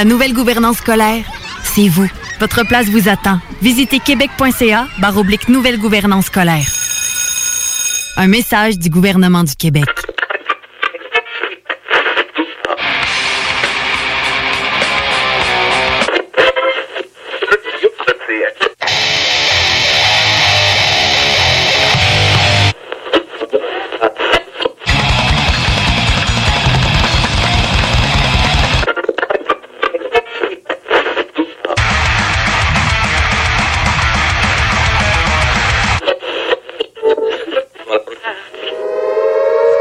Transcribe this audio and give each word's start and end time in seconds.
La 0.00 0.06
nouvelle 0.06 0.32
gouvernance 0.32 0.78
scolaire, 0.78 1.26
c'est 1.62 1.88
vous. 1.88 2.08
Votre 2.40 2.66
place 2.66 2.86
vous 2.86 3.10
attend. 3.10 3.38
Visitez 3.60 3.98
québec.ca 3.98 4.86
oblique 5.14 5.50
nouvelle 5.50 5.78
gouvernance 5.78 6.24
scolaire. 6.24 6.64
Un 8.16 8.26
message 8.26 8.78
du 8.78 8.88
gouvernement 8.88 9.44
du 9.44 9.54
Québec. 9.54 9.84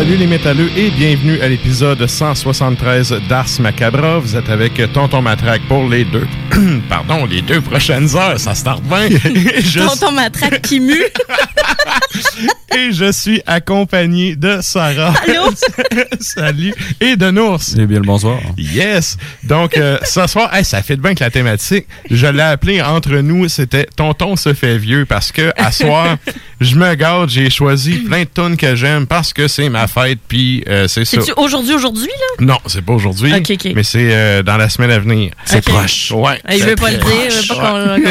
Salut 0.00 0.16
les 0.16 0.26
métalleux 0.26 0.70
et 0.78 0.88
bienvenue 0.88 1.38
à 1.42 1.48
l'épisode 1.48 2.06
173 2.06 3.16
d'Ars 3.28 3.60
Macabra. 3.60 4.18
Vous 4.18 4.34
êtes 4.34 4.48
avec 4.48 4.80
Tonton 4.94 5.20
Matraque 5.20 5.60
pour 5.68 5.86
les 5.90 6.06
deux, 6.06 6.26
pardon, 6.88 7.26
les 7.26 7.42
deux 7.42 7.60
prochaines 7.60 8.16
heures. 8.16 8.40
Ça 8.40 8.54
start 8.54 8.82
bien. 8.84 9.08
Et 9.08 9.60
je, 9.60 9.80
Tonton 9.80 10.12
matraque 10.12 10.62
qui 10.62 10.80
mue. 10.80 11.04
et 12.76 12.92
je 12.92 13.10
suis 13.12 13.42
accompagné 13.46 14.36
de 14.36 14.58
Sarah. 14.60 15.12
Allô? 15.26 15.50
Salut. 16.20 16.74
Et 17.00 17.16
de 17.16 17.30
Nours. 17.30 17.60
Eh 17.78 17.86
bien 17.86 17.98
le 17.98 18.06
bonsoir. 18.06 18.38
Yes! 18.56 19.16
Donc, 19.44 19.76
euh, 19.76 19.98
ce 20.04 20.26
soir, 20.26 20.54
hey, 20.54 20.64
ça 20.64 20.82
fait 20.82 20.96
de 20.96 21.02
bien 21.02 21.14
que 21.14 21.24
la 21.24 21.30
thématique, 21.30 21.86
je 22.10 22.26
l'ai 22.26 22.42
appelé 22.42 22.80
entre 22.82 23.16
nous, 23.16 23.48
c'était 23.48 23.86
Tonton 23.96 24.36
se 24.36 24.54
fait 24.54 24.78
vieux 24.78 25.06
parce 25.06 25.32
que, 25.32 25.52
à 25.56 25.72
soir, 25.72 26.16
je 26.60 26.76
me 26.76 26.94
garde, 26.94 27.30
j'ai 27.30 27.50
choisi 27.50 27.98
plein 27.98 28.24
de 28.24 28.28
tunes 28.32 28.56
que 28.56 28.74
j'aime 28.74 29.06
parce 29.06 29.32
que 29.32 29.48
c'est 29.48 29.68
ma 29.68 29.86
fête, 29.86 30.18
puis 30.28 30.62
euh, 30.68 30.88
c'est 30.88 31.04
ça. 31.04 31.20
C'est-tu 31.20 31.32
aujourd'hui, 31.36 31.74
aujourd'hui, 31.74 32.08
là? 32.08 32.44
Non, 32.46 32.58
c'est 32.66 32.82
pas 32.84 32.92
aujourd'hui, 32.92 33.32
Ok, 33.34 33.50
ok. 33.50 33.72
mais 33.74 33.82
c'est 33.82 34.10
euh, 34.12 34.42
dans 34.42 34.56
la 34.56 34.68
semaine 34.68 34.90
à 34.90 34.98
venir. 34.98 35.32
C'est 35.44 35.64
proche. 35.64 36.10
Ouais. 36.12 36.40
Je 36.48 36.64
veux 36.64 36.76
pas 36.76 36.90
le 36.90 36.98
dire, 36.98 37.30
je 37.30 37.40
veux 37.40 37.48
pas 37.48 37.54
qu'on 37.54 37.70
qu'on 37.70 37.96
le 37.96 38.10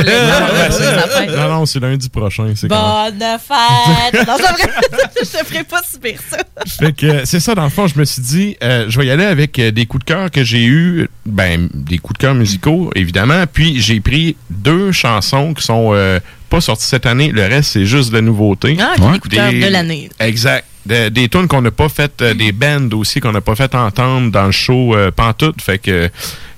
non, 0.49 0.69
c'est 0.71 1.47
non, 1.49 1.65
c'est 1.65 1.79
lundi 1.79 2.09
prochain. 2.09 2.45
C'est 2.55 2.67
Bonne 2.67 3.19
fête! 3.19 3.95
Non, 4.27 4.35
je 5.17 5.21
te 5.37 5.45
ferai 5.45 5.63
pas 5.63 5.81
super 5.89 6.13
ça. 6.29 6.37
Fait 6.79 6.93
que 6.95 7.05
euh, 7.05 7.21
c'est 7.25 7.39
ça, 7.39 7.55
dans 7.55 7.63
le 7.63 7.69
fond, 7.69 7.87
je 7.87 7.97
me 7.99 8.05
suis 8.05 8.21
dit, 8.21 8.57
euh, 8.63 8.85
je 8.89 8.99
vais 8.99 9.05
y 9.07 9.11
aller 9.11 9.25
avec 9.25 9.57
euh, 9.59 9.71
des 9.71 9.85
coups 9.85 10.05
de 10.05 10.11
cœur 10.11 10.31
que 10.31 10.43
j'ai 10.43 10.63
eu, 10.65 11.09
ben, 11.25 11.69
des 11.73 11.97
coups 11.97 12.17
de 12.17 12.21
cœur 12.23 12.35
musicaux, 12.35 12.91
évidemment. 12.95 13.43
Puis 13.51 13.81
j'ai 13.81 13.99
pris 13.99 14.35
deux 14.49 14.91
chansons 14.91 15.53
qui 15.53 15.63
sont 15.63 15.91
euh, 15.93 16.19
pas 16.49 16.61
sorties 16.61 16.85
cette 16.87 17.05
année. 17.05 17.31
Le 17.31 17.43
reste, 17.43 17.71
c'est 17.71 17.85
juste 17.85 18.11
de 18.11 18.19
nouveautés. 18.19 18.77
Ah, 18.79 18.93
des 18.97 19.19
coups 19.19 19.29
de 19.29 19.35
cœur 19.35 19.51
de 19.51 19.71
l'année. 19.71 20.09
Exact. 20.19 20.65
De- 20.85 21.09
des 21.09 21.27
tunes 21.29 21.47
qu'on 21.47 21.61
n'a 21.61 21.71
pas 21.71 21.89
fait, 21.89 22.21
euh, 22.21 22.33
des 22.33 22.51
bands 22.51 22.89
aussi 22.93 23.19
qu'on 23.19 23.33
n'a 23.33 23.41
pas 23.41 23.55
fait 23.55 23.75
entendre 23.75 24.31
dans 24.31 24.45
le 24.45 24.51
show 24.51 24.95
euh, 24.95 25.11
Pantoute. 25.11 25.61
Fait 25.61 25.77
que 25.77 26.09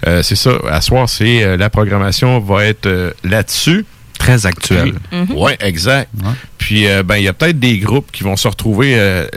euh, 0.07 0.23
c'est 0.23 0.35
ça. 0.35 0.51
À 0.69 0.79
soir, 0.79 1.09
c'est 1.09 1.57
la 1.57 1.69
programmation 1.69 2.39
va 2.39 2.65
être 2.65 3.13
là-dessus. 3.23 3.85
Très 4.21 4.45
actuel. 4.45 4.93
Oui, 5.35 5.51
exact. 5.59 6.09
Puis, 6.57 6.87
euh, 6.87 7.01
ben, 7.03 7.17
il 7.17 7.23
y 7.23 7.27
a 7.27 7.33
peut-être 7.33 7.59
des 7.59 7.79
groupes 7.79 8.11
qui 8.11 8.23
vont 8.23 8.35
se 8.35 8.47
retrouver. 8.47 8.93
euh, 8.97 9.27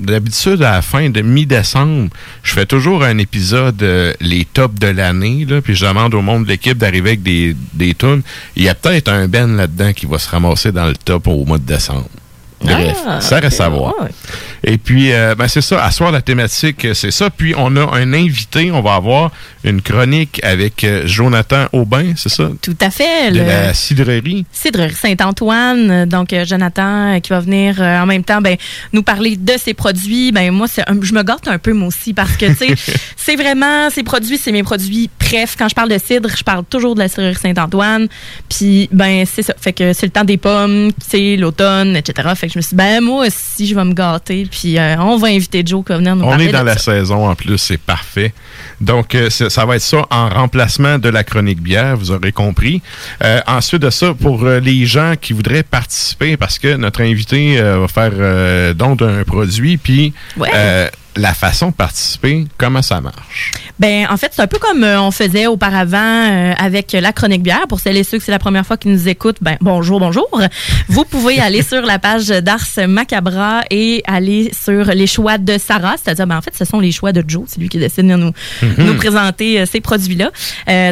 D'habitude, 0.00 0.60
à 0.62 0.72
la 0.72 0.82
fin 0.82 1.08
de 1.08 1.20
mi-décembre, 1.22 2.10
je 2.42 2.52
fais 2.52 2.66
toujours 2.66 3.04
un 3.04 3.16
épisode 3.18 3.80
euh, 3.82 4.12
les 4.20 4.44
tops 4.44 4.78
de 4.78 4.88
l'année, 4.88 5.46
là, 5.48 5.62
puis 5.62 5.74
je 5.76 5.86
demande 5.86 6.12
au 6.14 6.20
monde 6.20 6.44
de 6.44 6.48
l'équipe 6.48 6.76
d'arriver 6.76 7.10
avec 7.10 7.22
des, 7.22 7.54
des 7.72 7.94
tunes. 7.94 8.22
Il 8.56 8.64
y 8.64 8.68
a 8.68 8.74
peut-être 8.74 9.08
un 9.08 9.28
Ben 9.28 9.56
là-dedans 9.56 9.92
qui 9.92 10.06
va 10.06 10.18
se 10.18 10.28
ramasser 10.28 10.72
dans 10.72 10.86
le 10.88 10.96
top 10.96 11.28
au 11.28 11.44
mois 11.44 11.58
de 11.58 11.64
décembre. 11.64 12.08
Bref, 12.64 12.96
Ah, 13.06 13.20
ça 13.20 13.38
reste 13.40 13.60
à 13.60 13.68
voir. 13.68 13.94
Et 14.66 14.78
puis, 14.78 15.12
euh, 15.12 15.34
ben 15.34 15.46
c'est 15.48 15.60
ça. 15.60 15.84
À 15.84 15.90
soir, 15.90 16.10
la 16.10 16.22
thématique, 16.22 16.86
c'est 16.94 17.10
ça. 17.10 17.28
Puis, 17.30 17.54
on 17.56 17.76
a 17.76 17.96
un 17.96 18.12
invité. 18.14 18.70
On 18.72 18.80
va 18.80 18.94
avoir 18.94 19.30
une 19.62 19.82
chronique 19.82 20.40
avec 20.42 20.84
euh, 20.84 21.02
Jonathan 21.06 21.66
Aubin, 21.72 22.14
c'est 22.16 22.30
ça? 22.30 22.48
Tout 22.62 22.76
à 22.80 22.90
fait. 22.90 23.30
De 23.30 23.38
le- 23.40 23.44
la 23.44 23.74
cidrerie. 23.74 24.46
Cidrerie 24.52 24.94
Saint-Antoine. 24.94 25.90
Euh, 25.90 26.06
Donc, 26.06 26.32
euh, 26.32 26.44
Jonathan 26.46 27.14
euh, 27.16 27.20
qui 27.20 27.30
va 27.30 27.40
venir 27.40 27.76
euh, 27.80 28.00
en 28.00 28.06
même 28.06 28.24
temps 28.24 28.40
ben, 28.40 28.56
nous 28.92 29.02
parler 29.02 29.36
de 29.36 29.52
ses 29.62 29.74
produits. 29.74 30.32
Ben, 30.32 30.50
moi, 30.50 30.66
un- 30.86 30.98
je 31.02 31.12
me 31.12 31.22
gâte 31.22 31.46
un 31.48 31.58
peu, 31.58 31.72
moi 31.74 31.88
aussi, 31.88 32.14
parce 32.14 32.36
que, 32.36 32.46
tu 32.46 32.54
sais, 32.56 32.74
c'est 33.16 33.36
vraiment, 33.36 33.90
ces 33.90 34.02
produits, 34.02 34.38
c'est 34.38 34.52
mes 34.52 34.62
produits. 34.62 35.10
Bref, 35.20 35.56
quand 35.58 35.68
je 35.68 35.74
parle 35.74 35.90
de 35.90 35.98
cidre, 35.98 36.30
je 36.34 36.42
parle 36.44 36.64
toujours 36.64 36.94
de 36.94 37.00
la 37.00 37.08
Cidrerie 37.08 37.34
Saint-Antoine. 37.34 38.08
Puis, 38.48 38.88
ben, 38.92 39.24
c'est 39.26 39.42
ça. 39.42 39.54
Fait 39.60 39.72
que 39.74 39.92
c'est 39.92 40.06
le 40.06 40.12
temps 40.12 40.24
des 40.24 40.36
pommes, 40.38 40.90
c'est 41.06 41.36
l'automne, 41.36 41.96
etc. 41.96 42.28
Fait 42.34 42.46
que 42.48 42.53
je 42.54 42.58
me 42.60 42.62
suis 42.62 42.70
dit, 42.70 42.76
ben, 42.76 43.00
moi 43.02 43.26
aussi, 43.26 43.66
je 43.66 43.74
vais 43.74 43.84
me 43.84 43.94
gâter. 43.94 44.46
Puis, 44.48 44.78
euh, 44.78 44.94
on 45.00 45.16
va 45.16 45.26
inviter 45.28 45.64
Joe 45.66 45.82
va 45.84 45.96
venir 45.96 46.14
nous 46.14 46.24
On 46.24 46.28
parler 46.28 46.46
est 46.46 46.52
dans 46.52 46.60
de 46.60 46.66
la 46.66 46.78
ça. 46.78 46.92
saison 46.92 47.28
en 47.28 47.34
plus, 47.34 47.58
c'est 47.58 47.80
parfait. 47.80 48.32
Donc, 48.80 49.16
euh, 49.16 49.28
ça 49.28 49.64
va 49.66 49.74
être 49.74 49.82
ça 49.82 50.06
en 50.08 50.28
remplacement 50.28 50.98
de 51.00 51.08
la 51.08 51.24
chronique 51.24 51.60
bière, 51.60 51.96
vous 51.96 52.12
aurez 52.12 52.30
compris. 52.30 52.80
Euh, 53.24 53.40
ensuite 53.48 53.82
de 53.82 53.90
ça, 53.90 54.14
pour 54.14 54.44
les 54.44 54.86
gens 54.86 55.14
qui 55.20 55.32
voudraient 55.32 55.64
participer, 55.64 56.36
parce 56.36 56.60
que 56.60 56.76
notre 56.76 57.00
invité 57.00 57.60
va 57.60 57.88
faire 57.88 58.74
don 58.76 58.94
d'un 58.94 59.24
produit, 59.24 59.76
puis 59.76 60.12
Ouais. 60.36 60.50
La 61.16 61.32
façon 61.34 61.68
de 61.68 61.74
participer, 61.74 62.46
comment 62.58 62.82
ça 62.82 63.00
marche? 63.00 63.52
Ben, 63.78 64.06
en 64.10 64.16
fait, 64.16 64.32
c'est 64.34 64.42
un 64.42 64.46
peu 64.46 64.58
comme 64.58 64.84
euh, 64.84 65.00
on 65.00 65.10
faisait 65.10 65.46
auparavant 65.46 65.98
euh, 65.98 66.52
avec 66.58 66.92
la 66.92 67.12
chronique 67.12 67.42
bière. 67.42 67.66
Pour 67.68 67.80
celles 67.80 67.96
et 67.96 68.04
ceux 68.04 68.18
que 68.18 68.24
c'est 68.24 68.32
la 68.32 68.38
première 68.38 68.64
fois 68.66 68.76
qu'ils 68.76 68.92
nous 68.92 69.08
écoutent, 69.08 69.38
ben, 69.40 69.56
bonjour, 69.60 69.98
bonjour. 70.00 70.28
Vous 70.88 71.04
pouvez 71.04 71.40
aller 71.40 71.62
sur 71.72 71.82
la 71.82 71.98
page 71.98 72.28
d'Ars 72.28 72.60
Macabra 72.88 73.62
et 73.70 74.02
aller 74.06 74.50
sur 74.58 74.86
les 74.86 75.06
choix 75.06 75.38
de 75.38 75.58
Sarah. 75.58 75.94
C'est-à-dire, 76.02 76.26
ben, 76.26 76.36
en 76.38 76.42
fait, 76.42 76.54
ce 76.56 76.64
sont 76.64 76.80
les 76.80 76.92
choix 76.92 77.12
de 77.12 77.24
Joe. 77.26 77.44
C'est 77.48 77.60
lui 77.60 77.68
qui 77.68 77.78
décide 77.78 78.06
de 78.08 78.14
nous, 78.16 78.32
Mhm. 78.62 78.74
nous 78.78 78.94
présenter 78.94 79.60
euh, 79.60 79.66
ces 79.66 79.80
produits-là. 79.80 80.30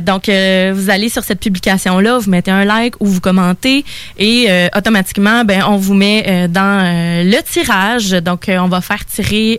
Donc, 0.01 0.25
vous 0.29 0.91
allez 0.91 1.09
sur 1.09 1.25
cette 1.25 1.41
publication-là, 1.41 2.19
vous 2.19 2.31
mettez 2.31 2.51
un 2.51 2.65
like 2.65 2.95
ou 3.01 3.07
vous 3.07 3.21
commentez 3.21 3.85
et 4.19 4.49
automatiquement, 4.77 5.45
ben, 5.45 5.63
on 5.67 5.77
vous 5.77 5.95
met 5.95 6.49
dans 6.49 7.23
le 7.25 7.41
tirage. 7.43 8.11
Donc, 8.11 8.49
on 8.49 8.69
va 8.69 8.81
faire 8.81 9.05
tirer 9.05 9.59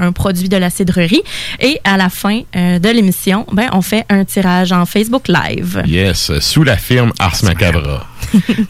un 0.00 0.12
produit 0.12 0.48
de 0.48 0.56
la 0.56 0.70
cidrerie 0.70 1.22
et 1.60 1.80
à 1.84 1.96
la 1.96 2.08
fin 2.08 2.40
euh, 2.56 2.78
de 2.78 2.88
l'émission, 2.88 3.46
ben, 3.52 3.68
on 3.72 3.82
fait 3.82 4.04
un 4.08 4.24
tirage 4.24 4.72
en 4.72 4.86
Facebook 4.86 5.28
Live. 5.28 5.82
Yes, 5.86 6.38
sous 6.40 6.64
la 6.64 6.76
firme 6.76 7.12
Ars 7.18 7.36
Macabra. 7.44 8.06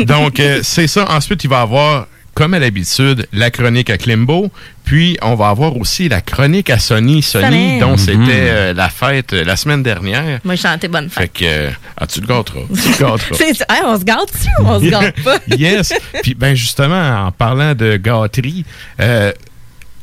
Donc, 0.00 0.40
euh, 0.40 0.60
c'est 0.62 0.86
ça. 0.86 1.06
Ensuite, 1.10 1.44
il 1.44 1.50
va 1.50 1.58
y 1.60 1.62
avoir, 1.62 2.06
comme 2.34 2.54
à 2.54 2.58
l'habitude, 2.58 3.26
la 3.32 3.50
chronique 3.50 3.90
à 3.90 3.98
Klimbo. 3.98 4.50
Puis, 4.84 5.16
on 5.22 5.36
va 5.36 5.48
avoir 5.50 5.76
aussi 5.76 6.08
la 6.08 6.20
chronique 6.20 6.68
à 6.68 6.78
Sony. 6.80 7.22
Sony, 7.22 7.78
dont 7.78 7.96
c'était 7.96 8.16
euh, 8.28 8.72
la 8.74 8.88
fête 8.88 9.32
euh, 9.32 9.44
la 9.44 9.54
semaine 9.56 9.84
dernière. 9.84 10.40
Moi, 10.42 10.56
je 10.56 10.62
chantais 10.62 10.88
bonne 10.88 11.08
Fait 11.08 11.20
fête. 11.22 11.32
que, 11.34 11.44
euh, 11.44 11.70
ah, 11.96 12.06
tu 12.08 12.20
le 12.20 12.26
gâteras? 12.26 12.60
Tu 12.68 12.88
le 12.88 12.98
gâteras. 12.98 13.76
On 13.86 13.98
se 13.98 14.04
gâte 14.04 14.32
ou 14.60 14.64
on 14.66 14.80
se 14.80 14.86
gâte 14.90 15.22
pas? 15.22 15.38
yes. 15.56 15.92
Puis, 16.22 16.34
ben, 16.34 16.54
justement, 16.56 17.26
en 17.26 17.30
parlant 17.30 17.74
de 17.74 17.96
gâterie, 17.98 18.64
euh, 19.00 19.30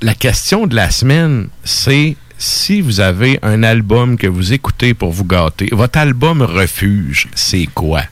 la 0.01 0.13
question 0.13 0.67
de 0.67 0.75
la 0.75 0.91
semaine, 0.91 1.49
c'est 1.63 2.15
si 2.37 2.81
vous 2.81 2.99
avez 2.99 3.39
un 3.41 3.63
album 3.63 4.17
que 4.17 4.27
vous 4.27 4.53
écoutez 4.53 4.93
pour 4.93 5.11
vous 5.11 5.25
gâter, 5.25 5.69
votre 5.71 5.97
album 5.97 6.41
refuge, 6.41 7.29
c'est 7.33 7.67
quoi? 7.73 8.03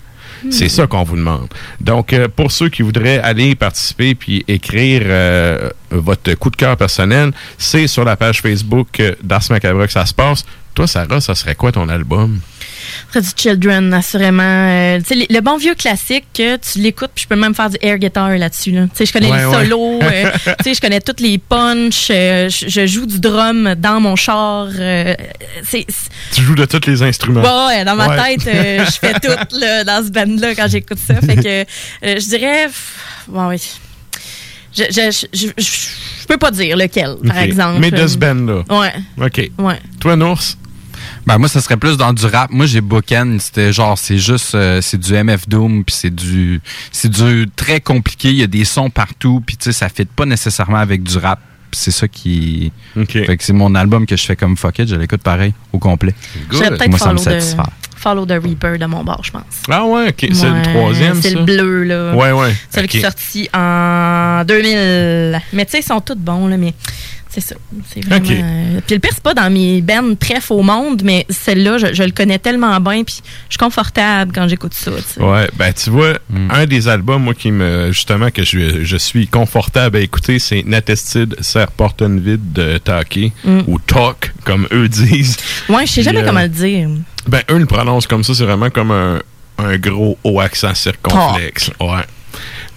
C'est 0.52 0.70
ça 0.70 0.86
qu'on 0.86 1.04
vous 1.04 1.16
demande. 1.16 1.48
Donc, 1.82 2.14
euh, 2.14 2.28
pour 2.28 2.52
ceux 2.52 2.70
qui 2.70 2.84
voudraient 2.84 3.20
aller 3.20 3.56
participer 3.56 4.14
puis 4.14 4.44
écrire 4.48 5.02
euh, 5.06 5.70
votre 5.90 6.36
coup 6.36 6.52
de 6.52 6.56
cœur 6.56 6.78
personnel, 6.78 7.32
c'est 7.58 7.88
sur 7.88 8.06
la 8.06 8.16
page 8.16 8.42
Facebook 8.42 9.00
euh, 9.00 9.16
d'Ars 9.24 9.44
Macabre 9.50 9.88
que 9.88 9.92
ça 9.92 10.06
se 10.06 10.14
passe. 10.14 10.46
Toi, 10.76 10.86
Sarah, 10.86 11.20
ça 11.20 11.34
serait 11.34 11.56
quoi 11.56 11.72
ton 11.72 11.90
album? 11.90 12.40
Freddy 13.09 13.30
Children, 13.36 13.94
assurément. 13.94 14.44
Euh, 14.44 15.00
le 15.12 15.39
bon 15.42 15.57
vieux 15.57 15.75
classique, 15.75 16.25
que 16.33 16.57
tu 16.57 16.80
l'écoutes, 16.80 17.12
puis 17.15 17.24
je 17.24 17.27
peux 17.27 17.36
même 17.39 17.56
faire 17.56 17.69
du 17.69 17.77
air 17.81 17.97
guitar 17.97 18.30
là-dessus. 18.30 18.71
Là. 18.71 18.86
Je 19.00 19.12
connais 19.12 19.31
Ouais, 19.31 19.39
les 19.39 19.45
ouais. 19.45 19.63
solos, 19.63 20.00
euh, 20.03 20.31
je 20.65 20.80
connais 20.81 21.01
toutes 21.01 21.19
les 21.19 21.38
punches, 21.38 22.07
euh, 22.09 22.50
je 22.50 22.86
joue 22.88 23.06
du 23.06 23.19
drum 23.19 23.75
dans 23.77 24.00
mon 24.00 24.15
char. 24.15 24.68
euh, 24.80 25.15
Tu 25.71 26.42
joues 26.42 26.56
de 26.56 26.65
tous 26.65 26.88
les 26.88 27.01
instruments. 27.03 27.42
Ouais, 27.68 27.83
dans 27.86 27.95
ma 27.95 28.07
Ouais. 28.09 28.38
tête, 28.38 28.47
euh, 28.53 28.86
je 28.86 28.92
fais 28.92 29.13
tout 29.19 29.57
là, 29.59 29.83
dans 29.83 30.06
ce 30.06 30.12
band-là 30.12 30.56
quand 30.56 30.68
j'écoute 30.69 31.00
ça. 31.06 31.15
Fait 31.15 31.36
que 31.36 31.48
euh, 31.48 31.65
je 32.19 32.27
dirais. 32.30 32.68
Bon, 33.27 33.48
oui. 33.50 33.57
Je, 34.77 34.83
je, 34.89 35.25
je, 35.33 35.48
je, 35.48 35.48
je 35.57 36.27
peux 36.27 36.38
pas 36.38 36.51
dire 36.51 36.75
lequel, 36.75 37.15
par 37.25 37.38
exemple. 37.38 37.80
Mais 37.80 37.91
de 37.91 38.06
ce 38.07 38.18
band-là. 38.18 38.63
Ouais, 38.69 38.94
OK. 39.25 39.50
ouais. 39.57 39.80
Toi, 40.01 40.15
Nours? 40.18 40.57
Ben 41.25 41.38
moi, 41.39 41.48
ça 41.50 41.60
serait 41.60 41.77
plus 41.77 41.98
dans 41.98 42.13
du 42.13 42.25
rap. 42.25 42.51
Moi, 42.51 42.66
j'ai 42.68 42.81
Boken, 42.81 43.39
c'était 43.39 43.74
genre, 43.74 43.98
c'est 43.98 44.18
juste, 44.19 44.54
euh, 44.54 44.80
c'est 44.81 45.00
du 45.00 45.13
MF 45.13 45.48
Doom, 45.50 45.83
puis 45.83 45.95
c'est 45.95 46.13
du, 46.13 46.62
c'est 46.92 47.10
du 47.10 47.48
très 47.56 47.81
compliqué. 47.81 48.30
Il 48.30 48.36
y 48.38 48.44
a 48.44 48.48
des 48.48 48.63
sons 48.66 48.89
partout, 48.92 49.42
puis 49.45 49.57
tu 49.57 49.66
sais, 49.66 49.72
ça 49.72 49.89
fit 49.89 50.06
pas 50.06 50.25
nécessairement 50.25 50.77
avec 50.77 51.01
du 51.04 51.18
rap. 51.18 51.39
C'est 51.72 51.92
ça 51.92 52.07
qui, 52.07 52.72
OK. 52.95 53.12
fait 53.12 53.36
que 53.38 53.44
c'est 53.44 53.51
mon 53.51 53.75
album 53.75 54.06
que 54.06 54.16
je 54.16 54.24
fais 54.24 54.36
comme 54.38 54.56
fuck 54.56 54.80
it, 54.80 54.88
je 54.88 54.95
l'écoute 54.95 55.22
pareil 55.22 55.54
au 55.74 55.80
complet. 55.80 56.13
Je 56.50 56.57
serais 56.57 56.69
peut-être 56.69 56.89
Moi, 56.89 57.00
ça 57.00 57.12
me 57.12 57.18
follow, 57.18 57.63
follow 57.98 58.25
the 58.25 58.42
Reaper 58.42 58.77
de 58.77 58.86
mon 58.86 59.04
bar, 59.04 59.22
je 59.24 59.31
pense. 59.31 59.44
Ah 59.69 59.83
ouais, 59.83 60.07
OK. 60.10 60.30
C'est 60.31 60.50
Ouais, 60.50 60.57
le 60.60 60.62
troisième, 60.62 61.22
C'est 61.22 61.31
le 61.31 61.44
bleu, 61.44 61.83
là. 61.83 62.16
Ouais, 62.16 62.31
ouais. 62.31 62.56
Celui 62.74 62.86
OK. 62.86 62.92
qui 62.92 62.98
est 63.00 63.01
sorti 63.01 63.50
en 63.54 64.44
2000. 64.48 65.42
Mais 65.51 65.66
tu 65.66 65.72
sais, 65.72 65.80
ils 65.80 65.83
sont 65.83 66.00
tous 66.00 66.16
bons, 66.16 66.48
là, 66.48 66.56
mais 66.56 66.74
c'est 67.36 67.42
ça. 67.42 67.56
C'est 67.94 68.04
vraiment. 68.06 68.26
OK. 68.26 68.32
euh, 68.32 68.80
Puis 68.88 68.96
le 68.96 69.00
pire, 69.00 69.12
c'est 69.14 69.24
pas 69.24 69.34
dans 69.34 69.50
mes 69.52 69.82
bands 69.82 70.16
très 70.20 70.42
faux 70.42 70.62
monde, 70.64 71.02
mais 71.04 71.26
celle-là, 71.30 71.78
je, 71.78 71.94
je 71.94 72.04
le 72.04 72.12
connais 72.12 72.40
tellement 72.40 72.80
bien, 72.80 73.04
puis 73.04 73.16
je 73.50 73.54
suis 73.54 73.58
confortable 73.60 74.32
quand 74.34 74.48
j'écoute 74.48 74.74
ça, 74.74 74.92
tu 74.92 75.02
sais. 75.16 75.22
Ouais, 75.22 75.50
ben 75.58 75.72
tu 75.74 75.90
vois, 75.90 76.14
Mm. 76.30 76.48
un 76.52 76.66
des 76.66 76.88
albums, 76.88 77.22
moi, 77.24 77.34
qui 77.34 77.52
me 77.52 77.92
justement 77.92 78.32
que 78.32 78.44
je, 78.44 78.84
je 78.84 78.98
suis 78.98 79.28
confortable 79.28 79.98
à 79.98 80.00
écouter, 80.00 80.40
c'est 80.40 80.64
Natestid 80.66 81.36
Serre 81.42 81.72
Porton 81.72 82.20
Vide 82.22 82.54
de 82.54 82.78
Taki, 82.78 83.32
Mm. 83.44 83.60
ou 83.68 83.80
Talk, 83.80 84.34
comme 84.44 84.68
eux 84.72 84.88
disent. 84.88 85.38
Ouais, 85.70 85.86
je 85.86 85.92
sais 85.92 86.04
jamais 86.04 86.22
euh, 86.22 86.26
comment 86.26 86.42
le 86.42 86.50
dire. 86.50 86.90
Ben, 87.28 87.42
eux 87.52 87.58
le 87.58 87.66
prononcent 87.66 88.08
comme 88.08 88.24
ça, 88.24 88.34
c'est 88.34 88.46
vraiment 88.46 88.70
comme 88.70 88.92
un, 88.92 89.20
un 89.58 89.78
gros 89.78 90.18
haut 90.24 90.40
accent 90.40 90.74
circonflexe. 90.74 91.72
Ouais. 91.80 92.04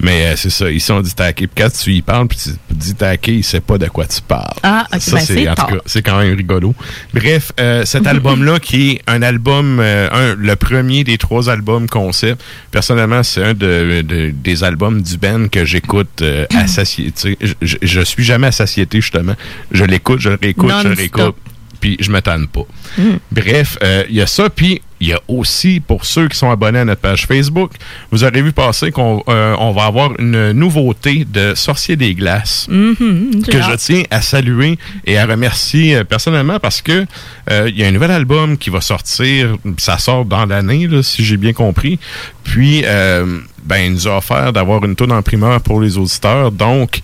Mais 0.01 0.27
euh, 0.27 0.37
c'est 0.37 0.51
ça, 0.51 0.71
ici 0.71 0.93
on 0.93 1.01
dit 1.01 1.13
taqué. 1.15 1.47
Puis 1.49 1.63
quand 1.65 1.71
tu 1.73 1.93
y 1.93 2.03
parles, 2.03 2.29
puis 2.29 2.39
tu 2.39 2.51
dis 2.71 2.95
taqué, 2.95 3.35
il 3.35 3.43
sait 3.45 3.61
pas 3.61 3.79
de 3.79 3.87
quoi 3.89 4.07
tu 4.07 4.21
parles. 4.23 4.55
Ah, 4.63 4.87
ok, 4.95 5.01
Ça, 5.01 5.17
ben, 5.17 5.21
c'est, 5.25 5.49
en 5.49 5.55
tout 5.57 5.67
cas, 5.67 5.79
c'est 5.87 6.03
quand 6.03 6.19
même 6.21 6.37
rigolo. 6.37 6.75
Bref, 7.13 7.51
euh, 7.59 7.85
cet 7.85 8.07
album-là, 8.07 8.61
qui 8.61 8.91
est 8.93 9.03
un 9.09 9.23
album, 9.23 9.81
euh, 9.81 10.09
un, 10.13 10.35
le 10.37 10.55
premier 10.57 11.03
des 11.03 11.19
trois 11.19 11.51
albums 11.51 11.89
concept, 11.89 12.43
personnellement, 12.71 13.23
c'est 13.25 13.43
un 13.43 13.55
de, 13.55 14.03
de- 14.03 14.31
des 14.31 14.63
albums 14.63 15.03
du 15.03 15.17
band 15.17 15.49
que 15.49 15.65
j'écoute 15.65 16.23
euh, 16.23 16.47
à 16.55 16.69
satiété. 16.69 17.37
Je, 17.41 17.55
je, 17.63 17.77
je 17.83 18.01
suis 18.03 18.23
jamais 18.23 18.47
à 18.47 18.53
satiété, 18.53 19.01
justement. 19.01 19.35
Je 19.73 19.85
l'écoute, 19.85 20.21
je 20.21 20.29
le 20.31 20.39
réécoute, 20.41 20.73
je 20.83 20.89
le 20.89 20.95
réécoute, 20.95 21.35
puis 21.81 21.97
je 21.99 22.11
me 22.13 22.21
tanne 22.23 22.47
pas. 22.47 22.67
Mm. 22.99 23.03
Bref, 23.33 23.79
euh, 23.83 24.05
il 24.09 24.15
y 24.17 24.21
a 24.23 24.27
ça, 24.29 24.49
puis 24.49 24.81
il 25.01 25.09
y 25.09 25.13
a 25.13 25.21
aussi, 25.29 25.81
pour 25.81 26.05
ceux 26.05 26.29
qui 26.29 26.37
sont 26.37 26.51
abonnés 26.51 26.81
à 26.81 26.85
notre 26.85 27.01
page 27.01 27.27
Facebook, 27.27 27.73
vous 28.11 28.25
aurez 28.25 28.43
vu 28.43 28.53
passer 28.53 28.91
qu'on 28.91 29.23
euh, 29.29 29.55
on 29.59 29.73
va 29.73 29.85
avoir 29.85 30.19
une 30.19 30.53
nouveauté 30.53 31.25
de 31.25 31.55
Sorcier 31.55 31.97
des 31.97 32.15
Glaces 32.15 32.67
Mhm, 32.69 33.43
j'ai 33.45 33.53
que 33.53 33.63
je 33.63 33.77
tiens 33.77 34.03
à 34.11 34.21
saluer 34.21 34.79
et 35.05 35.19
à 35.19 35.27
remercier 35.27 35.97
euh, 35.97 36.05
personnellement 36.05 36.59
parce 36.59 36.83
que 36.83 37.07
euh, 37.51 37.69
il 37.69 37.79
y 37.79 37.85
a 37.85 37.87
un 37.87 37.93
nouvel 37.93 38.11
album 38.11 38.59
qui 38.59 38.71
va 38.71 38.81
sortir, 38.81 39.57
ça 39.79 39.99
sort 39.99 40.25
dans 40.25 40.47
l'année, 40.47 40.89
si 41.03 41.25
j'ai 41.25 41.37
bien 41.37 41.53
compris. 41.53 41.99
Puis, 42.45 42.83
ben, 42.83 43.79
il 43.85 43.93
nous 43.93 44.09
a 44.09 44.17
offert 44.17 44.53
d'avoir 44.53 44.85
une 44.85 44.97
tourne 44.97 45.13
en 45.13 45.23
primeur 45.23 45.61
pour 45.61 45.81
les 45.81 45.99
auditeurs. 45.99 46.51
Donc, 46.51 47.01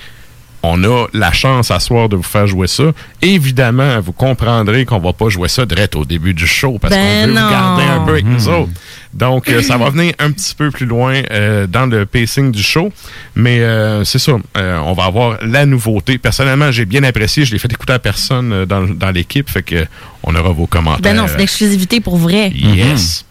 on 0.66 0.82
a 0.84 1.06
la 1.12 1.32
chance 1.32 1.70
à 1.70 1.78
soir 1.80 2.08
de 2.08 2.16
vous 2.16 2.22
faire 2.22 2.46
jouer 2.46 2.66
ça. 2.66 2.84
Évidemment, 3.22 4.00
vous 4.00 4.12
comprendrez 4.12 4.84
qu'on 4.84 4.98
va 4.98 5.12
pas 5.12 5.28
jouer 5.28 5.48
ça 5.48 5.66
direct 5.66 5.96
au 5.96 6.04
début 6.04 6.34
du 6.34 6.46
show 6.46 6.78
parce 6.80 6.94
Ben 6.94 7.22
qu'on 7.22 7.26
veut 7.28 7.32
non. 7.34 7.44
vous 7.46 7.50
garder 7.50 7.82
un 7.84 8.00
peu 8.04 8.12
avec 8.12 8.24
nous 8.24 8.48
Mhm. 8.48 8.54
autres. 8.54 8.70
Donc, 9.12 9.48
euh, 9.48 9.62
ça 9.62 9.76
va 9.76 9.90
venir 9.90 10.12
un 10.18 10.30
petit 10.32 10.54
peu 10.54 10.70
plus 10.70 10.86
loin 10.86 11.22
euh, 11.30 11.66
dans 11.68 11.86
le 11.86 12.04
pacing 12.06 12.50
du 12.50 12.62
show. 12.62 12.90
Mais 13.36 13.60
euh, 13.60 14.04
c'est 14.04 14.18
ça, 14.18 14.32
euh, 14.56 14.78
on 14.84 14.92
va 14.92 15.04
avoir 15.04 15.38
la 15.42 15.66
nouveauté. 15.66 16.18
Personnellement, 16.18 16.70
j'ai 16.72 16.84
bien 16.84 17.02
apprécié. 17.04 17.44
Je 17.44 17.52
l'ai 17.52 17.58
fait 17.58 17.72
écouter 17.72 17.92
à 17.92 17.98
personne 18.00 18.52
euh, 18.52 18.66
dans, 18.66 18.82
dans 18.82 19.10
l'équipe. 19.10 19.48
Fait 19.48 19.62
que 19.62 19.86
on 20.24 20.34
aura 20.34 20.50
vos 20.50 20.66
commentaires. 20.66 21.00
Ben 21.02 21.14
non, 21.16 21.26
c'est 21.28 21.38
l'exclusivité 21.38 22.00
pour 22.00 22.16
vrai. 22.16 22.50
Yes. 22.54 23.24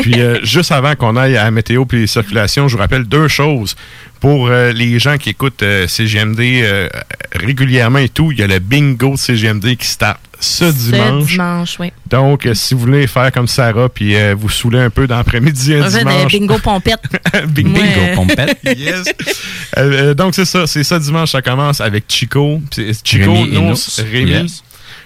Puis 0.00 0.20
euh, 0.20 0.38
juste 0.42 0.72
avant 0.72 0.94
qu'on 0.94 1.16
aille 1.16 1.36
à 1.36 1.44
la 1.44 1.50
météo 1.50 1.84
puis 1.84 2.00
les 2.00 2.06
circulations, 2.06 2.68
je 2.68 2.74
vous 2.76 2.80
rappelle 2.80 3.04
deux 3.04 3.28
choses. 3.28 3.76
Pour 4.20 4.48
euh, 4.48 4.72
les 4.72 4.98
gens 4.98 5.18
qui 5.18 5.28
écoutent 5.30 5.62
euh, 5.62 5.86
CGMD 5.86 6.40
euh, 6.40 6.88
régulièrement 7.34 7.98
et 7.98 8.08
tout, 8.08 8.32
il 8.32 8.38
y 8.38 8.42
a 8.42 8.46
le 8.46 8.58
bingo 8.58 9.12
de 9.12 9.16
CGMD 9.18 9.76
qui 9.76 9.86
start 9.86 10.18
ce 10.40 10.64
dimanche. 10.64 11.24
Ce 11.24 11.32
dimanche, 11.32 11.76
oui. 11.80 11.92
Donc, 12.10 12.46
euh, 12.46 12.54
si 12.54 12.74
vous 12.74 12.80
voulez 12.80 13.06
faire 13.06 13.30
comme 13.32 13.46
Sarah 13.46 13.88
puis 13.88 14.16
euh, 14.16 14.34
vous 14.36 14.48
saouler 14.48 14.80
un 14.80 14.90
peu 14.90 15.06
dans 15.06 15.16
l'après-midi 15.18 15.74
un 15.74 15.80
On 15.86 15.90
fait 15.90 15.98
des 15.98 16.10
dimanche. 16.10 16.32
bingo 16.32 16.58
pompettes. 16.58 17.00
bingo. 17.48 17.78
Ouais. 17.80 18.14
Pompette. 18.14 18.58
yes. 18.76 19.04
Euh, 19.76 20.10
euh, 20.10 20.14
donc, 20.14 20.34
c'est 20.34 20.44
ça. 20.44 20.66
C'est 20.66 20.84
ça 20.84 20.98
dimanche. 20.98 21.32
Ça 21.32 21.42
commence 21.42 21.80
avec 21.80 22.04
Chico. 22.08 22.60
Chico, 23.04 23.32
Rémi 23.32 23.48
et 23.48 23.60
Nos, 23.60 23.70
Nos. 23.70 23.76
Rémi. 24.10 24.30
Yes. 24.30 24.62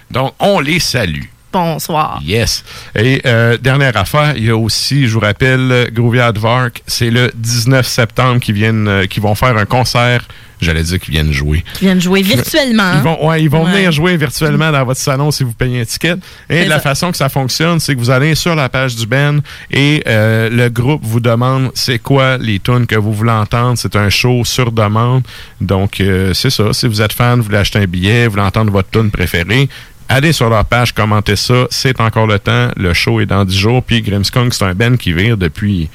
Donc, 0.09 0.33
on 0.39 0.59
les 0.59 0.79
salue. 0.79 1.23
Bonsoir. 1.51 2.21
Yes. 2.25 2.63
Et 2.95 3.21
euh, 3.25 3.57
dernière 3.57 3.97
affaire, 3.97 4.33
il 4.37 4.45
y 4.45 4.49
a 4.49 4.55
aussi, 4.57 5.07
je 5.07 5.13
vous 5.13 5.19
rappelle, 5.19 5.89
Groovy 5.93 6.19
Advark, 6.19 6.81
c'est 6.87 7.09
le 7.09 7.31
19 7.35 7.85
septembre 7.85 8.39
qu'ils 8.39 8.55
viennent, 8.55 8.87
euh, 8.87 9.05
vont 9.17 9.35
faire 9.35 9.57
un 9.57 9.65
concert. 9.65 10.25
J'allais 10.61 10.83
dire 10.83 10.99
qu'ils 10.99 11.13
viennent 11.15 11.31
jouer. 11.33 11.63
Qui 11.73 11.85
viennent 11.85 11.99
jouer 11.99 12.21
virtuellement. 12.21 12.93
Ils 12.95 13.01
vont, 13.01 13.27
ouais, 13.27 13.41
ils 13.41 13.49
vont 13.49 13.65
Ouais. 13.65 13.71
venir 13.71 13.91
jouer 13.91 14.15
virtuellement 14.15 14.71
dans 14.71 14.85
votre 14.85 14.99
salon 15.01 15.31
si 15.31 15.43
vous 15.43 15.53
payez 15.53 15.81
un 15.81 15.85
ticket. 15.85 16.17
Et 16.51 16.65
la 16.65 16.75
ça. 16.75 16.81
façon 16.81 17.09
que 17.09 17.17
ça 17.17 17.29
fonctionne, 17.29 17.79
c'est 17.79 17.95
que 17.95 17.99
vous 17.99 18.11
allez 18.11 18.35
sur 18.35 18.53
la 18.55 18.69
page 18.69 18.95
du 18.95 19.07
band 19.07 19.37
et 19.71 20.03
euh, 20.07 20.49
le 20.51 20.69
groupe 20.69 21.01
vous 21.03 21.19
demande 21.19 21.71
c'est 21.73 21.97
quoi 21.97 22.37
les 22.37 22.59
tunes 22.59 22.85
que 22.85 22.95
vous 22.95 23.11
voulez 23.11 23.31
entendre. 23.31 23.75
C'est 23.79 23.95
un 23.95 24.09
show 24.11 24.45
sur 24.45 24.71
demande. 24.71 25.23
Donc, 25.59 25.99
c'est 26.33 26.49
ça. 26.51 26.73
Si 26.73 26.87
vous 26.87 27.01
êtes 27.01 27.13
fan, 27.13 27.39
vous 27.39 27.45
voulez 27.45 27.57
acheter 27.57 27.79
un 27.79 27.85
billet, 27.87 28.25
vous 28.27 28.33
voulez 28.33 28.43
entendre 28.43 28.71
votre 28.71 28.91
tune 28.91 29.09
préférée, 29.09 29.67
allez 30.11 30.33
sur 30.33 30.49
leur 30.49 30.65
page, 30.65 30.93
commentez 30.93 31.35
ça. 31.35 31.65
C'est 31.69 31.99
encore 32.01 32.27
le 32.27 32.37
temps. 32.37 32.69
Le 32.75 32.93
show 32.93 33.21
est 33.21 33.25
dans 33.25 33.45
10 33.45 33.57
jours. 33.57 33.83
Puis 33.83 34.01
Grimmskunk, 34.01 34.53
c'est 34.53 34.65
un 34.65 34.75
band 34.75 34.97
qui 34.97 35.13
vire 35.13 35.37
depuis 35.37 35.89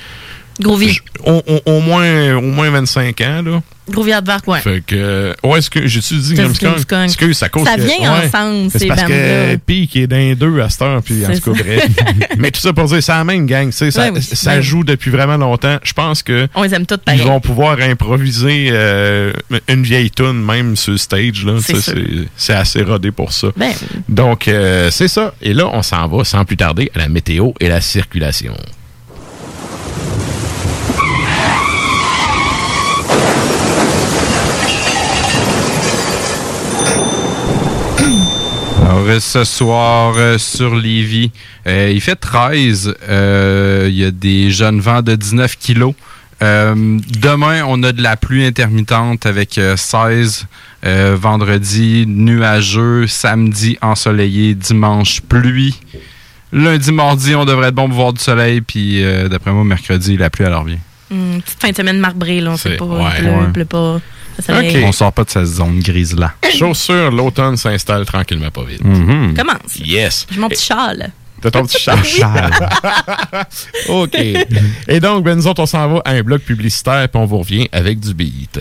J- 0.89 1.01
au, 1.25 1.81
moins, 1.81 2.35
au 2.37 2.41
moins 2.41 2.71
25 2.71 3.21
ans. 3.23 3.43
Là. 3.45 3.63
De 3.89 4.27
Vark, 4.27 4.49
ouais. 4.49 4.59
Fait 4.61 4.83
que. 4.85 5.33
Ouais, 5.45 5.59
est-ce 5.61 5.71
que 5.71 5.87
j'ai-tu 5.87 6.15
dit 6.17 6.35
Grimmskunk? 6.35 6.71
Grimmskunk. 6.73 7.05
Excuse, 7.05 7.37
ça 7.39 7.49
cause 7.49 7.65
Ça 7.69 7.77
que- 7.77 7.83
vient 7.83 8.01
ouais. 8.15 8.27
ensemble, 8.27 8.69
C'est 8.73 8.81
ces 8.81 8.87
parce 8.89 9.03
bandes-là. 9.03 9.17
que 9.17 9.57
Peak 9.65 9.95
est 9.95 10.07
dans 10.09 10.17
les 10.17 10.35
deux 10.35 10.61
à 10.61 10.69
cette 10.69 10.83
heure, 10.83 11.01
puis 11.05 11.25
en 11.25 11.33
C'est 11.33 11.41
tout 11.41 11.53
cas, 11.53 11.63
bref. 11.63 11.87
Mais 12.39 12.51
tout 12.51 12.59
ça 12.61 12.73
pour 12.73 12.87
dire, 12.87 13.01
c'est 13.01 13.13
la 13.13 13.23
même 13.23 13.47
gang, 13.47 13.67
tu 13.71 13.77
sais, 13.77 13.93
ça, 13.93 14.07
Ouais, 14.07 14.11
oui. 14.17 14.23
ça 14.23 14.57
Ouais. 14.57 14.63
joue 14.63 14.83
depuis 14.83 15.13
vraiment 15.13 15.37
longtemps. 15.37 15.79
Je 15.85 15.93
pense 15.93 16.25
que. 16.25 16.49
On 16.57 16.65
les 16.65 16.75
aime 16.75 16.85
toutes 16.85 17.03
Ils 17.15 17.23
vont 17.23 17.39
pouvoir 17.41 17.79
improviser 17.81 18.71
euh, 18.73 19.33
une 19.69 19.85
vieille 19.85 20.11
tune 20.11 20.43
même 20.43 20.75
sur 20.75 20.91
le 20.93 20.99
stage. 20.99 21.45
là. 21.45 21.59
C'est. 21.63 21.77
C'est 21.77 21.95
c'est 22.37 22.55
assez 22.55 22.83
rodé 22.83 23.13
pour 23.13 23.33
ça. 23.33 23.49
Ben, 23.57 23.73
Donc, 24.09 24.49
euh, 24.49 24.91
c'est 24.91 25.09
ça. 25.09 25.33
Et 25.41 25.55
là, 25.55 25.69
on 25.73 25.83
s'en 25.83 26.09
va 26.09 26.25
sans 26.25 26.45
plus 26.45 26.57
tarder 26.57 26.91
à 26.97 26.99
la 26.99 27.09
météo 27.09 27.53
et 27.61 27.69
la 27.69 27.81
circulation. 27.81 28.55
Alors, 38.89 39.05
euh, 39.09 39.19
ce 39.19 39.43
soir, 39.43 40.15
euh, 40.17 40.39
sur 40.39 40.77
Lévis, 40.77 41.33
euh, 41.67 41.91
il 41.93 42.01
fait 42.01 42.15
13. 42.15 42.95
Euh, 43.09 43.87
il 43.91 43.97
y 43.97 44.05
a 44.05 44.13
des 44.13 44.51
jeunes 44.53 44.79
vents 44.79 45.03
de 45.03 45.17
19 45.17 45.57
kilos. 45.59 45.95
Demain, 46.41 47.65
on 47.67 47.83
a 47.83 47.91
de 47.91 48.01
la 48.03 48.17
pluie 48.17 48.45
intermittente 48.47 49.27
avec 49.27 49.59
euh, 49.59 49.77
16. 49.77 50.47
Euh, 50.85 51.17
vendredi, 51.21 52.05
nuageux. 52.07 53.09
Samedi, 53.09 53.77
ensoleillé. 53.83 54.55
Dimanche, 54.55 55.21
pluie. 55.21 55.81
Lundi, 56.53 56.93
mardi, 56.93 57.35
on 57.35 57.45
devrait 57.45 57.69
être 57.71 57.75
bon 57.75 57.89
pour 57.89 57.97
voir 57.97 58.13
du 58.13 58.21
soleil. 58.23 58.61
Puis, 58.61 59.03
d'après 59.29 59.51
moi, 59.51 59.65
mercredi, 59.65 60.17
la 60.17 60.31
pluie, 60.31 60.45
elle 60.45 60.55
revient. 60.55 60.79
hum, 61.11 61.41
petite 61.45 61.61
fin 61.61 61.71
de 61.71 61.77
semaine 61.77 61.99
marbrée, 61.99 62.41
là. 62.41 62.53
On 62.53 62.57
sait 62.57 62.77
pas. 62.77 62.85
ouais. 62.85 63.03
il 63.19 63.25
pleut, 63.25 63.33
Ouais. 63.33 63.53
pleut 63.53 63.65
pas. 63.65 64.01
Soleil. 64.43 64.85
On 64.85 64.93
sort 64.93 65.13
pas 65.13 65.25
de 65.25 65.31
cette 65.31 65.45
zone 65.45 65.81
grise-là. 65.81 66.33
Chaussures, 66.57 67.11
l'automne 67.11 67.57
s'installe 67.57 68.05
tranquillement 68.05 68.51
pas 68.51 68.65
vite. 68.65 68.85
Mhm. 68.85 69.35
Commence. 69.37 69.77
Yes. 69.85 70.27
J'ai 70.31 70.41
mon 70.41 70.49
petit 70.49 70.65
châle. 70.65 71.11
T'as 71.41 71.51
ton 71.51 71.67
petit 71.67 71.79
char. 71.79 71.99
OK. 73.89 74.19
Et 74.89 75.01
donc, 75.01 75.25
ben, 75.25 75.37
nous 75.37 75.47
autres, 75.47 75.63
on 75.63 75.67
s'en 75.67 75.89
va 75.89 76.03
à 76.05 76.13
un 76.13 76.23
bloc 76.23 76.43
publicitaire, 76.43 77.09
puis 77.09 77.21
on 77.21 77.27
vous 77.27 77.39
revient 77.39 77.69
avec 77.73 78.01
du 78.01 78.15
beat. 78.15 78.61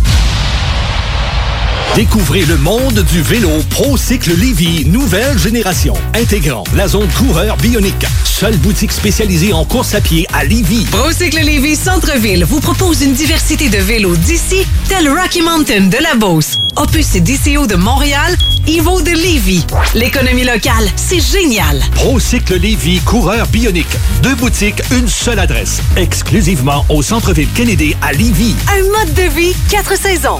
Découvrez 1.95 2.45
le 2.45 2.55
monde 2.57 3.03
du 3.03 3.21
vélo 3.21 3.49
ProCycle 3.69 4.33
Lévy, 4.37 4.85
nouvelle 4.85 5.37
génération, 5.37 5.93
intégrant 6.13 6.63
la 6.73 6.87
zone 6.87 7.09
coureur 7.17 7.57
bionique. 7.57 8.05
Seule 8.23 8.55
boutique 8.57 8.93
spécialisée 8.93 9.51
en 9.51 9.65
course 9.65 9.93
à 9.93 9.99
pied 9.99 10.25
à 10.33 10.45
Lévy. 10.45 10.85
Procycle 10.85 11.41
Lévis 11.43 11.75
Centre-Ville 11.75 12.45
vous 12.45 12.61
propose 12.61 13.01
une 13.01 13.11
diversité 13.11 13.67
de 13.67 13.77
vélos 13.77 14.15
d'ici, 14.15 14.65
tel 14.87 15.09
Rocky 15.09 15.41
Mountain 15.41 15.87
de 15.87 15.97
la 16.01 16.15
Beauce, 16.15 16.55
Opus 16.77 17.15
et 17.15 17.19
DCO 17.19 17.67
de 17.67 17.75
Montréal, 17.75 18.37
Evo 18.67 19.01
de 19.01 19.11
Lévis. 19.11 19.65
L'économie 19.93 20.45
locale, 20.45 20.87
c'est 20.95 21.19
génial. 21.19 21.81
ProCycle 21.95 22.55
Lévy, 22.55 23.01
coureur 23.01 23.47
bionique. 23.47 23.97
Deux 24.23 24.35
boutiques, 24.35 24.81
une 24.91 25.09
seule 25.09 25.39
adresse. 25.39 25.81
Exclusivement 25.97 26.85
au 26.87 27.01
centre-ville 27.01 27.49
Kennedy 27.53 27.97
à 28.01 28.13
Lévy. 28.13 28.55
Un 28.69 28.83
mode 28.97 29.13
de 29.13 29.29
vie, 29.35 29.53
quatre 29.69 29.97
saisons. 29.97 30.39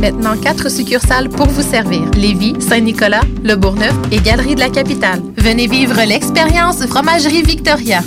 Maintenant, 0.00 0.36
quatre 0.36 0.70
succursales 0.70 1.28
pour 1.28 1.48
vous 1.48 1.62
servir. 1.62 2.02
Lévis, 2.14 2.54
Saint-Nicolas, 2.60 3.22
Le 3.42 3.56
Bourgneuf 3.56 3.94
et 4.12 4.18
Galerie 4.18 4.54
de 4.54 4.60
la 4.60 4.68
Capitale. 4.68 5.22
Venez 5.36 5.66
vivre 5.66 6.00
l'expérience 6.06 6.86
Fromagerie 6.86 7.42
Victoria. 7.42 8.00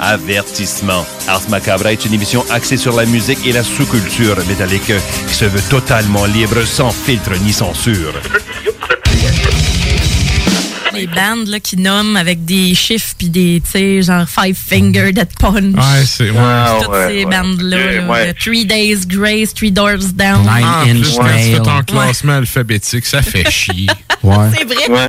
Avertissement. 0.00 1.04
Ars 1.28 1.42
Macabra 1.50 1.92
est 1.92 2.06
une 2.06 2.14
émission 2.14 2.42
axée 2.50 2.78
sur 2.78 2.96
la 2.96 3.04
musique 3.04 3.46
et 3.46 3.52
la 3.52 3.62
sous-culture 3.62 4.36
métallique 4.48 4.92
qui 5.28 5.34
se 5.34 5.44
veut 5.44 5.62
totalement 5.68 6.24
libre, 6.24 6.64
sans 6.64 6.90
filtre 6.90 7.32
ni 7.44 7.52
censure. 7.52 8.14
Les 10.94 11.06
bandes 11.06 11.46
là, 11.48 11.60
qui 11.60 11.76
nomment 11.76 12.16
avec 12.16 12.44
des 12.44 12.74
chiffres 12.74 13.14
puis 13.16 13.28
des, 13.28 13.62
tu 13.64 13.70
sais, 13.70 14.02
genre 14.02 14.26
Five 14.28 14.56
Finger 14.56 15.12
Dead 15.12 15.28
Punch. 15.38 15.74
Ouais, 15.74 16.04
c'est. 16.04 16.30
Ouais. 16.30 16.80
Toutes 16.82 16.94
ces 17.08 17.24
bandes-là. 17.24 17.76
là, 17.92 18.06
Ouais. 18.08 18.26
le 18.28 18.34
Three 18.34 18.64
Days 18.64 19.06
Grace, 19.06 19.54
Three 19.54 19.70
Doors 19.72 20.12
Down. 20.14 20.48
En 20.48 20.84
plus, 20.84 21.16
quand 21.16 21.24
tu 21.24 21.52
fais 21.52 21.58
ton 21.60 21.82
classement 21.82 22.36
alphabétique, 22.36 23.06
ça 23.06 23.22
fait 23.22 23.48
chier. 23.50 23.86
Ouais. 24.22 24.36
C'est 24.56 24.64
vrai. 24.64 25.08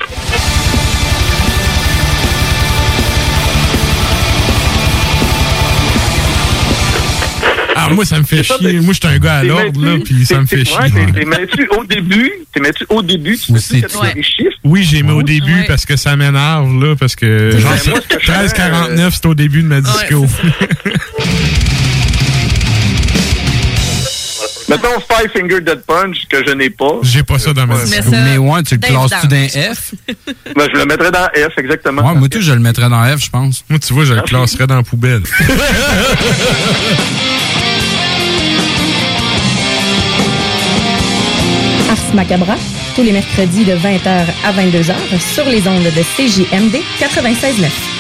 Ah, 7.84 7.90
moi, 7.94 8.06
ça 8.06 8.20
me 8.20 8.24
fait 8.24 8.44
chier. 8.44 8.80
Moi, 8.80 8.94
je 8.94 9.00
suis 9.08 9.16
un 9.16 9.20
gars 9.20 9.38
à 9.38 9.44
l'ordre, 9.44 9.84
là, 9.86 9.98
puis 10.04 10.26
ça 10.26 10.40
me 10.40 10.46
fait 10.46 10.64
chier. 10.66 10.78
ouais, 10.78 10.90
t'es- 10.90 11.12
t'es 11.12 11.26
mets-tu 11.26 11.68
au 11.78 11.84
début, 11.84 12.32
t'es 12.54 12.60
mets-tu 12.60 12.86
au 12.90 13.02
début, 13.02 13.38
tu 13.38 13.58
sais 13.60 13.82
quand 13.82 14.00
tu 14.02 14.06
as 14.08 14.14
des 14.14 14.24
chiffres. 14.24 14.58
Oui, 14.64 14.84
j'ai 14.84 15.02
mis 15.04 15.12
au 15.12 15.24
début 15.24 15.64
parce 15.68 15.86
que 15.86 15.96
ça 15.98 16.16
m'énerve, 16.16 16.80
là, 16.84 16.96
parce 16.96 17.16
que 17.16 17.52
genre, 17.58 17.72
Ben, 17.72 17.92
moi, 17.92 18.00
ce 18.02 18.08
que 18.08 18.20
je 18.22 18.26
fais, 18.32 18.32
13,49, 18.48 19.14
c'est 19.16 19.26
au 19.26 19.34
début 19.36 19.64
de 19.64 19.68
ma 19.68 19.82
disco. 19.82 20.26
Mettons 24.70 25.02
Five 25.02 25.30
Finger 25.34 25.60
Dead 25.60 25.82
Punch, 25.86 26.28
que 26.30 26.38
je 26.48 26.54
n'ai 26.54 26.70
pas. 26.70 27.00
J'ai 27.04 27.24
pas 27.24 27.38
ça 27.40 27.52
dans 27.52 27.68
ma 27.68 27.84
disco. 27.84 28.10
Mais 28.12 28.38
ouais, 28.38 28.64
tu 28.64 28.76
le 28.76 28.80
classes-tu 28.80 29.28
d'un 29.28 29.48
F? 29.50 29.94
Ben, 30.56 30.68
je 30.74 30.78
le 30.80 30.86
mettrais 30.86 31.12
dans 31.12 31.26
F, 31.28 31.58
exactement. 31.58 32.08
Ouais, 32.08 32.16
moi, 32.18 32.30
tout, 32.30 32.40
je 32.42 32.54
le 32.54 32.60
mettrais 32.60 32.88
dans 32.90 33.04
F, 33.18 33.26
je 33.26 33.30
pense. 33.30 33.66
Moi, 33.70 33.80
tu 33.80 33.94
vois, 33.94 34.06
je 34.06 34.14
le 34.14 34.22
classerais 34.22 34.68
dans 34.68 34.76
la 34.78 34.84
poubelle. 34.84 35.24
Ars 42.12 42.16
Macabra, 42.16 42.56
tous 42.96 43.04
les 43.04 43.12
mercredis 43.14 43.64
de 43.64 43.74
20h 43.74 44.26
à 44.44 44.52
22h 44.52 44.94
sur 45.34 45.46
les 45.46 45.68
ondes 45.68 45.84
de 45.84 46.02
CJMD 46.02 46.82
96.9. 47.00 47.91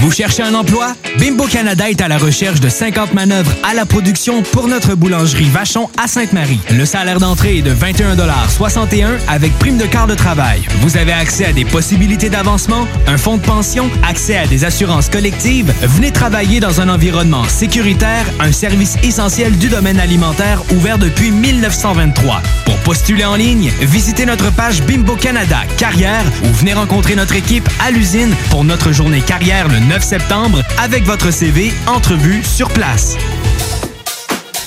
Vous 0.00 0.10
cherchez 0.10 0.42
un 0.42 0.54
emploi? 0.54 0.94
Bimbo 1.18 1.46
Canada 1.46 1.88
est 1.88 2.00
à 2.00 2.08
la 2.08 2.18
recherche 2.18 2.60
de 2.60 2.68
50 2.68 3.14
manœuvres 3.14 3.52
à 3.62 3.74
la 3.74 3.86
production 3.86 4.42
pour 4.42 4.68
notre 4.68 4.94
boulangerie 4.94 5.48
Vachon 5.48 5.88
à 6.02 6.08
Sainte-Marie. 6.08 6.60
Le 6.72 6.84
salaire 6.84 7.20
d'entrée 7.20 7.58
est 7.58 7.62
de 7.62 7.72
21,61 7.72 9.06
avec 9.28 9.56
prime 9.58 9.78
de 9.78 9.86
quart 9.86 10.06
de 10.06 10.14
travail. 10.14 10.62
Vous 10.80 10.96
avez 10.96 11.12
accès 11.12 11.46
à 11.46 11.52
des 11.52 11.64
possibilités 11.64 12.28
d'avancement, 12.28 12.86
un 13.06 13.16
fonds 13.16 13.36
de 13.36 13.42
pension, 13.42 13.88
accès 14.06 14.36
à 14.36 14.46
des 14.46 14.64
assurances 14.64 15.08
collectives. 15.08 15.72
Venez 15.82 16.10
travailler 16.10 16.60
dans 16.60 16.80
un 16.80 16.88
environnement 16.88 17.44
sécuritaire, 17.44 18.26
un 18.40 18.52
service 18.52 18.96
essentiel 19.02 19.56
du 19.56 19.68
domaine 19.68 20.00
alimentaire 20.00 20.62
ouvert 20.74 20.98
depuis 20.98 21.30
1923. 21.30 22.42
Pour 22.64 22.76
postuler 22.78 23.24
en 23.24 23.36
ligne, 23.36 23.70
visitez 23.80 24.26
notre 24.26 24.52
page 24.52 24.82
Bimbo 24.82 25.14
Canada 25.14 25.60
Carrière 25.78 26.24
ou 26.44 26.52
venez 26.52 26.74
rencontrer 26.74 27.14
notre 27.14 27.36
équipe 27.36 27.68
à 27.84 27.90
l'usine 27.90 28.34
pour 28.50 28.64
notre 28.64 28.92
journée 28.92 29.20
carrière 29.20 29.68
le 29.68 29.83
9 29.88 30.02
septembre 30.02 30.62
avec 30.78 31.04
votre 31.04 31.30
CV, 31.30 31.72
entrevue 31.86 32.42
sur 32.42 32.68
place. 32.68 33.16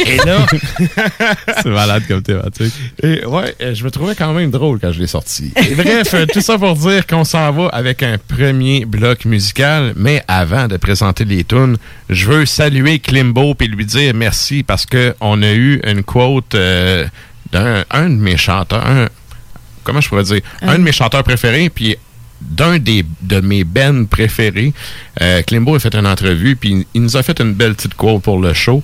Et 0.00 0.16
là, 0.18 0.46
C'est 1.62 1.66
malade 1.70 2.02
comme 2.08 2.22
thématique. 2.22 2.72
Et 3.02 3.24
ouais, 3.24 3.54
euh, 3.60 3.74
je 3.74 3.84
me 3.84 3.90
trouvais 3.90 4.14
quand 4.14 4.32
même 4.32 4.50
drôle 4.50 4.78
quand 4.80 4.92
je 4.92 5.00
l'ai 5.00 5.06
sorti. 5.06 5.52
Et 5.56 5.74
bref, 5.74 6.14
euh, 6.14 6.26
tout 6.32 6.40
ça 6.40 6.58
pour 6.58 6.74
dire 6.74 7.06
qu'on 7.06 7.24
s'en 7.24 7.50
va 7.52 7.66
avec 7.68 8.02
un 8.02 8.16
premier 8.18 8.84
bloc 8.84 9.24
musical. 9.24 9.92
Mais 9.96 10.22
avant 10.28 10.66
de 10.68 10.76
présenter 10.76 11.24
les 11.24 11.44
tunes, 11.44 11.76
je 12.10 12.26
veux 12.26 12.46
saluer 12.46 12.98
Klimbo 12.98 13.54
et 13.60 13.66
lui 13.66 13.86
dire 13.86 14.14
merci 14.14 14.62
parce 14.62 14.86
que 14.86 15.14
on 15.20 15.42
a 15.42 15.52
eu 15.52 15.80
une 15.84 16.02
quote 16.02 16.54
euh, 16.54 17.04
d'un 17.52 17.84
un 17.90 18.08
de 18.08 18.16
mes 18.16 18.36
chanteurs, 18.36 18.84
un- 18.86 19.08
comment 19.84 20.00
je 20.00 20.08
pourrais 20.08 20.22
dire, 20.24 20.40
un 20.62 20.78
de 20.78 20.82
mes 20.82 20.92
chanteurs 20.92 21.22
préférés, 21.24 21.68
puis 21.70 21.96
d'un 22.50 22.78
des 22.78 23.04
de 23.22 23.40
mes 23.40 23.64
bands 23.64 24.04
préférés. 24.04 24.72
Euh, 25.20 25.42
Klimbo 25.42 25.74
a 25.74 25.78
fait 25.78 25.94
une 25.94 26.06
entrevue, 26.06 26.56
puis 26.56 26.86
il 26.94 27.02
nous 27.02 27.16
a 27.16 27.22
fait 27.22 27.40
une 27.40 27.52
belle 27.52 27.74
petite 27.74 27.94
quote 27.94 28.22
pour 28.22 28.40
le 28.40 28.52
show. 28.54 28.82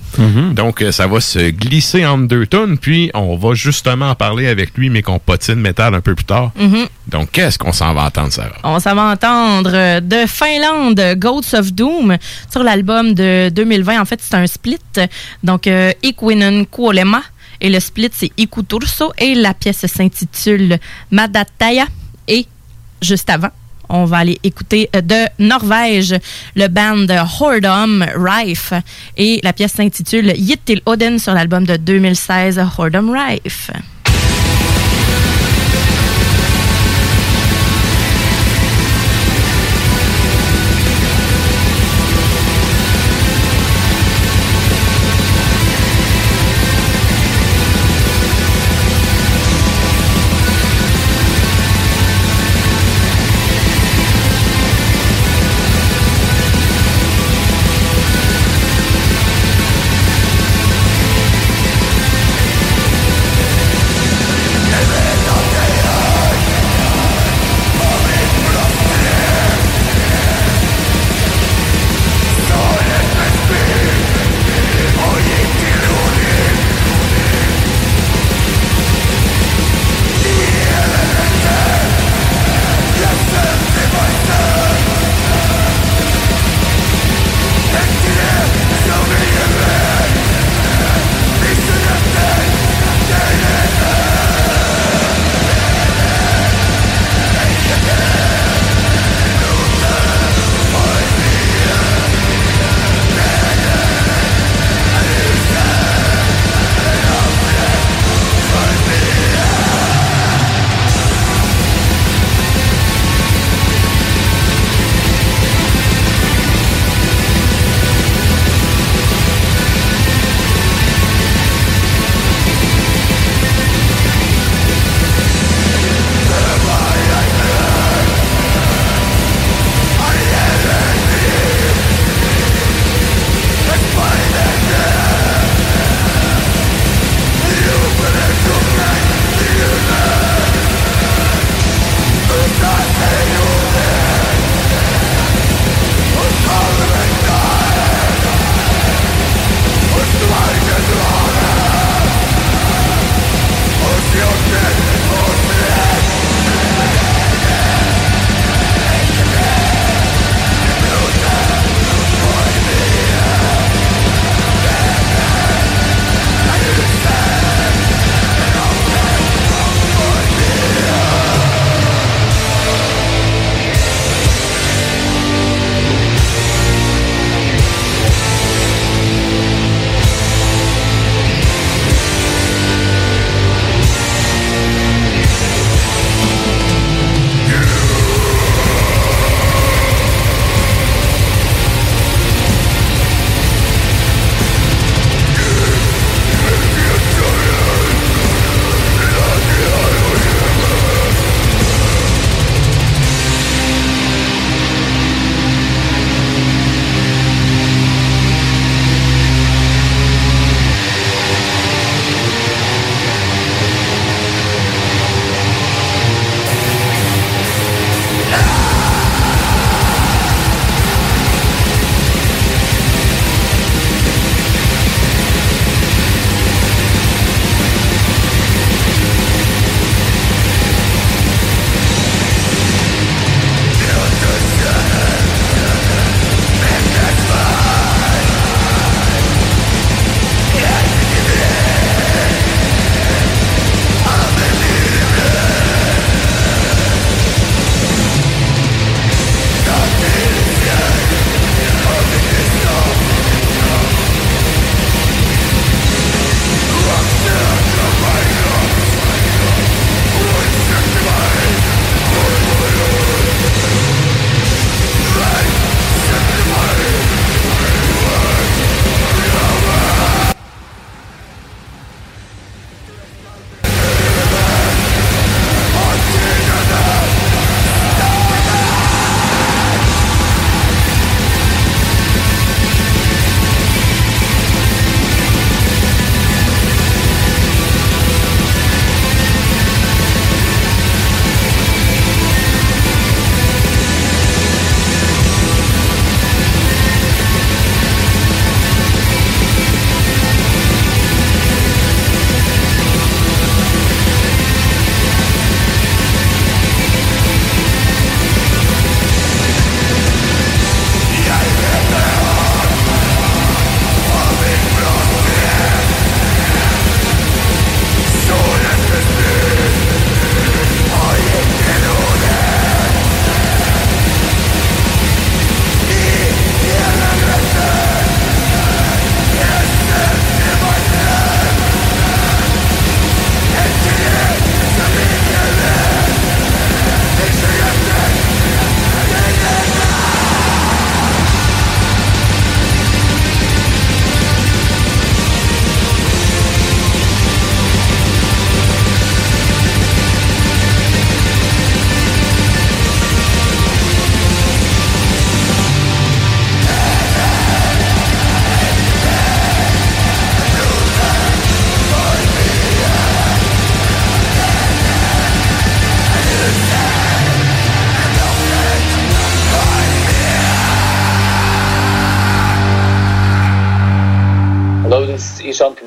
Donc, 0.53 0.81
euh, 0.81 0.91
ça 0.91 1.07
va 1.07 1.19
se 1.19 1.49
glisser 1.49 2.05
entre 2.05 2.27
deux 2.27 2.45
tonnes, 2.45 2.77
puis 2.77 3.09
on 3.13 3.35
va 3.35 3.53
justement 3.53 4.09
en 4.09 4.15
parler 4.15 4.47
avec 4.47 4.77
lui, 4.77 4.89
mais 4.89 5.01
qu'on 5.01 5.19
potine 5.19 5.55
métal 5.55 5.95
un 5.95 6.01
peu 6.01 6.15
plus 6.15 6.25
tard. 6.25 6.51
Mhm. 6.59 6.87
Donc, 7.07 7.31
qu'est-ce 7.31 7.57
qu'on 7.57 7.71
s'en 7.71 7.93
va 7.93 8.03
entendre, 8.05 8.31
Sarah? 8.31 8.57
On 8.63 8.79
s'en 8.79 8.95
va 8.95 9.11
entendre 9.11 9.71
euh, 9.73 9.99
de 9.99 10.25
Finlande, 10.27 11.01
Goats 11.17 11.53
of 11.57 11.73
Doom, 11.73 12.17
sur 12.51 12.63
l'album 12.63 13.13
de 13.13 13.49
2020. 13.49 13.99
En 14.01 14.05
fait, 14.05 14.19
c'est 14.21 14.35
un 14.35 14.47
split. 14.47 14.77
Donc, 15.43 15.67
euh, 15.67 15.91
Ikuinen 16.03 16.65
Kuolema. 16.65 17.21
Et 17.61 17.69
le 17.69 17.79
split, 17.79 18.11
c'est 18.13 18.31
Ikuturso. 18.37 19.11
Et 19.17 19.35
la 19.35 19.53
pièce 19.53 19.85
s'intitule 19.87 20.77
Madataya. 21.11 21.85
Et 22.27 22.45
juste 23.01 23.29
avant, 23.29 23.49
on 23.89 24.05
va 24.05 24.17
aller 24.17 24.39
écouter 24.43 24.89
euh, 24.95 25.01
de 25.01 25.25
Norvège 25.39 26.15
le 26.55 26.67
band 26.67 27.07
Hordom 27.39 28.05
Rife. 28.15 28.73
Et 29.17 29.39
la 29.43 29.53
pièce 29.53 29.73
s'intitule 29.73 30.33
Yittil 30.37 30.81
Odin 30.85 31.17
sur 31.17 31.33
l'album 31.33 31.65
de 31.65 31.75
2016 31.75 32.59
Hordom 32.77 33.11
Rife. 33.11 33.71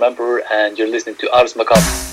Emperor, 0.02 0.42
and 0.50 0.78
you're 0.78 0.88
listening 0.88 1.16
to 1.16 1.32
Ars 1.36 1.56
Macabre. 1.56 2.11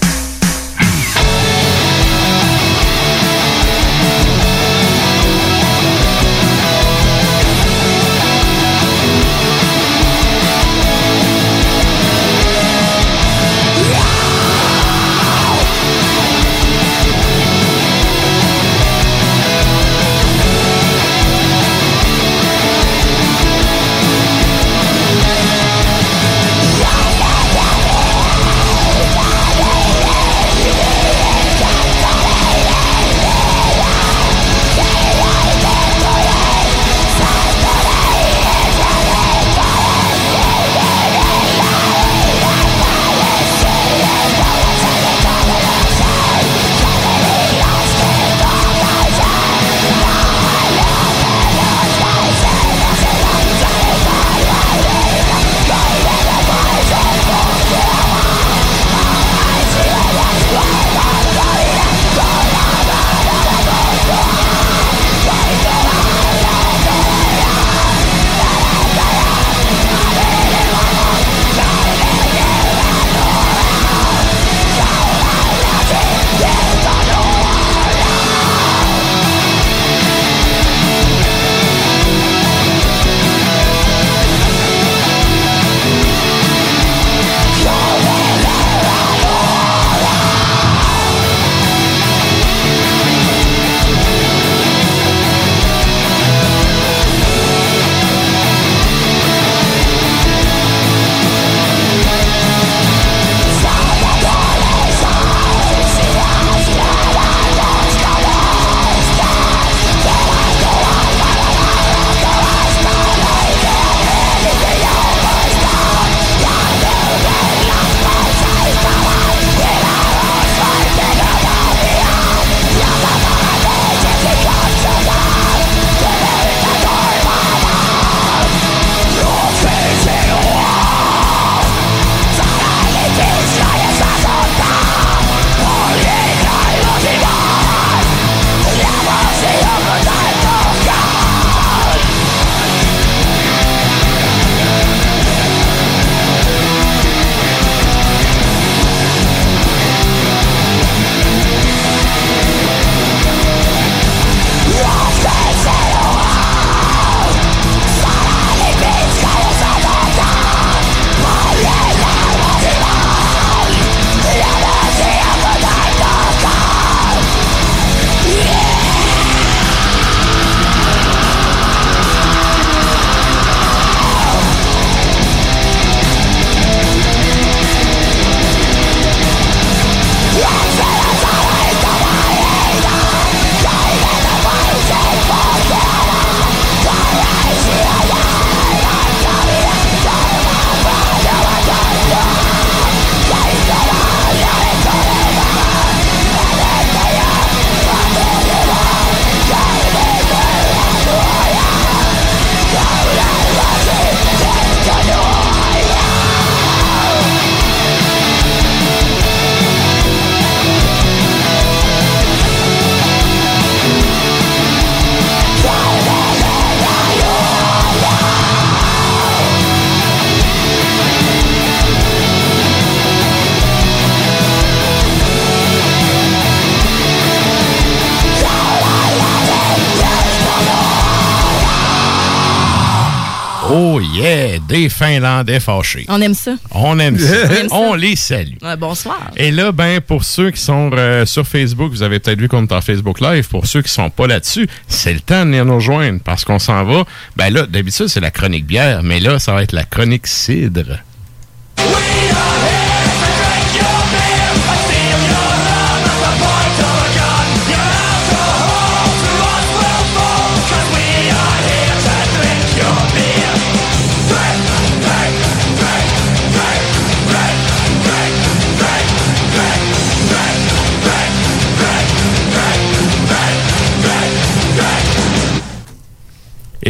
Yeah, 234.19 234.59
des 234.67 234.89
Finlandais 234.89 235.59
fâchés. 235.59 236.05
On 236.09 236.21
aime 236.21 236.33
ça. 236.33 236.55
On 236.71 236.99
aime 236.99 237.17
ça. 237.19 237.35
On 237.47 237.51
aime 237.53 237.69
ça. 237.69 237.75
On 237.75 237.93
les 237.95 238.15
salue. 238.15 238.55
Ouais, 238.61 238.75
bonsoir. 238.77 239.31
Et 239.35 239.51
là, 239.51 239.71
ben, 239.71 240.01
pour 240.01 240.23
ceux 240.23 240.51
qui 240.51 240.61
sont 240.61 240.89
euh, 240.93 241.25
sur 241.25 241.47
Facebook, 241.47 241.91
vous 241.91 242.03
avez 242.03 242.19
peut-être 242.19 242.39
vu 242.39 242.47
qu'on 242.47 242.63
est 242.63 242.71
en 242.71 242.81
Facebook 242.81 243.19
Live. 243.21 243.47
Pour 243.47 243.67
ceux 243.67 243.81
qui 243.81 243.89
sont 243.89 244.09
pas 244.09 244.27
là-dessus, 244.27 244.67
c'est 244.87 245.13
le 245.13 245.19
temps 245.19 245.41
de 245.41 245.45
venir 245.51 245.65
nous 245.65 245.75
rejoindre 245.75 246.19
parce 246.23 246.45
qu'on 246.45 246.59
s'en 246.59 246.83
va. 246.83 247.03
Ben 247.35 247.49
là, 247.53 247.65
d'habitude, 247.65 248.07
c'est 248.07 248.19
la 248.19 248.31
chronique 248.31 248.65
bière, 248.65 249.03
mais 249.03 249.19
là, 249.19 249.39
ça 249.39 249.53
va 249.53 249.63
être 249.63 249.73
la 249.73 249.83
chronique 249.83 250.27
cidre. 250.27 250.99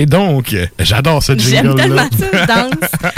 Et 0.01 0.05
donc, 0.05 0.55
j'adore 0.79 1.21
cette 1.21 1.41
J'aime 1.41 1.65
jingle-là. 1.77 2.07
tellement 2.07 2.09
ça, 2.17 2.25
je 2.31 2.45
danse. 2.47 3.13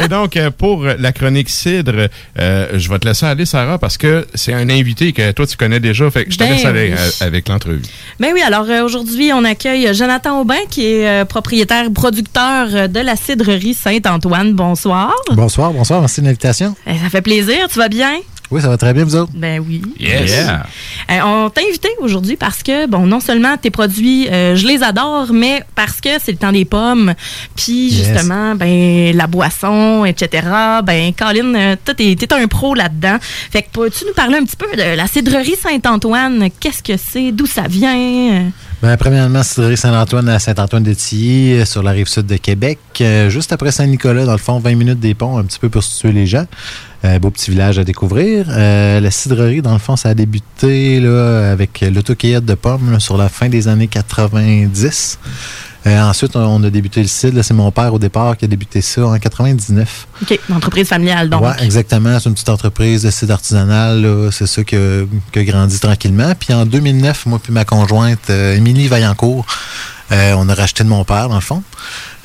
Et 0.04 0.06
donc, 0.06 0.38
pour 0.58 0.84
la 0.84 1.10
chronique 1.10 1.50
cidre, 1.50 2.08
euh, 2.38 2.68
je 2.74 2.88
vais 2.88 2.98
te 3.00 3.08
laisser 3.08 3.26
aller, 3.26 3.44
Sarah, 3.44 3.76
parce 3.76 3.98
que 3.98 4.28
c'est 4.32 4.52
un 4.54 4.68
invité 4.70 5.12
que 5.12 5.32
toi, 5.32 5.48
tu 5.48 5.56
connais 5.56 5.80
déjà. 5.80 6.08
Fait 6.08 6.24
que 6.24 6.30
je 6.32 6.38
te 6.38 6.44
Ben 6.44 6.52
laisse 6.52 6.64
aller 6.64 6.90
oui. 6.92 6.96
euh, 6.96 7.26
avec 7.26 7.48
l'entrevue. 7.48 7.82
Ben 8.20 8.30
oui, 8.32 8.42
alors 8.42 8.64
euh, 8.70 8.84
aujourd'hui, 8.84 9.32
on 9.34 9.44
accueille 9.44 9.92
Jonathan 9.92 10.40
Aubin, 10.40 10.54
qui 10.70 10.86
est 10.86 11.24
propriétaire, 11.24 11.90
producteur 11.92 12.88
de 12.88 13.00
la 13.00 13.16
cidrerie 13.16 13.74
Saint-Antoine. 13.74 14.52
Bonsoir. 14.52 15.12
Bonsoir, 15.32 15.72
bonsoir, 15.72 15.98
merci 16.00 16.20
de 16.20 16.26
l'invitation. 16.26 16.76
Eh, 16.86 16.96
ça 16.96 17.10
fait 17.10 17.22
plaisir, 17.22 17.66
tu 17.72 17.78
vas 17.80 17.88
bien? 17.88 18.12
Oui, 18.50 18.60
ça 18.60 18.68
va 18.68 18.76
très 18.76 18.92
bien, 18.92 19.04
vous 19.04 19.14
autres? 19.14 19.30
Ben 19.34 19.62
oui. 19.64 19.80
Yes. 20.00 20.28
Yeah. 20.30 20.64
Euh, 21.10 21.18
on 21.24 21.50
t'a 21.50 21.60
invité 21.68 21.88
aujourd'hui 22.00 22.36
parce 22.36 22.64
que, 22.64 22.86
bon, 22.88 23.06
non 23.06 23.20
seulement 23.20 23.56
tes 23.56 23.70
produits, 23.70 24.28
euh, 24.28 24.56
je 24.56 24.66
les 24.66 24.82
adore, 24.82 25.32
mais 25.32 25.62
parce 25.76 26.00
que 26.00 26.08
c'est 26.20 26.32
le 26.32 26.38
temps 26.38 26.50
des 26.50 26.64
pommes. 26.64 27.14
Puis, 27.54 27.90
Yes. 27.90 28.08
justement, 28.08 28.56
ben, 28.56 29.16
la 29.16 29.26
boisson, 29.28 30.04
etc. 30.04 30.48
Ben, 30.84 31.12
Colin, 31.16 31.54
euh, 31.54 31.76
toi, 31.84 31.94
t'es, 31.94 32.16
t'es 32.18 32.32
un 32.34 32.46
pro 32.48 32.74
là-dedans. 32.74 33.18
Fait 33.20 33.62
que 33.62 33.68
peux-tu 33.72 34.04
nous 34.06 34.14
parler 34.14 34.36
un 34.38 34.44
petit 34.44 34.56
peu 34.56 34.66
de 34.76 34.96
la 34.96 35.06
cidrerie 35.06 35.54
Saint-Antoine? 35.56 36.48
Qu'est-ce 36.58 36.82
que 36.82 36.96
c'est? 36.96 37.30
D'où 37.30 37.46
ça 37.46 37.62
vient? 37.68 38.50
Ben, 38.82 38.96
premièrement, 38.96 39.42
Cidrerie 39.42 39.76
Saint-Antoine 39.76 40.28
à 40.28 40.38
Saint-Antoine-de-Tilly, 40.38 41.66
sur 41.66 41.82
la 41.82 41.90
rive 41.92 42.08
sud 42.08 42.26
de 42.26 42.36
Québec. 42.36 42.78
Euh, 43.00 43.28
juste 43.30 43.52
après 43.52 43.70
Saint-Nicolas, 43.70 44.24
dans 44.24 44.32
le 44.32 44.38
fond, 44.38 44.58
20 44.58 44.74
minutes 44.74 45.00
des 45.00 45.14
ponts, 45.14 45.38
un 45.38 45.44
petit 45.44 45.58
peu 45.58 45.68
pour 45.68 45.84
situer 45.84 46.12
les 46.12 46.26
gens. 46.26 46.46
Euh, 47.04 47.18
beau 47.18 47.30
petit 47.30 47.50
village 47.50 47.78
à 47.78 47.84
découvrir. 47.84 48.46
Euh, 48.50 49.00
la 49.00 49.10
cidrerie, 49.10 49.62
dans 49.62 49.72
le 49.72 49.78
fond, 49.78 49.96
ça 49.96 50.10
a 50.10 50.14
débuté 50.14 51.00
là, 51.00 51.50
avec 51.50 51.80
l'autocueillette 51.80 52.44
de 52.44 52.54
pommes 52.54 52.92
là, 52.92 53.00
sur 53.00 53.16
la 53.16 53.30
fin 53.30 53.48
des 53.48 53.68
années 53.68 53.88
90. 53.88 55.18
Euh, 55.86 56.02
ensuite, 56.02 56.36
on 56.36 56.62
a 56.62 56.68
débuté 56.68 57.00
le 57.00 57.08
cidre. 57.08 57.42
C'est 57.42 57.54
mon 57.54 57.70
père 57.70 57.94
au 57.94 57.98
départ 57.98 58.36
qui 58.36 58.44
a 58.44 58.48
débuté 58.48 58.82
ça 58.82 59.06
en 59.06 59.18
99. 59.18 60.08
OK, 60.20 60.38
une 60.48 60.54
entreprise 60.54 60.88
familiale, 60.88 61.30
donc. 61.30 61.42
Oui, 61.42 61.52
exactement. 61.62 62.18
C'est 62.20 62.28
une 62.28 62.34
petite 62.34 62.50
entreprise 62.50 63.02
de 63.02 63.10
cidre 63.10 63.32
artisanal. 63.32 64.06
C'est 64.30 64.46
ça 64.46 64.62
que, 64.62 65.08
que 65.32 65.40
grandit 65.40 65.80
tranquillement. 65.80 66.34
Puis 66.38 66.52
en 66.52 66.66
2009, 66.66 67.26
moi 67.26 67.40
puis 67.42 67.52
ma 67.52 67.64
conjointe, 67.64 68.28
euh, 68.28 68.56
Émilie 68.56 68.88
Vaillancourt, 68.88 69.46
euh, 70.12 70.34
on 70.36 70.48
a 70.48 70.54
racheté 70.54 70.84
de 70.84 70.88
mon 70.88 71.04
père, 71.04 71.28
dans 71.28 71.36
le 71.36 71.40
fond. 71.40 71.62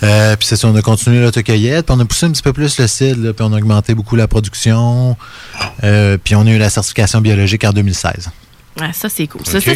Euh, 0.04 0.36
puis 0.36 0.48
c'est 0.48 0.56
ça, 0.56 0.68
on 0.68 0.76
a 0.76 0.82
continué 0.82 1.22
l'autocueillette, 1.22 1.86
puis 1.86 1.96
on 1.96 2.00
a 2.00 2.06
poussé 2.06 2.26
un 2.26 2.32
petit 2.32 2.42
peu 2.42 2.54
plus 2.54 2.80
le 2.80 2.88
cidre, 2.88 3.24
là, 3.24 3.34
puis 3.34 3.46
on 3.48 3.54
a 3.54 3.58
augmenté 3.58 3.94
beaucoup 3.94 4.16
la 4.16 4.28
production. 4.28 5.16
Euh, 5.84 6.18
puis 6.22 6.36
on 6.36 6.46
a 6.46 6.50
eu 6.50 6.58
la 6.58 6.70
certification 6.70 7.22
biologique 7.22 7.64
en 7.64 7.72
2016. 7.72 8.30
Ouais, 8.80 8.92
ça, 8.92 9.08
c'est 9.08 9.28
cool. 9.28 9.46
Ça, 9.46 9.62
ça, 9.62 9.72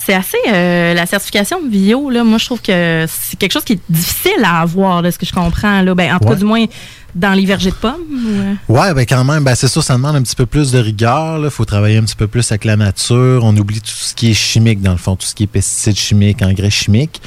c'est, 0.00 0.14
assez. 0.14 0.36
euh, 0.48 0.94
la 0.94 1.06
certification 1.06 1.58
bio, 1.64 2.10
là, 2.10 2.24
moi, 2.24 2.38
je 2.38 2.46
trouve 2.46 2.60
que 2.60 3.06
c'est 3.08 3.38
quelque 3.38 3.52
chose 3.52 3.62
qui 3.62 3.74
est 3.74 3.80
difficile 3.88 4.42
à 4.42 4.60
avoir, 4.62 5.02
de 5.02 5.12
ce 5.12 5.18
que 5.18 5.26
je 5.26 5.32
comprends. 5.32 5.80
Là. 5.82 5.94
Ben, 5.94 6.12
en 6.12 6.18
tout 6.18 6.28
cas, 6.28 6.34
du 6.34 6.44
moins, 6.44 6.64
dans 7.14 7.32
les 7.32 7.44
vergers 7.44 7.70
de 7.70 7.76
pommes. 7.76 8.00
ou, 8.10 8.28
euh, 8.28 8.54
Ouais, 8.68 8.94
ben 8.94 9.04
quand 9.06 9.24
même, 9.24 9.44
ben 9.44 9.54
c'est 9.54 9.68
sûr, 9.68 9.82
ça 9.82 9.94
demande 9.94 10.16
un 10.16 10.22
petit 10.22 10.36
peu 10.36 10.46
plus 10.46 10.72
de 10.72 10.78
rigueur. 10.78 11.38
Il 11.42 11.50
faut 11.50 11.64
travailler 11.64 11.98
un 11.98 12.02
petit 12.04 12.16
peu 12.16 12.26
plus 12.26 12.50
avec 12.50 12.64
la 12.64 12.76
nature. 12.76 13.44
On 13.44 13.56
oublie 13.56 13.80
tout 13.80 13.90
ce 13.90 14.14
qui 14.14 14.30
est 14.30 14.34
chimique, 14.34 14.80
dans 14.80 14.92
le 14.92 14.98
fond, 14.98 15.16
tout 15.16 15.26
ce 15.26 15.34
qui 15.34 15.44
est 15.44 15.46
pesticides 15.48 15.96
chimiques, 15.96 16.42
engrais 16.42 16.70
chimiques. 16.70 17.20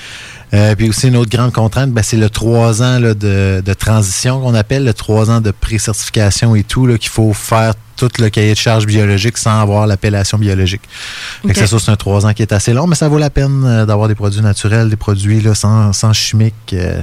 Euh, 0.54 0.76
puis 0.76 0.90
aussi, 0.90 1.08
une 1.08 1.18
autre 1.18 1.32
grande 1.32 1.52
contrainte, 1.52 1.92
ben, 1.92 2.02
c'est 2.04 2.18
le 2.18 2.30
trois 2.30 2.82
ans 2.82 3.00
là, 3.00 3.14
de, 3.14 3.62
de 3.66 3.74
transition 3.74 4.40
qu'on 4.40 4.54
appelle, 4.54 4.86
le 4.86 4.94
trois 4.94 5.30
ans 5.30 5.42
de 5.42 5.52
pré-certification 5.52 6.56
et 6.56 6.64
tout, 6.64 6.88
qu'il 6.98 7.10
faut 7.10 7.34
faire 7.34 7.74
tout 7.98 8.10
le 8.20 8.30
cahier 8.30 8.54
de 8.54 8.58
charge 8.58 8.86
biologique 8.86 9.38
sans 9.38 9.60
avoir 9.62 9.88
l'appellation 9.88 10.38
biologique. 10.38 10.82
Fait 11.48 11.54
que 11.54 11.60
Ok. 11.62 11.80
c'est 11.80 11.90
un 11.92 11.96
trois 11.96 12.26
ans 12.26 12.34
qui 12.34 12.42
est 12.42 12.52
assez 12.54 12.74
long, 12.74 12.88
mais 12.88 12.96
ça 12.96 13.08
vaut 13.08 13.18
la 13.18 13.30
peine 13.30 13.64
euh, 13.66 13.86
d'avoir 13.86 14.08
des 14.08 14.16
produits 14.16 14.42
naturels, 14.42 14.90
des 14.90 14.96
produits 14.96 15.42
là, 15.42 15.56
sans, 15.56 15.94
sans 15.94 16.14
chimiques. 16.14 16.54
Euh, 16.74 17.02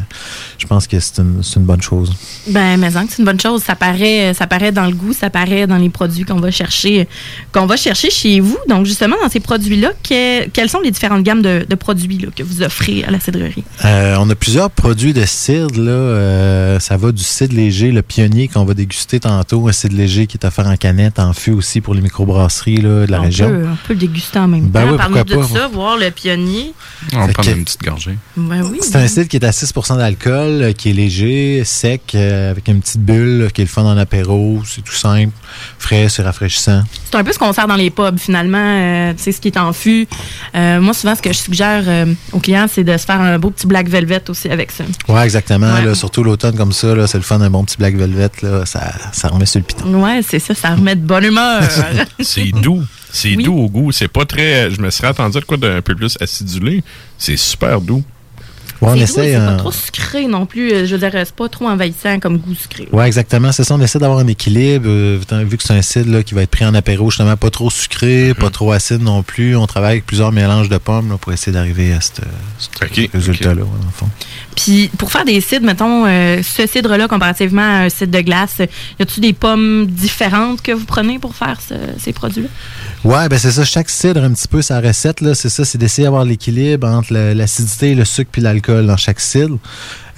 je 0.58 0.66
pense 0.66 0.86
que 0.86 0.98
c'est 1.00 1.18
une, 1.18 1.42
une 1.56 1.62
bonne 1.62 1.82
chose. 1.82 2.12
Ben, 2.48 2.78
mais 2.78 2.90
c'est 2.90 3.18
une 3.18 3.24
bonne 3.24 3.40
chose. 3.40 3.62
Ça 3.62 3.74
paraît, 3.76 4.34
ça 4.34 4.46
paraît 4.46 4.72
dans 4.72 4.86
le 4.86 4.92
goût, 4.94 5.12
ça 5.12 5.30
paraît 5.30 5.66
dans 5.66 5.76
les 5.76 5.88
produits 5.90 6.24
qu'on 6.24 6.40
va 6.40 6.50
chercher, 6.50 7.08
qu'on 7.52 7.66
va 7.66 7.76
chercher 7.76 8.10
chez 8.10 8.40
vous. 8.40 8.58
Donc, 8.68 8.86
justement, 8.86 9.16
dans 9.22 9.28
ces 9.30 9.40
produits-là, 9.40 9.90
que- 10.02 10.48
quelles 10.48 10.68
sont 10.68 10.80
les 10.80 10.90
différentes 10.90 11.22
gammes 11.22 11.42
de, 11.42 11.64
de 11.68 11.74
produits 11.74 12.18
là, 12.18 12.28
que 12.34 12.42
vous 12.42 12.62
offrez 12.62 13.04
à 13.04 13.10
la 13.10 13.20
cidrerie? 13.20 13.64
Euh, 13.84 14.16
on 14.18 14.28
a 14.30 14.34
plusieurs 14.34 14.70
produits 14.70 15.12
de 15.12 15.24
cidre. 15.24 15.80
Là. 15.80 15.90
Euh, 15.90 16.78
ça 16.80 16.96
va 16.96 17.12
du 17.12 17.22
cidre 17.22 17.54
léger, 17.54 17.90
le 17.92 18.02
pionnier 18.02 18.48
qu'on 18.48 18.64
va 18.64 18.74
déguster 18.74 19.20
tantôt, 19.20 19.68
un 19.68 19.72
cidre 19.72 19.96
léger 19.96 20.26
qui 20.26 20.36
est 20.36 20.46
offert 20.46 20.66
en 20.66 20.76
canette, 20.82 21.18
en 21.20 21.32
fût 21.32 21.52
aussi 21.52 21.80
pour 21.80 21.94
les 21.94 22.00
microbrasseries 22.00 22.78
là, 22.80 23.06
de 23.06 23.10
la 23.12 23.20
on, 23.20 23.22
région. 23.22 23.48
peut, 23.48 23.66
on 23.70 23.76
peut 23.86 23.92
le 23.94 24.00
déguster 24.00 24.38
en 24.40 24.48
même 24.48 24.66
Ben 24.66 24.82
temps. 24.84 24.90
oui, 24.92 24.96
Parle-nous 24.98 25.24
de 25.24 25.42
ça, 25.54 25.68
voir 25.68 25.96
le 25.96 26.10
pionnier. 26.10 26.72
On 27.12 27.18
va 27.20 27.26
Fait 27.28 27.32
prendre 27.32 27.48
que- 27.50 27.56
une 27.56 27.64
petite 27.64 27.82
gorgée. 27.84 28.18
Ben 28.36 28.62
oui. 28.70 28.78
C'est 28.82 28.96
un 28.96 29.06
cidre 29.06 29.28
qui 29.28 29.36
est 29.36 29.44
à 29.44 29.52
6% 29.52 29.96
d'alcool, 29.96 30.62
euh, 30.62 30.72
qui 30.72 30.90
est 30.90 30.92
léger, 30.92 31.62
sec, 31.64 32.12
euh, 32.14 32.50
avec 32.50 32.66
une 32.68 32.80
petite 32.80 33.00
bulle, 33.00 33.42
euh, 33.42 33.48
qui 33.48 33.60
est 33.60 33.64
le 33.64 33.70
fun 33.70 33.84
en 33.84 33.96
apéro. 33.96 34.60
C'est 34.66 34.82
tout 34.82 34.92
simple, 34.94 35.32
frais, 35.78 36.08
c'est 36.08 36.22
rafraîchissant. 36.22 36.82
C'est 37.10 37.16
un 37.16 37.24
peu 37.24 37.32
ce 37.32 37.38
qu'on 37.38 37.52
sert 37.52 37.66
dans 37.68 37.76
les 37.76 37.90
pubs, 37.90 38.18
finalement. 38.18 38.58
euh, 38.58 39.12
tu 39.14 39.22
sais, 39.22 39.32
ce 39.32 39.40
qui 39.40 39.48
est 39.48 39.58
en 39.58 39.72
fût. 39.72 40.06
Euh, 40.54 40.80
moi, 40.80 40.94
souvent, 40.94 41.14
ce 41.14 41.22
que 41.22 41.32
je 41.32 41.38
suggère 41.38 41.84
euh, 41.86 42.06
aux 42.32 42.40
clients, 42.40 42.66
c'est 42.72 42.84
de 42.84 42.96
se 42.96 43.04
faire 43.04 43.20
un 43.20 43.38
beau 43.38 43.50
petit 43.50 43.66
black 43.66 43.88
velvet 43.88 44.22
aussi 44.28 44.48
avec 44.48 44.72
ça. 44.72 44.84
Ouais, 45.08 45.22
exactement. 45.24 45.72
Ouais. 45.74 45.84
là, 45.84 45.94
surtout 45.94 46.22
l'automne 46.24 46.56
comme 46.56 46.72
ça, 46.72 47.06
c'est 47.06 47.18
le 47.18 47.22
fun, 47.24 47.40
un 47.40 47.50
bon 47.50 47.64
petit 47.64 47.76
black 47.78 47.94
velvet. 47.96 48.30
Là, 48.42 48.66
ça, 48.66 48.92
ça 49.12 49.28
remet 49.28 49.46
sur 49.46 49.60
le 49.60 49.64
piton. 49.64 50.02
Ouais, 50.02 50.20
c'est 50.28 50.38
ça, 50.38 50.54
ça 50.54 50.71
remet 50.74 50.96
de 50.96 51.00
bonne 51.06 51.24
humeur. 51.24 51.62
C'est 52.20 52.50
doux. 52.52 52.82
C'est 53.12 53.36
doux 53.36 53.58
au 53.58 53.68
goût. 53.68 53.92
C'est 53.92 54.08
pas 54.08 54.24
très. 54.24 54.70
Je 54.70 54.80
me 54.80 54.90
serais 54.90 55.08
attendu 55.08 55.38
à 55.38 55.40
quoi 55.42 55.56
d'un 55.56 55.80
peu 55.82 55.94
plus 55.94 56.16
acidulé. 56.20 56.82
C'est 57.18 57.36
super 57.36 57.80
doux. 57.80 58.02
Ouais, 58.80 58.88
on 58.88 58.92
c'est 58.94 58.98
doux, 58.98 59.02
essaie. 59.04 59.32
c'est 59.34 59.38
pas 59.38 59.52
euh, 59.52 59.56
trop 59.58 59.70
sucré 59.70 60.26
non 60.26 60.44
plus. 60.44 60.72
euh, 60.72 60.86
Je 60.86 60.96
veux 60.96 61.08
dire, 61.08 61.12
c'est 61.24 61.34
pas 61.36 61.48
trop 61.48 61.68
envahissant 61.68 62.18
comme 62.18 62.38
goût 62.38 62.54
sucré. 62.54 62.88
Oui, 62.90 63.04
exactement. 63.04 63.52
C'est 63.52 63.62
ça. 63.62 63.76
On 63.76 63.80
essaie 63.80 64.00
d'avoir 64.00 64.18
un 64.18 64.26
équilibre. 64.26 64.86
euh, 64.88 65.20
vu 65.46 65.56
que 65.56 65.62
c'est 65.62 65.74
un 65.74 65.82
cidre 65.82 66.10
là, 66.10 66.22
qui 66.24 66.34
va 66.34 66.42
être 66.42 66.50
pris 66.50 66.64
en 66.64 66.74
apéro, 66.74 67.08
justement, 67.08 67.36
pas 67.36 67.50
trop 67.50 67.70
sucré, 67.70 68.34
pas 68.34 68.50
trop 68.50 68.72
acide 68.72 69.00
non 69.02 69.22
plus. 69.22 69.54
On 69.56 69.66
travaille 69.68 69.92
avec 69.92 70.06
plusieurs 70.06 70.32
mélanges 70.32 70.68
de 70.68 70.78
pommes 70.78 71.10
là, 71.10 71.16
pour 71.16 71.32
essayer 71.32 71.52
d'arriver 71.52 71.92
à 71.92 72.00
ce 72.00 72.12
résultat-là, 73.12 73.62
ouais, 73.62 73.68
dans 73.68 73.86
le 73.86 73.92
fond. 73.94 74.08
Puis 74.56 74.90
pour 74.98 75.10
faire 75.10 75.24
des 75.24 75.40
cidres, 75.40 75.64
mettons, 75.66 76.04
euh, 76.06 76.42
ce 76.42 76.66
cidre-là 76.66 77.08
comparativement 77.08 77.62
à 77.62 77.84
un 77.84 77.88
cidre 77.88 78.12
de 78.12 78.20
glace, 78.22 78.58
y 78.98 79.02
a-tu 79.02 79.20
des 79.20 79.32
pommes 79.32 79.86
différentes 79.86 80.60
que 80.62 80.72
vous 80.72 80.84
prenez 80.84 81.18
pour 81.18 81.34
faire 81.34 81.58
ce- 81.66 81.74
ces 81.98 82.12
produits-là? 82.12 82.48
Ouais, 83.04 83.28
ben 83.28 83.38
c'est 83.38 83.50
ça. 83.50 83.64
Chaque 83.64 83.88
cidre, 83.90 84.22
un 84.22 84.32
petit 84.32 84.48
peu, 84.48 84.62
sa 84.62 84.80
recette, 84.80 85.18
c'est 85.34 85.48
ça. 85.48 85.64
C'est 85.64 85.78
d'essayer 85.78 86.04
d'avoir 86.04 86.24
l'équilibre 86.24 86.86
entre 86.86 87.12
l'acidité, 87.12 87.94
le 87.94 88.04
sucre 88.04 88.30
puis 88.30 88.42
l'alcool 88.42 88.86
dans 88.86 88.96
chaque 88.96 89.20
cidre. 89.20 89.58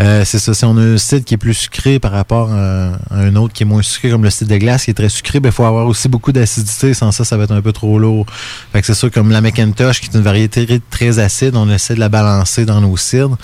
Euh, 0.00 0.24
c'est 0.24 0.38
ça. 0.38 0.54
Si 0.54 0.64
on 0.64 0.76
a 0.76 0.80
un 0.80 0.98
cidre 0.98 1.24
qui 1.24 1.35
est 1.35 1.38
plus 1.38 1.54
sucré 1.54 1.98
par 1.98 2.11
rapport 2.11 2.50
à, 2.52 2.98
un 3.11 3.37
autre 3.37 3.52
qui 3.52 3.62
est 3.62 3.66
moins 3.66 3.83
sucré, 3.83 4.11
comme 4.11 4.24
le 4.24 4.30
cidre 4.30 4.50
de 4.50 4.57
glace 4.57 4.85
qui 4.85 4.90
est 4.90 4.94
très 4.94 5.09
sucré, 5.09 5.40
il 5.42 5.52
faut 5.52 5.64
avoir 5.64 5.87
aussi 5.87 6.09
beaucoup 6.09 6.33
d'acidité. 6.33 6.94
Sans 6.94 7.12
ça, 7.12 7.24
ça 7.24 7.37
va 7.37 7.44
être 7.44 7.52
un 7.52 7.62
peu 7.62 7.72
trop 7.72 7.98
lourd. 7.98 8.26
Fait 8.72 8.80
que 8.80 8.87
c'est 8.87 8.94
sûr, 8.94 9.11
comme 9.11 9.30
la 9.30 9.40
McIntosh, 9.40 10.00
qui 10.00 10.09
est 10.11 10.16
une 10.16 10.24
variété 10.24 10.80
très 10.90 11.18
acide, 11.18 11.54
on 11.54 11.70
essaie 11.70 11.94
de 11.94 12.00
la 12.00 12.09
balancer 12.09 12.64
dans 12.64 12.80
nos 12.80 12.96
cidres. 12.96 13.37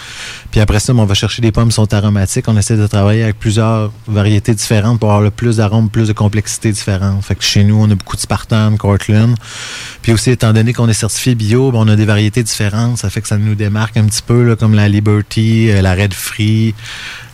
Puis 0.51 0.61
après 0.61 0.81
ça, 0.81 0.93
ben, 0.93 1.01
on 1.01 1.07
va 1.07 1.15
chercher 1.15 1.41
des 1.43 1.53
pommes 1.53 1.69
qui 1.69 1.75
sont 1.75 1.93
aromatiques. 1.95 2.49
On 2.49 2.57
essaie 2.57 2.77
de 2.77 2.87
travailler 2.87 3.23
avec 3.23 3.39
plusieurs 3.39 3.93
variétés 4.09 4.55
différentes 4.55 4.99
pour 4.99 5.11
avoir 5.11 5.23
le 5.23 5.31
plus 5.31 5.59
d'arômes, 5.59 5.89
plus 5.89 6.09
de 6.09 6.13
complexité 6.13 6.73
différente. 6.73 7.25
Fait 7.25 7.37
que 7.37 7.45
chez 7.45 7.63
nous, 7.63 7.77
on 7.77 7.91
a 7.91 7.95
beaucoup 7.95 8.17
de 8.17 8.21
Spartan, 8.21 8.77
Cortland. 8.77 9.37
Puis 10.03 10.13
aussi, 10.13 10.31
étant 10.31 10.53
donné 10.53 10.73
qu'on 10.73 10.89
est 10.89 10.95
certifié 10.95 11.35
bio, 11.35 11.71
ben, 11.71 11.79
on 11.79 11.89
a 11.89 11.97
des 11.97 12.07
variétés 12.07 12.43
différentes. 12.43 12.99
Ça 12.99 13.09
fait 13.09 13.21
que 13.21 13.29
ça 13.29 13.39
nous 13.39 13.55
démarque 13.55 13.97
un 13.97 14.05
petit 14.05 14.23
peu, 14.23 14.57
comme 14.57 14.75
la 14.75 14.89
Liberty, 14.89 15.71
euh, 15.71 15.83
la 15.83 15.95
Red 15.95 16.15
Free, 16.15 16.40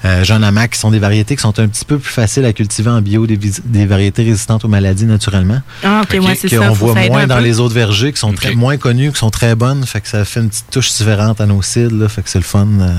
euh, 0.04 0.24
Jeune 0.24 0.44
Amac, 0.44 0.72
qui 0.72 0.78
sont 0.78 0.90
des 0.90 0.98
variétés 0.98 1.36
qui 1.36 1.42
sont 1.42 1.58
un 1.58 1.68
petit 1.68 1.84
peu 1.84 1.98
plus 1.98 2.12
faciles 2.12 2.44
à 2.44 2.52
cultiver 2.52 2.90
en 2.90 3.00
bio, 3.00 3.26
des, 3.26 3.86
variétés 3.86 4.22
résistantes 4.22 4.64
aux 4.64 4.68
maladies 4.68 5.06
naturellement. 5.06 5.60
Ah, 5.82 6.02
ok, 6.04 6.20
ouais, 6.22 6.34
c'est 6.34 6.48
ça. 6.48 6.68
faut 6.74 6.86
voit 6.86 6.94
moins 7.08 7.26
dans 7.26 7.36
peu. 7.38 7.42
les 7.42 7.60
autres 7.60 7.74
vergers, 7.74 8.12
qui 8.12 8.20
sont 8.20 8.32
très, 8.32 8.54
moins 8.54 8.76
connus, 8.76 9.12
qui 9.12 9.18
sont 9.18 9.30
très 9.30 9.54
bonnes. 9.54 9.84
Fait 9.86 10.00
que 10.00 10.08
ça 10.08 10.24
fait 10.24 10.40
une 10.40 10.48
petite 10.48 10.70
touche 10.70 10.92
différente 10.92 11.40
à 11.40 11.46
nos 11.46 11.62
cidres. 11.62 11.96
là. 11.96 12.08
Fait 12.08 12.22
que 12.22 12.30
c'est 12.30 12.38
le 12.38 12.44
fun. 12.44 12.66
euh. 12.80 12.90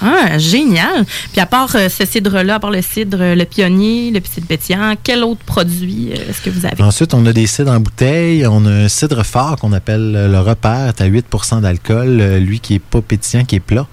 Ah, 0.00 0.38
génial. 0.38 1.04
Puis 1.32 1.40
à 1.40 1.46
part 1.46 1.74
euh, 1.74 1.88
ce 1.88 2.06
cidre-là, 2.06 2.56
à 2.56 2.60
part 2.60 2.70
le 2.70 2.82
cidre, 2.82 3.18
euh, 3.20 3.34
le 3.34 3.44
pionnier, 3.44 4.10
le 4.10 4.20
cidre 4.24 4.46
pétillant, 4.46 4.94
quel 5.02 5.24
autre 5.24 5.40
produit 5.44 6.10
euh, 6.12 6.30
est-ce 6.30 6.40
que 6.40 6.50
vous 6.50 6.64
avez? 6.64 6.82
Ensuite, 6.82 7.12
on 7.12 7.26
a 7.26 7.32
des 7.32 7.46
cidres 7.46 7.72
en 7.72 7.80
bouteille. 7.80 8.46
On 8.46 8.64
a 8.66 8.70
un 8.70 8.88
cidre 8.88 9.24
fort 9.24 9.56
qu'on 9.56 9.72
appelle 9.72 10.12
le 10.30 10.40
repère. 10.40 10.94
Tu 10.94 11.02
as 11.02 11.08
8% 11.08 11.60
d'alcool. 11.60 12.20
euh, 12.20 12.38
lui 12.38 12.60
qui 12.60 12.74
est 12.74 12.78
pas 12.78 13.00
pétillant, 13.00 13.44
qui 13.44 13.56
est 13.56 13.60
plat. 13.60 13.86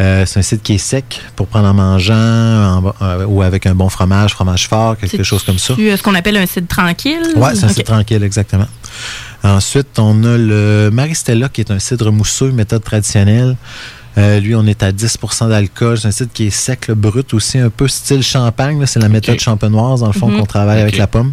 Euh, 0.00 0.26
c'est 0.26 0.40
un 0.40 0.42
cidre 0.42 0.62
qui 0.62 0.74
est 0.74 0.78
sec 0.78 1.20
pour 1.36 1.46
prendre 1.46 1.68
en 1.68 1.74
mangeant 1.74 2.14
en 2.14 2.94
euh, 3.02 3.24
ou 3.26 3.42
avec 3.42 3.64
un 3.66 3.74
bon 3.76 3.88
fromage, 3.88 4.32
fromage 4.32 4.66
fort, 4.68 4.96
quelque 4.96 5.22
chose 5.22 5.44
comme 5.44 5.58
ça. 5.58 5.74
Tu, 5.74 5.88
euh, 5.88 5.96
ce 5.96 6.02
qu'on 6.02 6.14
appelle 6.16 6.36
un 6.36 6.46
cidre 6.46 6.66
tranquille? 6.66 7.22
Ouais, 7.36 7.54
c'est 7.54 7.64
un 7.64 7.68
Ok. 7.68 7.74
cidre 7.74 7.84
tranquille, 7.92 8.22
exactement. 8.24 8.66
Ensuite, 9.44 9.98
on 9.98 10.24
a 10.24 10.36
le 10.36 10.90
Maristella 10.92 11.48
qui 11.48 11.60
est 11.60 11.70
un 11.70 11.78
cidre 11.78 12.10
mousseux, 12.10 12.50
méthode 12.50 12.82
traditionnelle. 12.82 13.56
Euh, 14.16 14.38
lui, 14.40 14.54
on 14.54 14.64
est 14.66 14.82
à 14.84 14.92
10% 14.92 15.48
d'alcool. 15.48 15.98
C'est 15.98 16.08
un 16.08 16.12
cidre 16.12 16.30
qui 16.32 16.46
est 16.46 16.50
sec, 16.50 16.86
le 16.88 16.94
brut 16.94 17.34
aussi, 17.34 17.58
un 17.58 17.68
peu 17.70 17.86
style 17.88 18.22
champagne. 18.22 18.80
là. 18.80 18.86
C'est 18.86 19.00
la 19.00 19.08
méthode 19.08 19.38
champenoise, 19.40 20.00
dans 20.00 20.06
le 20.06 20.12
fond, 20.12 20.28
Mhm. 20.28 20.38
qu'on 20.38 20.46
travaille 20.46 20.80
avec 20.80 20.96
la 20.96 21.06
pomme. 21.08 21.32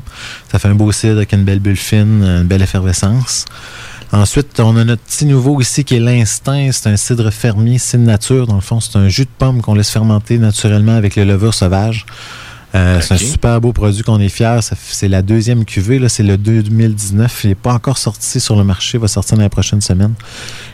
Ça 0.52 0.60
fait 0.60 0.68
un 0.68 0.74
beau 0.76 0.92
cidre 0.92 1.18
avec 1.18 1.32
une 1.34 1.44
belle 1.44 1.60
bulle 1.60 1.78
fine, 1.78 2.24
une 2.24 2.44
belle 2.44 2.62
effervescence. 2.64 3.46
Ensuite, 4.14 4.60
on 4.60 4.76
a 4.76 4.84
notre 4.84 5.02
petit 5.04 5.26
nouveau 5.26 5.62
ici 5.62 5.86
qui 5.86 5.96
est 5.96 6.00
l'instinct. 6.00 6.70
C'est 6.74 6.90
un 6.90 6.98
cidre 6.98 7.32
fermier, 7.32 7.78
cidre 7.78 8.04
nature. 8.04 8.46
Dans 8.46 8.56
le 8.56 8.62
fond, 8.62 8.80
c'est 8.82 8.98
un 8.98 9.08
jus 9.08 9.24
de 9.24 9.30
pomme 9.38 9.62
qu'on 9.62 9.74
laisse 9.74 9.90
fermenter 9.90 10.38
naturellement 10.38 10.96
avec 10.96 11.16
le 11.16 11.24
levure 11.24 11.54
sauvage. 11.54 12.06
Euh, 12.74 13.00
C'est 13.02 13.14
un 13.14 13.18
super 13.18 13.60
beau 13.62 13.72
produit 13.74 14.02
qu'on 14.04 14.20
est 14.20 14.30
fiers. 14.30 14.60
C'est 14.62 15.08
la 15.08 15.22
deuxième 15.22 15.64
cuvée. 15.66 15.98
là. 16.00 16.10
C'est 16.10 16.24
le 16.24 16.38
2019. 16.38 17.42
Il 17.44 17.48
n'est 17.50 17.56
pas 17.56 17.74
encore 17.74 17.98
sorti 17.98 18.42
sur 18.42 18.56
le 18.58 18.64
marché. 18.66 18.98
Il 18.98 19.02
va 19.02 19.08
sortir 19.08 19.38
dans 19.38 19.44
les 19.44 19.50
prochaines 19.50 19.82
semaines. 19.82 20.14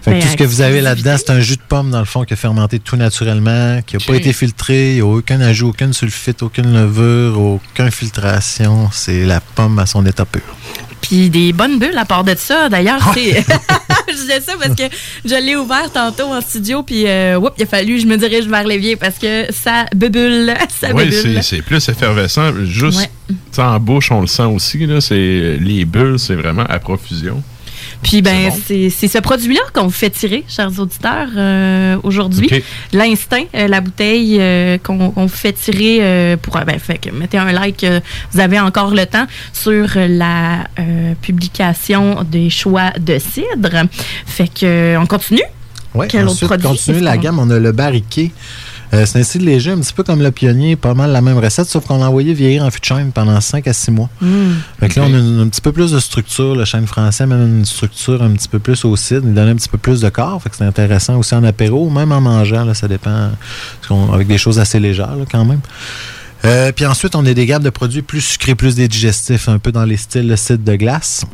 Fait 0.01 0.17
que 0.17 0.23
tout 0.23 0.31
ce 0.31 0.35
que 0.37 0.43
vous 0.43 0.61
avez 0.61 0.81
là-dedans, 0.81 1.15
c'est 1.17 1.29
un 1.31 1.39
jus 1.39 1.57
de 1.57 1.61
pomme, 1.67 1.91
dans 1.91 1.99
le 1.99 2.05
fond, 2.05 2.23
qui 2.23 2.33
a 2.33 2.37
fermenté 2.37 2.79
tout 2.79 2.95
naturellement, 2.97 3.81
qui 3.85 3.97
n'a 3.97 4.03
pas 4.05 4.15
été 4.15 4.33
filtré. 4.33 4.91
Il 4.91 4.95
n'y 4.95 5.01
a 5.01 5.05
aucun 5.05 5.41
ajout, 5.41 5.69
aucune 5.69 5.93
sulfite, 5.93 6.41
aucune 6.43 6.71
levure, 6.73 7.39
aucune 7.39 7.91
filtration. 7.91 8.89
C'est 8.91 9.25
la 9.25 9.41
pomme 9.41 9.77
à 9.79 9.85
son 9.85 10.05
état 10.07 10.25
pur. 10.25 10.41
Puis 11.01 11.29
des 11.29 11.53
bonnes 11.53 11.79
bulles 11.79 11.97
à 11.97 12.05
part 12.05 12.23
de 12.23 12.35
ça. 12.35 12.69
D'ailleurs, 12.69 12.99
c'est. 13.13 13.43
je 14.09 14.13
disais 14.15 14.41
ça 14.41 14.53
parce 14.61 14.75
que 14.75 14.83
je 15.25 15.35
l'ai 15.35 15.55
ouvert 15.55 15.91
tantôt 15.91 16.33
en 16.33 16.41
studio, 16.41 16.83
puis 16.83 17.07
euh, 17.07 17.39
il 17.57 17.63
a 17.63 17.65
fallu 17.65 17.99
je 17.99 18.05
me 18.07 18.17
dirige 18.17 18.47
vers 18.47 18.63
l'évier 18.65 18.95
parce 18.95 19.17
que 19.17 19.45
ça 19.51 19.85
bubule. 19.95 20.53
Ça 20.79 20.89
Oui, 20.93 21.11
c'est 21.41 21.61
plus 21.61 21.87
effervescent. 21.89 22.51
Juste 22.63 22.99
Ouais. 22.99 23.63
en 23.63 23.79
bouche, 23.79 24.11
on 24.11 24.21
le 24.21 24.27
sent 24.27 24.43
aussi. 24.43 24.85
Là, 24.85 24.99
les 25.09 25.85
bulles, 25.85 26.19
c'est 26.19 26.35
vraiment 26.35 26.65
à 26.67 26.77
profusion. 26.79 27.41
Puis 28.03 28.21
ben 28.21 28.51
c'est 28.51 28.89
ce 28.89 29.17
produit-là 29.19 29.61
qu'on 29.73 29.83
vous 29.83 29.89
fait 29.89 30.09
tirer, 30.09 30.43
chers 30.47 30.79
auditeurs, 30.79 31.27
euh, 31.35 31.97
aujourd'hui. 32.03 32.49
L'instinct, 32.93 33.43
euh, 33.55 33.67
la 33.67 33.81
bouteille 33.81 34.37
euh, 34.39 34.77
qu'on 34.77 35.13
vous 35.15 35.27
fait 35.27 35.53
tirer 35.53 36.37
pour. 36.41 36.57
Ben, 36.57 36.79
fait 36.79 36.97
que 36.97 37.09
mettez 37.11 37.37
un 37.37 37.51
like, 37.51 37.85
vous 38.31 38.39
avez 38.39 38.59
encore 38.59 38.93
le 38.93 39.05
temps 39.05 39.25
sur 39.53 39.87
la 39.95 40.67
publication 41.21 42.23
des 42.23 42.49
choix 42.49 42.91
de 42.99 43.19
cidre. 43.19 43.87
Fait 44.25 44.47
que 44.47 44.97
on 44.97 45.05
continue. 45.05 45.43
Oui, 45.93 46.07
ensuite, 46.15 46.47
produit? 46.47 46.67
continue 46.67 46.99
la 46.99 47.17
gamme. 47.17 47.39
On 47.39 47.49
a 47.49 47.59
le 47.59 47.71
barriqué. 47.71 48.31
Euh, 48.93 49.05
c'est 49.05 49.19
un 49.19 49.23
style 49.23 49.43
léger, 49.43 49.71
un 49.71 49.79
petit 49.79 49.91
peu 49.91 50.03
comme 50.03 50.21
le 50.21 50.31
pionnier, 50.31 50.77
pas 50.77 50.93
mal 50.93 51.11
la 51.11 51.19
même 51.21 51.37
recette, 51.37 51.67
sauf 51.67 51.85
qu'on 51.85 51.97
l'a 51.97 52.07
envoyé 52.07 52.33
vieillir 52.33 52.63
en 52.63 52.71
fût 52.71 52.79
de 52.79 52.85
chêne 52.85 53.11
pendant 53.11 53.39
5 53.41 53.67
à 53.67 53.73
6 53.73 53.91
mois. 53.91 54.09
Mm. 54.21 54.27
Fait 54.79 54.87
que 54.89 54.99
là, 54.99 55.05
on 55.09 55.13
a 55.13 55.17
une- 55.17 55.39
un 55.41 55.47
petit 55.49 55.59
peu 55.59 55.73
plus 55.73 55.91
de 55.91 55.99
structure. 55.99 56.55
Le 56.55 56.63
chêne 56.63 56.87
français 56.87 57.23
amène 57.23 57.57
une 57.59 57.65
structure 57.65 58.23
un 58.23 58.31
petit 58.31 58.47
peu 58.47 58.59
plus 58.59 58.85
au 58.85 58.95
cidre. 58.95 59.23
Il 59.25 59.33
donne 59.33 59.49
un 59.49 59.55
petit 59.55 59.67
peu 59.69 59.77
plus 59.77 59.99
de 59.99 60.09
corps. 60.09 60.41
Fait 60.41 60.49
que 60.49 60.55
c'est 60.55 60.63
intéressant 60.63 61.17
aussi 61.17 61.35
en 61.35 61.43
apéro 61.43 61.85
ou 61.85 61.89
même 61.89 62.11
en 62.13 62.21
mangeant. 62.21 62.63
Là, 62.63 62.73
ça 62.73 62.87
dépend. 62.87 63.31
avec 64.13 64.27
des 64.27 64.37
choses 64.37 64.57
assez 64.59 64.79
légères 64.79 65.15
là, 65.15 65.25
quand 65.29 65.43
même. 65.45 65.59
Euh, 66.45 66.71
puis 66.71 66.85
ensuite, 66.85 67.15
on 67.15 67.25
a 67.25 67.33
des 67.33 67.45
gammes 67.45 67.63
de 67.63 67.69
produits 67.69 68.01
plus 68.03 68.21
sucrés, 68.21 68.55
plus 68.55 68.75
digestifs, 68.75 69.49
un 69.49 69.57
peu 69.59 69.71
dans 69.71 69.83
les 69.85 69.97
styles 69.97 70.27
le 70.27 70.35
cidre 70.35 70.63
de 70.63 70.75
glace. 70.75 71.25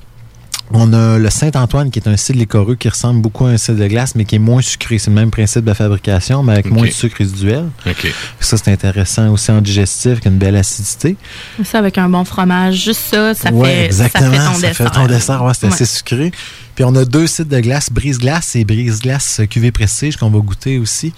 On 0.72 0.91
a 0.93 1.20
le 1.20 1.30
Saint-Antoine 1.30 1.91
qui 1.91 1.99
est 1.99 2.07
un 2.07 2.18
cidre 2.18 2.39
liquoreux 2.39 2.76
qui 2.76 2.89
ressemble 2.89 3.22
beaucoup 3.22 3.45
à 3.45 3.49
un 3.49 3.57
cidre 3.57 3.80
de 3.80 3.88
glace, 3.88 4.16
mais 4.16 4.26
qui 4.26 4.36
est 4.36 4.39
moins 4.39 4.61
sucré. 4.61 4.97
C'est 4.97 5.09
le 5.11 5.16
même 5.16 5.30
principe 5.30 5.66
de 5.66 5.74
fabrication, 5.74 6.41
mais 6.41 6.53
avec 6.53 6.66
moins 6.72 6.88
de 6.88 6.91
sucre 6.91 7.18
résiduel. 7.18 7.66
OK. 7.86 8.07
Ça, 8.39 8.57
c'est 8.57 8.72
intéressant 8.72 9.30
aussi 9.32 9.51
en 9.51 9.61
digestif, 9.61 10.14
avec 10.14 10.26
une 10.26 10.38
belle 10.38 10.55
acidité. 10.55 11.16
Ça 11.64 11.80
avec 11.80 11.97
un 11.97 12.09
bon 12.09 12.24
fromage, 12.24 12.76
juste 12.86 13.01
ça, 13.11 13.34
ça, 13.36 13.51
Ouais, 13.51 13.68
fait, 13.70 13.86
exactement. 13.86 14.32
ça 14.32 14.39
fait 14.39 14.53
ton 14.53 14.59
dessert. 14.68 14.91
ton 14.91 15.05
dessert, 15.07 15.43
ouais, 15.43 15.53
c'est 15.53 15.68
Ouais. 15.68 15.74
assez 15.74 15.86
sucré. 15.86 16.32
Puis 16.76 16.84
on 16.86 16.95
a 16.95 17.05
deux 17.05 17.28
sites 17.28 17.49
de 17.49 17.59
glace, 17.59 17.91
brise-glace 17.91 18.55
et 18.55 18.64
brise-glace 18.66 19.41
cuvée 19.49 19.72
prestige 19.72 20.18
qu'on 20.18 20.30
va 20.32 20.39
goûter 20.39 20.80
aussi. 20.80 21.14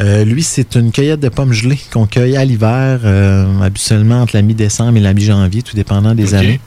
Euh, 0.00 0.24
lui, 0.24 0.42
c'est 0.42 0.74
une 0.76 0.92
cueillette 0.92 1.20
de 1.20 1.28
pommes 1.30 1.52
gelées 1.54 1.78
qu'on 1.90 2.06
cueille 2.06 2.36
à 2.36 2.44
l'hiver, 2.44 3.00
euh, 3.04 3.46
habituellement 3.62 4.20
entre 4.22 4.36
la 4.36 4.42
mi-décembre 4.42 4.98
et 4.98 5.00
la 5.00 5.14
mi-janvier, 5.14 5.62
tout 5.62 5.74
dépendant 5.74 6.14
des 6.14 6.34
années. 6.34 6.60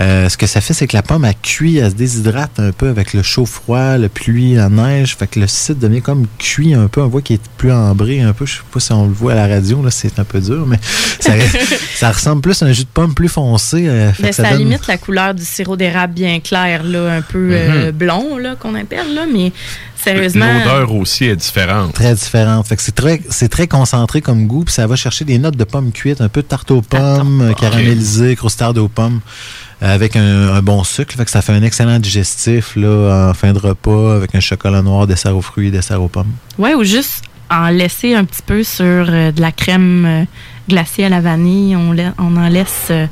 Euh, 0.00 0.28
ce 0.28 0.36
que 0.36 0.46
ça 0.46 0.60
fait, 0.60 0.74
c'est 0.74 0.86
que 0.88 0.96
la 0.96 1.02
pomme, 1.02 1.24
elle 1.24 1.34
cuit, 1.40 1.76
elle 1.78 1.90
se 1.90 1.94
déshydrate 1.96 2.58
un 2.58 2.72
peu 2.72 2.88
avec 2.88 3.14
le 3.14 3.22
chaud-froid, 3.22 3.98
le 3.98 4.08
pluie, 4.08 4.54
la 4.54 4.68
neige. 4.68 5.16
Fait 5.16 5.28
que 5.28 5.38
le 5.38 5.46
site 5.46 5.78
devient 5.78 6.02
comme 6.02 6.26
cuit 6.38 6.74
un 6.74 6.88
peu. 6.88 7.00
On 7.02 7.08
voit 7.08 7.22
qu'il 7.22 7.36
est 7.36 7.42
plus 7.56 7.70
ambré 7.72 8.20
un 8.20 8.32
peu. 8.32 8.46
Je 8.46 8.54
sais 8.54 8.60
pas 8.72 8.80
si 8.80 8.92
on 8.92 9.06
le 9.06 9.12
voit 9.12 9.32
à 9.32 9.46
la 9.46 9.46
radio, 9.46 9.82
là, 9.82 9.90
c'est 9.92 10.18
un 10.18 10.24
peu 10.24 10.40
dur, 10.40 10.66
mais 10.66 10.78
ça, 11.20 11.32
ça 11.94 12.10
ressemble 12.10 12.42
plus 12.42 12.60
à 12.62 12.66
un 12.66 12.72
jus 12.72 12.82
de 12.84 12.88
pomme 12.92 13.14
plus 13.14 13.28
foncé. 13.28 13.86
euh, 13.86 14.12
fait 14.12 14.22
Mais 14.24 14.32
ça, 14.32 14.50
donne- 14.50 14.58
limite 14.58 14.86
la 14.88 14.98
couleur 14.98 15.34
du 15.34 15.44
sirop 15.44 15.76
d'érable 15.76 16.14
bien 16.14 16.40
clair, 16.40 16.82
là, 16.82 17.12
un 17.16 17.22
peu 17.22 17.50
euh, 17.52 17.92
blond, 17.92 18.38
là, 18.38 18.56
qu'on 18.56 18.74
appelle, 18.74 19.14
là, 19.14 19.24
mais 19.32 19.52
sérieusement? 19.96 20.46
L'odeur 20.64 20.92
aussi 20.94 21.24
est 21.24 21.36
différente. 21.36 21.92
Très 21.94 22.14
différente. 22.14 22.66
Fait 22.66 22.76
que 22.76 22.82
c'est 22.82 22.94
très, 22.94 23.20
c'est 23.28 23.48
très 23.48 23.66
concentré 23.66 24.20
comme 24.20 24.46
goût, 24.46 24.64
puis 24.64 24.74
ça 24.74 24.86
va 24.86 24.96
chercher 24.96 25.24
des 25.24 25.38
notes 25.38 25.56
de 25.56 25.64
pommes 25.64 25.92
cuites, 25.92 26.20
un 26.20 26.28
peu 26.28 26.42
de 26.42 26.46
tarte 26.46 26.70
aux 26.70 26.82
pommes, 26.82 27.40
euh, 27.42 27.52
caramélisées, 27.52 28.36
croustarde 28.36 28.78
aux 28.78 28.88
pommes, 28.88 29.20
euh, 29.82 29.94
avec 29.94 30.16
un, 30.16 30.48
un 30.54 30.62
bon 30.62 30.84
sucre. 30.84 31.14
Fait 31.16 31.24
que 31.24 31.30
ça 31.30 31.42
fait 31.42 31.52
un 31.52 31.62
excellent 31.62 31.98
digestif 31.98 32.76
là, 32.76 33.28
en 33.30 33.34
fin 33.34 33.52
de 33.52 33.58
repas, 33.58 34.16
avec 34.16 34.34
un 34.34 34.40
chocolat 34.40 34.82
noir, 34.82 35.06
dessert 35.06 35.36
aux 35.36 35.42
fruits, 35.42 35.70
dessert 35.70 36.02
aux 36.02 36.08
pommes. 36.08 36.32
Ouais, 36.58 36.74
ou 36.74 36.84
juste 36.84 37.22
en 37.50 37.68
laisser 37.68 38.14
un 38.14 38.24
petit 38.24 38.42
peu 38.44 38.64
sur 38.64 38.84
euh, 38.84 39.30
de 39.32 39.40
la 39.40 39.52
crème 39.52 40.04
euh, 40.06 40.24
glacée 40.68 41.04
à 41.04 41.08
la 41.08 41.20
vanille. 41.20 41.76
On, 41.76 41.92
la- 41.92 42.12
on 42.18 42.36
en 42.36 42.48
laisse 42.48 42.88
euh, 42.90 43.06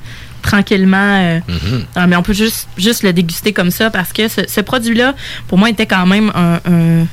tranquillement. 0.44 0.96
euh, 1.20 1.40
ah, 1.96 2.06
mais 2.06 2.16
on 2.16 2.22
peut 2.22 2.32
juste, 2.34 2.68
juste 2.76 3.02
le 3.02 3.12
déguster 3.12 3.52
comme 3.52 3.70
ça 3.70 3.90
parce 3.90 4.12
que 4.12 4.28
ce, 4.28 4.42
ce 4.46 4.60
produit-là, 4.60 5.14
pour 5.48 5.58
moi, 5.58 5.68
était 5.70 5.86
quand 5.86 6.06
même 6.06 6.30
un, 6.34 6.60
un 6.70 7.06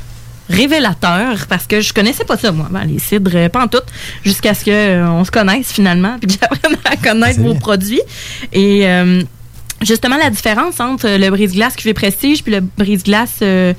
révélateur 0.50 1.48
parce 1.48 1.66
que 1.66 1.82
je 1.82 1.94
connaissais 1.94 2.26
pas 2.26 2.38
ça, 2.38 2.52
moi, 2.52 2.68
ben, 2.70 2.84
les 2.86 3.00
cidres, 3.00 3.32
euh, 3.36 3.50
pas 3.50 3.64
en 3.64 3.68
tout, 3.68 3.82
jusqu'à 4.24 4.54
ce 4.54 4.64
qu'on 4.66 5.24
se 5.24 5.32
connaisse 5.32 5.72
finalement 5.72 6.18
puis 6.20 6.28
que 6.36 6.40
j'apprenne 6.42 6.78
à 6.86 6.96
connaître 6.98 7.40
vos 7.42 7.56
produits. 7.56 8.02
Et. 8.54 8.88
euh, 8.88 9.24
Justement, 9.84 10.18
la 10.18 10.30
différence 10.30 10.80
entre 10.80 11.08
le 11.10 11.28
brise-glace 11.32 11.76
cuvée 11.76 11.96
prestige 11.96 12.44
puis 12.44 12.54
le 12.54 12.60
brise-glace 12.60 13.40
euh, 13.42 13.74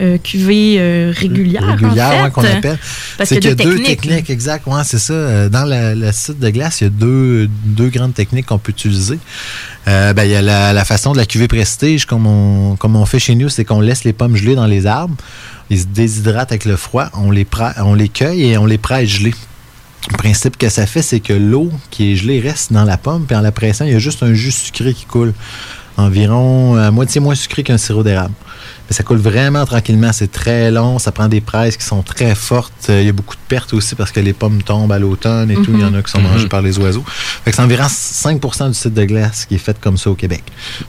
euh, 0.00 0.18
cuvée 0.18 0.76
euh, 0.78 1.12
régulière, 1.16 1.62
en 1.64 1.72
régulière, 1.76 2.10
fait. 2.12 2.22
ouais, 2.22 2.30
qu'on 2.30 2.44
appelle. 2.44 2.78
Parce 3.18 3.28
c'est 3.28 3.38
qu'il 3.38 3.50
y 3.50 3.52
a 3.52 3.54
deux 3.54 3.76
techniques. 3.76 4.00
techniques, 4.02 4.30
exact. 4.30 4.66
Ouais, 4.66 4.82
c'est 4.84 4.98
ça. 4.98 5.12
Euh, 5.12 5.48
Dans 5.48 5.64
la- 5.64 5.94
le 5.94 6.10
site 6.12 6.38
de 6.38 6.48
glace, 6.50 6.80
il 6.80 6.84
y 6.84 6.86
a 6.86 6.90
deux, 6.90 7.48
deux 7.64 7.88
grandes 7.88 8.14
techniques 8.14 8.46
qu'on 8.46 8.58
peut 8.58 8.72
utiliser. 8.72 9.18
Euh, 9.88 10.12
ben, 10.12 10.24
il 10.24 10.30
y 10.30 10.34
a 10.34 10.42
la, 10.42 10.72
la 10.72 10.84
façon 10.84 11.12
de 11.12 11.18
la 11.18 11.26
cuvée 11.26 11.48
prestige, 11.48 12.06
comme 12.06 12.26
on, 12.26 12.76
comme 12.76 12.96
on 12.96 13.04
fait 13.06 13.18
chez 13.18 13.34
nous, 13.34 13.48
c'est 13.48 13.64
qu'on 13.64 13.80
laisse 13.80 14.04
les 14.04 14.12
pommes 14.12 14.36
gelées 14.36 14.54
dans 14.54 14.66
les 14.66 14.86
arbres. 14.86 15.14
Ils 15.70 15.80
se 15.80 15.86
déshydratent 15.86 16.50
avec 16.52 16.64
le 16.64 16.76
froid. 16.76 17.08
On 17.14 17.30
les, 17.30 17.46
on 17.78 17.94
les 17.94 18.08
cueille 18.08 18.44
et 18.50 18.58
on 18.58 18.66
les 18.66 18.78
presse 18.78 19.08
gelées. 19.08 19.34
Le 20.10 20.16
principe 20.16 20.56
que 20.56 20.68
ça 20.70 20.86
fait, 20.86 21.02
c'est 21.02 21.20
que 21.20 21.34
l'eau 21.34 21.70
qui 21.90 22.12
est 22.12 22.16
gelée 22.16 22.40
reste 22.40 22.72
dans 22.72 22.84
la 22.84 22.96
pomme, 22.96 23.26
puis 23.26 23.36
en 23.36 23.42
la 23.42 23.52
pressant, 23.52 23.84
il 23.84 23.92
y 23.92 23.94
a 23.94 23.98
juste 23.98 24.22
un 24.22 24.32
jus 24.32 24.50
sucré 24.50 24.94
qui 24.94 25.04
coule. 25.04 25.34
Environ 25.96 26.76
à 26.76 26.90
moitié 26.90 27.20
moins 27.20 27.34
sucré 27.34 27.62
qu'un 27.62 27.76
sirop 27.76 28.02
d'érable. 28.02 28.32
Mais 28.88 28.94
ça 28.96 29.02
coule 29.02 29.18
vraiment 29.18 29.64
tranquillement. 29.66 30.12
C'est 30.12 30.30
très 30.32 30.70
long. 30.70 30.98
Ça 30.98 31.12
prend 31.12 31.28
des 31.28 31.40
presses 31.40 31.76
qui 31.76 31.84
sont 31.84 32.02
très 32.02 32.34
fortes. 32.34 32.72
Euh, 32.88 33.00
Il 33.00 33.06
y 33.06 33.08
a 33.08 33.12
beaucoup 33.12 33.34
de 33.36 33.40
pertes 33.48 33.72
aussi 33.74 33.94
parce 33.94 34.10
que 34.12 34.20
les 34.20 34.32
pommes 34.32 34.62
tombent 34.62 34.92
à 34.92 34.98
l'automne 34.98 35.50
et 35.50 35.54
tout. 35.54 35.70
Il 35.74 35.80
y 35.80 35.84
en 35.84 35.94
a 35.94 36.02
qui 36.02 36.10
sont 36.10 36.20
Mhm. 36.20 36.28
mangées 36.32 36.48
par 36.48 36.62
les 36.62 36.78
oiseaux. 36.78 37.04
Fait 37.06 37.50
que 37.50 37.56
c'est 37.56 37.62
environ 37.62 37.86
5% 37.88 38.68
du 38.68 38.74
site 38.74 38.94
de 38.94 39.04
glace 39.04 39.44
qui 39.46 39.54
est 39.54 39.58
fait 39.58 39.78
comme 39.80 39.96
ça 39.96 40.10
au 40.10 40.14
Québec. 40.14 40.42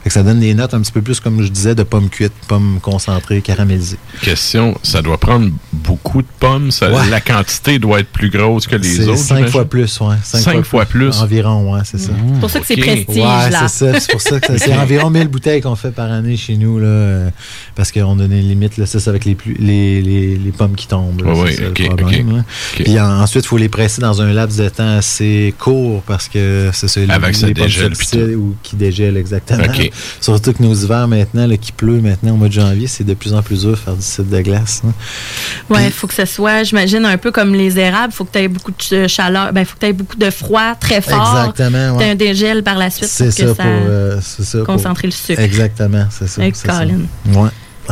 Fait 0.04 0.10
que 0.10 0.14
ça 0.14 0.24
donne 0.24 0.40
des 0.40 0.54
notes 0.54 0.74
un 0.74 0.82
petit 0.82 0.92
peu 0.92 1.02
plus, 1.02 1.20
comme 1.20 1.42
je 1.42 1.48
disais, 1.50 1.76
de 1.76 1.84
pommes 1.84 2.10
cuites, 2.10 2.34
pommes 2.48 2.80
concentrées, 2.82 3.42
caramélisées. 3.42 3.98
Question, 4.22 4.78
ça 4.84 5.02
doit 5.02 5.18
prendre 5.18 5.50
beaucoup 5.74 6.22
de 6.22 6.28
pommes. 6.40 6.72
ça- 6.72 6.92
Ouais. 6.92 7.10
La 7.10 7.22
quantité 7.22 7.80
doit 7.80 8.00
être 8.02 8.10
plus 8.12 8.30
grosse 8.30 8.68
que 8.68 8.76
les 8.76 8.88
C'est 8.88 9.04
autres. 9.08 9.18
5 9.18 9.28
j'imagine? 9.36 9.52
fois 9.52 9.66
plus, 9.66 10.00
ouais. 10.02 10.16
Cinq 10.24 10.64
fois 10.66 10.86
plus. 10.86 11.16
Environ, 11.22 11.74
ouais, 11.74 11.82
c'est 11.86 11.98
ça. 12.00 12.12
C'est 12.34 12.40
pour 12.40 12.50
ça 12.50 12.60
que 12.60 12.66
c'est 12.66 12.76
prestige, 12.78 13.08
Ouais, 13.18 13.50
là. 13.50 13.68
c'est 13.68 13.92
ça. 13.94 14.00
C'est 14.00 14.12
pour 14.12 14.22
ça 14.22 14.40
que 14.40 14.58
c'est 14.58 14.74
environ 14.78 15.10
1000 15.10 15.28
bouteilles 15.28 15.62
qu'on 15.62 15.76
fait 15.76 15.92
par 15.92 16.12
année 16.12 16.38
chez 16.38 16.58
nous, 16.58 16.80
là, 16.80 17.30
parce 17.76 17.92
qu'on 17.92 18.20
a 18.20 18.28
des 18.28 18.42
limites, 18.42 18.78
là, 18.78 18.86
ça, 18.86 19.00
c'est 19.00 19.10
avec 19.10 19.26
les, 19.26 19.36
plus- 19.36 19.56
les, 19.60 20.02
les, 20.02 20.36
les 20.38 20.52
pommes 20.52 20.76
qui 20.76 20.88
tombent. 20.88 21.22
là, 21.24 21.32
Ouais, 21.34 21.52
c'est 21.56 21.62
ouais, 21.62 21.66
ça, 21.66 21.70
ok, 21.70 21.80
le 21.80 21.96
problème. 21.96 22.44
Ok. 22.76 22.84
Puis 22.84 23.00
en- 23.00 23.22
ensuite, 23.22 23.46
il 23.46 23.48
faut 23.48 23.58
les 23.58 23.70
presser 23.70 24.02
dans 24.02 24.22
un 24.22 24.32
laps 24.34 24.58
de 24.60 24.70
temps 24.70 24.98
assez 24.98 25.54
court 25.60 26.02
parce 26.04 26.28
que 26.28 26.70
c'est 26.74 26.88
ça, 26.88 27.00
les- 27.02 27.10
Avant 27.12 27.28
que 27.28 27.34
ça 27.36 27.48
les 27.48 27.54
pommes 27.54 27.66
dégèle, 27.66 28.36
ou 28.36 28.56
qui 28.64 28.76
dégèlent 28.76 29.18
exactement. 29.18 29.64
Surtout 30.22 30.54
que 30.54 30.64
nos 30.64 30.74
hivers 30.74 31.08
maintenant, 31.08 31.48
là, 31.48 31.58
qui 31.58 31.72
pleut 31.72 32.00
maintenant 32.02 32.34
au 32.34 32.38
mois 32.38 32.48
de 32.48 32.54
janvier, 32.54 32.88
c'est 32.88 33.04
de 33.04 33.14
plus 33.14 33.34
en 33.34 33.42
plus 33.42 33.62
dur 33.62 33.72
de 33.72 33.76
faire 33.76 33.96
du 33.96 34.02
site 34.02 34.30
de 34.30 34.42
glace. 34.42 34.82
hein. 34.86 34.94
Ouais, 35.70 35.86
il 35.86 35.92
faut 35.92 36.08
que 36.08 36.14
ce 36.14 36.26
soit, 36.26 36.64
j'imagine, 36.64 37.06
un 37.06 37.18
peu 37.18 37.32
comme 37.32 37.54
les 37.54 37.78
érables. 37.80 38.14
Il 38.14 38.16
faut 38.16 38.26
que 38.26 38.32
tu 38.34 38.40
aies 38.40 38.48
beaucoup 38.48 38.72
de 38.92 39.08
chaleur. 39.08 39.54
Ben, 39.54 39.62
il 39.62 39.66
faut 39.66 39.76
que 39.76 39.80
tu 39.82 39.86
aies 39.88 39.94
beaucoup 39.94 40.16
de 40.18 40.30
froid 40.30 40.76
très 40.80 41.02
fort. 41.02 41.38
Exactement, 41.50 41.98
ouais. 41.98 42.04
Tu 42.06 42.12
un 42.12 42.16
dégel 42.16 42.64
par 42.64 42.78
la 42.78 42.90
suite 42.90 43.10
C'est 43.10 43.26
pour 43.26 43.56
ça, 43.56 43.64
pour, 43.64 43.66
euh, 43.66 44.20
pour- 44.54 44.66
concentrer 44.66 45.08
le 45.08 45.12
sucre. 45.14 45.40
Exactement, 45.42 46.06
c'est 46.10 46.28
ça. 46.28 46.42
Avec 46.42 46.56
ça. 46.56 46.84
Ouais. 46.86 47.50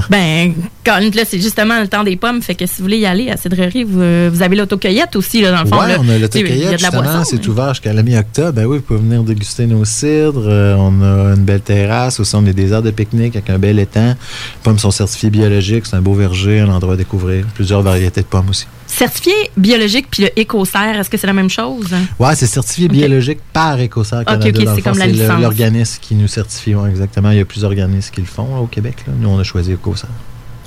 Ben, 0.09 0.53
Colin, 0.83 1.09
là, 1.13 1.23
c'est 1.25 1.39
justement 1.39 1.79
le 1.79 1.87
temps 1.87 2.03
des 2.03 2.15
pommes. 2.15 2.41
Fait 2.41 2.55
que 2.55 2.65
si 2.65 2.77
vous 2.77 2.83
voulez 2.83 2.99
y 2.99 3.05
aller 3.05 3.29
à 3.29 3.37
Cidrerie, 3.37 3.83
vous, 3.83 3.99
vous 4.29 4.41
avez 4.41 4.55
l'autocueillette 4.55 5.15
aussi, 5.15 5.41
là, 5.41 5.51
dans 5.51 5.63
le 5.63 5.67
fond. 5.67 5.81
Là. 5.81 5.97
on 5.99 6.09
a 6.09 6.17
l'autocueillette, 6.17 6.79
justement, 6.79 7.23
c'est 7.23 7.47
ouvert 7.47 7.69
jusqu'à 7.73 7.93
la 7.93 8.03
mi-octobre. 8.03 8.53
Ben 8.53 8.65
oui, 8.65 8.77
vous 8.77 8.83
pouvez 8.83 8.99
venir 8.99 9.23
déguster 9.23 9.65
nos 9.65 9.85
cidres. 9.85 10.47
Euh, 10.47 10.75
on 10.77 11.01
a 11.01 11.35
une 11.35 11.43
belle 11.43 11.61
terrasse. 11.61 12.19
Aussi, 12.19 12.35
on 12.35 12.45
a 12.45 12.53
des 12.53 12.71
aires 12.71 12.81
de 12.81 12.91
pique-nique 12.91 13.35
avec 13.35 13.49
un 13.49 13.59
bel 13.59 13.79
étang. 13.79 14.09
Les 14.09 14.15
pommes 14.63 14.79
sont 14.79 14.91
certifiées 14.91 15.29
biologiques. 15.29 15.85
C'est 15.85 15.95
un 15.95 16.01
beau 16.01 16.13
verger, 16.13 16.59
un 16.59 16.69
endroit 16.69 16.93
à 16.93 16.97
découvrir. 16.97 17.45
Plusieurs 17.53 17.81
variétés 17.81 18.21
de 18.21 18.27
pommes 18.27 18.49
aussi. 18.49 18.67
Certifié 18.89 19.33
biologique 19.55 20.07
puis 20.09 20.23
le 20.23 20.39
écocert, 20.39 20.99
est-ce 20.99 21.09
que 21.09 21.17
c'est 21.17 21.27
la 21.27 21.33
même 21.33 21.49
chose? 21.49 21.87
Ouais, 22.19 22.35
c'est 22.35 22.47
certifié 22.47 22.87
biologique 22.87 23.39
par 23.53 23.79
Écossaire 23.79 24.25
Canada. 24.25 24.49
ok, 24.49 24.57
le 24.65 24.75
c'est 24.75 24.81
comme 24.81 24.97
la 24.97 25.07
licence. 25.07 25.41
l'organisme 25.41 25.99
qui 26.01 26.15
nous 26.15 26.27
certifie. 26.27 26.75
ouais, 26.75 26.89
exactement. 26.89 27.29
Il 27.31 27.37
y 27.37 27.41
a 27.41 27.45
plusieurs 27.45 27.69
organismes 27.69 28.11
qui 28.13 28.21
le 28.21 28.27
font 28.27 28.55
là, 28.55 28.61
au 28.61 28.67
Québec. 28.67 28.97
là. 29.07 29.13
Nous, 29.17 29.29
on 29.29 29.39
a 29.39 29.43
choisi 29.43 29.71
Écossaire. 29.71 30.09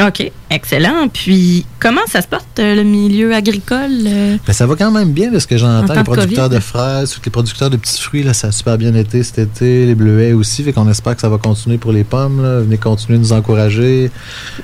OK, 0.01 0.33
excellent. 0.51 1.07
Puis, 1.13 1.65
comment 1.79 2.01
ça 2.11 2.23
se 2.23 2.27
porte, 2.27 2.59
euh, 2.59 2.75
le 2.75 2.83
milieu 2.83 3.35
agricole? 3.35 3.91
euh? 4.07 4.37
Ben, 4.45 4.53
ça 4.53 4.67
va 4.67 4.75
quand 4.75 4.91
même 4.91 5.13
bien 5.13 5.31
de 5.31 5.39
ce 5.39 5.47
que 5.47 5.55
En 5.55 5.59
j'entends. 5.59 5.93
Les 5.93 6.01
de 6.01 6.05
producteurs 6.05 6.45
COVID. 6.49 6.55
de 6.57 6.61
fraises, 6.61 7.21
les 7.25 7.31
producteurs 7.31 7.71
de 7.71 7.77
petits 7.77 8.01
fruits, 8.01 8.23
là, 8.25 8.33
ça 8.35 8.49
a 8.49 8.53
super 8.53 8.79
bien 8.79 8.95
été 8.95 9.23
cet 9.23 9.39
été. 9.39 9.87
Les 9.87 9.95
bleuets 9.95 10.33
aussi. 10.33 10.65
Fait 10.65 10.73
qu'on 10.73 10.89
espère 10.89 11.15
que 11.15 11.21
ça 11.21 11.29
va 11.29 11.39
continuer 11.39 11.79
pour 11.79 11.93
les 11.93 12.03
pommes. 12.05 12.43
Là. 12.43 12.61
Venez 12.61 12.79
continuer 12.79 13.19
de 13.19 13.23
nous 13.23 13.33
encourager. 13.33 14.11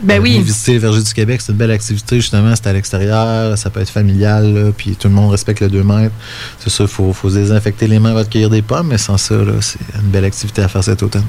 Ben 0.03 0.19
Euh, 0.19 0.23
oui. 0.23 0.41
visiter 0.41 0.73
les 0.73 0.79
vergers 0.79 1.03
du 1.03 1.13
Québec. 1.15 1.41
C'est 1.41 1.53
une 1.53 1.59
belle 1.59 1.71
activité, 1.71 2.17
justement. 2.17 2.53
C'est 2.57 2.67
à 2.67 2.73
l'extérieur. 2.73 3.57
Ça 3.57 3.71
peut 3.71 3.81
être 3.81 3.91
familial. 3.91 4.53
là, 4.55 4.71
Puis 4.77 4.97
tout 4.99 5.07
le 5.09 5.15
monde 5.15 5.31
respecte 5.31 5.61
le 5.61 5.69
2 5.69 5.85
mètres. 5.85 6.15
C'est 6.59 6.71
sûr, 6.71 6.87
il 6.87 6.89
faut, 6.91 7.13
faut 7.13 7.31
se 7.31 7.37
désinfecter 7.37 7.87
les 7.87 7.99
mains 8.01 8.11
avant 8.11 8.23
de 8.25 8.29
cueillir 8.29 8.51
des 8.51 8.63
pommes. 8.63 8.89
Mais 8.89 8.99
sans 8.99 9.19
ça, 9.19 9.37
c'est 9.61 9.79
une 10.03 10.09
belle 10.11 10.25
activité 10.25 10.63
à 10.63 10.69
faire 10.69 10.83
cet 10.83 11.03
automne. 11.03 11.23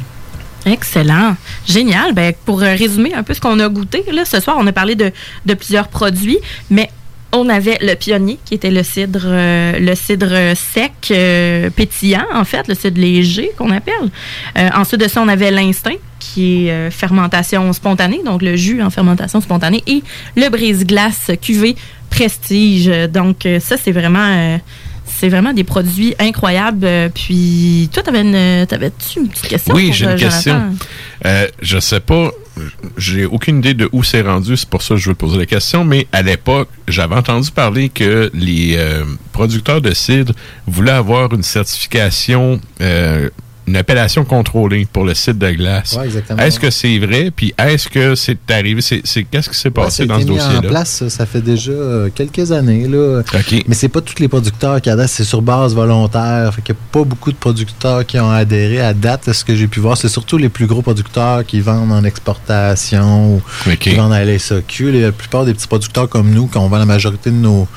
Excellent. 0.65 1.35
Génial. 1.67 2.13
Ben, 2.13 2.33
pour 2.45 2.61
euh, 2.61 2.75
résumer 2.75 3.13
un 3.13 3.23
peu 3.23 3.33
ce 3.33 3.41
qu'on 3.41 3.59
a 3.59 3.69
goûté, 3.69 4.03
là, 4.11 4.25
ce 4.25 4.39
soir, 4.39 4.57
on 4.59 4.67
a 4.67 4.71
parlé 4.71 4.95
de, 4.95 5.11
plusieurs 5.55 5.87
produits, 5.87 6.39
mais 6.69 6.89
on 7.31 7.47
avait 7.47 7.77
le 7.81 7.93
pionnier, 7.93 8.39
qui 8.43 8.55
était 8.55 8.71
le 8.71 8.81
cidre, 8.81 9.21
euh, 9.25 9.77
le 9.79 9.93
cidre 9.93 10.55
sec, 10.55 10.93
euh, 11.11 11.69
pétillant, 11.69 12.25
en 12.33 12.43
fait, 12.43 12.67
le 12.67 12.73
cidre 12.73 12.99
léger 12.99 13.51
qu'on 13.57 13.71
appelle. 13.71 14.09
Ensuite 14.73 15.01
de 15.01 15.07
ça, 15.07 15.21
on 15.21 15.27
avait 15.27 15.51
l'instinct, 15.51 15.97
qui 16.19 16.67
est 16.67 16.91
fermentation 16.91 17.71
spontanée, 17.71 18.21
donc 18.25 18.41
le 18.41 18.55
jus 18.55 18.81
en 18.81 18.89
fermentation 18.89 19.41
spontanée, 19.41 19.83
et 19.85 20.03
le 20.35 20.49
brise-glace 20.49 21.31
cuvée 21.41 21.75
prestige. 22.09 22.87
Donc, 23.09 23.47
ça, 23.59 23.77
c'est 23.77 23.91
vraiment. 23.91 24.59
Euh, 25.19 25.29
c'est 25.29 25.29
vraiment 25.29 25.53
des 25.53 25.63
produits 25.63 26.15
incroyables. 26.19 26.85
Euh, 26.85 27.09
Puis, 27.13 27.89
toi, 27.93 28.03
t'avais 28.03 28.21
une, 28.21 28.65
t'avais-tu 28.65 29.19
une 29.19 29.27
petite 29.27 29.47
question? 29.47 29.73
Oui, 29.73 29.91
j'ai 29.93 30.07
euh, 30.07 30.11
une 30.13 30.19
question. 30.19 30.53
Jonathan? 30.53 30.75
Euh, 31.25 31.47
je 31.61 31.79
sais 31.79 31.99
pas, 31.99 32.31
j'ai 32.97 33.25
aucune 33.25 33.59
idée 33.59 33.73
de 33.73 33.89
où 33.91 34.03
c'est 34.03 34.21
rendu, 34.21 34.55
c'est 34.57 34.69
pour 34.69 34.81
ça 34.81 34.95
que 34.95 35.01
je 35.01 35.09
veux 35.09 35.15
te 35.15 35.19
poser 35.19 35.37
la 35.37 35.45
question, 35.45 35.83
mais 35.83 36.07
à 36.11 36.21
l'époque, 36.21 36.69
j'avais 36.87 37.15
entendu 37.15 37.51
parler 37.51 37.89
que 37.89 38.29
les 38.33 38.75
euh, 38.77 39.03
producteurs 39.31 39.81
de 39.81 39.93
cidre 39.93 40.33
voulaient 40.67 40.91
avoir 40.91 41.33
une 41.33 41.43
certification, 41.43 42.59
euh, 42.81 43.29
une 43.69 43.77
appellation 43.77 44.25
contrôlée 44.25 44.87
pour 44.91 45.05
le 45.05 45.13
cidre 45.13 45.39
de 45.47 45.51
glace. 45.51 45.93
Ouais, 45.93 46.05
exactement. 46.05 46.41
Est-ce 46.41 46.59
que 46.59 46.69
c'est 46.69 46.97
vrai? 46.97 47.31
Puis 47.33 47.53
est-ce 47.57 47.87
que 47.87 48.15
c'est 48.15 48.37
arrivé? 48.49 48.81
C'est, 48.81 49.01
qu'est-ce 49.23 49.49
qui 49.49 49.55
s'est 49.55 49.69
Ouais, 49.69 49.73
passé 49.85 50.05
dans 50.07 50.19
ce 50.19 50.25
mis 50.25 50.31
en 50.31 50.35
dossier-là? 50.35 50.69
place, 50.69 51.07
ça, 51.07 51.25
fait 51.25 51.41
déjà 51.41 51.71
euh, 51.71 52.09
quelques 52.13 52.51
années. 52.51 52.87
Là. 52.87 53.21
Mais 53.67 53.75
c'est 53.75 53.89
pas 53.89 54.01
tous 54.01 54.19
les 54.19 54.27
producteurs 54.27 54.81
qui 54.81 54.89
adhèrent, 54.89 55.07
c'est 55.07 55.23
sur 55.23 55.41
base 55.41 55.75
volontaire. 55.75 56.53
Fait 56.55 56.61
qu'il 56.63 56.73
n'y 56.73 56.79
a 56.81 56.83
pas 56.91 57.03
beaucoup 57.03 57.31
de 57.31 57.37
producteurs 57.37 58.05
qui 58.05 58.19
ont 58.19 58.31
adhéré 58.31 58.81
à 58.81 58.93
date. 58.93 59.31
ce 59.31 59.45
que 59.45 59.55
j'ai 59.55 59.67
pu 59.67 59.79
voir, 59.79 59.97
c'est 59.97 60.09
surtout 60.09 60.37
les 60.37 60.49
plus 60.49 60.65
gros 60.65 60.81
producteurs 60.81 61.45
qui 61.45 61.61
vendent 61.61 61.91
en 61.91 62.03
exportation 62.03 63.35
ou 63.35 63.41
qui 63.79 63.95
vendent 63.95 64.13
à 64.13 64.25
la 64.25 64.39
SAQ. 64.39 64.91
La 64.91 65.11
plupart 65.11 65.45
des 65.45 65.53
petits 65.53 65.67
producteurs 65.67 66.09
comme 66.09 66.31
nous, 66.31 66.47
quand 66.47 66.61
on 66.61 66.69
vend 66.69 66.79
la 66.79 66.85
majorité 66.85 67.29
de 67.29 67.35
nos, 67.35 67.67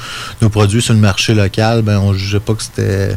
nos 0.40 0.48
produits 0.48 0.80
sur 0.80 0.94
le 0.94 1.00
marché 1.00 1.34
local, 1.34 1.82
ben 1.82 1.98
on 1.98 2.12
ne 2.12 2.18
jugeait 2.18 2.40
pas 2.40 2.54
que 2.54 2.62
c'était 2.62 3.16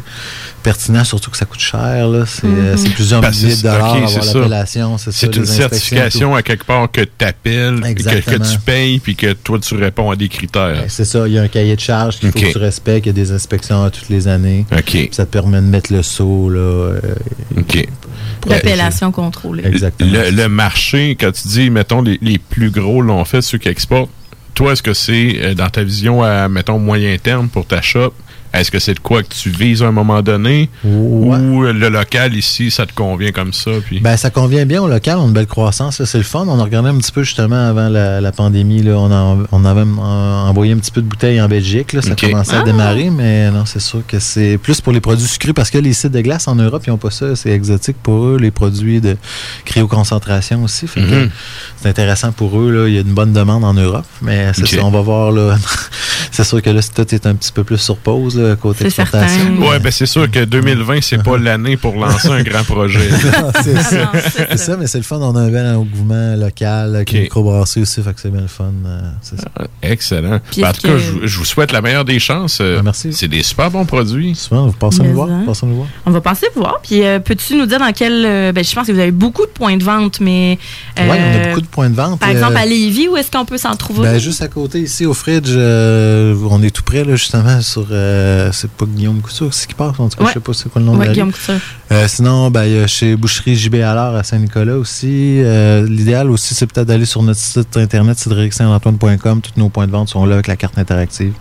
pertinent, 0.66 1.04
surtout 1.04 1.30
que 1.30 1.36
ça 1.36 1.44
coûte 1.44 1.60
cher. 1.60 2.08
là. 2.08 2.24
C'est 2.26 2.44
Mm-hmm. 2.46 2.58
euh, 2.58 2.76
c'est 2.76 2.90
plusieurs 2.90 3.22
milliers 3.22 3.56
de 3.56 3.62
dollars 3.62 3.94
avoir 3.96 4.24
l'appellation. 4.34 4.98
C'est 4.98 5.26
une 5.26 5.42
tout. 5.42 5.44
certification 5.46 6.34
à 6.34 6.42
quelque 6.42 6.64
part 6.64 6.90
que 6.90 7.02
tu 7.02 7.24
appelles, 7.24 7.80
que, 7.94 8.52
tu 8.52 8.58
payes, 8.64 8.98
puis 8.98 9.14
que 9.14 9.32
toi, 9.32 9.58
tu 9.60 9.76
réponds 9.76 10.10
à 10.10 10.16
des 10.16 10.28
critères. 10.28 10.74
Ben, 10.74 10.88
C'est 10.88 11.04
ça, 11.04 11.28
il 11.28 11.34
y 11.34 11.38
a 11.38 11.42
un 11.42 11.48
cahier 11.48 11.76
de 11.76 11.80
charge 11.80 12.18
qu'il 12.18 12.32
faut 12.32 12.38
que 12.38 12.52
tu 12.52 12.58
respectes, 12.58 13.06
il 13.06 13.10
y 13.10 13.10
a 13.10 13.12
des 13.12 13.30
inspections 13.30 13.84
à 13.84 13.90
toutes 13.90 14.08
les 14.08 14.26
années. 14.26 14.66
Ça 15.12 15.24
te 15.24 15.30
permet 15.30 15.58
de 15.60 15.66
mettre 15.66 15.92
le 15.92 16.02
saut. 16.02 16.50
Là, 16.50 16.58
euh, 16.58 17.00
OK. 17.58 17.86
L'appellation 18.48 19.12
contrôlée. 19.12 19.64
Exactement. 19.66 20.10
Le, 20.12 20.30
le 20.30 20.48
marché, 20.48 21.16
quand 21.18 21.32
tu 21.32 21.48
dis, 21.48 21.70
mettons, 21.70 22.02
les, 22.02 22.18
les 22.22 22.38
plus 22.38 22.70
gros 22.70 23.02
l'ont 23.02 23.24
fait, 23.24 23.42
ceux 23.42 23.58
qui 23.58 23.68
exportent, 23.68 24.10
toi, 24.54 24.72
est-ce 24.72 24.82
que 24.82 24.94
c'est 24.94 25.36
euh, 25.40 25.54
dans 25.54 25.68
ta 25.68 25.84
vision 25.84 26.22
à, 26.22 26.48
mettons, 26.48 26.78
moyen 26.78 27.16
terme 27.18 27.48
pour 27.48 27.66
ta 27.66 27.82
shop? 27.82 28.14
Est-ce 28.60 28.70
que 28.70 28.78
c'est 28.78 28.94
de 28.94 29.00
quoi 29.00 29.22
que 29.22 29.28
tu 29.34 29.50
vises 29.50 29.82
à 29.82 29.86
un 29.86 29.92
moment 29.92 30.22
donné? 30.22 30.70
Ou 30.84 31.32
le 31.62 31.88
local 31.88 32.34
ici, 32.34 32.70
ça 32.70 32.86
te 32.86 32.92
convient 32.94 33.32
comme 33.32 33.52
ça? 33.52 33.70
Puis... 33.84 34.00
Ben, 34.00 34.16
ça 34.16 34.30
convient 34.30 34.64
bien 34.66 34.82
au 34.82 34.88
local, 34.88 35.18
on 35.18 35.24
a 35.24 35.26
une 35.26 35.32
belle 35.32 35.46
croissance, 35.46 36.02
c'est 36.04 36.18
le 36.18 36.24
fun. 36.24 36.44
On 36.48 36.58
a 36.58 36.62
regardé 36.64 36.88
un 36.88 36.96
petit 36.96 37.12
peu 37.12 37.22
justement 37.22 37.68
avant 37.68 37.88
la, 37.88 38.20
la 38.20 38.32
pandémie. 38.32 38.82
Là, 38.82 38.92
on, 38.98 39.10
a, 39.12 39.36
on 39.52 39.64
avait 39.64 39.82
envoyé 39.82 40.72
un 40.72 40.78
petit 40.78 40.90
peu 40.90 41.02
de 41.02 41.06
bouteilles 41.06 41.40
en 41.40 41.48
Belgique. 41.48 41.92
Là, 41.92 42.02
ça 42.02 42.12
Ok. 42.12 42.20
commençait 42.30 42.56
à 42.56 42.60
Ah. 42.60 42.64
démarrer, 42.64 43.10
mais 43.10 43.50
non, 43.50 43.64
c'est 43.66 43.80
sûr 43.80 44.02
que 44.06 44.18
c'est 44.18 44.58
plus 44.58 44.80
pour 44.80 44.92
les 44.92 45.00
produits 45.00 45.26
sucrés 45.26 45.52
parce 45.52 45.70
que 45.70 45.78
les 45.78 45.92
sites 45.92 46.12
de 46.12 46.20
glace 46.20 46.48
en 46.48 46.54
Europe, 46.56 46.82
ils 46.86 46.90
n'ont 46.90 46.96
pas 46.96 47.10
ça. 47.10 47.36
C'est 47.36 47.50
exotique 47.50 47.96
pour 48.02 48.24
eux, 48.26 48.38
les 48.40 48.50
produits 48.50 49.00
de 49.00 49.16
cryoconcentration 49.64 50.62
aussi. 50.64 50.86
Mhm. 50.96 51.30
C'est 51.80 51.88
intéressant 51.88 52.32
pour 52.32 52.58
eux. 52.60 52.70
Là. 52.70 52.88
Il 52.88 52.94
y 52.94 52.98
a 52.98 53.02
une 53.02 53.12
bonne 53.14 53.32
demande 53.32 53.64
en 53.64 53.74
Europe, 53.74 54.06
mais 54.22 54.52
c'est 54.54 54.66
ça, 54.66 54.84
on 54.84 54.90
va 54.90 55.00
voir. 55.00 55.32
là. 55.32 55.56
c'est 56.30 56.44
sûr 56.44 56.62
que 56.62 56.70
là, 56.70 56.80
c'est- 56.82 56.94
tout 56.94 57.14
est 57.14 57.26
un 57.26 57.34
petit 57.34 57.52
peu 57.52 57.64
plus 57.64 57.78
sur 57.78 57.96
pause 57.96 58.38
là, 58.38 58.45
côté 58.54 58.84
exportation. 58.86 59.56
Ouais, 59.60 59.78
ben 59.80 59.90
c'est 59.90 60.06
sûr 60.06 60.30
que 60.30 60.44
2020, 60.44 61.00
c'est 61.02 61.22
pas 61.22 61.36
l'année 61.38 61.76
pour 61.76 61.96
lancer 61.96 62.28
un 62.28 62.42
grand 62.42 62.62
projet. 62.64 63.08
Non, 63.40 63.50
c'est 63.62 63.76
ça. 63.82 64.12
C'est 64.48 64.56
ça, 64.58 64.76
mais 64.76 64.86
c'est 64.86 64.98
le 64.98 65.04
fun. 65.04 65.18
On 65.20 65.34
a 65.36 65.40
un 65.40 65.48
bel 65.50 65.66
engouement 65.74 66.36
local 66.36 66.94
avec 66.96 67.12
une 67.12 67.22
microbrasserie 67.22 67.82
aussi, 67.82 68.02
fait 68.02 68.12
que 68.14 68.20
c'est 68.20 68.30
bien 68.30 68.42
le 68.42 68.46
fun. 68.46 68.72
euh, 68.86 69.00
c'est 69.22 69.40
ça. 69.40 69.48
Excellent. 69.82 70.38
Puis 70.50 70.62
Ben, 70.62 70.68
en 70.68 70.72
tout 70.72 70.82
cas, 70.82 70.92
que- 70.92 70.98
je, 70.98 71.10
vous- 71.12 71.26
je 71.26 71.38
vous 71.38 71.44
souhaite 71.44 71.72
la 71.72 71.82
meilleure 71.82 72.04
des 72.04 72.18
chances. 72.18 72.58
Euh, 72.60 72.80
merci. 72.84 73.12
C'est 73.12 73.28
des 73.28 73.42
super 73.42 73.70
bons 73.70 73.84
produits. 73.84 74.34
Souvent, 74.34 74.66
vous 74.66 74.72
passez 74.72 75.02
nous 75.02 75.12
voir. 75.14 75.28
hein. 75.30 75.42
Passez 75.46 75.66
nous 75.66 75.76
voir. 75.76 75.88
On 76.06 76.10
va 76.10 76.20
passer 76.20 76.46
voir. 76.54 76.80
Puis, 76.82 77.02
euh, 77.04 77.18
peux-tu 77.18 77.56
nous 77.56 77.66
dire 77.66 77.78
dans 77.78 77.92
quel. 77.92 78.24
euh, 78.24 78.52
ben, 78.52 78.62
je 78.64 78.74
pense 78.74 78.86
que 78.86 78.92
vous 78.92 78.98
avez 79.00 79.10
beaucoup 79.10 79.44
de 79.46 79.50
points 79.50 79.76
de 79.76 79.84
vente, 79.84 80.20
mais. 80.20 80.58
Oui, 80.98 81.04
on 81.08 81.10
a 81.10 81.14
euh, 81.16 81.48
beaucoup 81.48 81.60
de 81.60 81.66
points 81.66 81.90
de 81.90 81.94
vente. 81.96 82.20
Par 82.20 82.28
euh, 82.28 82.32
exemple, 82.32 82.56
à 82.56 82.64
Lévis, 82.66 83.08
où 83.08 83.16
est-ce 83.16 83.30
qu'on 83.30 83.44
peut 83.44 83.58
s'en 83.58 83.74
trouver? 83.76 84.02
Ben, 84.02 84.18
juste 84.18 84.42
à 84.42 84.48
côté, 84.48 84.80
ici, 84.80 85.04
au 85.06 85.14
Fridge, 85.14 85.48
euh, 85.50 86.34
on 86.50 86.62
est 86.62 86.70
tout 86.70 86.82
près, 86.82 87.04
là, 87.04 87.16
justement, 87.16 87.60
sur. 87.60 87.86
Euh, 88.26 88.50
c'est 88.52 88.70
pas 88.70 88.84
Guillaume 88.86 89.20
Couture, 89.20 89.52
c'est 89.54 89.66
qui 89.68 89.74
passe, 89.74 89.98
en 89.98 90.08
tout 90.08 90.16
cas, 90.18 90.24
Ouais. 90.24 90.30
je 90.30 90.34
sais 90.34 90.40
pas 90.40 90.52
c'est 90.52 90.68
quoi 90.70 90.80
le 90.80 90.86
nom 90.86 90.92
Ouais, 90.92 90.98
de 90.98 91.02
la 91.04 91.08
rue. 91.08 91.12
Guillaume 91.14 91.32
Couture. 91.32 91.54
Euh, 91.92 92.08
sinon, 92.08 92.50
ben, 92.50 92.64
il 92.64 92.72
y 92.72 92.78
a 92.78 92.86
chez 92.86 93.16
Boucherie 93.16 93.56
JB 93.56 93.76
Allard 93.76 94.14
à 94.16 94.22
Saint-Nicolas 94.22 94.76
aussi. 94.76 95.40
Euh, 95.42 95.86
L'idéal 95.88 96.30
aussi, 96.30 96.54
c'est 96.54 96.66
peut-être 96.66 96.88
d'aller 96.88 97.06
sur 97.06 97.22
notre 97.22 97.40
site 97.40 97.76
internet, 97.76 98.18
cédricsaintantoine.com. 98.18 99.40
Tous 99.40 99.52
nos 99.58 99.68
points 99.68 99.86
de 99.86 99.92
vente 99.92 100.08
sont 100.08 100.24
là 100.26 100.34
avec 100.34 100.46
la 100.48 100.56
carte 100.56 100.76
interactive. 100.78 101.32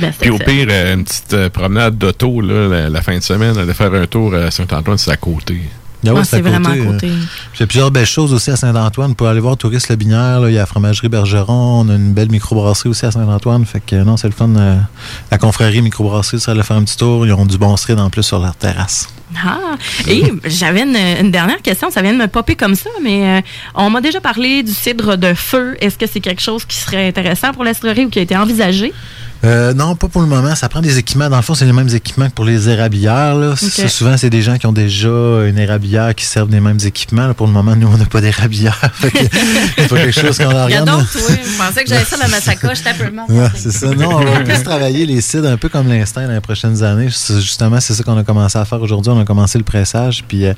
Ben, 0.00 0.12
Puis 0.18 0.30
au 0.30 0.38
pire, 0.38 0.68
une 0.94 1.04
petite 1.04 1.48
promenade 1.50 1.96
d'auto 1.96 2.40
la, 2.40 2.88
la 2.90 3.02
fin 3.02 3.16
de 3.16 3.22
semaine, 3.22 3.56
aller 3.56 3.72
faire 3.74 3.92
un 3.94 4.06
tour 4.06 4.34
à 4.34 4.50
Saint-Antoine, 4.50 4.98
c'est 4.98 5.12
à 5.12 5.16
côté. 5.16 5.60
Ah 6.06 6.14
ouais, 6.14 6.24
c'est 6.24 6.40
vraiment 6.40 6.68
à 6.68 6.76
euh, 6.76 6.92
côté. 6.92 7.08
Il 7.08 7.60
y 7.60 7.62
a 7.62 7.66
plusieurs 7.66 7.90
belles 7.90 8.06
choses 8.06 8.32
aussi 8.32 8.50
à 8.50 8.56
Saint-Antoine. 8.56 9.14
Pour 9.14 9.28
aller 9.28 9.40
voir 9.40 9.56
Touriste 9.56 9.88
Le 9.88 9.96
Binière, 9.96 10.40
là, 10.40 10.48
il 10.48 10.54
y 10.54 10.56
a 10.56 10.60
la 10.60 10.66
fromagerie 10.66 11.08
Bergeron. 11.08 11.80
On 11.80 11.88
a 11.88 11.94
une 11.94 12.12
belle 12.12 12.30
microbrasserie 12.30 12.90
aussi 12.90 13.06
à 13.06 13.10
Saint-Antoine. 13.10 13.64
Fait 13.64 13.80
que 13.80 13.96
non, 13.96 14.16
c'est 14.16 14.28
le 14.28 14.34
fun. 14.34 14.54
euh, 14.56 14.76
la 15.30 15.38
confrérie 15.38 15.82
microbrasserie, 15.82 16.40
ça 16.40 16.52
aller 16.52 16.62
faire 16.62 16.76
un 16.76 16.84
petit 16.84 16.96
tour. 16.96 17.26
Ils 17.26 17.32
ont 17.32 17.46
du 17.46 17.58
bon 17.58 17.76
street 17.76 17.94
en 17.98 18.10
plus 18.10 18.22
sur 18.22 18.38
leur 18.38 18.54
terrasse. 18.54 19.08
Ah, 19.44 19.76
et 20.08 20.32
j'avais 20.44 20.82
une, 20.82 20.96
une 20.96 21.30
dernière 21.30 21.60
question, 21.60 21.90
ça 21.90 22.00
vient 22.00 22.12
de 22.12 22.18
me 22.18 22.28
popper 22.28 22.54
comme 22.54 22.76
ça, 22.76 22.90
mais 23.02 23.38
euh, 23.38 23.40
on 23.74 23.90
m'a 23.90 24.00
déjà 24.00 24.20
parlé 24.20 24.62
du 24.62 24.72
cidre 24.72 25.16
de 25.16 25.34
feu. 25.34 25.76
Est-ce 25.80 25.98
que 25.98 26.06
c'est 26.06 26.20
quelque 26.20 26.40
chose 26.40 26.64
qui 26.64 26.76
serait 26.76 27.08
intéressant 27.08 27.52
pour 27.52 27.64
la 27.64 27.74
cidrerie 27.74 28.06
ou 28.06 28.08
qui 28.08 28.20
a 28.20 28.22
été 28.22 28.36
envisagé? 28.36 28.92
Euh, 29.44 29.74
non, 29.74 29.94
pas 29.94 30.08
pour 30.08 30.22
le 30.22 30.26
moment. 30.26 30.54
Ça 30.54 30.68
prend 30.68 30.80
des 30.80 30.98
équipements. 30.98 31.28
Dans 31.28 31.36
le 31.36 31.42
fond, 31.42 31.54
c'est 31.54 31.66
les 31.66 31.72
mêmes 31.72 31.88
équipements 31.94 32.26
que 32.28 32.32
pour 32.34 32.44
les 32.44 32.68
érablières. 32.68 33.34
Là. 33.34 33.54
Ça, 33.56 33.88
souvent, 33.88 34.16
c'est 34.16 34.30
des 34.30 34.42
gens 34.42 34.56
qui 34.58 34.66
ont 34.66 34.72
déjà 34.72 35.08
une 35.46 35.58
érablière 35.58 36.14
qui 36.14 36.24
servent 36.24 36.48
des 36.48 36.60
mêmes 36.60 36.78
équipements. 36.84 37.26
là. 37.28 37.34
Pour 37.34 37.46
le 37.46 37.52
moment, 37.52 37.76
nous, 37.76 37.86
on 37.86 37.96
n'a 37.96 38.06
pas 38.06 38.20
d'érablière. 38.20 38.80
C'est 39.76 39.88
pas 39.88 39.96
quelque 39.96 40.20
chose 40.20 40.38
qu'on 40.38 40.46
en 40.46 40.50
Il 40.68 40.72
y 40.72 40.74
a 40.74 40.80
regarde. 40.80 40.88
d'autres, 41.00 41.18
oui. 41.28 41.36
Je 41.44 41.58
pensais 41.58 41.84
que 41.84 41.88
j'avais 41.90 42.04
ça 42.04 42.16
dans 42.16 42.28
ma 42.28 42.40
sacoche, 42.40 42.78
t'as 42.82 42.94
peu 42.94 43.10
mal. 43.10 43.26
Ouais, 43.28 43.48
c'est 43.54 43.70
ça. 43.72 43.88
Non, 43.94 44.16
on 44.16 44.24
va 44.24 44.40
plus 44.40 44.62
travailler 44.62 45.06
les 45.06 45.20
cidres 45.20 45.48
un 45.48 45.56
peu 45.56 45.68
comme 45.68 45.88
l'instinct 45.88 46.26
dans 46.26 46.32
les 46.32 46.40
prochaines 46.40 46.82
années. 46.82 47.08
C'est- 47.12 47.40
Justement, 47.40 47.78
c'est 47.80 47.94
ça 47.94 48.02
qu'on 48.02 48.16
a 48.18 48.24
commencé 48.24 48.58
à 48.58 48.64
faire 48.64 48.80
aujourd'hui. 48.80 49.12
On 49.14 49.20
a 49.20 49.24
commencé 49.24 49.58
le 49.58 49.64
pressage, 49.64 50.24
puis 50.26 50.46
euh, 50.46 50.54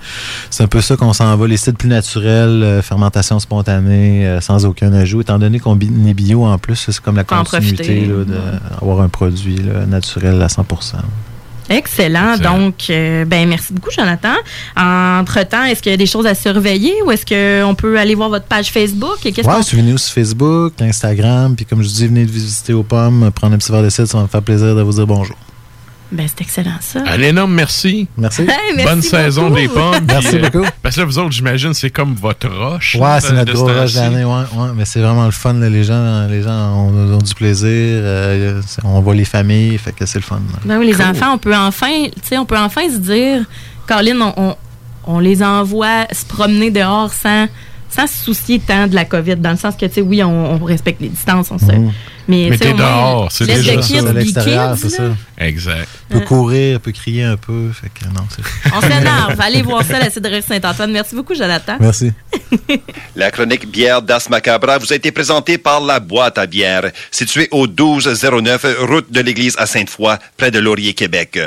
c'est 0.50 0.62
un 0.62 0.66
peu 0.68 0.80
ça 0.80 0.96
qu'on 0.96 1.12
s'en 1.12 1.36
va. 1.36 1.46
Les 1.46 1.56
cidres 1.56 1.76
plus 1.76 1.88
naturels, 1.88 2.62
euh, 2.62 2.82
fermentation 2.82 3.38
spontanée, 3.40 4.26
euh, 4.26 4.40
sans 4.40 4.64
aucun 4.64 4.92
ajout. 4.92 5.20
Étant 5.20 5.38
donné 5.38 5.58
qu'on 5.60 5.76
est 5.78 6.14
bio 6.14 6.44
en 6.46 6.58
plus, 6.58 6.76
c'est 6.76 6.98
comme 7.00 7.16
la 7.16 7.24
Faut 7.24 7.34
en 7.34 7.44
continuité 7.44 8.06
profiter. 8.06 8.06
là, 8.06 8.67
d'avoir 8.70 9.00
un 9.00 9.08
produit 9.08 9.56
là, 9.56 9.86
naturel 9.86 10.40
à 10.42 10.46
100% 10.46 10.96
Excellent. 11.70 12.38
Donc, 12.38 12.86
euh, 12.88 13.24
ben 13.24 13.46
merci 13.48 13.72
beaucoup, 13.72 13.90
Jonathan. 13.90 14.34
Entre-temps, 14.76 15.64
est-ce 15.64 15.82
qu'il 15.82 15.90
y 15.90 15.94
a 15.94 15.98
des 15.98 16.06
choses 16.06 16.26
à 16.26 16.34
surveiller 16.34 16.94
ou 17.04 17.10
est-ce 17.10 17.26
qu'on 17.26 17.74
peut 17.74 17.98
aller 17.98 18.14
voir 18.14 18.30
votre 18.30 18.46
page 18.46 18.70
Facebook? 18.70 19.24
Et 19.24 19.32
qu'est-ce 19.32 19.46
Ouais, 19.46 19.62
suivez-nous 19.62 19.98
sur 19.98 20.14
Facebook, 20.14 20.80
Instagram, 20.80 21.54
puis 21.56 21.66
comme 21.66 21.82
je 21.82 21.88
dis, 21.88 22.06
venez 22.06 22.24
de 22.24 22.30
visiter 22.30 22.72
aux 22.72 22.82
pommes, 22.82 23.30
prendre 23.34 23.54
un 23.54 23.58
petit 23.58 23.70
verre 23.70 23.82
de 23.82 23.90
cidre, 23.90 24.08
ça 24.08 24.16
va 24.16 24.24
me 24.24 24.28
faire 24.28 24.42
plaisir 24.42 24.74
de 24.74 24.82
vous 24.82 24.92
dire 24.92 25.06
bonjour. 25.06 25.36
Ben, 26.10 26.26
c'est 26.26 26.40
excellent, 26.40 26.78
ça. 26.80 27.00
Un 27.06 27.20
énorme 27.20 27.52
merci. 27.52 28.08
Merci. 28.16 28.40
Hey, 28.42 28.48
merci 28.76 28.88
Bonne 28.88 29.02
saison 29.02 29.48
beaucoup. 29.48 29.60
des 29.60 29.68
pommes. 29.68 30.04
Merci 30.06 30.28
Puis, 30.28 30.38
euh, 30.38 30.48
beaucoup. 30.50 30.66
Parce 30.82 30.94
que 30.94 31.00
là, 31.02 31.06
vous 31.06 31.18
autres, 31.18 31.32
j'imagine, 31.32 31.74
c'est 31.74 31.90
comme 31.90 32.14
votre 32.14 32.48
roche. 32.48 32.94
Ouais, 32.98 33.20
c'est 33.20 33.32
notre 33.34 33.44
de 33.44 33.52
gros 33.52 33.68
temps-ci. 33.70 33.94
d'année, 33.96 34.24
ouais, 34.24 34.32
ouais, 34.32 34.68
mais 34.74 34.86
c'est 34.86 35.00
vraiment 35.00 35.26
le 35.26 35.32
fun. 35.32 35.52
là. 35.52 35.68
Les 35.68 35.84
gens, 35.84 36.26
les 36.26 36.42
gens 36.42 36.74
ont, 36.76 37.14
ont 37.14 37.18
du 37.18 37.34
plaisir. 37.34 37.68
euh, 37.68 38.62
on 38.84 39.00
voit 39.02 39.14
les 39.14 39.26
familles, 39.26 39.76
fait 39.76 39.92
que 39.92 40.06
c'est 40.06 40.18
le 40.18 40.24
fun. 40.24 40.36
là. 40.50 40.58
Ben 40.64 40.78
oui, 40.78 40.86
les 40.86 40.92
Cool. 40.94 41.04
enfants, 41.04 41.34
on 41.34 41.38
peut 41.38 41.54
enfin, 41.54 42.04
tu 42.06 42.12
sais, 42.22 42.38
on 42.38 42.46
peut 42.46 42.56
enfin 42.58 42.88
se 42.90 42.96
dire, 42.98 43.44
Caroline, 43.86 44.22
on, 44.22 44.32
on, 44.36 44.56
on 45.06 45.18
les 45.18 45.42
envoie 45.42 46.06
se 46.10 46.24
promener 46.24 46.70
dehors 46.70 47.12
sans 47.12 47.48
sans 47.90 48.06
se 48.06 48.22
soucier 48.24 48.60
tant 48.60 48.86
de 48.86 48.94
la 48.94 49.06
COVID, 49.06 49.36
dans 49.36 49.50
le 49.52 49.56
sens 49.56 49.74
que, 49.74 49.86
tu 49.86 49.94
sais, 49.94 50.00
oui, 50.02 50.22
on, 50.22 50.54
on 50.54 50.64
respecte 50.64 51.00
les 51.00 51.08
distances, 51.08 51.50
on 51.50 51.58
se... 51.58 51.64
Mhm. 51.66 51.90
Mais, 52.28 52.48
Mais 52.50 52.58
t'es 52.58 52.74
dehors, 52.74 53.32
c'est 53.32 53.46
déjà 53.46 53.74
le 53.74 53.82
ça. 53.82 53.88
kids 53.88 53.98
à 54.06 54.12
be 54.12 54.16
l'extérieur, 54.16 54.74
kids, 54.74 54.80
c'est 54.82 54.96
ça. 54.96 55.16
Exact. 55.38 55.88
peut 56.10 56.20
courir, 56.20 56.78
peut 56.80 56.92
crier 56.92 57.24
un 57.24 57.36
peu. 57.38 57.70
Fait 57.72 57.88
que 57.88 58.04
non, 58.06 58.26
c'est. 58.28 58.42
On 58.76 58.80
s'énerve. 58.82 59.40
Allez 59.40 59.62
voir 59.62 59.82
ça, 59.82 59.98
la 59.98 60.10
cidrerie 60.10 60.42
Saint-Antoine. 60.42 60.92
Merci 60.92 61.14
beaucoup, 61.14 61.34
Jonathan. 61.34 61.76
Merci. 61.80 62.12
La 63.16 63.30
chronique 63.30 63.68
bière 63.70 64.02
d'As 64.02 64.28
Macabra 64.30 64.78
vous 64.78 64.92
a 64.92 64.96
été 64.96 65.10
présentée 65.10 65.58
par 65.58 65.80
la 65.80 65.98
boîte 66.00 66.38
à 66.38 66.46
bière, 66.46 66.90
située 67.10 67.48
au 67.50 67.66
1209 67.66 68.66
route 68.80 69.10
de 69.10 69.20
l'église 69.20 69.54
à 69.58 69.66
Sainte-Foy, 69.66 70.16
près 70.36 70.50
de 70.50 70.58
Laurier, 70.58 70.94
Québec. 70.94 71.38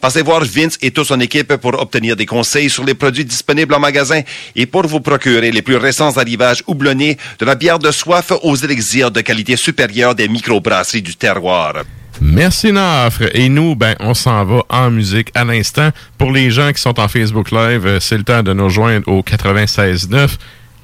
Passez 0.00 0.22
voir 0.22 0.44
Vince 0.44 0.76
et 0.82 0.90
toute 0.90 1.06
son 1.06 1.20
équipe 1.20 1.56
pour 1.56 1.80
obtenir 1.80 2.16
des 2.16 2.26
conseils 2.26 2.68
sur 2.68 2.84
les 2.84 2.94
produits 2.94 3.24
disponibles 3.24 3.74
en 3.74 3.80
magasin 3.80 4.20
et 4.54 4.66
pour 4.66 4.86
vous 4.86 5.00
procurer 5.00 5.50
les 5.50 5.62
plus 5.62 5.76
récents 5.76 6.16
arrivages 6.16 6.62
houblonnés 6.66 7.16
de 7.38 7.44
la 7.46 7.54
bière 7.54 7.78
de 7.78 7.90
soif 7.90 8.32
aux 8.42 8.56
élixirs 8.56 9.10
de 9.10 9.20
qualité 9.20 9.56
supérieure 9.56 10.14
des 10.14 10.23
microbrasseries 10.28 11.02
du 11.02 11.16
terroir. 11.16 11.74
Merci 12.20 12.72
Nafre. 12.72 13.24
Et 13.34 13.48
nous, 13.48 13.74
ben, 13.74 13.96
on 14.00 14.14
s'en 14.14 14.44
va 14.44 14.62
en 14.68 14.90
musique 14.90 15.30
à 15.34 15.44
l'instant. 15.44 15.90
Pour 16.18 16.30
les 16.30 16.50
gens 16.50 16.72
qui 16.72 16.80
sont 16.80 16.98
en 17.00 17.08
Facebook 17.08 17.50
Live, 17.50 17.86
euh, 17.86 18.00
c'est 18.00 18.16
le 18.16 18.24
temps 18.24 18.42
de 18.42 18.52
nous 18.52 18.64
rejoindre 18.64 19.08
au 19.08 19.22
96.9. 19.22 20.36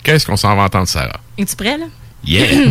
Qu'est-ce 0.02 0.26
qu'on 0.26 0.36
s'en 0.36 0.56
va 0.56 0.64
entendre, 0.64 0.88
Sarah? 0.88 1.20
Es-tu 1.38 1.56
prêt, 1.56 1.78
là? 1.78 1.86
Yeah! 2.24 2.70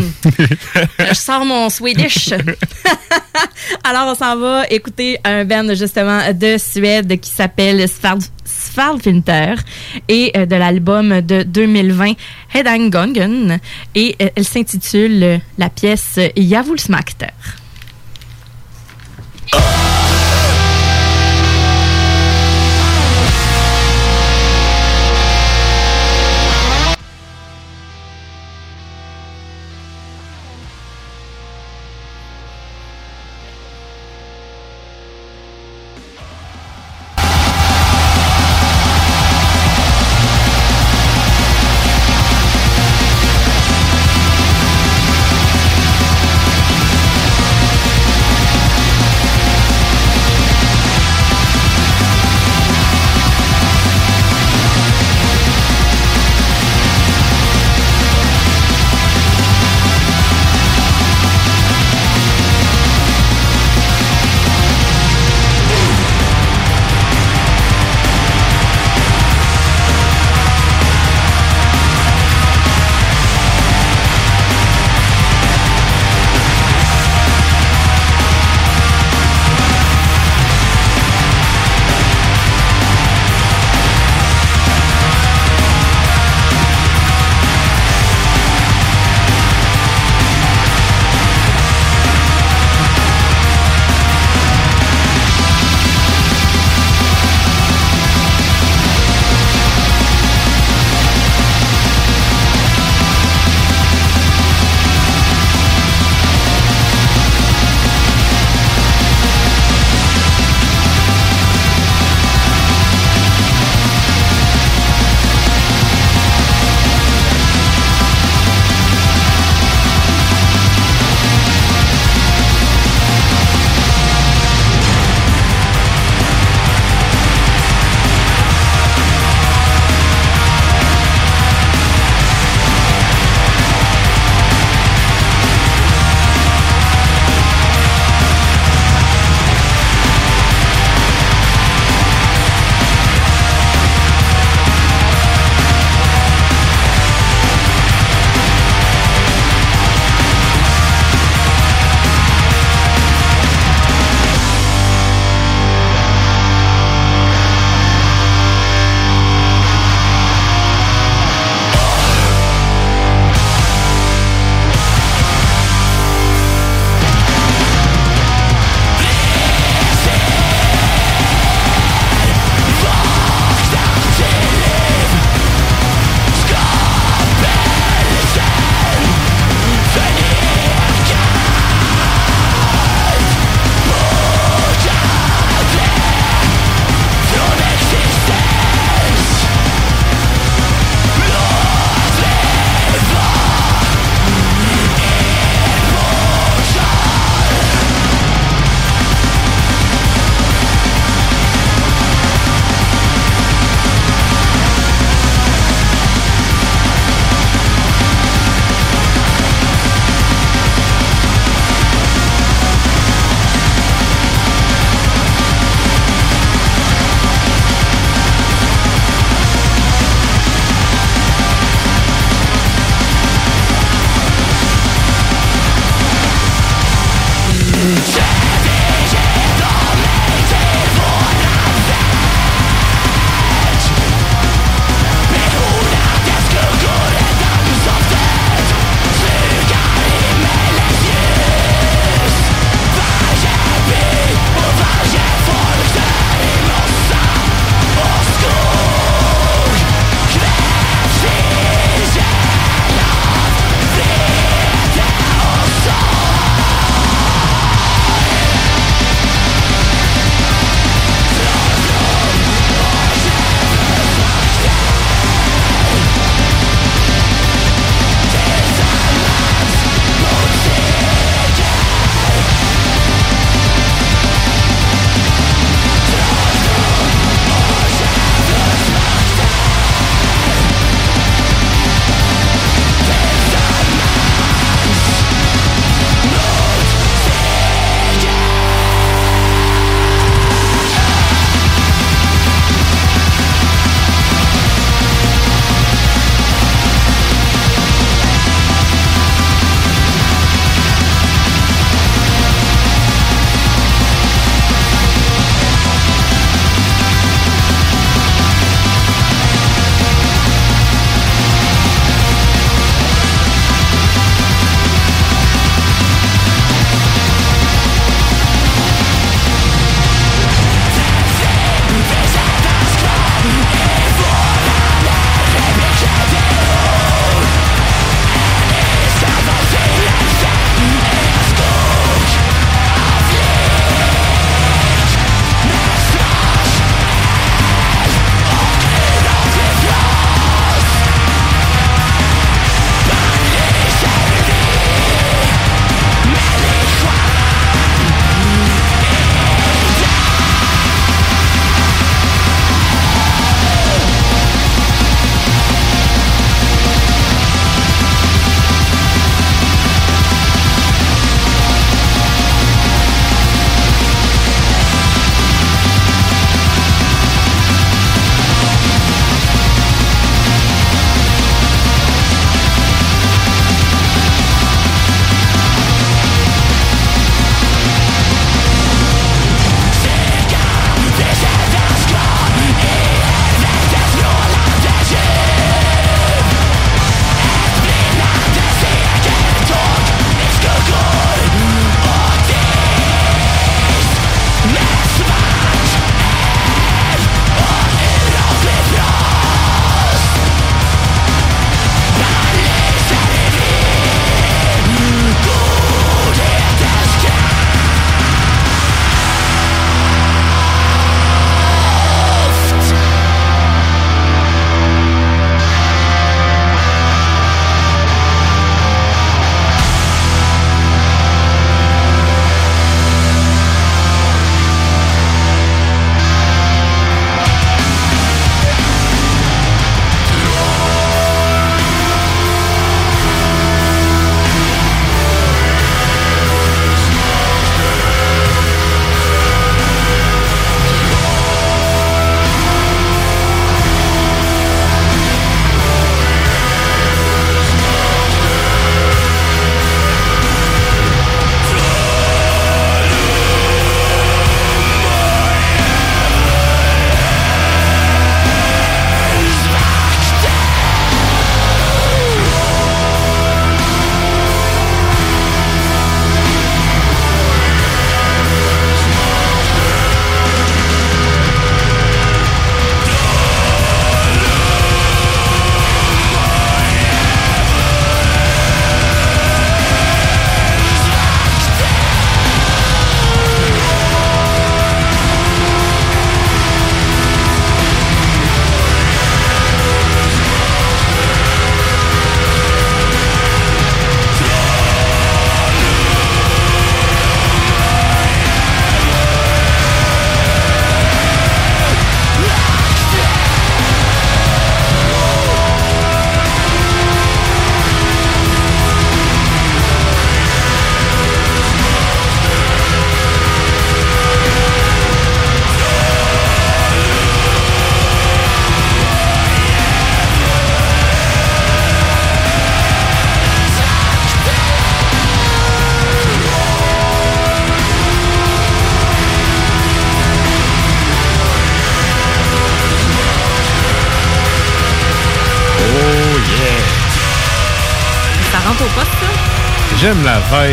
Je 0.98 1.14
sors 1.14 1.44
mon 1.44 1.68
Swedish. 1.70 2.32
Alors, 3.84 4.08
on 4.08 4.14
s'en 4.14 4.36
va 4.36 4.64
écouter 4.70 5.18
un 5.24 5.44
band, 5.44 5.74
justement, 5.74 6.32
de 6.32 6.56
Suède 6.58 7.18
qui 7.20 7.30
s'appelle 7.30 7.86
Svalfinter 8.44 9.54
et 10.08 10.32
euh, 10.36 10.46
de 10.46 10.56
l'album 10.56 11.20
de 11.20 11.42
2020, 11.42 12.12
Hedangongen. 12.54 13.58
Et 13.94 14.16
euh, 14.22 14.28
elle 14.36 14.44
s'intitule 14.44 15.40
la 15.58 15.68
pièce 15.68 16.18
Javulsmakter. 16.36 17.26
Thank 19.52 20.19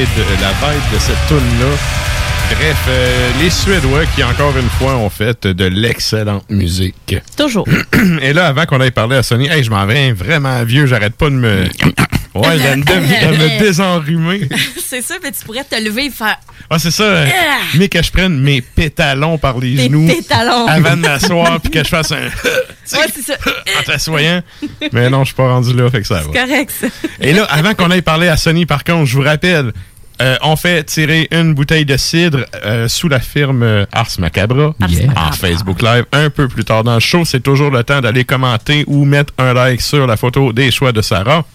vibe, 0.06 0.42
la 0.42 0.50
vibe 0.50 0.94
de 0.94 1.00
cette 1.00 1.28
tune-là. 1.28 1.76
Bref, 2.50 2.78
euh, 2.88 3.30
les 3.42 3.50
Suédois 3.50 4.06
qui, 4.16 4.24
encore 4.24 4.56
une 4.58 4.70
fois, 4.70 4.96
ont 4.96 5.10
fait 5.10 5.46
de 5.48 5.66
l'excellente 5.66 6.50
musique. 6.50 7.16
Toujours. 7.38 7.68
Et 8.22 8.32
là, 8.32 8.48
avant 8.48 8.66
qu'on 8.66 8.80
aille 8.80 8.92
parler 8.92 9.18
à 9.18 9.24
Sony, 9.24 9.50
hey, 9.50 9.64
je 9.64 9.70
m'en 9.70 9.86
viens 9.86 10.14
vraiment 10.14 10.64
vieux, 10.64 10.86
j'arrête 10.86 11.16
pas 11.16 11.30
de 11.30 11.36
me... 11.36 11.64
Ouais, 12.36 12.56
de, 12.60 12.76
me 12.76 13.58
désenrhumer. 13.60 14.48
c'est 14.88 15.02
ça, 15.02 15.16
mais 15.24 15.32
tu 15.32 15.44
pourrais 15.44 15.64
te 15.64 15.74
lever 15.84 16.06
et 16.06 16.10
faire. 16.12 16.38
Ah, 16.70 16.78
c'est 16.78 16.92
ça. 16.92 17.02
euh, 17.04 17.26
Ah! 17.28 17.58
mais 17.74 17.90
que 17.90 18.04
je 18.04 18.12
prenne 18.12 18.40
mes 18.40 18.62
pétalons 18.62 19.40
par 19.40 19.58
les 19.58 19.76
genoux 19.76 20.06
pétalons. 20.06 20.68
avant 20.68 20.96
de 20.96 21.02
m'asseoir 21.02 21.60
puis 21.60 21.72
que 21.72 21.80
je 21.84 21.90
fasse 21.90 22.12
un 22.12 22.18
Ouais, 22.96 23.06
c'est 23.12 23.24
ça. 23.24 23.34
en 23.80 23.82
t'assoyant. 23.82 24.44
Mais 24.94 25.10
non, 25.10 25.22
je 25.22 25.28
suis 25.28 25.36
pas 25.36 25.50
rendu 25.50 25.74
là, 25.74 25.90
fait 25.90 26.02
que 26.02 26.08
ça 26.08 26.16
va. 26.16 26.22
C'est 26.32 26.40
correct, 26.40 26.72
ça. 26.72 26.88
Et 27.20 27.34
là, 27.34 27.44
avant 27.50 27.74
qu'on 27.74 27.92
aille 27.92 28.02
parler 28.02 28.28
à 28.28 28.38
Sony, 28.38 28.66
par 28.66 28.84
contre, 28.84 29.06
je 29.06 29.16
vous 29.16 29.24
rappelle, 29.24 29.74
euh, 30.20 30.36
on 30.42 30.56
fait 30.56 30.84
tirer 30.84 31.28
une 31.32 31.54
bouteille 31.54 31.86
de 31.86 31.96
cidre 31.96 32.46
euh, 32.66 32.88
sous 32.88 33.08
la 33.08 33.20
firme 33.20 33.62
euh, 33.62 33.86
Ars 33.92 34.10
Macabra 34.18 34.74
en 35.16 35.32
Facebook 35.32 35.82
Live 35.84 36.06
un 36.12 36.32
peu 36.32 36.48
plus 36.48 36.66
tard 36.66 36.84
dans 36.84 36.96
le 36.96 37.00
show. 37.00 37.24
C'est 37.24 37.42
toujours 37.42 37.70
le 37.70 37.84
temps 37.84 38.02
d'aller 38.02 38.26
commenter 38.26 38.84
ou 38.88 39.06
mettre 39.06 39.34
un 39.38 39.54
like 39.54 39.82
sur 39.82 40.08
la 40.08 40.18
photo 40.18 40.54
des 40.54 40.72
choix 40.72 40.92
de 40.92 41.02
Sarah. 41.02 41.46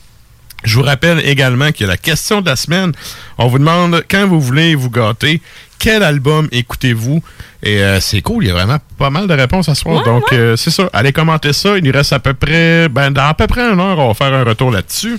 Je 0.62 0.76
vous 0.76 0.84
rappelle 0.84 1.20
également 1.26 1.72
qu'il 1.72 1.86
y 1.86 1.88
a 1.88 1.92
la 1.92 1.96
question 1.96 2.40
de 2.40 2.46
la 2.46 2.54
semaine. 2.54 2.92
On 3.36 3.48
vous 3.48 3.58
demande 3.58 4.04
quand 4.08 4.28
vous 4.28 4.40
voulez 4.40 4.76
vous 4.76 4.90
gâter, 4.90 5.42
quel 5.82 6.04
album 6.04 6.48
écoutez-vous? 6.52 7.20
Et 7.64 7.82
euh, 7.82 7.98
c'est 7.98 8.22
cool, 8.22 8.44
il 8.44 8.46
y 8.46 8.50
a 8.50 8.54
vraiment 8.54 8.78
pas 8.98 9.10
mal 9.10 9.26
de 9.26 9.34
réponses 9.34 9.68
à 9.68 9.74
ce 9.74 9.82
soir. 9.82 10.04
Donc, 10.04 10.32
euh, 10.32 10.54
c'est 10.54 10.70
ça. 10.70 10.88
Allez 10.92 11.12
commenter 11.12 11.52
ça. 11.52 11.76
Il 11.76 11.82
nous 11.82 11.90
reste 11.90 12.12
à 12.12 12.20
peu 12.20 12.34
près, 12.34 12.88
ben, 12.88 13.10
dans 13.10 13.26
à 13.26 13.34
peu 13.34 13.48
près 13.48 13.62
une 13.62 13.80
heure, 13.80 13.98
on 13.98 14.06
va 14.06 14.14
faire 14.14 14.32
un 14.32 14.44
retour 14.44 14.70
là-dessus. 14.70 15.18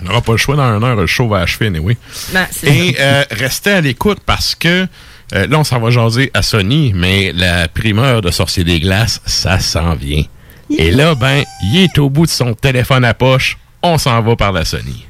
On 0.00 0.06
n'aura 0.06 0.20
pas 0.20 0.32
le 0.32 0.38
choix 0.38 0.56
dans 0.56 0.76
une 0.76 0.82
heure, 0.82 0.96
le 0.96 1.06
show 1.06 1.28
va 1.28 1.38
achever, 1.38 1.70
oui. 1.78 1.96
Ben, 2.32 2.46
Et 2.64 2.96
euh, 2.98 3.22
restez 3.30 3.70
à 3.70 3.80
l'écoute 3.80 4.18
parce 4.26 4.56
que 4.56 4.88
là, 5.32 5.58
on 5.58 5.64
s'en 5.64 5.78
va 5.78 5.90
jaser 5.90 6.32
à 6.34 6.42
Sony, 6.42 6.92
mais 6.94 7.32
la 7.32 7.68
primeur 7.68 8.20
de 8.20 8.32
Sorcier 8.32 8.64
des 8.64 8.80
Glaces, 8.80 9.20
ça 9.26 9.60
s'en 9.60 9.94
vient. 9.94 10.24
Et 10.76 10.90
là, 10.90 11.14
ben, 11.14 11.44
il 11.62 11.84
est 11.84 11.98
au 11.98 12.10
bout 12.10 12.26
de 12.26 12.30
son 12.30 12.54
téléphone 12.54 13.04
à 13.04 13.14
poche. 13.14 13.58
On 13.82 13.96
s'en 13.96 14.20
va 14.22 14.34
par 14.34 14.50
la 14.50 14.64
Sony. 14.64 15.06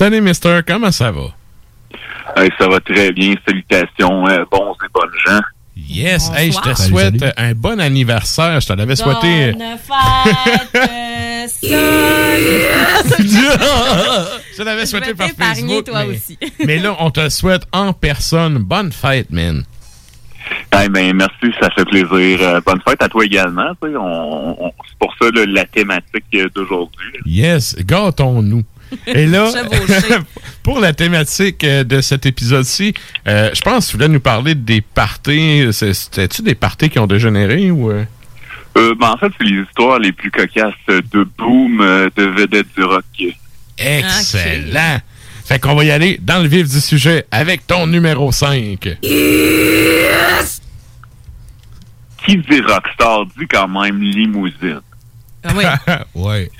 Salut, 0.00 0.22
Mister, 0.22 0.60
comment 0.66 0.90
ça 0.90 1.10
va? 1.12 1.26
Hey, 2.34 2.48
ça 2.58 2.66
va 2.68 2.80
très 2.80 3.12
bien. 3.12 3.34
Salutations, 3.46 4.26
euh, 4.28 4.46
bons 4.50 4.72
et 4.82 4.88
bonnes 4.94 5.10
gens. 5.26 5.40
Yes, 5.76 6.30
hey, 6.34 6.50
je 6.52 6.58
te 6.58 6.72
Salut, 6.74 6.88
souhaite 6.88 7.18
salut. 7.20 7.32
un 7.36 7.52
bon 7.52 7.78
anniversaire. 7.78 8.58
Je 8.62 8.68
te 8.68 8.72
l'avais 8.72 8.96
souhaité. 8.96 9.52
Bonne 9.52 9.76
fête, 9.76 10.88
Je 13.20 14.56
te 14.56 14.62
l'avais 14.62 14.86
souhaité 14.86 15.12
par 15.12 15.28
Facebook. 15.28 15.84
toi 15.84 16.04
mais, 16.06 16.14
aussi. 16.16 16.38
mais 16.66 16.78
là, 16.78 16.96
on 16.98 17.10
te 17.10 17.28
souhaite 17.28 17.66
en 17.70 17.92
personne. 17.92 18.56
Bonne 18.56 18.92
fête, 18.92 19.30
man. 19.30 19.64
Hey, 20.72 20.88
ben, 20.88 21.14
merci, 21.14 21.54
ça 21.60 21.68
fait 21.76 21.84
plaisir. 21.84 22.40
Euh, 22.40 22.58
bonne 22.64 22.80
fête 22.88 23.02
à 23.02 23.08
toi 23.10 23.22
également. 23.22 23.72
On, 23.82 24.56
on- 24.58 24.72
c'est 24.88 24.98
pour 24.98 25.14
ça 25.20 25.28
là, 25.34 25.44
la 25.46 25.66
thématique 25.66 26.24
euh, 26.36 26.48
d'aujourd'hui. 26.54 27.10
Yes, 27.26 27.76
gâtons-nous. 27.84 28.64
Et 29.06 29.26
là, 29.26 29.50
pour 30.62 30.80
la 30.80 30.92
thématique 30.92 31.64
euh, 31.64 31.84
de 31.84 32.00
cet 32.00 32.26
épisode-ci, 32.26 32.94
euh, 33.26 33.50
je 33.54 33.60
pense 33.60 33.86
que 33.86 33.90
tu 33.90 33.96
voulais 33.96 34.08
nous 34.08 34.20
parler 34.20 34.54
des 34.54 34.80
parties. 34.80 35.68
C'était-tu 35.72 36.42
des 36.42 36.54
parties 36.54 36.88
qui 36.88 36.98
ont 36.98 37.06
dégénéré 37.06 37.70
ou... 37.70 37.90
euh? 37.90 38.04
Ben, 38.74 39.10
en 39.10 39.16
fait, 39.16 39.32
c'est 39.36 39.44
les 39.44 39.62
histoires 39.62 39.98
les 39.98 40.12
plus 40.12 40.30
cocasses 40.30 40.74
de 40.88 41.28
boom 41.36 41.78
de 42.16 42.22
vedettes 42.24 42.68
du 42.76 42.84
rock. 42.84 43.04
Excellent. 43.76 45.00
Fait 45.44 45.58
qu'on 45.58 45.74
va 45.74 45.84
y 45.84 45.90
aller 45.90 46.18
dans 46.22 46.40
le 46.40 46.48
vif 46.48 46.68
du 46.68 46.80
sujet 46.80 47.26
avec 47.32 47.66
ton 47.66 47.88
numéro 47.88 48.30
5. 48.30 48.98
Qui 52.24 52.36
dit 52.36 52.60
rockstar 52.60 53.26
dit 53.36 53.46
quand 53.50 53.66
même 53.66 54.00
limousine. 54.00 54.80
oui. 55.56 55.64
ouais. 56.14 56.50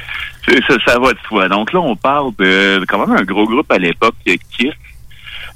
Ça, 0.46 0.74
ça 0.86 0.98
va 0.98 1.12
de 1.12 1.18
soi. 1.28 1.48
Donc 1.48 1.72
là, 1.72 1.80
on 1.80 1.96
parle 1.96 2.32
de, 2.38 2.84
quand 2.86 3.06
même 3.06 3.16
un 3.16 3.22
gros 3.22 3.46
groupe 3.46 3.70
à 3.70 3.78
l'époque, 3.78 4.14
euh, 4.28 4.36
Kiss. 4.50 4.72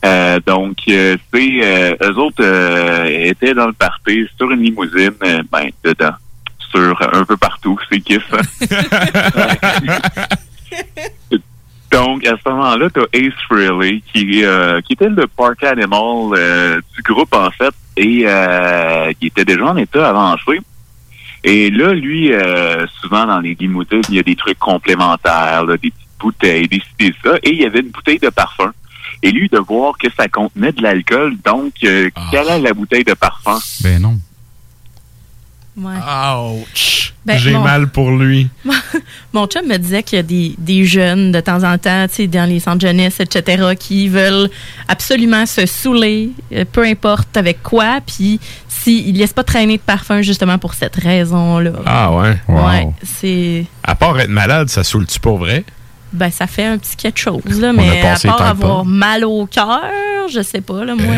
Euh, 0.04 0.38
donc, 0.46 0.76
euh, 0.88 1.16
c'est 1.32 1.60
euh, 1.62 1.96
eux 2.02 2.18
autres 2.18 2.42
euh, 2.42 3.06
étaient 3.06 3.54
dans 3.54 3.66
le 3.66 3.72
party 3.72 4.26
sur 4.36 4.50
une 4.50 4.60
limousine, 4.60 5.12
euh, 5.24 5.42
ben 5.50 5.70
dedans, 5.82 6.14
sur 6.70 7.14
un 7.14 7.24
peu 7.24 7.36
partout, 7.36 7.78
c'est 7.90 8.00
Kiss. 8.00 8.20
Donc, 11.94 12.26
à 12.26 12.34
ce 12.36 12.50
moment-là, 12.50 12.88
tu 12.90 13.00
Ace 13.12 13.32
Frehley, 13.48 14.02
qui, 14.12 14.44
euh, 14.44 14.80
qui 14.80 14.94
était 14.94 15.08
le 15.08 15.28
park 15.28 15.62
animal 15.62 16.32
euh, 16.32 16.80
du 16.96 17.02
groupe, 17.02 17.32
en 17.32 17.52
fait, 17.52 17.72
et 17.96 18.24
euh, 18.26 19.12
qui 19.20 19.28
était 19.28 19.44
déjà 19.44 19.66
en 19.66 19.76
état 19.76 20.08
avancé. 20.08 20.58
Et 21.46 21.70
là, 21.70 21.92
lui, 21.92 22.32
euh, 22.32 22.86
souvent 23.00 23.26
dans 23.26 23.38
les 23.38 23.54
limousines, 23.54 24.00
il 24.08 24.14
y 24.14 24.18
a 24.18 24.22
des 24.22 24.34
trucs 24.34 24.58
complémentaires, 24.58 25.64
là, 25.64 25.76
des 25.76 25.90
petites 25.90 26.08
bouteilles, 26.18 26.68
des 26.68 26.80
ci, 26.80 26.94
des 26.98 27.14
ça, 27.22 27.36
et 27.42 27.50
il 27.50 27.60
y 27.60 27.66
avait 27.66 27.80
une 27.80 27.90
bouteille 27.90 28.18
de 28.18 28.30
parfum. 28.30 28.72
Et 29.22 29.30
lui, 29.30 29.48
de 29.50 29.58
voir 29.58 29.96
que 29.98 30.08
ça 30.16 30.26
contenait 30.26 30.72
de 30.72 30.82
l'alcool, 30.82 31.36
donc, 31.44 31.72
euh, 31.84 32.08
quelle 32.30 32.48
est 32.48 32.60
la 32.60 32.72
bouteille 32.72 33.04
de 33.04 33.12
parfum? 33.12 33.58
Ben 33.82 34.00
non. 34.00 34.18
Ouais. 35.76 35.94
Ouch! 35.96 37.12
Ben, 37.26 37.36
J'ai 37.38 37.52
mon- 37.52 37.62
mal 37.64 37.88
pour 37.88 38.10
lui. 38.12 38.48
Mon 39.32 39.46
chum 39.46 39.66
me 39.66 39.76
disait 39.76 40.02
qu'il 40.02 40.16
y 40.16 40.20
a 40.20 40.22
des, 40.22 40.54
des 40.58 40.84
jeunes 40.84 41.32
de 41.32 41.40
temps 41.40 41.64
en 41.64 41.78
temps, 41.78 42.06
tu 42.06 42.14
sais, 42.14 42.26
dans 42.26 42.48
les 42.48 42.60
centres 42.60 42.82
jeunesse, 42.86 43.18
etc., 43.18 43.72
qui 43.78 44.08
veulent 44.08 44.50
absolument 44.88 45.46
se 45.46 45.64
saouler, 45.66 46.30
euh, 46.52 46.64
peu 46.70 46.84
importe 46.84 47.36
avec 47.36 47.62
quoi, 47.62 48.00
puis 48.06 48.38
s'ils 48.68 49.16
laissent 49.16 49.32
pas 49.32 49.42
traîner 49.42 49.78
de 49.78 49.82
parfum 49.82 50.20
justement 50.22 50.58
pour 50.58 50.74
cette 50.74 50.96
raison-là. 50.96 51.72
Ah 51.86 52.12
ouais? 52.12 52.36
Ouais, 52.46 52.86
c'est. 53.02 53.64
À 53.82 53.94
part 53.94 54.20
être 54.20 54.28
malade, 54.30 54.68
ça 54.68 54.84
saoule-tu 54.84 55.18
pour 55.18 55.38
vrai? 55.38 55.64
Ben, 56.14 56.30
ça 56.30 56.46
fait 56.46 56.64
un 56.64 56.78
petit 56.78 56.96
quelque 56.96 57.18
chose, 57.18 57.42
là, 57.60 57.72
mais 57.72 58.00
à 58.02 58.16
part 58.24 58.40
avoir 58.42 58.84
mal 58.84 59.24
au 59.24 59.46
cœur, 59.46 59.82
je 60.32 60.40
sais 60.42 60.60
pas, 60.60 60.84
là, 60.84 60.94
moi. 60.94 61.14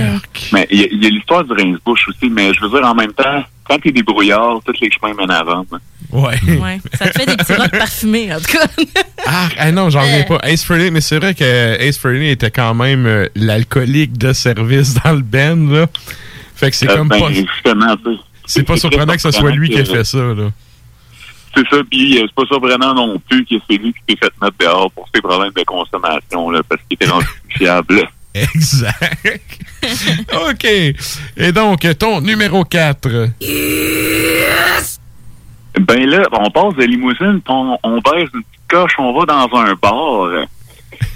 Mais 0.53 0.67
il 0.71 1.03
y 1.03 1.07
a, 1.07 1.11
l'histoire 1.11 1.45
du 1.45 1.53
rince-bouche 1.53 2.09
aussi, 2.09 2.31
mais 2.31 2.53
je 2.55 2.61
veux 2.63 2.71
dire, 2.71 2.83
en 2.89 2.95
même 2.95 3.13
temps, 3.13 3.45
quand 3.69 3.79
t'es 3.79 3.93
débrouillard, 3.93 4.59
tous 4.65 4.73
les 4.81 4.91
chemins 4.91 5.13
mènent 5.15 5.31
avant. 5.31 5.67
hein. 5.73 5.79
Ouais. 6.13 6.37
Ouais, 6.63 6.81
ça 6.99 7.09
te 7.09 7.19
fait 7.21 7.27
des 7.27 7.37
petits 7.37 7.53
rocs 7.53 7.71
parfumés, 7.79 8.33
en 8.35 8.39
tout 8.39 8.57
cas. 8.59 8.67
Ah, 9.29 9.49
ah 9.59 9.73
non, 9.73 9.91
j'en 9.91 10.01
reviens 10.03 10.23
pas. 10.23 10.39
Ace 10.45 10.63
Frehley, 10.65 10.91
mais 10.93 11.01
c'est 11.01 11.19
vrai 11.19 11.35
que 11.35 11.45
Ace 11.81 11.99
Frehley 11.99 12.31
était 12.31 12.53
quand 12.53 12.75
même 12.75 13.07
euh, 13.07 13.27
l'alcoolique 13.35 14.17
de 14.17 14.33
service 14.33 14.95
dans 15.05 15.13
le 15.15 15.21
band, 15.21 15.69
là. 15.73 15.87
Fait 16.55 16.71
que 16.71 16.77
c'est 16.77 16.89
Euh, 16.89 16.97
comme 16.97 17.09
ben, 17.09 17.19
pas... 17.19 17.29
C'est 18.47 18.63
pas 18.63 18.77
surprenant 18.77 19.15
que 19.15 19.21
ce 19.21 19.33
soit 19.33 19.51
lui 19.51 19.69
qui 19.69 19.77
ait 19.79 19.85
fait 19.85 20.05
ça, 20.05 20.19
là. 20.19 20.51
C'est 21.57 21.67
ça, 21.71 21.83
puis 21.91 22.19
euh, 22.19 22.27
c'est 22.27 22.35
pas 22.35 22.45
surprenant 22.47 22.95
non 22.95 23.19
plus 23.19 23.45
que 23.47 23.55
c'est 23.69 23.79
lui 23.79 23.93
qui 23.95 24.01
s'est 24.09 24.19
fait 24.19 24.33
mettre 24.43 24.57
dehors 24.59 24.91
pour 24.91 25.09
ses 25.15 25.23
problèmes 25.23 25.53
de 25.57 25.65
consommation, 25.65 26.51
là, 26.51 26.61
parce 26.69 26.83
qu'il 26.83 26.95
était 26.95 27.11
rendu 27.11 27.27
plus 27.49 27.59
fiable. 27.59 28.09
Exact. 28.35 29.61
OK. 30.51 30.65
Et 30.65 31.53
donc, 31.53 31.87
ton 31.99 32.21
numéro 32.21 32.65
4. 32.65 33.09
Ben 35.81 36.07
là, 36.07 36.27
on 36.33 36.51
passe 36.51 36.75
de 36.75 36.85
limousine, 36.85 37.41
on, 37.49 37.79
on 37.83 38.01
baisse 38.01 38.29
une 38.35 38.43
petite 38.43 38.69
coche, 38.69 38.93
on 38.99 39.19
va 39.19 39.25
dans 39.25 39.59
un 39.59 39.75
bar. 39.75 40.47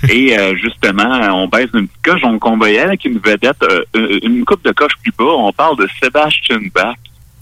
Et 0.09 0.39
euh, 0.39 0.57
justement, 0.57 1.21
on 1.35 1.49
baisse 1.49 1.69
une 1.75 1.89
petite 1.89 2.03
coche, 2.03 2.23
donc 2.23 2.45
on 2.47 2.57
va 2.57 2.71
y 2.71 2.79
aller 2.79 2.89
avec 2.89 3.05
une 3.05 3.19
vedette, 3.19 3.63
euh, 3.63 4.19
une 4.23 4.45
coupe 4.45 4.65
de 4.65 4.73
coche 4.73 4.93
plus 5.03 5.13
bas. 5.19 5.33
On 5.37 5.53
parle 5.53 5.77
de 5.77 5.89
Sebastian 6.01 6.61
Bach. 6.75 6.97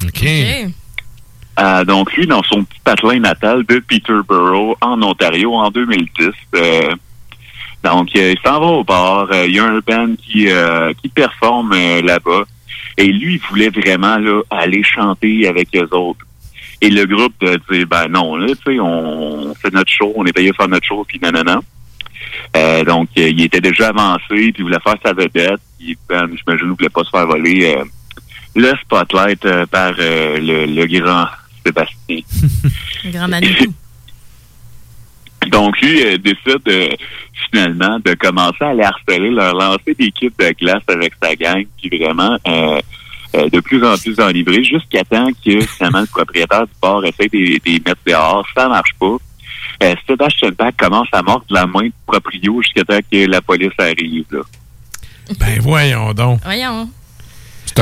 OK. 0.04 0.24
Euh, 1.58 1.84
donc 1.84 2.12
lui, 2.14 2.26
dans 2.26 2.42
son 2.44 2.64
petit 2.64 2.78
patelin 2.84 3.20
natal 3.20 3.64
de 3.64 3.80
Peterborough, 3.80 4.76
en 4.80 5.02
Ontario, 5.02 5.54
en 5.54 5.70
2010. 5.70 6.28
euh, 6.54 6.94
donc, 7.82 8.08
euh, 8.16 8.32
il 8.34 8.38
s'en 8.44 8.58
va 8.60 8.66
au 8.66 8.84
bar. 8.84 9.28
euh, 9.32 9.46
Il 9.46 9.54
y 9.54 9.58
a 9.60 9.64
un 9.64 9.78
band 9.78 10.14
qui, 10.16 10.48
qui 11.00 11.08
performe 11.08 11.74
là-bas. 12.02 12.42
Et 12.96 13.06
lui, 13.06 13.34
il 13.34 13.40
voulait 13.48 13.70
vraiment 13.70 14.18
là, 14.18 14.42
aller 14.50 14.82
chanter 14.82 15.46
avec 15.46 15.68
eux 15.76 15.88
autres. 15.92 16.24
Et 16.80 16.90
le 16.90 17.06
groupe 17.06 17.34
dire, 17.70 17.86
ben 17.86 18.08
non, 18.08 18.36
là, 18.36 18.48
tu 18.48 18.74
sais, 18.74 18.80
on, 18.80 19.54
fait 19.54 19.72
notre 19.72 19.90
show, 19.90 20.12
on 20.16 20.24
est 20.26 20.32
payé 20.32 20.50
à 20.50 20.52
faire 20.54 20.68
notre 20.68 20.86
show, 20.86 21.04
puis 21.06 21.18
nanana. 21.20 21.60
Euh, 22.56 22.84
donc, 22.84 23.08
il 23.16 23.40
était 23.40 23.60
déjà 23.60 23.88
avancé, 23.88 24.20
puis 24.28 24.54
il 24.58 24.62
voulait 24.64 24.78
faire 24.82 24.96
sa 25.04 25.12
vedette. 25.12 25.60
Puis, 25.78 25.96
ben, 26.08 26.28
j'imagine, 26.28 26.66
il 26.68 26.76
voulait 26.76 26.88
pas 26.88 27.04
se 27.04 27.10
faire 27.10 27.26
voler 27.26 27.78
le 28.58 28.72
spotlight 28.82 29.44
euh, 29.46 29.66
par 29.66 29.92
euh, 29.98 30.38
le, 30.38 30.66
le 30.66 30.86
grand 30.86 31.26
Sébastien. 31.64 32.20
Grand 33.12 33.28
Manitou. 33.28 33.72
Donc, 35.50 35.80
lui 35.80 36.02
euh, 36.02 36.18
décide 36.18 36.68
euh, 36.68 36.88
finalement 37.50 37.98
de 38.04 38.14
commencer 38.14 38.62
à 38.62 38.68
aller 38.68 38.82
harceler 38.82 39.30
leur 39.30 39.54
lancer 39.54 39.94
d'équipe 39.98 40.34
de 40.38 40.50
glace 40.58 40.82
avec 40.88 41.12
sa 41.22 41.34
gang, 41.36 41.64
puis 41.76 41.98
vraiment 41.98 42.36
euh, 42.46 42.80
euh, 43.36 43.48
de 43.48 43.60
plus 43.60 43.84
en 43.84 43.96
plus 43.96 44.18
enivré, 44.20 44.64
jusqu'à 44.64 45.04
temps 45.04 45.28
que 45.44 45.60
finalement 45.60 46.00
le 46.00 46.06
propriétaire 46.06 46.66
du 46.66 46.72
bar 46.80 47.04
essaie 47.04 47.28
de 47.28 47.38
les 47.38 47.58
de 47.58 47.64
les 47.66 47.82
mettre 47.84 48.00
dehors. 48.06 48.46
Ça 48.56 48.68
marche 48.68 48.94
pas. 48.98 49.16
Euh, 49.82 49.94
Sébastien 50.06 50.50
Bach 50.58 50.72
commence 50.76 51.08
à 51.12 51.22
mordre 51.22 51.44
la 51.50 51.66
main 51.66 51.84
du 51.84 51.92
proprio 52.06 52.62
jusqu'à 52.62 52.84
temps 52.84 52.98
que 53.10 53.26
la 53.26 53.40
police 53.40 53.72
arrive. 53.78 54.24
Là. 54.30 54.40
Ben 55.38 55.60
voyons 55.60 56.12
donc. 56.14 56.40
Voyons. 56.42 56.88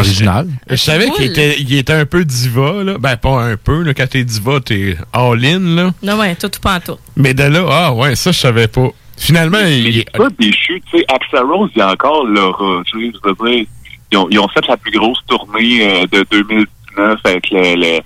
C'est 0.02 0.08
original. 0.08 0.48
Je 0.68 0.76
savais 0.76 1.10
qu'il 1.10 1.24
était, 1.26 1.56
il 1.58 1.74
était 1.74 1.92
un 1.92 2.06
peu 2.06 2.24
diva, 2.24 2.84
là. 2.84 2.96
Ben, 2.98 3.16
pas 3.16 3.42
un 3.42 3.56
peu, 3.56 3.82
là. 3.82 3.94
Quand 3.94 4.06
t'es 4.08 4.24
diva, 4.24 4.60
t'es 4.60 4.96
all-in, 5.12 5.58
là. 5.60 5.90
Non, 6.02 6.18
ouais, 6.18 6.34
tout 6.34 6.46
ou 6.46 6.60
pas 6.60 6.76
en 6.76 6.80
tout. 6.80 6.98
Mais 7.16 7.34
de 7.34 7.44
là, 7.44 7.64
ah 7.70 7.92
ouais, 7.94 8.14
ça, 8.14 8.32
je 8.32 8.38
savais 8.38 8.68
pas. 8.68 8.88
Finalement, 9.16 9.58
il 9.60 9.98
est. 9.98 10.10
pas 10.16 10.28
déchu. 10.38 10.82
Tu 10.90 10.98
sais, 10.98 11.04
Axel 11.08 11.44
Rose, 11.44 11.70
il 11.74 11.78
y 11.78 11.82
a 11.82 11.90
encore 11.90 12.26
l'aura. 12.26 12.82
Tu 12.84 13.06
sais, 13.06 13.12
je 13.14 13.28
veux 13.28 13.50
dire, 13.50 13.66
ils 14.12 14.18
ont, 14.18 14.28
ils 14.30 14.38
ont 14.38 14.48
fait 14.48 14.66
la 14.68 14.76
plus 14.76 14.92
grosse 14.92 15.18
tournée 15.26 16.02
euh, 16.02 16.06
de 16.12 16.26
2019 16.30 17.18
avec 17.24 17.50
le, 17.50 17.74
le, 17.76 18.00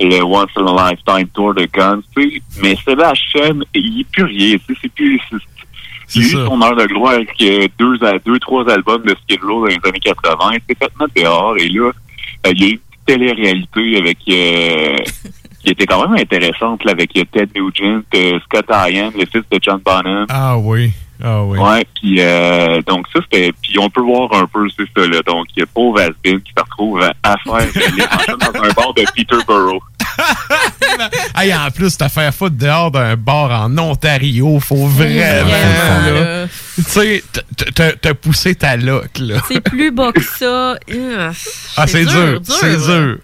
le 0.00 0.22
Once 0.24 0.50
in 0.56 0.66
a 0.66 0.90
Lifetime 0.90 1.28
Tour 1.28 1.54
de 1.54 1.66
Guns, 1.72 2.00
tu 2.16 2.30
sais. 2.30 2.42
Mais 2.62 2.76
Sébastien, 2.84 3.50
il 3.74 4.00
est 4.00 4.10
plus 4.10 4.24
rien. 4.24 4.56
Tu 4.66 4.74
sais, 4.74 4.80
c'est 4.82 4.92
plus... 4.92 5.20
Il 6.14 6.22
a 6.22 6.26
eu 6.26 6.30
son 6.30 6.62
heure 6.62 6.76
de 6.76 6.86
gloire 6.86 7.14
avec 7.14 7.30
euh, 7.42 7.66
deux, 7.78 8.02
à 8.04 8.18
deux, 8.18 8.38
trois 8.38 8.68
albums 8.70 9.02
de 9.02 9.14
Skid 9.22 9.42
Row 9.42 9.60
dans 9.60 9.66
les 9.66 9.78
années 9.84 10.00
80. 10.00 10.36
Il 10.52 10.60
s'est 10.68 10.76
fait 10.78 11.22
dehors. 11.22 11.56
Et 11.58 11.68
là, 11.68 11.90
euh, 12.46 12.52
il 12.52 12.60
y 12.60 12.64
a 12.64 12.68
eu 12.68 12.72
une 12.72 12.78
télé-réalité 13.06 13.98
avec... 13.98 14.18
euh, 14.28 14.96
qui 15.62 15.70
était 15.70 15.86
quand 15.86 16.08
même 16.08 16.18
intéressante, 16.18 16.84
là, 16.84 16.92
avec 16.92 17.10
euh, 17.16 17.24
Ted 17.32 17.50
Nugent, 17.58 18.04
Scott 18.44 18.66
Ian, 18.70 19.10
le 19.18 19.26
fils 19.26 19.42
de 19.50 19.58
John 19.60 19.80
Bonham. 19.84 20.26
Ah 20.28 20.56
oui. 20.56 20.92
Ah 21.22 21.42
oui. 21.42 21.58
Ouais, 21.58 21.84
puis 21.96 22.16
euh, 22.20 22.80
donc 22.82 23.06
ça 23.12 23.20
c'était 23.24 23.52
puis 23.60 23.78
on 23.78 23.90
peut 23.90 24.00
voir 24.02 24.32
un 24.34 24.46
peu 24.46 24.66
c'est 24.76 24.84
ça 24.96 25.06
là. 25.08 25.20
Donc 25.26 25.46
il 25.56 25.60
y 25.60 25.62
a 25.62 25.66
pauvre 25.66 26.00
Asbin 26.00 26.38
qui 26.40 26.52
se 26.56 26.62
retrouve 26.62 27.02
à, 27.02 27.12
à 27.24 27.36
faire 27.44 28.36
dans 28.38 28.60
un 28.62 28.72
bar 28.72 28.94
de 28.94 29.04
Peterborough. 29.14 29.82
Hey, 31.36 31.54
en 31.54 31.70
plus, 31.70 31.96
t'as 31.96 32.08
fait 32.08 32.32
foutre 32.34 32.56
dehors 32.56 32.90
d'un 32.90 33.14
bar 33.16 33.52
en 33.52 33.78
Ontario, 33.78 34.58
faut 34.58 34.86
vraiment, 34.86 35.20
là. 35.22 36.46
Tu 36.76 36.82
sais, 36.82 37.22
t'as 37.74 38.14
poussé 38.14 38.56
ta 38.56 38.76
loque, 38.76 39.18
là. 39.20 39.36
C'est 39.46 39.60
plus 39.60 39.92
bas 39.92 40.10
que 40.10 40.20
ça. 40.22 40.74
Euh, 40.90 41.30
Ah, 41.76 41.86
c'est 41.86 42.04
dur, 42.04 42.40
c'est 42.42 42.76
là. 42.78 42.86
dur. 42.98 43.18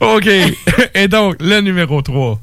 OK. 0.00 0.26
Et 0.94 1.08
donc, 1.08 1.36
le 1.40 1.60
numéro 1.60 2.00
3. 2.00 2.38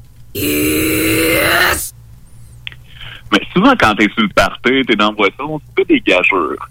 Mais 3.32 3.40
souvent 3.54 3.74
quand 3.78 3.94
t'es 3.94 4.08
sur 4.14 4.22
le 4.22 4.28
party, 4.28 4.82
t'es 4.86 4.96
dans 4.96 5.10
le 5.10 5.16
boisson, 5.16 5.60
tu 5.60 5.66
fais 5.84 5.94
des 5.94 6.00
gageurs. 6.00 6.68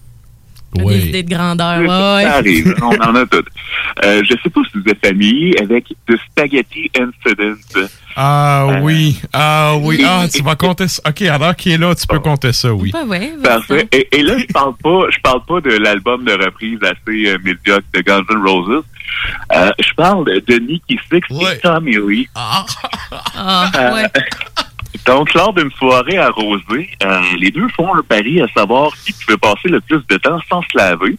Des 0.72 1.08
idées 1.08 1.24
de 1.24 1.30
grandeur. 1.36 1.80
Ouais, 1.80 2.24
Ça 2.24 2.36
arrive, 2.36 2.76
on 2.84 2.96
en 3.04 3.16
a 3.16 3.26
toutes. 3.26 3.48
Euh, 4.06 4.22
je 4.24 4.36
sais 4.44 4.50
pas 4.52 4.62
si 4.72 4.78
vous 4.78 4.88
êtes 4.88 5.04
familier 5.04 5.56
avec 5.60 5.86
The 6.08 6.14
Spaghetti 6.30 6.92
Incident. 6.96 7.88
Ah 8.16 8.66
Euh, 8.70 8.80
oui, 8.82 9.20
ah 9.34 9.74
oui. 9.82 10.04
Ah, 10.06 10.26
tu 10.32 10.44
vas 10.44 10.56
compter 10.56 10.88
ça. 10.88 11.02
OK, 11.10 11.24
alors 11.24 11.56
qu'il 11.56 11.72
est 11.72 11.78
là, 11.80 11.96
tu 11.96 12.06
peux 12.06 12.20
compter 12.20 12.54
ça, 12.54 12.72
oui. 12.72 12.92
Ouais, 12.94 13.02
ouais. 13.04 13.32
Parfait. 13.44 13.88
Et, 13.92 14.08
et 14.20 14.22
là, 14.22 14.38
je 14.38 14.46
parle 14.54 14.76
pas, 14.76 15.10
je 15.10 15.18
parle 15.22 15.44
pas 15.46 15.60
de 15.60 15.72
l'album 15.78 16.24
de 16.24 16.34
reprise 16.34 16.78
assez 16.84 17.26
euh, 17.30 17.38
médiocre 17.44 17.88
de 17.94 18.02
Guns 18.02 18.24
N' 18.30 18.46
Roses. 18.48 18.84
Euh, 19.56 19.72
je 19.80 19.94
parle 19.96 20.26
de, 20.26 20.60
Nicky 20.60 21.00
Six 21.12 21.18
et 21.18 21.60
Tommy 21.64 21.96
Lee. 22.08 22.30
Ah, 22.36 22.64
Euh, 23.76 23.94
ouais. 23.96 24.06
Donc, 25.06 25.34
lors 25.34 25.54
d'une 25.54 25.72
soirée 25.72 26.18
arrosée, 26.18 26.90
euh, 27.04 27.22
les 27.40 27.52
deux 27.52 27.68
font 27.70 27.94
un 27.96 28.04
pari 28.04 28.42
à 28.42 28.48
savoir 28.56 28.92
qui 29.06 29.12
pouvait 29.14 29.38
passer 29.38 29.68
le 29.70 29.82
plus 29.82 30.02
de 30.08 30.18
temps 30.18 30.40
sans 30.50 30.62
se 30.62 30.78
laver, 30.78 31.18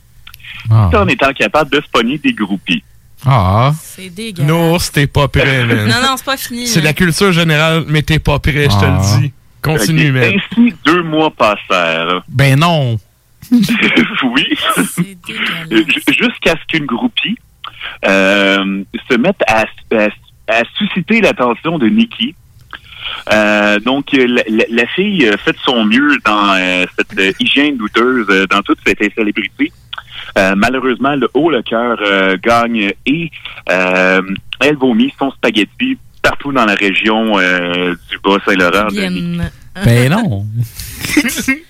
tout 0.69 0.97
en 0.97 1.09
étant 1.09 1.33
capable 1.33 1.71
de 1.71 1.81
se 1.81 1.89
pogner 1.91 2.19
des 2.19 2.33
groupies. 2.33 2.85
Ah. 3.27 3.73
C'est 3.83 4.09
dégueulasse. 4.09 4.49
Nours, 4.49 4.91
t'es 4.93 5.07
pas 5.07 5.29
prêt, 5.29 5.65
man. 5.67 5.89
Non, 5.89 6.01
non, 6.03 6.17
c'est 6.17 6.25
pas 6.25 6.37
fini. 6.37 6.67
C'est 6.67 6.81
la 6.81 6.93
culture 6.93 7.33
générale, 7.33 7.85
mais 7.89 8.03
t'es 8.03 8.19
pas 8.19 8.39
prêt, 8.39 8.65
je 8.71 8.79
te 8.79 8.85
Ah. 8.85 8.99
le 9.17 9.21
dis. 9.23 9.33
Continue, 9.63 10.09
Ok. 10.09 10.15
man. 10.15 10.33
Ainsi, 10.35 10.75
deux 10.87 11.03
mois 11.03 11.31
passèrent. 11.31 12.23
Ben 12.29 12.59
non. 12.59 12.99
oui. 13.53 14.47
Jusqu'à 16.09 16.53
ce 16.53 16.65
qu'une 16.69 16.87
groupie 16.87 17.37
euh, 18.07 18.83
se 19.11 19.17
mette 19.17 19.41
à, 19.47 19.65
à- 19.97 20.09
à 20.49 20.63
susciter 20.77 21.21
l'attention 21.21 21.79
de 21.79 21.89
Nikki. 21.89 22.35
Euh, 23.33 23.79
donc, 23.81 24.13
euh, 24.15 24.27
la, 24.27 24.43
la- 24.49 24.65
la 24.71 24.87
fille 24.87 25.27
euh, 25.27 25.37
fait 25.37 25.53
de 25.53 25.59
son 25.65 25.85
mieux 25.85 26.17
dans 26.25 26.55
euh, 26.55 26.85
cette 26.99 27.19
euh, 27.19 27.33
hygiène 27.41 27.77
douteuse, 27.77 28.27
euh, 28.31 28.47
dans 28.47 28.63
toute 28.63 28.79
cette 28.87 28.99
célébrité. 29.15 29.73
Euh, 30.39 30.55
malheureusement, 30.57 31.15
le 31.17 31.29
haut 31.35 31.51
le 31.51 31.63
cœur 31.63 31.99
euh, 32.03 32.37
gagne 32.43 32.93
et 33.07 33.31
euh, 33.71 34.21
elle 34.61 34.77
vomit 34.77 35.13
son 35.19 35.31
spaghetti 35.33 35.99
partout 36.23 36.53
dans 36.53 36.67
la 36.67 36.75
région 36.75 37.39
euh, 37.39 37.95
du 38.11 38.19
Bas-Saint-Laurent. 38.23 38.89
Ben 39.85 40.11
non. 40.11 40.47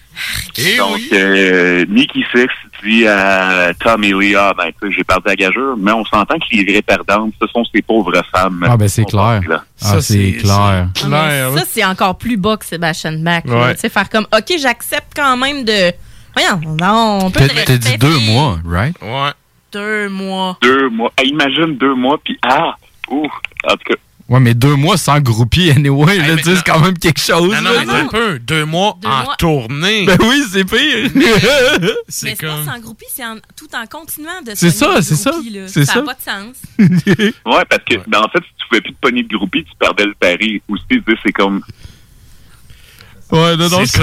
Donc, 0.78 1.00
euh, 1.12 1.84
Nicky 1.88 2.24
Six 2.34 2.48
dit 2.84 3.06
à 3.06 3.72
Tommy 3.78 4.12
Lee, 4.12 4.34
ah, 4.36 4.52
ben, 4.56 4.70
j'ai 4.90 5.04
perdu 5.04 5.24
la 5.26 5.36
gageure, 5.36 5.76
mais 5.76 5.92
on 5.92 6.04
s'entend 6.04 6.38
que 6.38 6.44
les 6.52 6.64
vraies 6.64 6.82
perdantes, 6.82 7.32
ce 7.40 7.46
sont 7.48 7.64
ces 7.72 7.82
pauvres 7.82 8.22
femmes. 8.32 8.66
Ah 8.68 8.76
ben 8.76 8.88
c'est 8.88 9.04
clair. 9.04 9.40
là. 9.48 9.64
Ah, 9.82 10.00
c'est 10.00 10.32
clair. 10.32 10.88
Ah, 11.12 11.50
ça, 11.56 11.64
c'est 11.68 11.84
encore 11.84 12.16
plus 12.16 12.36
bas 12.36 12.56
que 12.56 12.64
Sébastien 12.64 13.12
Bach. 13.18 13.44
Ouais. 13.44 13.74
Tu 13.74 13.80
sais, 13.80 13.88
faire 13.88 14.08
comme, 14.08 14.26
OK, 14.32 14.52
j'accepte 14.58 15.12
quand 15.14 15.36
même 15.36 15.64
de. 15.64 15.92
Voyons, 16.34 16.76
non, 16.80 17.18
on 17.24 17.30
peut 17.30 17.40
T'as 17.66 17.76
dit 17.76 17.98
deux 17.98 18.18
mois, 18.20 18.58
right? 18.64 18.96
Ouais. 19.02 19.30
Deux 19.72 20.08
mois. 20.08 20.58
Deux 20.62 20.88
mois. 20.88 21.12
Ah, 21.16 21.22
imagine 21.24 21.76
deux 21.76 21.94
mois, 21.94 22.18
puis 22.22 22.38
ah, 22.42 22.74
ouh, 23.10 23.26
en 23.64 23.72
tout 23.72 23.78
cas. 23.88 23.94
Ouais, 24.30 24.38
mais 24.38 24.54
deux 24.54 24.76
mois 24.76 24.96
sans 24.96 25.18
groupie, 25.20 25.72
anyway, 25.72 26.18
là, 26.18 26.36
tu 26.36 26.44
sais, 26.44 26.54
c'est 26.56 26.64
quand 26.64 26.78
même 26.78 26.96
quelque 26.96 27.18
chose. 27.20 27.52
Non, 27.52 27.60
non, 27.62 27.72
là. 27.72 27.84
mais 27.84 27.92
un 27.94 28.06
peu. 28.06 28.38
Deux 28.38 28.64
mois 28.64 28.96
en 29.04 29.24
mois. 29.24 29.34
tournée. 29.36 30.06
Ben 30.06 30.16
oui, 30.20 30.44
c'est 30.52 30.64
pire. 30.64 31.10
Mais 31.16 31.24
c'est 32.08 32.28
c'est 32.30 32.36
comme... 32.36 32.64
pas 32.64 32.72
sans 32.74 32.78
groupie, 32.80 33.06
c'est 33.12 33.24
en- 33.24 33.38
tout 33.56 33.66
en 33.74 33.84
continuant 33.86 34.40
de 34.46 34.52
C'est 34.54 34.70
ça, 34.70 34.94
les 34.96 35.02
c'est 35.02 35.16
ça, 35.16 35.32
c'est 35.66 35.84
Ça 35.84 35.94
ça. 35.94 36.00
n'a 36.00 36.06
pas 36.06 36.14
de 36.14 36.22
sens. 36.22 36.56
Ouais, 37.44 37.64
parce 37.68 37.82
que, 37.90 37.96
ben, 38.08 38.20
en 38.20 38.28
fait, 38.28 38.38
si 38.38 38.54
tu 38.56 38.68
pouvais 38.68 38.80
plus 38.80 38.92
te 38.94 39.00
pogner 39.00 39.24
de 39.24 39.36
groupie, 39.36 39.64
tu 39.64 39.72
perdais 39.80 40.04
le 40.06 40.14
pari. 40.14 40.62
Aussi, 40.68 40.84
tu 40.88 41.02
sais, 41.08 41.14
c'est 41.24 41.32
comme. 41.32 41.60
Ouais, 43.32 43.56
non, 43.56 43.68
non, 43.68 43.84
C'est. 43.84 44.00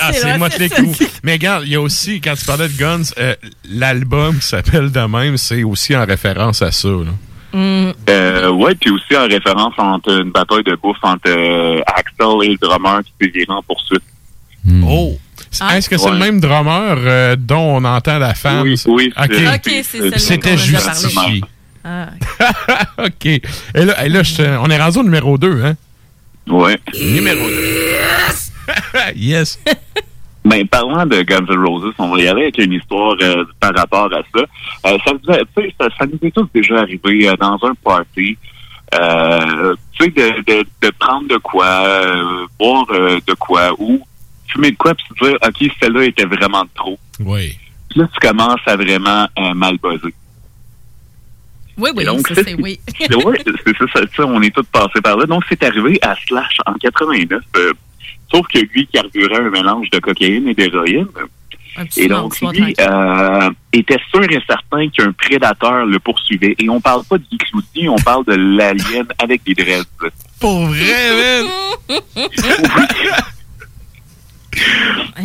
Ah, 0.00 0.12
c'est 0.12 0.36
Motley 0.38 0.68
Crue. 0.68 0.86
Mais 1.22 1.32
regarde, 1.32 1.64
il 1.66 1.72
y 1.72 1.76
a 1.76 1.80
aussi, 1.80 2.20
quand 2.20 2.34
tu 2.34 2.44
parlais 2.44 2.68
de 2.68 2.76
Guns, 2.76 3.02
euh, 3.18 3.34
l'album 3.64 4.38
qui 4.38 4.46
s'appelle 4.46 4.90
de 4.92 5.00
même, 5.00 5.36
c'est 5.38 5.62
aussi 5.62 5.96
en 5.96 6.04
référence 6.04 6.60
à 6.62 6.72
ça. 6.72 6.88
Là. 6.88 7.12
Euh, 7.54 8.50
ouais, 8.50 8.74
puis 8.74 8.90
aussi 8.90 9.16
en 9.16 9.26
référence 9.26 9.74
entre 9.78 10.10
une 10.20 10.30
bataille 10.30 10.64
de 10.64 10.74
bouffe 10.76 10.96
entre 11.02 11.28
euh, 11.28 11.80
Axel 11.86 12.44
et 12.44 12.48
le 12.50 12.56
drummer 12.56 13.00
qui 13.04 13.12
s'est 13.20 13.30
viré 13.30 13.46
en 13.50 13.62
poursuite. 13.62 14.02
Oh! 14.86 15.18
Est-ce 15.74 15.88
que 15.90 15.98
c'est 15.98 16.06
Ouais. 16.06 16.12
le 16.12 16.18
même 16.18 16.40
drummer 16.40 16.96
euh, 16.98 17.36
dont 17.38 17.76
on 17.76 17.84
entend 17.84 18.18
la 18.18 18.32
femme? 18.34 18.62
Oui, 18.62 18.80
oui, 18.86 19.12
OK. 19.16 19.26
c'est- 19.34 19.48
Ok, 19.48 19.60
c'est 19.64 19.82
celle-là 19.82 20.18
C'était 20.18 20.56
justifié. 20.56 21.42
Ah. 21.84 22.06
OK. 23.04 23.26
Et 23.26 23.40
là, 23.74 24.04
et 24.06 24.08
là 24.08 24.22
je 24.22 24.42
on 24.60 24.70
est 24.70 24.80
rendu 24.80 24.98
au 24.98 25.02
numéro 25.02 25.36
2, 25.36 25.62
hein? 25.64 25.74
Ouais. 26.48 26.78
Numéro 26.98 27.46
2. 27.46 27.54
yes. 29.16 29.58
Ben, 30.44 30.66
parlant 30.66 31.06
de 31.06 31.22
Guns 31.22 31.46
N' 31.48 31.64
Roses, 31.64 31.94
on 31.98 32.08
va 32.08 32.20
y 32.20 32.26
aller 32.26 32.42
avec 32.42 32.58
une 32.58 32.72
histoire 32.72 33.14
euh, 33.22 33.44
par 33.60 33.72
rapport 33.76 34.12
à 34.12 34.22
ça. 34.34 34.44
Euh, 34.86 34.98
ça, 35.04 35.12
ça, 35.78 35.86
ça 35.98 36.06
nous 36.06 36.18
est 36.22 36.32
tous 36.32 36.48
déjà 36.52 36.80
arrivé 36.80 37.28
euh, 37.28 37.36
dans 37.36 37.58
un 37.62 37.74
party. 37.84 38.36
Euh, 38.94 39.74
tu 39.92 40.04
sais, 40.04 40.10
de, 40.10 40.42
de, 40.42 40.66
de 40.82 40.90
prendre 40.98 41.28
de 41.28 41.36
quoi, 41.38 41.64
euh, 41.66 42.46
boire 42.58 42.84
euh, 42.90 43.18
de 43.26 43.34
quoi, 43.34 43.70
ou 43.78 44.00
fumer 44.48 44.72
de 44.72 44.76
quoi, 44.76 44.94
puis 44.94 45.04
se 45.18 45.24
dire, 45.24 45.38
OK, 45.46 45.70
celle-là 45.80 46.04
était 46.04 46.26
vraiment 46.26 46.64
trop. 46.74 46.98
Oui. 47.20 47.56
Puis 47.88 48.00
là, 48.00 48.08
tu 48.12 48.18
commences 48.28 48.60
à 48.66 48.76
vraiment 48.76 49.26
euh, 49.38 49.54
mal 49.54 49.78
buzzer. 49.78 50.12
Oui, 51.78 51.90
oui, 51.96 52.04
Donc, 52.04 52.26
ça, 52.28 52.34
c'est- 52.34 52.44
c'est 52.44 52.54
oui. 52.62 52.78
C'est 52.98 54.14
ça, 54.16 54.26
on 54.26 54.42
est 54.42 54.54
tous 54.54 54.62
passés 54.64 55.00
par 55.02 55.16
là. 55.16 55.24
Donc, 55.24 55.42
c'est 55.48 55.62
arrivé 55.62 55.98
à 56.02 56.14
Slash 56.26 56.58
en 56.66 56.74
89. 56.74 57.40
Sauf 58.30 58.46
que 58.48 58.58
lui 58.58 58.86
carburait 58.86 59.40
un 59.40 59.50
mélange 59.50 59.90
de 59.90 59.98
cocaïne 59.98 60.48
et 60.48 60.54
d'héroïne. 60.54 61.06
Et 61.96 62.06
donc, 62.06 62.38
lui 62.40 62.74
euh, 62.80 63.50
était 63.72 63.98
sûr 64.10 64.22
et 64.24 64.42
certain 64.46 64.88
qu'un 64.90 65.12
prédateur 65.12 65.86
le 65.86 65.98
poursuivait. 65.98 66.54
Et 66.58 66.68
on 66.68 66.80
parle 66.80 67.02
pas 67.04 67.16
du 67.16 67.38
cloutier, 67.38 67.88
on 67.88 67.96
parle 67.96 68.26
de 68.26 68.34
l'alien 68.34 69.06
avec 69.18 69.42
des 69.44 69.54
dreads. 69.54 69.86
Pour 70.38 70.66
vrai, 70.66 71.42
man? 71.88 71.88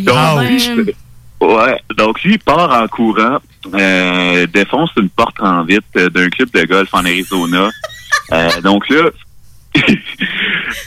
Donc, 0.00 0.16
Ah 0.16 0.42
lui, 0.42 0.94
ouais, 1.40 1.80
donc 1.96 2.22
lui 2.22 2.38
part 2.38 2.82
en 2.82 2.88
courant, 2.88 3.38
euh, 3.74 4.46
défonce 4.46 4.90
une 4.96 5.10
porte 5.10 5.40
en 5.40 5.64
vitre 5.64 5.84
euh, 5.96 6.08
d'un 6.08 6.28
club 6.28 6.50
de 6.50 6.64
golf 6.64 6.88
en 6.92 7.04
Arizona. 7.04 7.70
Euh, 8.32 8.60
donc 8.62 8.88
là, 8.88 9.10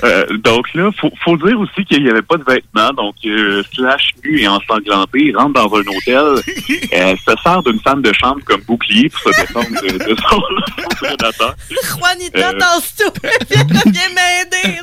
Euh, 0.04 0.26
donc 0.38 0.74
là, 0.74 0.90
faut, 1.00 1.12
faut 1.24 1.38
dire 1.38 1.60
aussi 1.60 1.86
qu'il 1.86 2.04
n'y 2.04 2.10
avait 2.10 2.22
pas 2.22 2.38
de 2.38 2.44
vêtements. 2.44 2.92
Donc, 2.94 3.16
euh, 3.26 3.64
Slash 3.74 4.10
nu 4.24 4.40
et 4.40 4.48
ensanglanté, 4.48 5.20
il 5.26 5.38
rentre 5.38 5.54
dans 5.54 5.76
un 5.76 5.82
hôtel, 5.82 6.16
euh, 6.94 7.16
se 7.18 7.36
sert 7.44 7.62
d'une 7.64 7.80
femme 7.80 8.02
de 8.02 8.12
chambre 8.14 8.42
comme 8.46 8.62
bouclier 8.62 9.10
pour 9.10 9.34
se 9.34 9.42
défendre 9.42 9.70
de, 9.82 9.98
de 9.98 10.16
son, 10.16 10.42
son 10.82 11.06
prédateur. 11.06 11.56
Juanita, 11.70 12.52
Euh. 12.52 13.30
Viens, 13.50 13.66
viens 13.86 14.10
m'aider! 14.10 14.80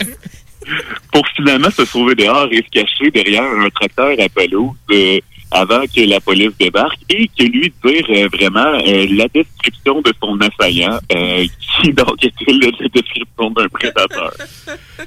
Pour 1.12 1.26
finalement 1.34 1.70
se 1.70 1.84
sauver 1.84 2.14
dehors 2.14 2.48
et 2.50 2.58
se 2.58 2.70
cacher 2.70 3.10
derrière 3.10 3.44
un 3.44 3.70
tracteur 3.70 4.10
à 4.18 4.28
pelouse 4.28 4.76
euh, 4.90 5.18
avant 5.50 5.82
que 5.86 6.00
la 6.08 6.20
police 6.20 6.50
débarque 6.58 6.98
et 7.08 7.28
que 7.38 7.44
lui 7.44 7.72
dire 7.84 8.04
euh, 8.10 8.28
vraiment 8.32 8.66
euh, 8.86 9.06
la 9.10 9.26
description 9.28 10.00
de 10.02 10.12
son 10.22 10.38
assaillant, 10.40 10.98
euh, 11.12 11.46
qui 11.82 11.92
donc 11.92 12.22
était 12.22 12.52
la 12.52 12.70
description 12.92 13.50
d'un 13.50 13.68
prédateur. 13.68 14.32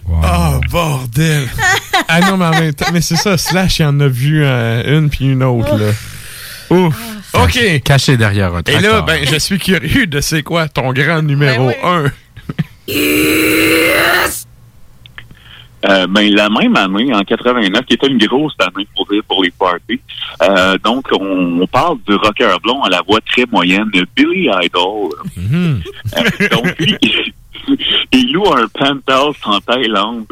Oh, 0.10 0.60
bordel! 0.72 1.48
ah 2.08 2.20
non, 2.22 2.38
mais 2.38 2.46
en 2.46 2.52
même 2.52 2.74
temps, 2.74 2.88
mais 2.94 3.02
c'est 3.02 3.16
ça, 3.18 3.38
Slash, 3.38 3.80
il 3.80 3.86
en 3.86 4.00
a 4.00 4.08
vu 4.08 4.44
euh, 4.44 4.98
une 5.00 5.10
puis 5.10 5.26
une 5.32 5.44
autre, 5.44 5.78
là. 5.78 5.92
Ouf! 6.70 6.96
OK! 7.34 7.82
Caché 7.84 8.18
derrière 8.18 8.54
un 8.56 8.62
Et 8.68 8.74
là, 8.80 9.04
tracteur. 9.04 9.06
ben, 9.06 9.26
je 9.32 9.38
suis 9.38 9.60
curieux 9.60 10.08
de 10.08 10.22
c'est 10.22 10.44
quoi 10.44 10.68
ton 10.68 10.92
grand 10.94 11.22
numéro 11.22 11.70
1. 11.84 12.06
Euh, 15.86 16.06
ben, 16.08 16.34
la 16.34 16.48
même 16.50 16.76
année, 16.76 17.14
en 17.14 17.22
89, 17.22 17.86
qui 17.86 17.96
était 17.96 18.08
une 18.08 18.20
grosse 18.20 18.56
année 18.60 18.88
pour 18.96 19.08
dire 19.08 19.24
pour 19.28 19.44
les 19.44 19.52
parties. 19.52 20.00
Euh, 20.44 20.78
donc, 20.78 21.08
on, 21.12 21.62
on 21.62 21.68
parle 21.68 21.98
du 22.08 22.16
rocker 22.16 22.56
blond 22.62 22.84
à 22.84 22.90
la 22.90 23.02
voix 23.02 23.20
très 23.22 23.46
moyenne, 23.52 23.90
Billy 24.16 24.50
Idol. 24.62 25.10
Euh, 25.38 25.80
donc, 26.52 26.80
lui, 26.80 26.98
il 28.12 28.34
loue 28.34 28.52
un 28.54 28.68
penthouse 28.68 29.38
en 29.46 29.60
Thaïlande. 29.60 30.26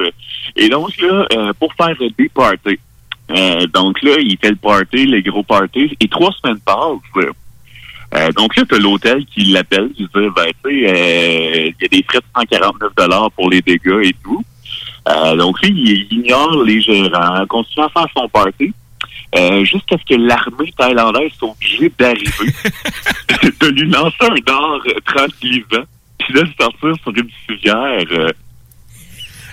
Et 0.56 0.70
donc, 0.70 0.96
là, 1.02 1.26
euh, 1.34 1.54
pour 1.60 1.74
faire 1.74 1.96
des 2.00 2.30
parties. 2.30 2.80
Euh, 3.32 3.68
donc 3.68 4.02
là, 4.02 4.18
il 4.20 4.38
fait 4.40 4.50
le 4.50 4.56
party, 4.56 5.06
les 5.06 5.22
gros 5.22 5.44
parties, 5.44 5.96
et 6.00 6.08
trois 6.08 6.32
semaines 6.42 6.60
passent. 6.60 7.26
Euh, 8.16 8.32
donc 8.32 8.56
là, 8.56 8.64
t'as 8.68 8.80
l'hôtel 8.80 9.24
qui 9.28 9.46
l'appelle, 9.46 9.92
qui 9.96 10.04
dit, 10.04 10.10
ben, 10.14 10.52
tu 10.64 10.82
sais, 10.82 10.90
euh, 10.90 11.72
il 11.80 11.82
y 11.82 11.86
a 11.86 11.88
des 11.90 12.04
frais 12.04 12.20
de 12.20 12.56
149 12.56 13.30
pour 13.36 13.50
les 13.52 13.62
dégâts 13.62 14.02
et 14.04 14.16
tout. 14.24 14.44
Euh, 15.10 15.36
donc 15.36 15.62
lui, 15.62 15.70
il 15.70 16.08
ignore 16.20 16.64
les 16.64 16.82
gérants, 16.82 17.46
continue 17.48 17.86
à 17.86 17.90
faire 17.90 18.08
son 18.16 18.28
party. 18.30 18.74
Euh, 19.36 19.64
jusqu'à 19.64 19.96
ce 19.98 20.16
que 20.16 20.20
l'armée 20.20 20.72
thaïlandaise 20.78 21.32
soit 21.38 21.50
obligée 21.52 21.92
d'arriver, 22.00 22.54
de 23.62 23.68
lui 23.68 23.90
lancer 23.90 24.16
un 24.22 24.52
or 24.54 24.82
tranquillisant, 25.06 25.84
puis 26.18 26.34
de 26.34 26.42
le 26.42 26.48
sortir 26.60 26.94
sur 27.04 27.12
une 27.16 27.30
civière. 27.48 28.04
euh, 28.12 28.30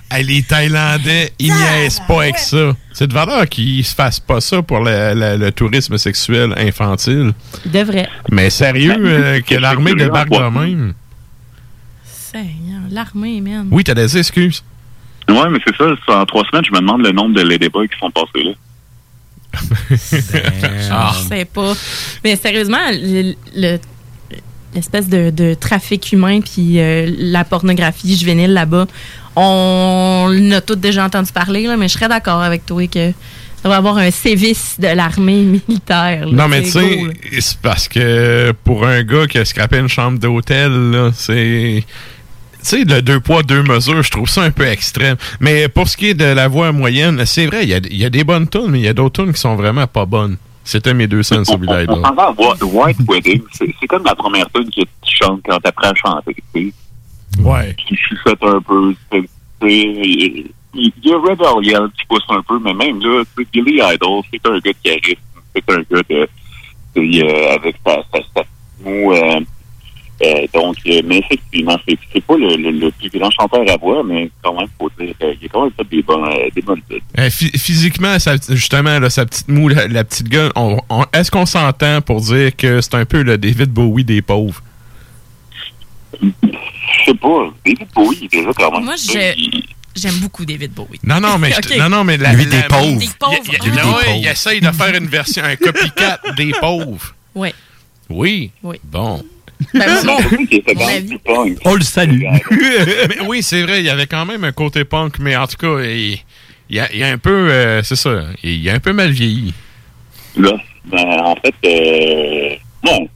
Hey, 0.08 0.22
les 0.24 0.40
Thaïlandais, 0.44 1.32
ils 1.40 1.52
niaisent 1.52 2.00
pas 2.06 2.22
avec 2.22 2.38
ça. 2.38 2.76
C'est 2.92 3.08
de 3.08 3.12
valeur 3.12 3.44
qu'ils 3.48 3.84
se 3.84 3.92
fassent 3.92 4.20
pas 4.20 4.40
ça 4.40 4.62
pour 4.62 4.78
le, 4.78 5.14
le- 5.14 5.36
le 5.36 5.50
tourisme 5.50 5.98
sexuel 5.98 6.54
infantile. 6.56 7.32
Il 7.64 7.72
devrait. 7.72 8.08
Mais 8.30 8.48
sérieux, 8.50 8.94
euh, 8.96 9.40
que 9.40 9.56
l'armée 9.56 9.94
débarque 9.96 10.30
de 10.30 10.58
même? 10.60 10.94
Seigneur, 12.04 12.82
l'armée, 12.90 13.40
man. 13.40 13.66
Oui, 13.70 13.82
t'as 13.84 13.94
des 13.94 14.16
excuses. 14.16 14.62
Ouais, 15.28 15.48
mais 15.50 15.58
c'est 15.66 15.76
ça, 15.76 15.84
c'est 16.06 16.12
en 16.14 16.24
trois 16.24 16.44
semaines, 16.50 16.64
je 16.64 16.70
me 16.72 16.78
demande 16.80 17.02
le 17.04 17.12
nombre 17.12 17.34
de 17.34 17.42
ladyboys 17.42 17.88
qui 17.88 17.98
sont 17.98 18.10
passés 18.10 18.44
là. 18.44 18.52
Ah. 20.90 21.14
Je 21.14 21.28
sais 21.28 21.44
pas. 21.44 21.72
Mais 22.24 22.36
sérieusement, 22.36 22.78
le- 22.92 23.34
le- 23.56 23.78
l'espèce 24.74 25.08
de, 25.08 25.30
de 25.30 25.54
trafic 25.54 26.12
humain 26.12 26.40
puis 26.40 26.78
euh, 26.80 27.10
la 27.18 27.44
pornographie 27.44 28.16
juvénile 28.16 28.52
là-bas, 28.52 28.86
on 29.34 30.26
en 30.30 30.50
a 30.52 30.60
tous 30.60 30.76
déjà 30.76 31.04
entendu 31.04 31.32
parler, 31.32 31.66
là, 31.66 31.76
mais 31.76 31.88
je 31.88 31.94
serais 31.94 32.08
d'accord 32.08 32.42
avec 32.42 32.64
toi 32.66 32.86
que 32.86 33.12
ça 33.62 33.68
va 33.68 33.76
avoir 33.76 33.96
un 33.96 34.10
sévice 34.10 34.76
de 34.78 34.88
l'armée 34.88 35.42
militaire. 35.68 36.26
là, 36.26 36.32
Non, 36.32 36.48
mais 36.48 36.62
tu 36.62 36.70
c'est 36.70 36.80
sais, 36.80 37.40
c'est 37.40 37.58
parce 37.60 37.88
que 37.88 38.52
pour 38.64 38.86
un 38.86 39.02
gars 39.02 39.26
qui 39.26 39.38
a 39.38 39.44
scrapé 39.44 39.78
une 39.78 39.88
chambre 39.88 40.18
d'hôtel, 40.18 40.70
là, 40.90 41.10
c'est. 41.14 41.84
Tu 42.68 42.78
sais, 42.78 42.84
le 42.84 43.00
deux 43.00 43.20
poids, 43.20 43.44
deux 43.44 43.62
mesures, 43.62 44.02
je 44.02 44.10
trouve 44.10 44.28
ça 44.28 44.42
un 44.42 44.50
peu 44.50 44.66
extrême. 44.66 45.16
Mais 45.38 45.68
pour 45.68 45.86
ce 45.86 45.96
qui 45.96 46.08
est 46.08 46.14
de 46.14 46.24
la 46.24 46.48
voix 46.48 46.72
moyenne, 46.72 47.24
c'est 47.24 47.46
vrai, 47.46 47.62
il 47.62 47.68
y 47.68 47.74
a, 47.74 47.76
il 47.76 47.96
y 47.96 48.04
a 48.04 48.10
des 48.10 48.24
bonnes 48.24 48.48
tunes, 48.48 48.70
mais 48.70 48.80
il 48.80 48.84
y 48.84 48.88
a 48.88 48.92
d'autres 48.92 49.22
tunes 49.22 49.32
qui 49.32 49.40
sont 49.40 49.54
vraiment 49.54 49.86
pas 49.86 50.04
bonnes. 50.04 50.36
C'était 50.64 50.92
mes 50.92 51.06
deux 51.06 51.22
cents 51.22 51.44
sur 51.44 51.58
Billy 51.58 51.86
On 51.88 52.02
s'en 52.02 52.12
va 52.12 52.34
White 52.36 52.96
Wedding, 53.08 53.40
c'est 53.52 53.86
comme 53.86 54.02
la 54.02 54.16
première 54.16 54.50
tune 54.50 54.68
que 54.68 54.80
tu 54.80 55.16
chantes 55.22 55.42
quand 55.46 55.60
t'apprends 55.60 55.90
à 55.90 55.94
chanter, 55.94 56.34
tu 56.52 56.72
sais. 57.36 57.40
Ouais. 57.40 57.76
Qui 57.86 57.94
chuchote 57.94 58.42
un 58.42 58.60
peu, 58.60 58.92
il 59.62 60.50
y 60.74 61.12
a 61.12 61.18
Rebellion 61.18 61.88
qui 61.96 62.04
pousse 62.08 62.24
un 62.30 62.42
peu, 62.42 62.58
mais 62.58 62.74
même 62.74 62.98
là, 63.00 63.22
Billy 63.52 63.80
Idol, 63.80 64.22
c'est 64.32 64.44
un 64.44 64.58
gars 64.58 64.72
de 64.72 64.76
charisme, 64.82 65.20
c'est 65.54 65.70
un 65.70 65.82
gars 65.88 66.02
de, 66.10 66.28
euh, 66.96 67.54
avec 67.54 67.76
sa, 67.86 68.02
sa, 68.12 68.18
sa 68.34 68.42
mou, 68.84 69.12
euh, 69.12 69.38
euh, 70.22 70.46
donc, 70.54 70.76
euh, 70.86 71.02
mais 71.04 71.18
effectivement, 71.18 71.78
c'est 71.86 71.98
c'est 72.12 72.24
pas 72.24 72.36
le, 72.36 72.56
le, 72.56 72.70
le 72.70 72.90
plus 72.90 73.10
grand 73.18 73.30
chanteur 73.30 73.62
à 73.68 73.76
voix, 73.76 74.02
mais 74.04 74.30
quand 74.42 74.54
même, 74.58 74.66
faut 74.78 74.90
dire, 74.98 75.14
euh, 75.22 75.34
il 75.40 75.46
a 75.46 75.48
quand 75.52 75.62
même 75.64 75.72
fait 75.76 75.88
des, 75.88 76.02
bons, 76.02 76.24
euh, 76.24 76.48
des 76.54 76.62
bonnes. 76.62 76.80
Euh, 77.18 77.28
phy- 77.30 77.56
physiquement, 77.58 78.16
justement, 78.50 78.98
là, 78.98 79.10
sa 79.10 79.26
petite 79.26 79.48
moue, 79.48 79.68
la, 79.68 79.86
la 79.88 80.04
petite 80.04 80.28
gueule, 80.28 80.52
on- 80.56 80.80
on- 80.88 81.04
est-ce 81.12 81.30
qu'on 81.30 81.44
s'entend 81.46 82.00
pour 82.00 82.20
dire 82.22 82.54
que 82.56 82.80
c'est 82.80 82.94
un 82.94 83.04
peu 83.04 83.22
le 83.22 83.36
David 83.38 83.70
Bowie 83.70 84.04
des 84.04 84.22
pauvres? 84.22 84.62
Je 86.22 86.28
sais 87.04 87.14
pas, 87.14 87.52
David 87.64 87.88
Bowie, 87.94 88.28
déjà 88.30 88.50
quand 88.54 88.72
même. 88.72 88.84
Moi, 88.84 88.94
je- 88.96 89.60
j'aime 89.94 90.18
beaucoup 90.20 90.44
David 90.44 90.72
Bowie. 90.72 90.98
Non, 91.02 91.20
non, 91.20 91.38
mais, 91.38 91.50
je 91.56 91.60
te- 91.60 91.74
Ok. 91.74 91.78
non, 91.78 91.88
non, 91.90 92.04
mais 92.04 92.16
la, 92.16 92.32
Lui 92.32 92.46
des 92.46 92.56
la- 92.56 92.62
pauvres. 92.64 92.98
Des 92.98 93.08
pauvres. 93.18 93.36
Il, 93.64 93.70
des 93.70 93.78
pauvres. 93.80 94.02
il 94.16 94.26
essaye 94.26 94.60
de 94.60 94.70
faire 94.70 94.94
une 94.94 95.06
version, 95.06 95.44
un 95.44 95.56
copycat 95.56 96.20
des 96.36 96.52
pauvres. 96.60 97.14
Ouais. 97.34 97.52
Oui. 98.08 98.50
Oui. 98.62 98.78
Bon. 98.84 99.22
Mon 99.74 99.80
avis. 100.16 100.48
On 101.64 101.74
le 101.74 101.82
salue. 101.82 102.22
Mais 102.50 103.20
oui, 103.26 103.42
c'est 103.42 103.62
vrai, 103.62 103.80
il 103.80 103.86
y 103.86 103.90
avait 103.90 104.06
quand 104.06 104.26
même 104.26 104.44
un 104.44 104.52
côté 104.52 104.84
punk, 104.84 105.18
mais 105.18 105.34
en 105.36 105.46
tout 105.46 105.56
cas, 105.56 105.80
il, 105.82 106.18
il 106.68 106.76
y, 106.76 106.80
a, 106.80 106.92
il 106.92 106.98
y 106.98 107.02
a 107.04 107.08
un 107.08 107.18
peu, 107.18 107.48
euh, 107.50 107.82
c'est 107.82 107.96
ça, 107.96 108.22
il 108.42 108.60
y 108.62 108.68
a 108.70 108.74
un 108.74 108.80
peu 108.80 108.92
mal 108.92 109.10
vieilli. 109.10 109.54
Là, 110.36 110.52
ben, 110.84 111.04
en 111.24 111.34
fait, 111.36 111.54
euh, 111.64 112.54
non. 112.84 113.08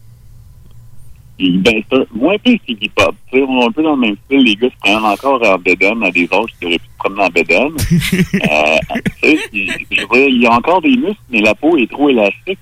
Il- 1.38 1.62
Ben, 1.62 1.82
c'est 1.90 1.96
un- 1.98 2.06
moins 2.14 2.36
pire 2.38 2.58
que 2.66 2.72
Iggy 2.72 2.88
Pop. 2.90 3.14
Tu 3.32 3.38
sais, 3.38 3.44
on 3.48 3.60
est 3.62 3.64
un 3.66 3.72
peu 3.72 3.82
dans 3.82 3.94
le 3.94 4.00
même 4.00 4.16
style. 4.26 4.42
Les 4.44 4.56
gars 4.56 4.68
se 4.68 4.78
prennent 4.80 4.96
encore 5.04 5.42
en 5.46 5.58
bédaine 5.58 6.02
à 6.02 6.10
des 6.10 6.28
âges 6.32 6.50
qui 6.58 6.66
auraient 6.66 6.78
pu 6.78 6.84
se 6.84 6.98
promener 6.98 7.22
en 7.22 7.28
bédaine. 7.28 7.72
euh, 8.34 8.78
je 9.22 9.28
veux 9.28 10.06
dire, 10.18 10.28
il 10.28 10.42
y 10.42 10.46
a 10.46 10.52
encore 10.52 10.82
des 10.82 10.96
muscles, 10.96 11.16
mais 11.30 11.40
la 11.40 11.54
peau 11.54 11.76
est 11.78 11.90
trop 11.90 12.08
élastique. 12.10 12.58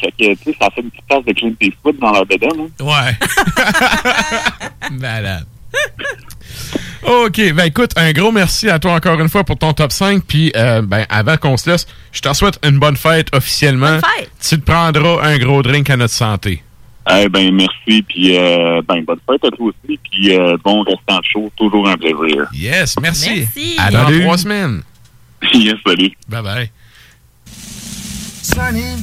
Fait 0.00 0.10
que, 0.18 0.34
tu 0.34 0.44
sais, 0.44 0.56
ça 0.60 0.68
fait 0.74 0.80
une 0.80 0.90
petite 0.90 1.06
place 1.06 1.24
de 1.24 1.32
Clint 1.32 1.54
Eastwood 1.60 1.98
dans 1.98 2.12
leur 2.12 2.26
bédaine. 2.26 2.50
Hein. 2.80 2.84
Ouais. 2.84 3.16
Malade. 4.90 5.46
OK, 7.04 7.52
ben 7.54 7.64
écoute, 7.64 7.90
un 7.96 8.12
gros 8.12 8.30
merci 8.30 8.70
à 8.70 8.78
toi 8.78 8.92
encore 8.94 9.18
une 9.20 9.28
fois 9.28 9.42
pour 9.44 9.58
ton 9.58 9.72
top 9.72 9.90
5. 9.92 10.22
Puis, 10.24 10.52
euh, 10.56 10.82
ben, 10.82 11.04
avant 11.08 11.36
qu'on 11.36 11.56
se 11.56 11.68
laisse, 11.70 11.86
je 12.12 12.20
te 12.20 12.32
souhaite 12.32 12.58
une 12.64 12.78
bonne 12.78 12.96
fête 12.96 13.28
officiellement. 13.34 13.98
Bonne 14.00 14.02
fête. 14.18 14.30
Tu 14.40 14.60
te 14.60 14.64
prendras 14.64 15.22
un 15.24 15.36
gros 15.38 15.62
drink 15.62 15.90
à 15.90 15.96
notre 15.96 16.14
santé. 16.14 16.62
Eh 17.10 17.28
ben, 17.28 17.52
merci. 17.54 18.02
Puis, 18.02 18.36
euh, 18.36 18.80
ben, 18.86 19.02
bonne 19.04 19.18
fête 19.28 19.44
à 19.44 19.50
toi 19.50 19.66
aussi. 19.66 19.98
Puis, 20.10 20.36
euh, 20.36 20.56
bon 20.62 20.82
restant 20.82 21.18
de 21.18 21.24
show. 21.24 21.52
Toujours 21.56 21.88
un 21.88 21.96
plaisir. 21.96 22.48
Yes, 22.52 22.96
merci. 23.00 23.30
Merci. 23.40 23.76
À 23.78 23.90
dans 23.90 24.04
Salut. 24.06 24.20
trois 24.22 24.38
semaines. 24.38 24.82
yes, 25.54 25.74
salut. 25.84 26.12
Bye 26.28 26.42
bye. 26.42 26.70
Sunny. 28.42 29.02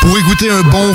Pour 0.00 0.18
écouter 0.18 0.50
un 0.50 0.62
bon 0.62 0.94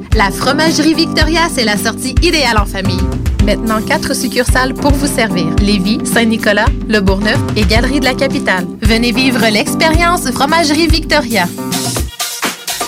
La 0.15 0.29
Fromagerie 0.29 0.93
Victoria, 0.93 1.47
c'est 1.53 1.63
la 1.63 1.77
sortie 1.77 2.15
idéale 2.21 2.57
en 2.57 2.65
famille. 2.65 2.99
Maintenant, 3.45 3.81
quatre 3.81 4.13
succursales 4.13 4.73
pour 4.73 4.91
vous 4.91 5.07
servir. 5.07 5.47
Lévis, 5.61 5.99
Saint-Nicolas, 6.05 6.65
Le 6.89 6.99
Bourgneuf 6.99 7.39
et 7.55 7.63
Galerie 7.63 8.01
de 8.01 8.05
la 8.05 8.13
Capitale. 8.13 8.67
Venez 8.81 9.13
vivre 9.13 9.45
l'expérience 9.47 10.29
Fromagerie 10.31 10.87
Victoria. 10.87 11.47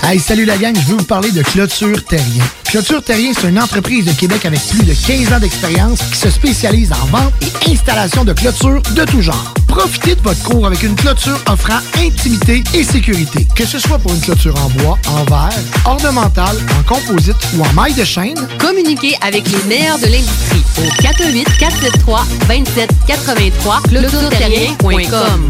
Hey, 0.04 0.20
salut 0.20 0.44
la 0.44 0.58
gang, 0.58 0.76
je 0.76 0.91
veux 0.91 0.98
vous 0.98 1.06
parler 1.06 1.32
de 1.32 1.41
Clôture 1.44 2.04
Terrien. 2.04 2.44
Clôture 2.66 3.02
Terrien, 3.02 3.32
c'est 3.34 3.48
une 3.48 3.60
entreprise 3.60 4.04
de 4.04 4.12
Québec 4.12 4.45
avec 4.45 4.60
plus 4.68 4.84
de 4.84 4.94
15 4.94 5.34
ans 5.34 5.40
d'expérience 5.40 6.00
qui 6.00 6.18
se 6.18 6.30
spécialise 6.30 6.91
en 6.91 7.06
vente 7.06 7.34
et 7.41 7.72
installation 7.72 8.26
de 8.26 8.34
clôtures 8.34 8.82
de 8.95 9.06
tout 9.06 9.22
genre. 9.22 9.54
Profitez 9.76 10.14
de 10.14 10.22
votre 10.22 10.44
cours 10.44 10.68
avec 10.68 10.84
une 10.84 10.94
clôture 10.94 11.40
offrant 11.50 11.80
intimité 11.98 12.64
et 12.76 12.84
sécurité. 12.84 13.48
Que 13.56 13.66
ce 13.66 13.80
soit 13.80 13.98
pour 13.98 14.14
une 14.14 14.22
clôture 14.22 14.54
en 14.64 14.70
bois, 14.70 15.00
en 15.08 15.24
verre, 15.24 15.50
ornementale, 15.86 16.56
en 16.80 16.84
composite 16.84 17.36
ou 17.56 17.64
en 17.64 17.74
maille 17.74 17.95
de 17.95 18.04
chaîne, 18.04 18.36
Communiquez 18.60 19.16
avec 19.22 19.50
les 19.50 19.64
meilleurs 19.64 19.98
de 19.98 20.06
l'industrie 20.06 20.62
au 20.78 21.02
418 21.02 21.58
473 21.58 22.22
2783 22.48 23.82
clôtureterrien.com. 23.90 25.50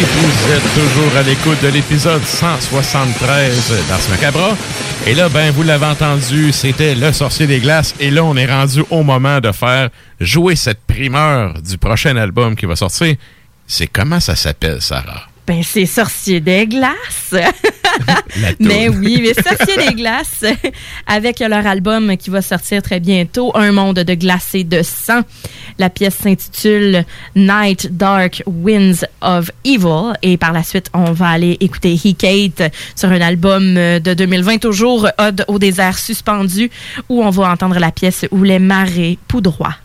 vous 0.00 0.52
êtes 0.52 0.74
toujours 0.74 1.16
à 1.16 1.22
l'écoute 1.22 1.60
de 1.60 1.68
l'épisode 1.68 2.22
173 2.22 3.72
d'Ars 3.88 3.98
Macabra. 4.10 4.56
Et 5.08 5.14
là, 5.14 5.28
ben, 5.28 5.50
vous 5.50 5.64
l'avez 5.64 5.86
entendu, 5.86 6.52
c'était 6.52 6.94
Le 6.94 7.12
Sorcier 7.12 7.48
des 7.48 7.58
Glaces. 7.58 7.96
Et 7.98 8.12
là, 8.12 8.22
on 8.22 8.36
est 8.36 8.46
rendu 8.46 8.84
au 8.90 9.02
moment 9.02 9.40
de 9.40 9.50
faire 9.50 9.90
jouer 10.20 10.54
cette 10.54 10.80
primeur 10.86 11.54
du 11.60 11.78
prochain 11.78 12.16
album 12.16 12.54
qui 12.54 12.66
va 12.66 12.76
sortir. 12.76 13.16
C'est 13.66 13.88
comment 13.88 14.20
ça 14.20 14.36
s'appelle, 14.36 14.80
Sarah? 14.80 15.28
Ben, 15.46 15.62
c'est 15.64 15.86
Sorcier 15.86 16.38
des 16.40 16.66
glaces. 16.66 17.34
mais 18.60 18.88
oui, 18.88 19.22
mais 19.22 19.34
Sorcier 19.34 19.76
des 19.88 19.94
glaces, 19.94 20.44
avec 21.06 21.40
leur 21.40 21.66
album 21.66 22.16
qui 22.16 22.30
va 22.30 22.42
sortir 22.42 22.82
très 22.82 23.00
bientôt, 23.00 23.52
Un 23.54 23.72
monde 23.72 24.00
de 24.00 24.14
glace 24.14 24.54
et 24.54 24.64
de 24.64 24.82
sang. 24.82 25.22
La 25.78 25.90
pièce 25.90 26.16
s'intitule 26.16 27.04
Night 27.36 27.96
Dark 27.96 28.42
Winds 28.46 29.06
of 29.20 29.50
Evil. 29.64 30.14
Et 30.22 30.36
par 30.36 30.52
la 30.52 30.62
suite, 30.62 30.90
on 30.94 31.12
va 31.12 31.28
aller 31.28 31.56
écouter 31.60 31.94
He 31.94 32.16
Kate 32.16 32.72
sur 32.94 33.10
un 33.10 33.20
album 33.20 33.74
de 33.74 34.14
2020, 34.14 34.58
toujours 34.58 35.08
Ode 35.18 35.44
au 35.48 35.58
désert 35.58 35.98
suspendu, 35.98 36.70
où 37.08 37.22
on 37.22 37.30
va 37.30 37.50
entendre 37.50 37.78
la 37.78 37.92
pièce 37.92 38.26
Où 38.30 38.42
les 38.42 38.58
marées 38.58 39.18
poudroient. 39.28 39.76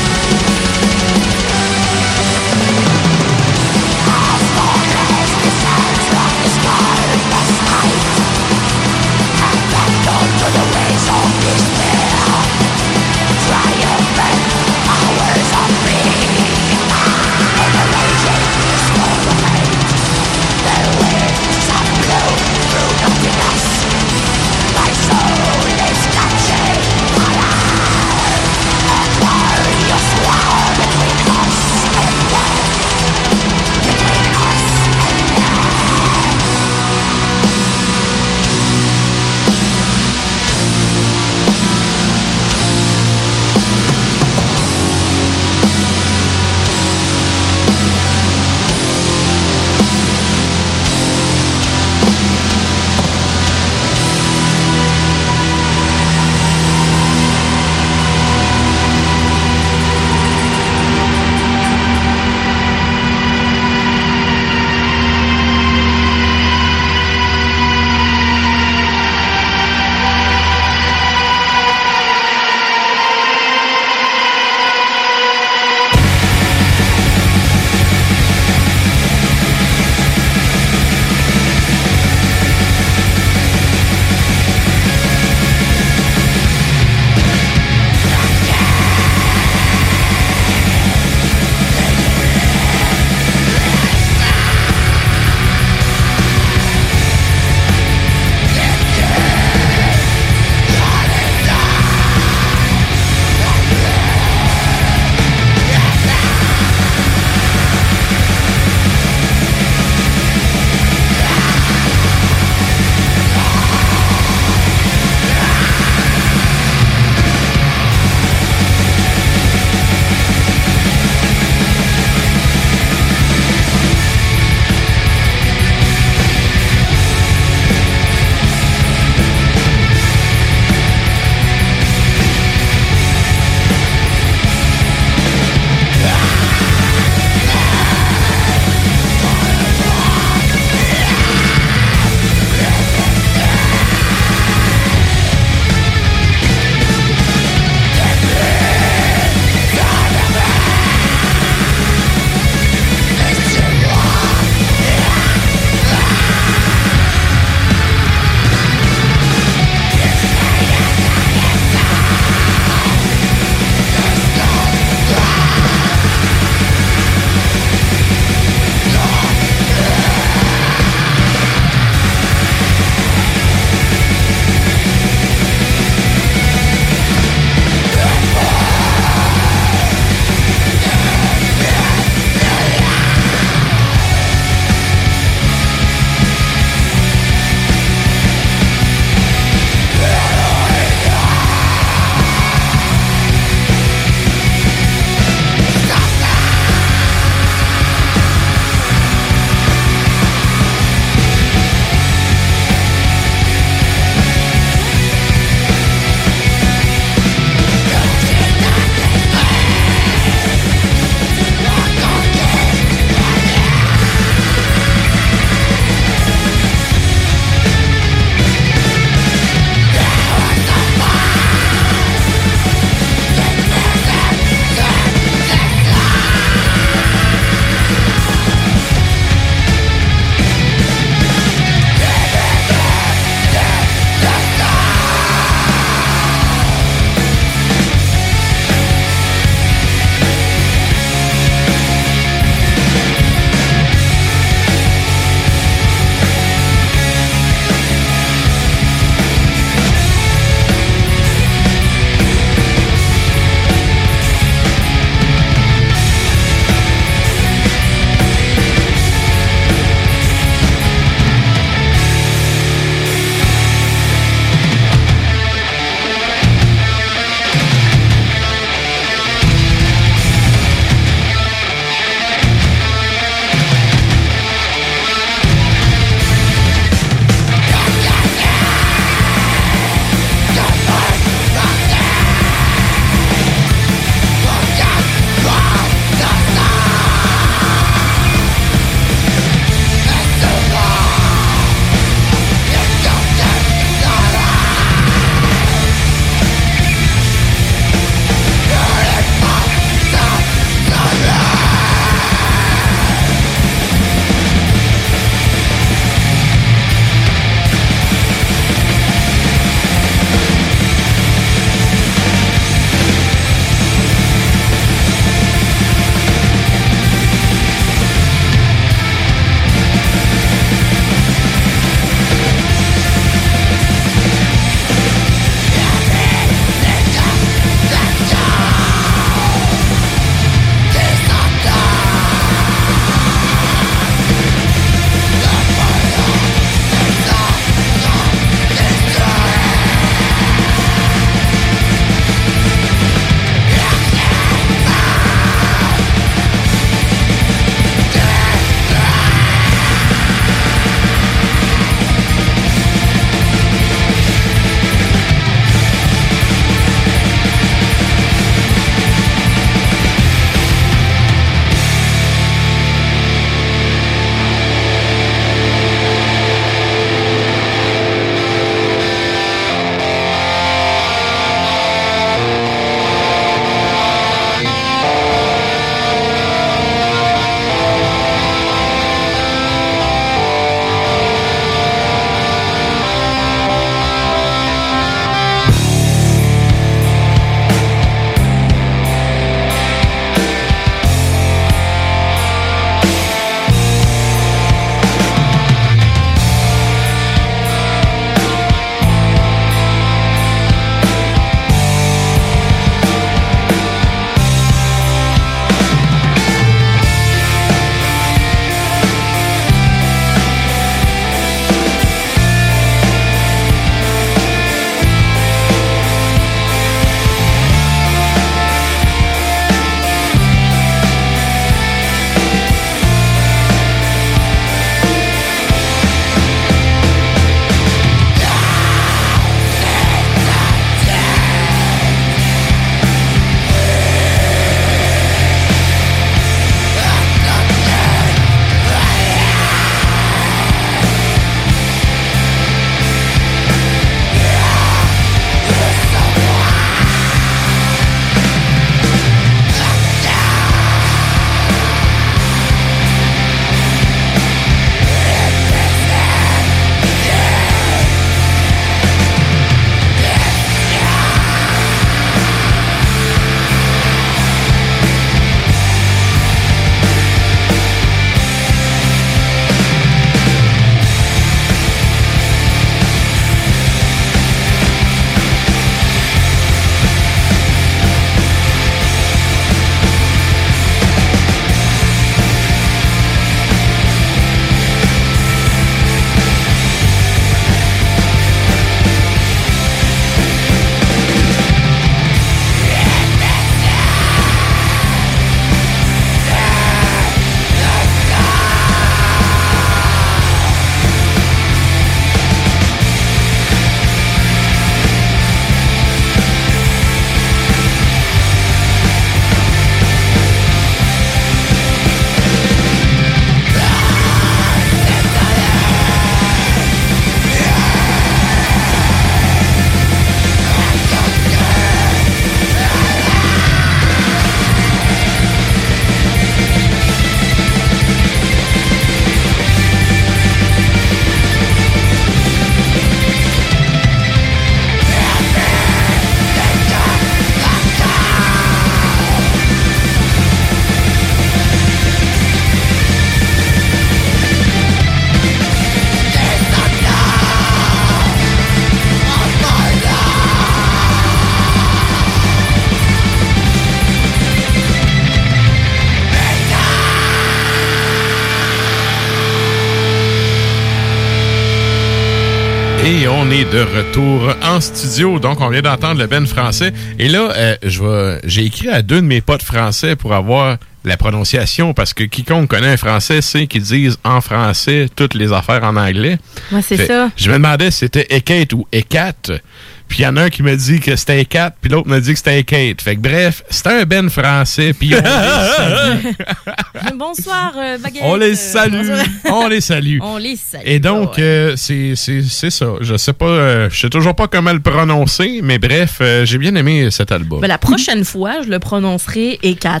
De 563.74 563.80
retour 563.80 564.54
en 564.62 564.80
studio. 564.80 565.40
Donc, 565.40 565.60
on 565.60 565.68
vient 565.68 565.82
d'entendre 565.82 566.20
le 566.20 566.28
Ben 566.28 566.46
français. 566.46 566.92
Et 567.18 567.28
là, 567.28 567.50
euh, 567.56 567.76
je 567.82 568.04
vais, 568.04 568.40
j'ai 568.44 568.64
écrit 568.64 568.88
à 568.88 569.02
deux 569.02 569.20
de 569.20 569.26
mes 569.26 569.40
potes 569.40 569.64
français 569.64 570.14
pour 570.14 570.32
avoir 570.32 570.76
la 571.04 571.16
prononciation 571.16 571.92
parce 571.92 572.14
que 572.14 572.22
quiconque 572.22 572.68
connaît 572.68 572.92
un 572.92 572.96
français 572.96 573.42
sait 573.42 573.66
qu'ils 573.66 573.82
disent 573.82 574.16
en 574.22 574.40
français 574.40 575.08
toutes 575.16 575.34
les 575.34 575.52
affaires 575.52 575.82
en 575.82 575.96
anglais. 575.96 576.38
Ouais, 576.70 576.82
c'est 576.82 577.04
ça. 577.04 577.30
Je 577.36 577.50
me 577.50 577.54
demandais 577.54 577.90
si 577.90 577.98
c'était 577.98 578.26
Ekate 578.30 578.74
ou 578.74 578.86
Ekat. 578.92 579.58
Puis 580.08 580.18
il 580.20 580.22
y 580.22 580.26
en 580.26 580.36
a 580.36 580.42
un 580.44 580.50
qui 580.50 580.62
me 580.62 580.76
dit 580.76 581.00
que 581.00 581.16
c'était 581.16 581.40
Ekat, 581.40 581.72
puis 581.80 581.90
l'autre 581.90 582.08
me 582.08 582.20
dit 582.20 582.32
que 582.32 582.38
c'était 582.38 582.60
Ekate. 582.60 583.02
Fait 583.02 583.16
que 583.16 583.20
bref, 583.20 583.64
c'était 583.68 583.90
un 583.90 584.04
Ben 584.04 584.30
français, 584.30 584.92
puis 584.92 585.12
on. 585.14 585.18
Bonsoir, 587.16 587.72
euh, 587.76 587.98
baguette. 587.98 588.22
On 588.24 588.36
les 588.36 588.54
salue. 588.54 589.10
On 589.46 589.66
les 589.68 589.80
salue. 589.80 590.18
On 590.22 590.36
les 590.36 590.56
salue. 590.56 590.82
Et 590.86 590.98
donc, 591.00 591.38
euh, 591.38 591.74
c'est 591.76 592.14
ça. 592.16 592.86
Je 593.00 593.16
sais 593.16 593.32
pas, 593.32 593.46
euh, 593.46 593.90
je 593.90 593.98
sais 594.00 594.10
toujours 594.10 594.34
pas 594.34 594.46
comment 594.46 594.72
le 594.72 594.80
prononcer, 594.80 595.60
mais 595.62 595.78
bref, 595.78 596.18
euh, 596.20 596.44
j'ai 596.44 596.58
bien 596.58 596.74
aimé 596.76 597.10
cet 597.10 597.32
album. 597.32 597.60
Ben, 597.60 597.68
la 597.68 597.78
prochaine 597.78 598.24
fois, 598.24 598.62
je 598.62 598.68
le 598.68 598.78
prononcerai 598.78 599.58
E4. 599.62 600.00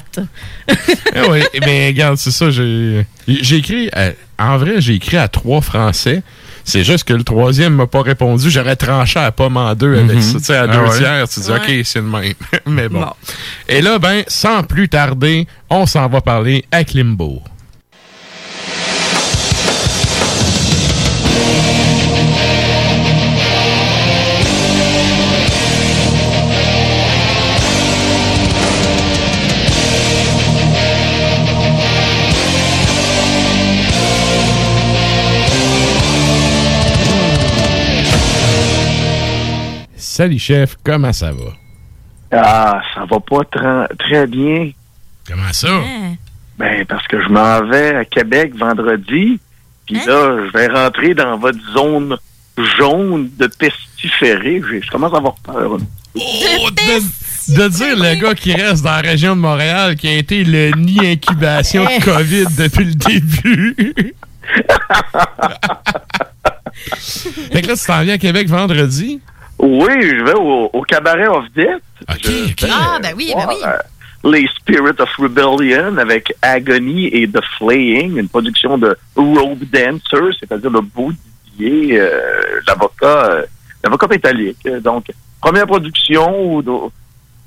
Ah 0.68 0.74
oui, 1.30 1.40
mais 1.60 1.88
regarde, 1.88 2.16
c'est 2.18 2.30
ça. 2.30 2.50
J'ai 2.50 3.06
j'ai 3.26 3.56
écrit, 3.56 3.88
à- 3.92 4.10
en 4.38 4.58
vrai, 4.58 4.80
j'ai 4.80 4.94
écrit 4.94 5.16
à 5.16 5.28
trois 5.28 5.60
Français. 5.60 6.22
C'est 6.64 6.82
juste 6.82 7.04
que 7.04 7.12
le 7.12 7.22
troisième 7.24 7.74
m'a 7.74 7.86
pas 7.86 8.02
répondu. 8.02 8.50
J'aurais 8.50 8.76
tranché 8.76 9.20
à 9.20 9.30
pomme 9.30 9.56
en 9.58 9.74
deux 9.74 9.94
avec 9.98 10.16
Mhm. 10.16 10.22
ça. 10.22 10.38
Tu 10.38 10.44
sais, 10.44 10.56
à 10.56 10.62
Ah 10.62 10.66
deux 10.68 10.78
ouais. 10.90 10.98
tiers, 10.98 11.28
tu 11.28 11.40
dis, 11.40 11.50
Ouais. 11.50 11.56
OK, 11.58 11.84
c'est 11.84 11.98
le 12.00 12.06
même. 12.06 12.32
mais 12.66 12.88
bon. 12.88 13.00
Bon. 13.00 13.12
Et 13.68 13.82
là, 13.82 13.98
ben, 13.98 14.22
sans 14.28 14.62
plus 14.62 14.88
tarder, 14.88 15.46
on 15.68 15.84
s'en 15.86 16.08
va 16.08 16.20
parler 16.22 16.64
à 16.72 16.82
Klimbo. 16.84 17.42
Salut, 40.14 40.38
chef. 40.38 40.76
Comment 40.84 41.12
ça 41.12 41.32
va? 41.32 41.50
Ah, 42.30 42.80
ça 42.94 43.00
va 43.00 43.18
pas 43.18 43.40
tra- 43.52 43.88
très 43.98 44.28
bien. 44.28 44.70
Comment 45.26 45.52
ça? 45.52 45.80
Ben, 46.56 46.84
parce 46.86 47.04
que 47.08 47.20
je 47.20 47.28
m'en 47.30 47.64
vais 47.68 47.96
à 47.96 48.04
Québec 48.04 48.54
vendredi, 48.56 49.40
puis 49.86 49.96
là, 50.06 50.36
je 50.46 50.52
vais 50.56 50.68
rentrer 50.68 51.14
dans 51.14 51.36
votre 51.36 51.58
zone 51.72 52.16
jaune 52.78 53.28
de 53.36 53.48
pestiférés. 53.48 54.62
J'ai- 54.70 54.82
Je 54.82 54.90
commence 54.92 55.12
à 55.14 55.16
avoir 55.16 55.34
peur. 55.34 55.78
Oh, 56.14 56.70
de, 56.70 57.54
de 57.56 57.68
dire 57.68 57.96
le 57.96 58.14
gars 58.20 58.34
qui 58.36 58.52
reste 58.54 58.84
dans 58.84 58.92
la 58.92 59.00
région 59.00 59.34
de 59.34 59.40
Montréal 59.40 59.96
qui 59.96 60.06
a 60.06 60.14
été 60.16 60.44
le 60.44 60.70
nid 60.76 61.00
incubation 61.04 61.84
Eh. 61.90 61.98
de 61.98 62.04
COVID 62.04 62.46
depuis 62.56 62.84
le 62.84 62.94
début. 62.94 64.14
fait 67.52 67.62
que 67.62 67.66
là, 67.66 67.76
tu 67.76 67.84
t'en 67.84 68.02
viens 68.04 68.14
à 68.14 68.18
Québec 68.18 68.48
vendredi? 68.48 69.20
Oui, 69.58 69.92
je 70.02 70.24
vais 70.24 70.34
au, 70.34 70.70
au 70.72 70.82
cabaret 70.82 71.26
of 71.28 71.44
Death. 71.54 71.82
Ah, 72.70 72.98
ben 73.02 73.14
oui, 73.16 73.32
ben 73.34 73.46
oui. 73.48 73.54
euh, 73.64 74.30
les 74.30 74.46
Spirit 74.56 74.98
of 74.98 75.10
Rebellion 75.16 75.96
avec 75.98 76.34
Agony 76.42 77.06
et 77.08 77.28
The 77.28 77.40
Flaying, 77.58 78.16
une 78.18 78.28
production 78.28 78.78
de 78.78 78.96
Robe 79.16 79.64
Dancer, 79.72 80.34
c'est-à-dire 80.40 80.70
le 80.70 80.80
beau 80.80 81.12
Didier, 81.56 82.00
euh, 82.00 82.10
l'avocat, 82.66 83.30
euh, 83.30 83.42
l'avocat 83.82 84.06
métallique. 84.08 84.66
Donc, 84.82 85.06
première 85.40 85.66
production 85.66 86.56
au, 86.58 86.92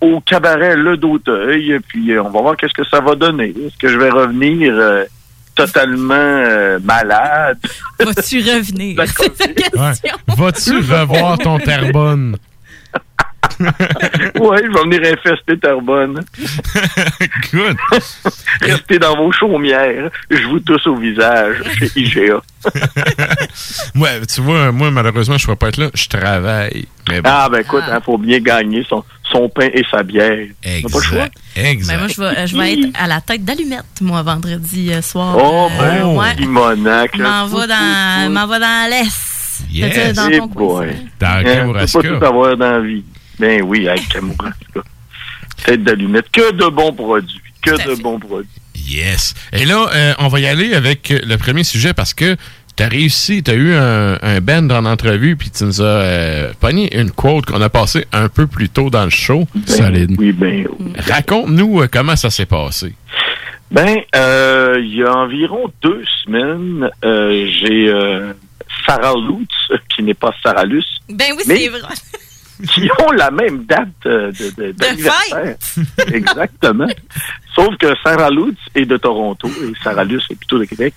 au 0.02 0.22
cabaret 0.22 0.76
Le 0.76 0.98
D'Auteuil, 0.98 1.80
puis 1.88 2.12
euh, 2.14 2.24
on 2.24 2.30
va 2.30 2.42
voir 2.42 2.58
qu'est-ce 2.58 2.74
que 2.74 2.88
ça 2.88 3.00
va 3.02 3.16
donner. 3.16 3.50
Est-ce 3.50 3.78
que 3.78 3.90
je 3.90 3.98
vais 3.98 4.10
revenir 4.10 4.74
euh, 4.76 5.04
totalement 5.58 6.14
euh, 6.14 6.80
malade? 6.84 7.58
Vas-tu 8.00 8.40
revenir? 8.40 9.04
C'est 9.18 9.36
sa 9.36 9.48
question. 9.48 10.12
Vas-tu 10.28 10.78
revoir 10.78 11.38
ton 11.38 11.60
Terrebonne? 11.60 12.38
oui, 13.60 14.58
je 14.64 14.72
vais 14.72 14.98
venir 14.98 15.14
infester 15.14 15.58
Terrebonne. 15.58 16.24
Good. 17.52 17.78
Restez 18.62 19.00
dans 19.00 19.16
vos 19.16 19.32
chaumières. 19.32 20.10
Je 20.30 20.46
vous 20.48 20.60
tousse 20.60 20.86
au 20.88 20.96
visage 20.96 21.58
chez 21.80 21.90
IGA. 21.96 22.40
Ouais, 23.96 24.22
tu 24.32 24.42
vois, 24.42 24.72
moi, 24.72 24.92
malheureusement, 24.92 25.38
je 25.38 25.44
ne 25.44 25.46
pourrais 25.46 25.56
pas 25.58 25.70
être 25.70 25.78
là. 25.78 25.90
Je 25.94 26.08
travaille. 26.08 26.86
Mais 27.10 27.22
bon. 27.22 27.30
Ah, 27.32 27.48
ben 27.50 27.60
écoute, 27.60 27.84
il 27.88 28.04
faut 28.04 28.18
bien 28.18 28.40
gagner 28.40 28.86
son, 28.88 29.04
son 29.32 29.50
pain 29.50 29.70
et 29.74 29.84
sa 29.90 30.04
bière. 30.04 30.38
N'a 30.66 30.90
pas 30.90 30.98
le 30.98 31.04
choix. 31.04 31.28
Exact. 31.56 31.94
Ben, 31.96 32.00
moi, 32.00 32.08
je 32.10 32.22
vais, 32.22 32.48
je 32.48 32.58
vais 32.58 32.74
être 32.74 32.90
à 33.00 33.08
la 33.08 33.22
tête 33.22 33.44
d'allumette, 33.46 33.86
moi, 34.02 34.22
vendredi 34.24 34.92
euh, 34.94 35.02
soir. 35.02 35.36
Oh, 35.40 35.70
Euh, 35.72 36.00
ben, 36.02 36.06
ouais. 36.16 36.36
Simonac. 36.38 37.18
M'en 37.18 37.48
va 37.48 37.68
dans, 37.68 38.60
dans 38.60 38.90
l'Est. 38.90 39.64
Yes. 39.72 40.16
Dans 40.16 40.30
ton 40.30 40.48
coin. 40.50 40.86
boy. 40.86 40.96
Dans 41.20 41.44
Hein, 41.48 41.74
pas 41.92 42.02
tout 42.02 42.26
avoir 42.26 42.56
dans 42.58 42.72
la 42.74 42.80
vie. 42.82 43.04
Ben 43.40 43.62
oui, 43.64 43.88
avec 43.88 44.08
Kamouraska. 44.10 44.82
Tête 45.66 45.84
d'allumette. 45.84 46.30
Que 46.32 46.52
de 46.52 46.66
bons 46.70 46.94
produits. 46.94 47.42
Que 47.62 47.72
de 47.88 48.02
bons 48.02 48.20
produits. 48.20 48.50
Yes. 48.76 49.34
Et 49.54 49.66
là, 49.66 49.90
euh, 49.94 50.14
on 50.20 50.28
va 50.28 50.40
y 50.40 50.48
aller 50.48 50.74
avec 50.74 51.10
le 51.10 51.36
premier 51.38 51.64
sujet 51.64 51.94
parce 51.94 52.14
que 52.14 52.36
tu 52.76 52.84
as 52.84 52.88
réussi, 52.88 53.42
tu 53.42 53.52
as 53.52 53.56
eu 53.56 53.74
un, 53.74 54.20
un 54.22 54.40
band 54.40 54.70
en 54.70 54.86
entrevue, 54.86 55.36
puis 55.36 55.50
tu 55.50 55.64
nous 55.64 55.82
as 55.82 55.86
euh, 55.86 56.54
pogné 56.60 56.96
une 56.98 57.10
quote 57.12 57.46
qu'on 57.48 57.62
a 57.62 57.70
passée 57.70 58.06
un 58.14 58.30
peu 58.30 58.46
plus 58.46 58.70
tôt 58.70 58.90
dans 58.90 59.04
le 59.04 59.10
show. 59.10 59.48
Solide. 59.66 60.16
Oui, 60.18 60.32
ben 60.32 60.68
oui. 60.80 60.94
Raconte-nous 60.98 61.82
euh, 61.82 61.88
comment 61.92 62.16
ça 62.16 62.30
s'est 62.30 62.46
passé. 62.46 62.94
Ben, 63.72 63.98
euh, 64.16 64.78
il 64.80 64.96
y 64.96 65.04
a 65.04 65.14
environ 65.14 65.72
deux 65.82 66.04
semaines, 66.24 66.90
euh, 67.04 67.48
j'ai 67.60 67.90
euh, 67.90 68.32
Sarah 68.86 69.16
Lutz, 69.16 69.82
qui 69.94 70.04
n'est 70.04 70.14
pas 70.14 70.34
Sarah 70.42 70.64
Luce, 70.64 70.86
Ben 71.10 71.34
oui, 71.36 71.44
c'est 71.46 71.68
vrai. 71.68 71.82
qui 72.74 72.90
ont 73.06 73.12
la 73.12 73.32
même 73.32 73.66
date 73.66 73.88
euh, 74.06 74.32
de, 74.32 74.50
de, 74.62 74.72
d'anniversaire. 74.72 75.56
Exactement. 76.12 76.88
Sauf 77.54 77.76
que 77.78 77.88
Sarah 78.04 78.30
Lutz 78.30 78.60
est 78.76 78.86
de 78.86 78.98
Toronto 78.98 79.48
et 79.48 79.74
Sarah 79.84 80.04
Luce 80.04 80.26
est 80.30 80.36
plutôt 80.36 80.60
de 80.60 80.66
Québec. 80.66 80.94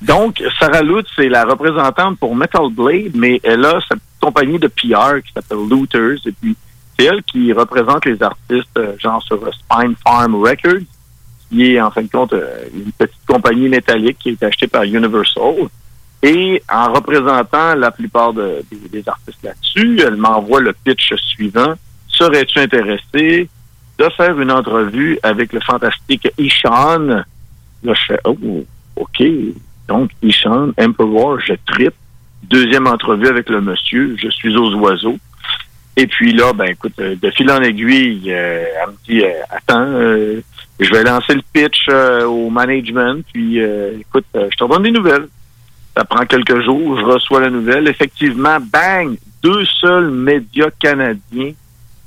Donc, 0.00 0.42
Sarah 0.58 0.82
Lutz 0.82 1.08
est 1.18 1.28
la 1.28 1.44
représentante 1.44 2.18
pour 2.18 2.36
Metal 2.36 2.68
Blade, 2.70 3.12
mais 3.14 3.40
elle 3.42 3.64
a 3.64 3.80
sa 3.88 3.96
compagnie 4.20 4.58
de 4.58 4.68
PR 4.68 5.22
qui 5.24 5.32
s'appelle 5.32 5.66
Looters. 5.68 6.18
Et 6.26 6.32
puis, 6.32 6.56
c'est 6.98 7.06
elle 7.06 7.22
qui 7.22 7.52
représente 7.52 8.04
les 8.04 8.22
artistes, 8.22 8.76
euh, 8.76 8.96
genre 8.98 9.22
sur 9.22 9.42
euh, 9.42 9.50
Spine 9.52 9.94
Farm 10.04 10.34
Records, 10.36 10.82
qui 11.50 11.74
est 11.74 11.80
en 11.80 11.90
fin 11.90 12.02
de 12.02 12.10
compte 12.10 12.32
euh, 12.32 12.64
une 12.74 12.92
petite 12.92 13.24
compagnie 13.26 13.68
métallique 13.68 14.18
qui 14.18 14.30
est 14.30 14.42
achetée 14.42 14.66
par 14.66 14.84
Universal. 14.84 15.68
Et 16.22 16.62
en 16.70 16.92
représentant 16.92 17.74
la 17.74 17.90
plupart 17.90 18.32
de- 18.32 18.62
des, 18.90 19.08
artistes 19.08 19.42
là-dessus, 19.42 20.00
elle 20.00 20.16
m'envoie 20.16 20.60
le 20.60 20.72
pitch 20.72 21.12
suivant. 21.16 21.74
Serais-tu 22.06 22.60
intéressé 22.60 23.48
de 23.98 24.08
faire 24.16 24.38
une 24.40 24.52
entrevue 24.52 25.18
avec 25.22 25.52
le 25.52 25.60
fantastique 25.60 26.28
Ishan? 26.38 27.24
Là, 27.84 27.94
je 27.94 28.04
fais, 28.06 28.20
oh, 28.24 28.36
OK. 28.96 29.22
Donc, 29.88 30.10
Ishan, 30.22 30.70
Emperor, 30.78 31.40
je 31.40 31.54
tripe. 31.66 31.94
Deuxième 32.44 32.86
entrevue 32.86 33.28
avec 33.28 33.48
le 33.48 33.60
monsieur, 33.60 34.16
je 34.16 34.28
suis 34.28 34.56
aux 34.56 34.74
oiseaux. 34.74 35.18
Et 35.96 36.06
puis 36.06 36.32
là, 36.32 36.52
ben 36.52 36.66
écoute, 36.66 36.94
euh, 37.00 37.14
de 37.20 37.30
fil 37.30 37.50
en 37.50 37.60
aiguille, 37.60 38.32
euh, 38.32 38.64
elle 38.82 38.90
me 38.90 38.96
dit, 39.06 39.22
euh, 39.22 39.30
attends, 39.50 39.86
je 40.80 40.90
vais 40.90 41.04
lancer 41.04 41.34
le 41.34 41.42
pitch 41.52 41.88
au 42.24 42.48
management, 42.48 43.24
puis 43.32 43.58
écoute, 43.58 44.24
je 44.34 44.56
te 44.56 44.68
donne 44.68 44.82
des 44.82 44.90
nouvelles. 44.90 45.28
Ça 45.96 46.04
prend 46.04 46.24
quelques 46.24 46.62
jours, 46.62 46.98
je 46.98 47.04
reçois 47.04 47.40
la 47.40 47.50
nouvelle. 47.50 47.86
Effectivement, 47.88 48.58
bang, 48.60 49.16
deux 49.42 49.64
seuls 49.80 50.10
médias 50.10 50.70
canadiens 50.80 51.52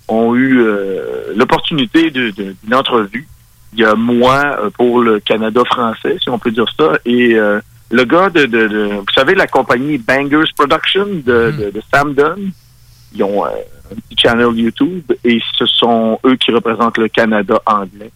ont 0.07 0.35
eu 0.35 0.59
euh, 0.61 1.33
l'opportunité 1.35 2.09
d'une 2.11 2.55
entrevue. 2.73 3.27
Il 3.73 3.79
y 3.79 3.85
a 3.85 3.93
moi 3.95 4.57
euh, 4.59 4.69
pour 4.71 5.01
le 5.01 5.19
Canada 5.19 5.61
français, 5.65 6.17
si 6.21 6.29
on 6.29 6.39
peut 6.39 6.51
dire 6.51 6.65
ça, 6.77 6.97
et 7.05 7.35
euh, 7.35 7.59
le 7.91 8.03
gars 8.05 8.29
de, 8.29 8.45
de- 8.45 8.67
de- 8.67 8.87
vous 8.95 9.05
savez, 9.13 9.35
la 9.35 9.47
compagnie 9.47 9.97
Bangers 9.97 10.49
Production 10.57 11.05
de, 11.05 11.21
de- 11.51 11.71
de 11.71 11.81
Sam 11.93 12.13
Dunn. 12.13 12.51
Ils 13.13 13.23
ont 13.23 13.45
euh, 13.45 13.49
un 13.91 13.95
petit 13.95 14.15
channel 14.17 14.47
YouTube 14.55 15.03
et 15.23 15.39
ce 15.57 15.65
sont 15.67 16.19
eux 16.25 16.35
qui 16.37 16.51
représentent 16.51 16.97
le 16.97 17.07
Canada 17.07 17.61
anglais. 17.65 18.11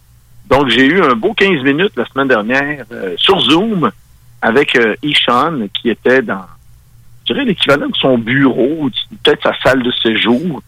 Donc, 0.48 0.68
j'ai 0.68 0.84
eu 0.84 1.00
un 1.00 1.14
beau 1.14 1.32
15 1.32 1.62
minutes 1.62 1.92
la 1.96 2.06
semaine 2.06 2.26
dernière 2.28 2.84
euh, 2.92 3.14
sur 3.16 3.38
Zoom 3.40 3.90
avec 4.42 4.76
euh, 4.76 4.94
Ishan 5.02 5.68
qui 5.74 5.90
était 5.90 6.22
dans, 6.22 6.46
je 7.26 7.32
dirais, 7.32 7.44
l'équivalent 7.44 7.88
de 7.88 7.96
son 7.96 8.18
bureau, 8.18 8.84
ou 8.84 8.90
peut-être 9.22 9.42
sa 9.42 9.54
salle 9.62 9.82
de 9.82 9.90
séjour. 10.02 10.40
Vous 10.40 10.62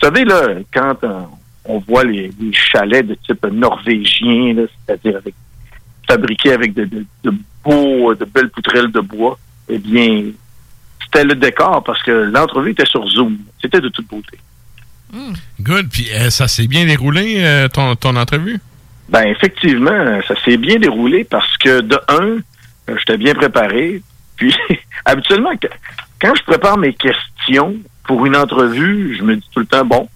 savez, 0.00 0.24
là, 0.24 0.48
quand 0.72 1.02
euh, 1.04 1.20
on 1.64 1.78
voit 1.78 2.04
les, 2.04 2.30
les 2.40 2.52
chalets 2.52 3.06
de 3.06 3.14
type 3.14 3.44
norvégien, 3.46 4.54
c'est-à-dire 4.86 5.16
avec, 5.16 5.34
fabriqués 6.06 6.52
avec 6.52 6.74
de, 6.74 6.84
de, 6.84 7.04
de 7.24 7.32
beaux, 7.64 8.14
de 8.14 8.24
belles 8.24 8.50
poutrelles 8.50 8.90
de 8.90 9.00
bois, 9.00 9.38
eh 9.68 9.78
bien, 9.78 10.24
c'était 11.02 11.24
le 11.24 11.34
décor 11.34 11.82
parce 11.84 12.02
que 12.02 12.10
l'entrevue 12.10 12.72
était 12.72 12.86
sur 12.86 13.06
Zoom. 13.08 13.38
C'était 13.60 13.80
de 13.80 13.88
toute 13.88 14.08
beauté. 14.08 14.38
Good. 15.60 15.88
Puis 15.90 16.06
euh, 16.12 16.30
ça 16.30 16.48
s'est 16.48 16.66
bien 16.66 16.84
déroulé, 16.84 17.66
ton, 17.72 17.96
ton 17.96 18.14
entrevue? 18.16 18.60
Ben 19.08 19.26
effectivement, 19.26 20.20
ça 20.28 20.34
s'est 20.44 20.56
bien 20.56 20.78
déroulé 20.78 21.24
parce 21.24 21.56
que 21.56 21.80
de 21.80 21.98
un, 22.08 22.38
j'étais 22.98 23.16
bien 23.16 23.34
préparé. 23.34 24.02
Puis 24.36 24.54
habituellement, 25.04 25.52
quand 26.20 26.34
je 26.34 26.42
prépare 26.44 26.78
mes 26.78 26.94
questions 26.94 27.76
pour 28.04 28.26
une 28.26 28.36
entrevue, 28.36 29.16
je 29.18 29.22
me 29.22 29.36
dis 29.36 29.48
tout 29.52 29.60
le 29.60 29.66
temps 29.66 29.84
bon, 29.84 30.08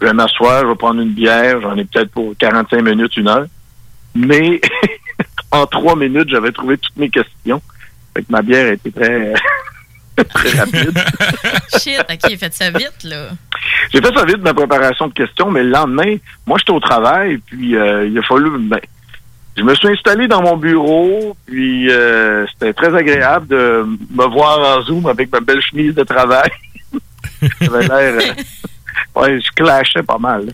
je 0.00 0.06
vais 0.06 0.12
m'asseoir, 0.12 0.62
je 0.62 0.68
vais 0.68 0.74
prendre 0.74 1.00
une 1.00 1.12
bière, 1.12 1.60
j'en 1.60 1.76
ai 1.76 1.84
peut-être 1.84 2.10
pour 2.10 2.34
45 2.38 2.82
minutes, 2.82 3.16
une 3.16 3.28
heure. 3.28 3.46
Mais 4.14 4.60
en 5.50 5.66
trois 5.66 5.96
minutes, 5.96 6.28
j'avais 6.28 6.52
trouvé 6.52 6.78
toutes 6.78 6.96
mes 6.96 7.10
questions. 7.10 7.62
Fait 8.14 8.22
que 8.22 8.30
ma 8.30 8.42
bière 8.42 8.68
était 8.72 8.90
très, 8.90 9.34
très 10.24 10.58
rapide. 10.58 10.98
Shit, 11.78 12.00
OK, 12.00 12.36
faites 12.38 12.54
ça 12.54 12.70
vite, 12.70 13.02
là. 13.04 13.28
J'ai 13.92 14.00
fait 14.00 14.14
ça 14.14 14.24
vite, 14.24 14.38
ma 14.38 14.54
préparation 14.54 15.08
de 15.08 15.14
questions, 15.14 15.50
mais 15.50 15.62
le 15.62 15.70
lendemain, 15.70 16.16
moi, 16.46 16.58
j'étais 16.58 16.72
au 16.72 16.80
travail, 16.80 17.38
puis 17.38 17.76
euh, 17.76 18.06
il 18.06 18.18
a 18.18 18.22
fallu... 18.22 18.50
ben, 18.58 18.80
je 19.56 19.62
me 19.62 19.74
suis 19.74 19.88
installé 19.88 20.26
dans 20.26 20.42
mon 20.42 20.56
bureau, 20.56 21.36
puis 21.46 21.90
euh, 21.90 22.44
c'était 22.48 22.72
très 22.72 22.94
agréable 22.94 23.46
de 23.46 23.86
me 24.10 24.26
voir 24.26 24.78
en 24.78 24.82
Zoom 24.82 25.06
avec 25.06 25.30
ma 25.30 25.40
belle 25.40 25.60
chemise 25.62 25.94
de 25.94 26.02
travail. 26.02 26.50
J'avais 27.60 27.86
l'air... 27.86 28.14
euh, 28.14 29.20
ouais, 29.20 29.40
je 29.40 29.50
clashais 29.52 30.02
pas 30.02 30.18
mal. 30.18 30.48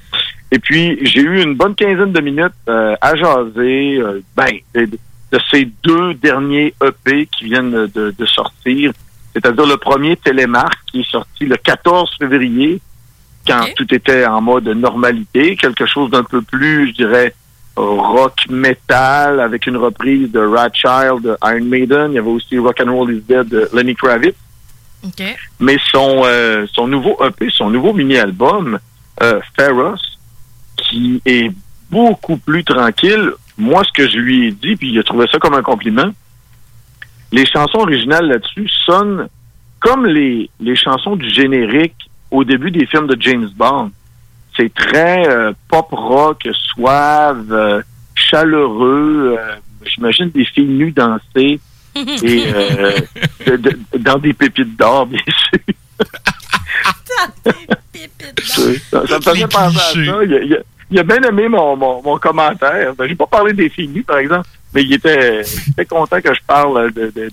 Et 0.52 0.58
puis, 0.58 0.98
j'ai 1.02 1.20
eu 1.20 1.42
une 1.42 1.54
bonne 1.54 1.74
quinzaine 1.74 2.12
de 2.12 2.20
minutes 2.20 2.52
euh, 2.68 2.96
à 3.00 3.14
jaser 3.14 3.98
euh, 3.98 4.20
ben, 4.36 4.50
de, 4.74 4.86
de 4.86 5.38
ces 5.50 5.70
deux 5.82 6.14
derniers 6.14 6.74
EP 6.82 7.26
qui 7.26 7.44
viennent 7.44 7.70
de, 7.70 8.14
de 8.16 8.26
sortir. 8.26 8.92
C'est-à-dire 9.32 9.66
le 9.66 9.76
premier 9.76 10.16
Télémarque 10.16 10.78
qui 10.90 11.00
est 11.00 11.10
sorti 11.10 11.46
le 11.46 11.56
14 11.56 12.16
février, 12.18 12.80
quand 13.46 13.64
tout 13.76 13.94
était 13.94 14.26
en 14.26 14.40
mode 14.40 14.68
normalité, 14.68 15.56
quelque 15.56 15.86
chose 15.86 16.10
d'un 16.10 16.24
peu 16.24 16.42
plus, 16.42 16.88
je 16.88 16.94
dirais, 16.94 17.34
rock 17.80 18.48
metal 18.48 19.40
avec 19.40 19.66
une 19.66 19.76
reprise 19.76 20.30
de 20.30 20.40
Child 20.72 21.22
de 21.22 21.36
Iron 21.44 21.64
Maiden. 21.64 22.12
Il 22.12 22.14
y 22.14 22.18
avait 22.18 22.30
aussi 22.30 22.58
Rock 22.58 22.80
and 22.80 22.92
Roll 22.92 23.14
is 23.14 23.22
Dead 23.28 23.48
de 23.48 23.68
Lenny 23.72 23.94
Kravitz. 23.94 24.36
Mais 25.58 25.78
son, 25.90 26.22
euh, 26.24 26.66
son 26.72 26.86
nouveau 26.86 27.16
EP, 27.24 27.48
son 27.50 27.70
nouveau 27.70 27.92
mini-album, 27.92 28.78
euh, 29.22 29.40
Feroz, 29.58 30.00
qui 30.76 31.22
est 31.24 31.50
beaucoup 31.90 32.36
plus 32.36 32.64
tranquille, 32.64 33.32
moi, 33.56 33.82
ce 33.84 33.92
que 33.92 34.08
je 34.08 34.16
lui 34.16 34.48
ai 34.48 34.52
dit, 34.52 34.76
puis 34.76 34.90
il 34.90 34.98
a 34.98 35.02
trouvé 35.02 35.26
ça 35.30 35.38
comme 35.38 35.54
un 35.54 35.62
compliment, 35.62 36.10
les 37.32 37.46
chansons 37.46 37.78
originales 37.78 38.26
là-dessus 38.26 38.68
sonnent 38.86 39.28
comme 39.80 40.06
les, 40.06 40.50
les 40.60 40.76
chansons 40.76 41.16
du 41.16 41.28
générique 41.30 41.96
au 42.30 42.44
début 42.44 42.70
des 42.70 42.86
films 42.86 43.06
de 43.06 43.16
James 43.20 43.48
Bond. 43.56 43.90
C'est 44.56 44.72
très 44.74 45.26
euh, 45.28 45.52
pop 45.68 45.88
rock, 45.90 46.46
suave, 46.74 47.46
euh, 47.52 47.82
chaleureux. 48.14 49.36
euh, 49.38 49.56
J'imagine 49.84 50.28
des 50.30 50.44
filles 50.44 50.66
nues 50.66 50.92
danser 50.92 51.58
et 51.96 52.44
euh, 52.54 52.98
de- 53.46 53.56
de- 53.56 53.78
dans 53.98 54.18
des 54.18 54.32
pépites 54.34 54.76
d'or, 54.76 55.06
bien 55.06 55.20
sûr. 55.26 55.58
ça, 58.90 59.06
ça 59.06 59.16
me 59.16 59.22
faisait 59.22 59.46
penser 59.48 59.76
à 59.78 59.80
ça. 59.80 60.24
Il 60.24 60.34
a, 60.34 60.40
il 60.42 60.54
a- 60.54 60.58
il 60.92 60.98
a 60.98 61.02
bien 61.04 61.22
aimé 61.22 61.48
mon, 61.48 61.76
mon, 61.76 62.02
mon 62.02 62.18
commentaire. 62.18 62.94
Ben, 62.96 63.06
J'ai 63.08 63.14
pas 63.14 63.26
parlé 63.26 63.52
des 63.52 63.68
filles 63.68 63.86
nues, 63.88 64.02
par 64.02 64.18
exemple, 64.18 64.48
mais 64.74 64.82
il 64.82 64.92
était, 64.92 65.42
il 65.42 65.70
était 65.70 65.84
content 65.86 66.20
que 66.20 66.34
je 66.34 66.40
parle 66.46 66.90
de, 66.92 67.04
de, 67.06 67.10
de, 67.28 67.30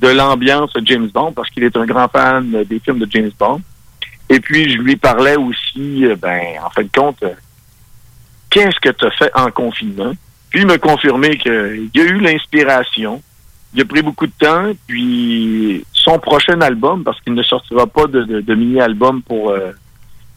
de 0.00 0.08
l'ambiance 0.08 0.70
de 0.74 0.86
James 0.86 1.08
Bond 1.08 1.32
parce 1.32 1.48
qu'il 1.50 1.64
est 1.64 1.74
un 1.78 1.86
grand 1.86 2.08
fan 2.08 2.50
des 2.68 2.78
films 2.78 2.98
de 2.98 3.06
James 3.10 3.30
Bond. 3.38 3.62
Et 4.30 4.38
puis, 4.38 4.70
je 4.70 4.78
lui 4.78 4.94
parlais 4.94 5.36
aussi, 5.36 6.06
euh, 6.06 6.14
ben, 6.14 6.40
en 6.64 6.70
fin 6.70 6.82
de 6.82 6.88
compte, 6.94 7.20
euh, 7.24 7.34
qu'est-ce 8.48 8.78
que 8.78 8.90
tu 8.90 9.04
as 9.04 9.10
fait 9.10 9.30
en 9.34 9.50
confinement? 9.50 10.12
Puis, 10.48 10.60
il 10.60 10.66
m'a 10.66 10.78
confirmé 10.78 11.36
qu'il 11.36 11.90
y 11.92 12.00
a 12.00 12.04
eu 12.04 12.20
l'inspiration. 12.20 13.20
Il 13.74 13.80
a 13.80 13.84
pris 13.84 14.02
beaucoup 14.02 14.28
de 14.28 14.32
temps, 14.38 14.70
puis 14.86 15.84
son 15.92 16.18
prochain 16.20 16.60
album, 16.60 17.02
parce 17.02 17.20
qu'il 17.20 17.34
ne 17.34 17.42
sortira 17.42 17.88
pas 17.88 18.06
de, 18.06 18.54
mini-album 18.54 19.20
pour 19.22 19.50
euh, 19.50 19.72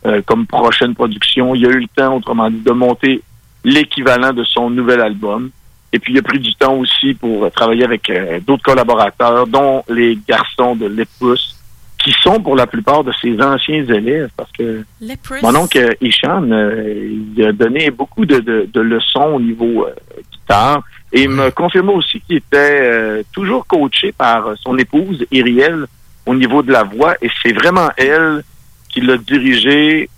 euh, 0.08 0.22
comme 0.26 0.48
prochaine 0.48 0.96
production, 0.96 1.54
il 1.54 1.66
a 1.66 1.70
eu 1.70 1.82
le 1.82 1.88
temps, 1.96 2.18
autrement 2.18 2.50
dit, 2.50 2.62
de 2.62 2.72
monter 2.72 3.22
l'équivalent 3.64 4.34
de 4.34 4.44
son 4.44 4.72
nouvel 4.72 5.02
album. 5.02 5.52
Et 5.92 6.00
puis, 6.00 6.14
il 6.14 6.18
a 6.18 6.24
pris 6.24 6.40
du 6.40 6.56
temps 6.56 6.74
aussi 6.74 7.14
pour 7.14 7.52
travailler 7.52 7.84
avec 7.84 8.12
d'autres 8.48 8.64
collaborateurs, 8.64 9.46
dont 9.46 9.84
les 9.88 10.18
garçons 10.28 10.76
de 10.76 10.88
Lepus, 10.88 11.56
qui 12.04 12.12
sont 12.22 12.42
pour 12.42 12.56
la 12.56 12.68
plupart 12.68 13.04
de 13.04 13.14
ses 13.22 13.42
anciens 13.42 13.86
élèves, 13.86 14.30
parce 14.36 14.52
que 14.52 14.84
Leprous. 15.02 15.38
mon 15.42 15.56
oncle 15.56 15.96
Ishan, 16.02 16.52
euh, 16.52 17.10
il 17.38 17.46
a 17.46 17.52
donné 17.54 17.92
beaucoup 17.92 18.26
de, 18.26 18.40
de- 18.40 18.68
de 18.74 18.82
leçons 18.82 19.32
au 19.36 19.40
niveau 19.40 19.86
euh, 19.88 19.94
guitare 20.32 20.84
et 21.14 21.22
il 21.24 21.30
me 21.30 21.50
confirmait 21.52 21.94
aussi 21.94 22.20
qu'il 22.22 22.38
était 22.38 22.58
euh, 22.82 23.24
toujours 23.32 23.66
coaché 23.66 24.12
par 24.12 24.54
son 24.60 24.78
épouse, 24.78 25.26
Iriel, 25.32 25.86
au 26.26 26.36
niveau 26.36 26.62
de 26.62 26.72
la 26.74 26.84
voix 26.84 27.16
et 27.22 27.30
c'est 27.42 27.54
vraiment 27.54 27.90
elle 27.96 28.44
qui 28.90 29.00
l'a 29.02 29.18
dirigé 29.18 30.10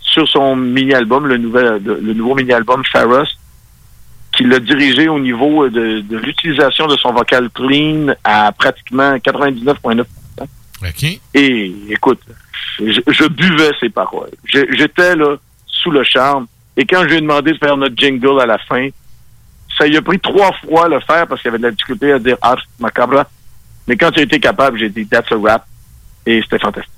sur 0.00 0.26
son 0.28 0.56
mini-album, 0.56 1.26
le, 1.26 1.36
nouvel, 1.36 1.80
le 1.84 2.14
nouveau 2.14 2.34
mini-album 2.34 2.82
Pharos, 2.84 3.24
qui 4.32 4.44
l'a 4.44 4.58
dirigé 4.58 5.08
au 5.08 5.18
niveau 5.20 5.68
de, 5.68 6.00
de 6.00 6.16
l'utilisation 6.16 6.86
de 6.86 6.96
son 6.96 7.12
vocal 7.12 7.48
clean 7.50 8.14
à 8.24 8.50
pratiquement 8.52 9.16
99,9 9.16 10.04
OK. 10.82 11.20
et 11.34 11.74
écoute, 11.90 12.20
je, 12.78 13.00
je 13.06 13.24
buvais 13.28 13.70
ses 13.80 13.88
paroles. 13.88 14.30
J'étais 14.44 15.16
là 15.16 15.36
sous 15.66 15.90
le 15.90 16.04
charme. 16.04 16.46
Et 16.76 16.84
quand 16.86 17.02
je 17.02 17.08
lui 17.08 17.16
ai 17.16 17.20
demandé 17.20 17.52
de 17.52 17.58
faire 17.58 17.76
notre 17.76 17.96
jingle 17.96 18.40
à 18.40 18.46
la 18.46 18.58
fin, 18.58 18.88
ça 19.76 19.86
lui 19.86 19.96
a 19.96 20.02
pris 20.02 20.18
trois 20.20 20.52
fois 20.64 20.88
le 20.88 21.00
faire 21.00 21.26
parce 21.26 21.40
qu'il 21.40 21.48
avait 21.48 21.58
de 21.58 21.64
la 21.64 21.70
difficulté 21.70 22.12
à 22.12 22.18
dire 22.18 22.36
Ars 22.42 22.62
Macabra. 22.78 23.28
Mais 23.86 23.96
quand 23.96 24.10
tu 24.10 24.20
as 24.20 24.24
été 24.24 24.38
capable, 24.38 24.78
j'ai 24.78 24.88
dit 24.88 25.06
That's 25.06 25.30
a 25.32 25.36
rap. 25.36 25.66
Et 26.26 26.40
c'était 26.42 26.58
fantastique. 26.58 26.92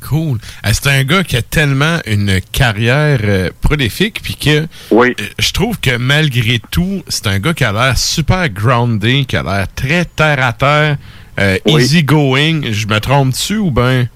Cool. 0.00 0.38
Euh, 0.66 0.70
C'est 0.72 0.88
un 0.88 1.02
gars 1.04 1.24
qui 1.24 1.36
a 1.36 1.42
tellement 1.42 1.98
une 2.06 2.40
carrière 2.52 3.20
euh, 3.24 3.50
prolifique, 3.60 4.20
puis 4.22 4.36
que 4.36 4.66
euh, 4.92 5.14
je 5.38 5.52
trouve 5.52 5.80
que 5.80 5.96
malgré 5.96 6.58
tout, 6.70 7.02
c'est 7.08 7.26
un 7.26 7.38
gars 7.38 7.54
qui 7.54 7.64
a 7.64 7.72
l'air 7.72 7.96
super 7.96 8.48
groundé, 8.50 9.24
qui 9.24 9.36
a 9.36 9.42
l'air 9.42 9.66
très 9.74 10.04
terre 10.04 10.44
à 10.44 10.52
terre, 10.52 10.96
euh, 11.38 11.56
easy 11.66 12.02
going. 12.04 12.62
Je 12.72 12.86
me 12.86 12.98
trompe 13.00 13.30
dessus 13.30 13.58
ou 13.58 13.70
ben? 13.70 14.08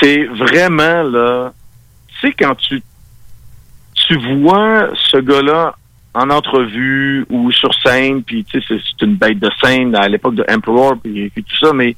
C'est 0.00 0.24
vraiment 0.24 1.02
là. 1.04 1.52
Tu 2.20 2.28
sais, 2.28 2.34
quand 2.38 2.54
tu, 2.56 2.82
tu 3.94 4.18
vois 4.40 4.88
ce 5.10 5.18
gars-là 5.18 5.74
en 6.14 6.30
entrevue 6.30 7.26
ou 7.28 7.52
sur 7.52 7.70
scène, 7.84 8.22
puis 8.22 8.44
tu 8.44 8.58
sais, 8.60 8.66
c'est 8.68 8.80
c'est 8.80 9.04
une 9.06 9.16
bête 9.16 9.38
de 9.38 9.50
scène 9.62 9.94
à 9.94 10.08
l'époque 10.08 10.34
de 10.34 10.44
Emperor, 10.50 10.96
puis, 11.02 11.28
puis 11.30 11.44
tout 11.44 11.56
ça, 11.66 11.72
mais 11.74 11.94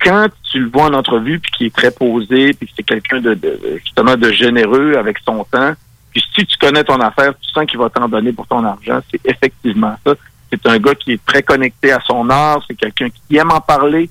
quand 0.00 0.28
tu 0.50 0.60
le 0.60 0.70
vois 0.70 0.84
en 0.84 0.94
entrevue, 0.94 1.40
puis 1.40 1.50
qu'il 1.50 1.66
est 1.66 1.74
très 1.74 1.90
posé, 1.90 2.52
puis 2.54 2.68
que 2.68 2.72
c'est 2.76 2.82
quelqu'un 2.84 3.20
de, 3.20 3.34
de- 3.34 3.58
justement 3.84 4.16
de 4.16 4.30
généreux 4.30 4.94
avec 4.96 5.18
son 5.24 5.44
temps, 5.50 5.72
puis 6.12 6.24
si 6.36 6.46
tu 6.46 6.56
connais 6.56 6.84
ton 6.84 7.00
affaire, 7.00 7.32
tu 7.40 7.50
sens 7.50 7.66
qu'il 7.66 7.78
va 7.80 7.90
t'en 7.90 8.08
donner 8.08 8.32
pour 8.32 8.46
ton 8.46 8.64
argent, 8.64 9.00
c'est 9.10 9.20
effectivement 9.28 9.96
ça. 10.06 10.14
C'est 10.50 10.66
un 10.66 10.78
gars 10.78 10.94
qui 10.94 11.12
est 11.12 11.24
très 11.26 11.42
connecté 11.42 11.92
à 11.92 12.00
son 12.06 12.28
art, 12.30 12.62
c'est 12.66 12.74
quelqu'un 12.74 13.08
qui 13.10 13.36
aime 13.36 13.50
en 13.50 13.60
parler, 13.60 14.08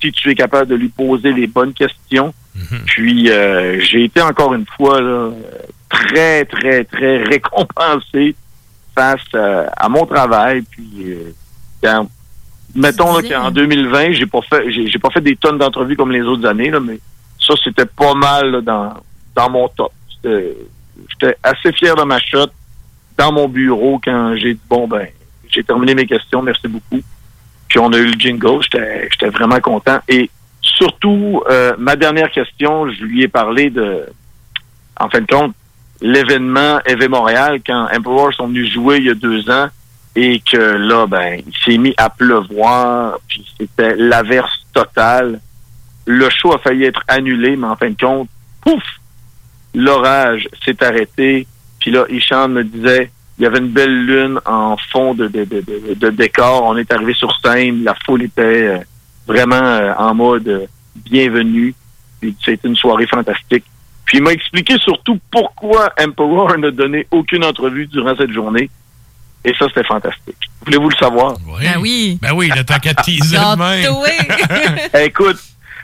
si 0.00 0.12
tu 0.12 0.30
es 0.30 0.34
capable 0.34 0.68
de 0.68 0.76
lui 0.76 0.88
poser 0.88 1.32
les 1.32 1.46
bonnes 1.46 1.72
questions. 1.74 2.32
Puis 2.86 3.30
euh, 3.30 3.80
j'ai 3.80 4.04
été 4.04 4.20
encore 4.20 4.54
une 4.54 4.66
fois 4.76 5.00
là, 5.00 5.30
très, 5.88 6.44
très, 6.44 6.84
très 6.84 7.22
récompensé 7.24 8.34
face 8.94 9.20
euh, 9.34 9.66
à 9.76 9.88
mon 9.88 10.04
travail. 10.06 10.62
Puis 10.70 10.90
euh, 11.06 11.32
quand- 11.82 12.08
mettons 12.74 13.16
là, 13.16 13.22
qu'en 13.28 13.50
2020, 13.50 14.12
j'ai 14.12 14.26
pas 14.26 14.40
fait 14.42 14.70
j'ai 14.70 14.98
pas 14.98 15.10
fait 15.10 15.20
des 15.20 15.36
tonnes 15.36 15.58
d'entrevues 15.58 15.96
comme 15.96 16.12
les 16.12 16.22
autres 16.22 16.46
années, 16.46 16.70
là, 16.70 16.80
mais 16.80 16.98
ça, 17.38 17.54
c'était 17.64 17.86
pas 17.86 18.14
mal 18.14 18.50
là, 18.50 18.60
dans, 18.60 18.94
dans 19.34 19.50
mon 19.50 19.68
top. 19.68 19.92
J'étais 20.22 21.36
assez 21.42 21.72
fier 21.72 21.94
de 21.96 22.02
ma 22.04 22.18
shot 22.20 22.46
dans 23.16 23.32
mon 23.32 23.48
bureau 23.48 24.00
quand 24.02 24.34
j'ai 24.36 24.54
dit 24.54 24.60
bon 24.68 24.86
ben 24.86 25.06
j'ai 25.52 25.64
terminé 25.64 25.94
mes 25.94 26.06
questions, 26.06 26.42
merci 26.42 26.68
beaucoup. 26.68 27.00
Puis 27.68 27.78
on 27.78 27.92
a 27.92 27.98
eu 27.98 28.06
le 28.06 28.18
jingle, 28.18 28.60
j'étais 28.62 29.28
vraiment 29.30 29.60
content. 29.60 30.00
Et 30.08 30.30
surtout, 30.60 31.42
euh, 31.48 31.74
ma 31.78 31.96
dernière 31.96 32.30
question, 32.30 32.90
je 32.90 33.04
lui 33.04 33.22
ai 33.22 33.28
parlé 33.28 33.70
de, 33.70 34.06
en 34.98 35.08
fin 35.08 35.20
de 35.20 35.26
compte, 35.26 35.54
l'événement 36.00 36.80
EV 36.86 37.08
Montréal 37.08 37.60
quand 37.64 37.88
Emperor 37.94 38.32
sont 38.34 38.48
venus 38.48 38.72
jouer 38.72 38.98
il 38.98 39.04
y 39.04 39.10
a 39.10 39.14
deux 39.14 39.50
ans 39.50 39.68
et 40.16 40.40
que 40.40 40.56
là, 40.56 41.06
ben, 41.06 41.40
il 41.46 41.52
s'est 41.64 41.78
mis 41.78 41.94
à 41.96 42.10
pleuvoir, 42.10 43.18
puis 43.28 43.46
c'était 43.58 43.94
l'averse 43.96 44.66
totale. 44.72 45.40
Le 46.06 46.28
show 46.30 46.52
a 46.52 46.58
failli 46.58 46.84
être 46.84 47.02
annulé, 47.06 47.56
mais 47.56 47.68
en 47.68 47.76
fin 47.76 47.90
de 47.90 47.96
compte, 47.96 48.28
pouf, 48.60 48.82
l'orage 49.74 50.48
s'est 50.64 50.82
arrêté. 50.82 51.46
Puis 51.78 51.90
là, 51.90 52.04
Ishan 52.08 52.48
me 52.48 52.64
disait, 52.64 53.10
il 53.40 53.44
y 53.44 53.46
avait 53.46 53.58
une 53.58 53.68
belle 53.70 54.04
lune 54.04 54.38
en 54.44 54.76
fond 54.92 55.14
de, 55.14 55.26
de, 55.26 55.44
de, 55.44 55.60
de- 55.62 55.94
de 55.94 56.10
décor. 56.10 56.62
On 56.64 56.76
est 56.76 56.92
arrivé 56.92 57.14
sur 57.14 57.34
scène, 57.42 57.82
la 57.84 57.94
foule 58.04 58.22
était 58.24 58.42
euh, 58.42 58.78
vraiment 59.26 59.56
euh, 59.56 59.94
en 59.96 60.14
mode 60.14 60.46
euh, 60.46 60.66
bienvenue. 60.94 61.74
Puis 62.20 62.36
C'était 62.44 62.68
une 62.68 62.76
soirée 62.76 63.06
fantastique. 63.06 63.64
Puis 64.04 64.18
il 64.18 64.22
m'a 64.24 64.32
expliqué 64.32 64.76
surtout 64.78 65.18
pourquoi 65.30 65.90
Emperor 65.98 66.58
n'a 66.58 66.70
donné 66.70 67.06
aucune 67.10 67.42
entrevue 67.44 67.86
durant 67.86 68.14
cette 68.14 68.32
journée. 68.32 68.68
Et 69.42 69.54
ça, 69.58 69.66
c'était 69.68 69.84
fantastique. 69.86 70.36
Voulez-vous 70.66 70.90
le 70.90 70.96
savoir? 70.96 71.32
Ben 71.62 71.80
oui. 71.80 72.18
Ben 72.20 72.32
oui, 72.34 72.50
le 72.54 72.62
temps 72.62 72.78
qu'à 72.78 72.92
teaser 72.92 73.38
même. 73.56 73.94
Écoute, 75.02 75.38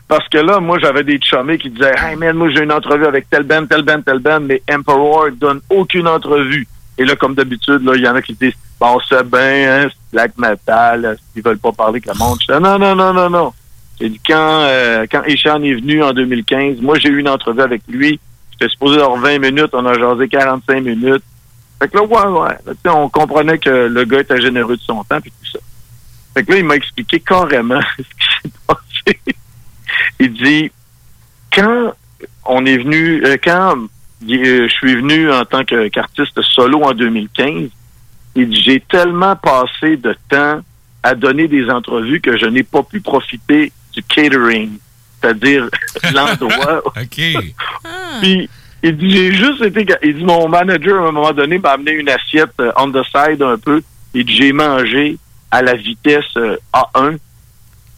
parce 0.09 0.29
que 0.29 0.37
là, 0.39 0.61
moi, 0.61 0.79
j'avais 0.79 1.05
des 1.05 1.19
chummés 1.19 1.57
qui 1.57 1.71
disaient 1.71 1.95
Hey 1.97 2.17
man, 2.17 2.37
moi 2.37 2.51
j'ai 2.51 2.65
une 2.65 2.73
entrevue 2.73 3.07
avec 3.07 3.31
tel 3.31 3.45
band, 3.45 3.65
tel 3.65 3.81
band, 3.83 4.03
tel 4.03 4.19
band, 4.19 4.41
mais 4.41 4.61
Emperor 4.71 5.29
donne 5.33 5.61
aucune 5.71 6.07
entrevue. 6.07 6.67
Et 6.99 7.05
là, 7.05 7.17
comme 7.17 7.35
d'habitude, 7.35 7.83
là, 7.85 7.93
il 7.95 8.03
y 8.03 8.09
en 8.09 8.15
a 8.15 8.23
qui 8.23 8.35
disent 8.35 8.55
Bon, 8.79 8.99
c'est 9.09 9.27
bien, 9.27 9.85
hein, 9.85 9.89
c'est 9.89 10.13
black 10.13 10.37
metal, 10.37 11.05
euh, 11.05 11.15
ils 11.35 11.43
veulent 11.43 11.59
pas 11.59 11.73
parler 11.73 12.01
avec 12.01 12.07
le 12.07 12.15
monde. 12.15 12.39
Je 12.41 12.53
dis, 12.53 12.63
non, 12.63 12.79
non, 12.79 12.95
non, 12.95 13.13
non, 13.13 13.31
non. 13.31 13.53
Dit 13.99 14.21
quand 14.27 14.61
euh, 14.63 15.07
quand 15.11 15.23
Ishan 15.25 15.63
est 15.63 15.75
venu 15.75 16.03
en 16.03 16.13
2015, 16.13 16.81
moi 16.83 16.99
j'ai 16.99 17.09
eu 17.09 17.21
une 17.21 17.29
entrevue 17.29 17.63
avec 17.63 17.83
lui. 17.89 18.21
J'étais 18.53 18.71
supposé 18.71 19.01
avoir 19.01 19.19
20 19.19 19.39
minutes, 19.39 19.71
on 19.73 19.87
a 19.87 19.95
jasé 19.95 20.29
45 20.29 20.83
minutes. 20.83 21.23
Fait 21.79 21.89
que 21.89 21.97
là, 21.97 22.05
ouais, 22.05 22.41
ouais. 22.41 22.75
On 22.87 23.09
comprenait 23.09 23.59
que 23.59 23.71
le 23.71 24.05
gars 24.05 24.21
était 24.21 24.41
généreux 24.41 24.77
de 24.77 24.83
son 24.83 25.03
temps 25.05 25.21
puis 25.21 25.31
tout 25.31 25.51
ça. 25.53 25.59
Fait 26.35 26.45
que 26.45 26.53
là, 26.53 26.59
il 26.59 26.65
m'a 26.65 26.77
expliqué 26.77 27.21
carrément 27.21 27.81
ce 27.97 28.03
qui 28.03 28.43
s'est 28.43 28.53
passé. 28.67 29.37
Il 30.21 30.33
dit 30.35 30.71
quand 31.55 31.93
on 32.45 32.67
est 32.67 32.79
venu, 32.79 33.25
euh, 33.25 33.37
quand 33.43 33.77
je 34.23 34.69
suis 34.69 34.97
venu 34.97 35.31
en 35.31 35.45
tant 35.45 35.65
qu'artiste 35.65 36.41
solo 36.43 36.83
en 36.83 36.93
2015, 36.93 37.71
il 38.35 38.49
dit 38.49 38.63
j'ai 38.63 38.81
tellement 38.81 39.37
passé 39.37 39.97
de 39.97 40.15
temps 40.29 40.61
à 41.03 41.15
donner 41.15 41.49
des 41.49 41.71
entrevues 41.71 42.21
que 42.21 42.37
je 42.37 42.47
n'ai 42.47 42.63
pas 42.63 42.83
pu 42.83 43.01
profiter 43.01 43.73
du 43.93 44.03
catering, 44.03 44.79
c'est-à-dire 45.21 45.69
l'endroit. 46.15 46.83
OK. 46.85 47.21
Puis 48.21 48.49
il 48.83 48.97
dit 48.97 49.11
j'ai 49.11 49.35
juste 49.35 49.63
été 49.63 49.87
il 50.03 50.17
dit 50.17 50.25
mon 50.25 50.49
manager 50.49 51.05
à 51.05 51.09
un 51.09 51.13
moment 51.13 51.33
donné 51.33 51.59
m'a 51.59 51.71
amené 51.71 51.93
une 51.93 52.09
assiette 52.09 52.53
euh, 52.61 52.73
on 52.77 52.91
the 52.91 53.05
side 53.05 53.43
un 53.43 53.59
peu. 53.59 53.83
Et 54.15 54.25
dit, 54.25 54.35
j'ai 54.35 54.53
mangé 54.53 55.19
à 55.51 55.63
la 55.63 55.75
vitesse 55.75 56.25
euh, 56.37 56.57
A1 56.73 57.19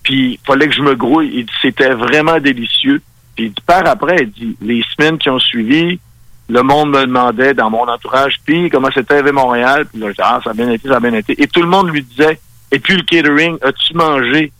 puis 0.02 0.32
il 0.32 0.46
fallait 0.46 0.68
que 0.68 0.74
je 0.74 0.82
me 0.82 0.94
grouille. 0.94 1.30
Il 1.34 1.44
dit 1.46 1.52
c'était 1.60 1.94
vraiment 1.94 2.38
délicieux. 2.40 3.02
Puis 3.36 3.46
il 3.46 3.50
dit 3.50 3.62
par 3.66 3.86
après 3.86 4.16
il 4.22 4.30
dit 4.30 4.56
les 4.60 4.82
semaines 4.94 5.18
qui 5.18 5.30
ont 5.30 5.38
suivi 5.38 6.00
le 6.48 6.62
monde 6.62 6.90
me 6.90 7.02
demandait 7.02 7.54
dans 7.54 7.70
mon 7.70 7.86
entourage 7.86 8.40
puis 8.44 8.70
comment 8.70 8.88
c'était 8.92 9.18
Éve 9.18 9.32
Montréal 9.32 9.86
puis 9.86 10.00
là 10.00 10.08
je 10.08 10.12
dis, 10.12 10.22
ah 10.22 10.40
ça 10.42 10.50
a 10.50 10.54
bien 10.54 10.70
été 10.70 10.88
ça 10.88 10.96
a 10.96 11.00
bien 11.00 11.14
été 11.14 11.40
et 11.40 11.46
tout 11.46 11.60
le 11.60 11.68
monde 11.68 11.90
lui 11.90 12.02
disait 12.02 12.40
et 12.70 12.78
puis 12.78 12.96
le 12.96 13.02
catering 13.02 13.56
as-tu 13.62 13.94
mangé? 13.94 14.52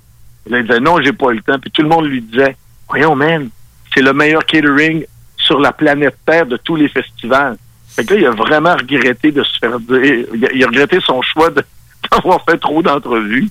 Et 0.47 0.51
là, 0.51 0.59
il 0.59 0.67
disait 0.67 0.81
non 0.81 1.01
j'ai 1.03 1.13
pas 1.13 1.31
eu 1.31 1.37
le 1.37 1.43
temps 1.43 1.59
puis 1.59 1.71
tout 1.71 1.83
le 1.83 1.89
monde 1.89 2.07
lui 2.07 2.23
disait 2.23 2.57
voyons 2.89 3.15
man 3.15 3.49
c'est 3.95 4.03
le 4.03 4.13
meilleur 4.13 4.45
catering 4.45 5.05
sur 5.37 5.59
la 5.59 5.73
planète 5.73 6.17
Terre 6.27 6.47
de 6.47 6.57
tous 6.57 6.77
les 6.77 6.89
festivals. 6.89 7.57
Fait 7.89 8.05
que 8.05 8.15
là, 8.15 8.21
il 8.21 8.27
a 8.27 8.31
vraiment 8.31 8.75
regretté 8.77 9.33
de 9.33 9.43
se 9.43 9.59
faire 9.59 9.81
dire, 9.81 10.27
il 10.35 10.45
a, 10.45 10.53
il 10.53 10.63
a 10.63 10.67
regretté 10.67 11.01
son 11.01 11.23
choix 11.23 11.51
d'avoir 12.11 12.45
fait 12.45 12.59
trop 12.59 12.83
d'entrevues. 12.83 13.49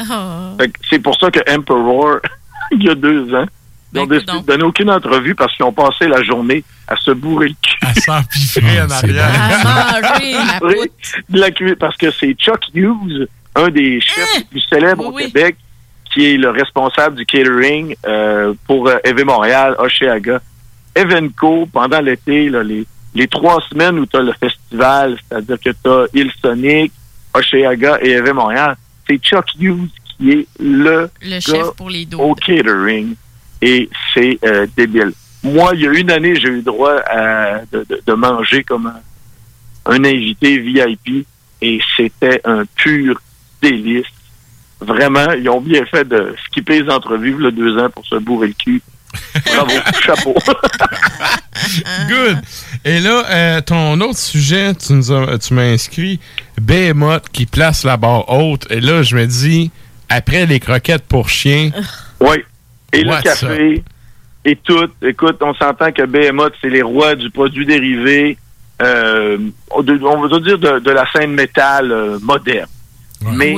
Oh. 0.00 0.56
Fait 0.58 0.68
que 0.68 0.78
c'est 0.88 0.98
pour 0.98 1.14
ça 1.20 1.30
que 1.30 1.40
Emperor, 1.54 2.18
il 2.72 2.82
y 2.82 2.88
a 2.88 2.94
deux 2.94 3.32
ans, 3.34 3.46
ils 3.94 4.00
ont 4.00 4.06
décidé 4.06 4.32
de 4.32 4.46
donner 4.46 4.64
aucune 4.64 4.90
entrevue 4.90 5.34
parce 5.34 5.54
qu'ils 5.54 5.64
ont 5.64 5.72
passé 5.72 6.06
la 6.06 6.22
journée 6.22 6.64
à 6.88 6.96
se 6.96 7.12
bourrer 7.12 7.48
le 7.48 7.54
cul. 7.62 7.78
À 7.82 7.94
s'empiffrer 7.94 8.82
en 8.82 8.90
arrière. 8.90 10.60
Oui, 10.62 10.90
de 11.28 11.40
la 11.40 11.76
parce 11.76 11.96
que 11.96 12.10
c'est 12.10 12.34
Chuck 12.34 12.60
Hughes, 12.74 13.28
un 13.54 13.68
des 13.68 14.00
chefs 14.00 14.38
les 14.38 14.44
plus 14.44 14.60
célèbres 14.60 15.06
au 15.06 15.12
Québec, 15.12 15.56
qui 16.12 16.26
est 16.26 16.36
le 16.36 16.50
responsable 16.50 17.16
du 17.16 17.26
catering 17.26 17.94
euh, 18.06 18.54
pour 18.66 18.88
euh, 18.88 18.96
EV 19.04 19.24
Montréal, 19.24 19.74
Oshéaga. 19.78 20.40
Evenco, 20.94 21.66
pendant 21.72 22.00
l'été, 22.00 22.48
là, 22.48 22.62
les, 22.62 22.86
les 23.14 23.26
trois 23.26 23.60
semaines 23.68 23.98
où 23.98 24.06
tu 24.06 24.16
as 24.16 24.22
le 24.22 24.32
festival, 24.32 25.18
c'est-à-dire 25.28 25.58
que 25.58 25.70
tu 25.70 25.90
as 25.90 26.06
Il 26.14 26.30
Sonic, 26.40 26.92
Oshéaga 27.34 27.98
et 28.00 28.10
EV 28.10 28.32
Montréal, 28.32 28.76
c'est 29.06 29.18
Chuck 29.18 29.46
Hughes 29.58 29.90
qui 30.16 30.30
est 30.30 30.46
le, 30.60 31.10
chef 31.40 31.72
pour 31.76 31.90
les 31.90 32.06
dos. 32.06 32.18
au 32.18 32.34
catering. 32.34 33.14
Et 33.66 33.88
c'est 34.12 34.38
euh, 34.44 34.66
débile. 34.76 35.12
Moi, 35.42 35.72
il 35.74 35.80
y 35.80 35.86
a 35.86 35.90
une 35.92 36.10
année, 36.10 36.34
j'ai 36.36 36.48
eu 36.48 36.56
le 36.56 36.62
droit 36.62 36.96
à- 37.06 37.60
de, 37.72 38.12
manger 38.12 38.62
comme 38.62 38.86
un, 38.86 39.00
un 39.92 40.04
invité 40.04 40.58
VIP 40.58 41.26
et 41.62 41.80
c'était 41.96 42.40
un 42.44 42.64
pur 42.76 43.18
délice. 43.62 44.04
Vraiment, 44.80 45.32
ils 45.32 45.48
ont 45.48 45.60
bien 45.62 45.86
fait 45.86 46.06
de 46.06 46.34
skipper 46.46 46.82
les 46.82 46.90
entrevues 46.90 47.36
le 47.38 47.52
deux 47.52 47.78
ans 47.78 47.88
pour 47.88 48.04
se 48.06 48.16
bourrer 48.16 48.48
le 48.48 48.54
cul. 48.54 48.82
Bravo, 49.46 49.70
chapeau. 50.04 50.34
Good. 52.08 52.38
Et 52.84 53.00
là, 53.00 53.24
euh, 53.30 53.60
ton 53.60 53.98
autre 54.00 54.18
sujet, 54.18 54.74
tu 54.74 54.92
nous 54.92 55.10
as- 55.12 55.38
tu 55.38 55.54
m'as 55.54 55.62
inscrit 55.72 56.20
Behemoth 56.60 57.28
qui 57.30 57.46
place 57.46 57.84
la 57.84 57.96
barre 57.96 58.28
haute. 58.30 58.66
Et 58.70 58.80
là, 58.80 59.02
je 59.02 59.16
me 59.16 59.26
dis, 59.26 59.70
après 60.08 60.44
les 60.46 60.60
croquettes 60.60 61.04
pour 61.06 61.28
chiens. 61.28 61.70
Oui. 62.20 62.36
Et 63.00 63.04
What's 63.06 63.24
le 63.24 63.30
café 63.48 63.84
et 64.44 64.56
tout. 64.56 64.86
Écoute, 65.02 65.36
on 65.40 65.54
s'entend 65.54 65.90
que 65.92 66.02
Behemoth, 66.04 66.54
c'est 66.60 66.68
les 66.70 66.82
rois 66.82 67.14
du 67.14 67.30
produit 67.30 67.64
dérivé, 67.66 68.36
euh, 68.82 69.38
de- 69.82 70.00
on 70.02 70.26
va 70.26 70.38
dire 70.40 70.58
de, 70.58 70.78
de 70.80 70.90
la 70.90 71.06
scène 71.12 71.32
métal 71.32 71.90
euh, 71.92 72.18
moderne. 72.22 72.68
Mais 73.36 73.54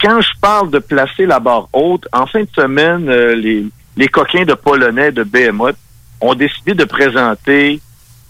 quand 0.00 0.20
je 0.20 0.28
parle 0.40 0.70
de 0.70 0.78
placer 0.78 1.26
la 1.26 1.40
barre 1.40 1.68
haute, 1.72 2.06
en 2.12 2.26
fin 2.26 2.42
de 2.42 2.48
semaine, 2.54 3.08
euh, 3.08 3.34
les, 3.34 3.64
les 3.96 4.08
coquins 4.08 4.44
de 4.44 4.54
Polonais 4.54 5.10
de 5.10 5.24
Behemoth 5.24 5.76
ont 6.20 6.34
décidé 6.34 6.74
de 6.74 6.84
présenter 6.84 7.80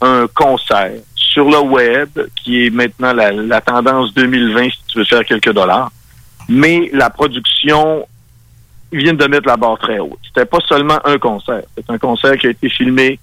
un 0.01 0.27
concert 0.35 0.93
sur 1.15 1.51
le 1.51 1.59
web, 1.61 2.09
qui 2.37 2.67
est 2.67 2.71
maintenant 2.71 3.13
la, 3.13 3.31
la 3.33 3.61
tendance 3.61 4.15
2020 4.15 4.65
si 4.71 4.79
tu 4.89 4.99
veux 4.99 5.05
faire 5.05 5.25
quelques 5.25 5.53
dollars. 5.53 5.91
Mais 6.49 6.89
la 6.95 7.11
production 7.11 8.07
viennent 8.93 9.17
de 9.17 9.27
mettre 9.27 9.47
la 9.47 9.57
barre 9.57 9.79
très 9.79 9.99
haute. 9.99 10.19
C'était 10.27 10.47
pas 10.47 10.59
seulement 10.67 10.99
un 11.05 11.19
concert. 11.19 11.63
C'est 11.77 11.91
un 11.91 11.99
concert 11.99 12.37
qui 12.39 12.47
a 12.47 12.51
été 12.51 12.69
filmé 12.69 13.19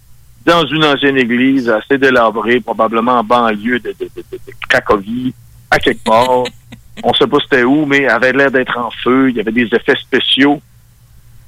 dans 0.45 0.65
une 0.67 0.83
ancienne 0.85 1.17
église 1.17 1.69
assez 1.69 1.97
délabrée, 1.97 2.59
probablement 2.59 3.13
en 3.19 3.23
banlieue 3.23 3.79
de, 3.79 3.89
de, 3.99 4.05
de, 4.15 4.23
de- 4.31 4.37
de 4.37 4.51
Cracovie, 4.69 5.33
à 5.71 5.79
quelque 5.79 6.03
part. 6.03 6.43
On 7.03 7.13
sait 7.13 7.27
pas 7.27 7.37
c'était 7.43 7.63
où, 7.63 7.85
mais 7.85 8.07
avait 8.07 8.31
l'air 8.31 8.51
d'être 8.51 8.77
en 8.77 8.89
feu. 8.91 9.29
Il 9.29 9.35
y 9.37 9.39
avait 9.39 9.51
des 9.51 9.65
effets 9.73 9.95
spéciaux. 9.99 10.61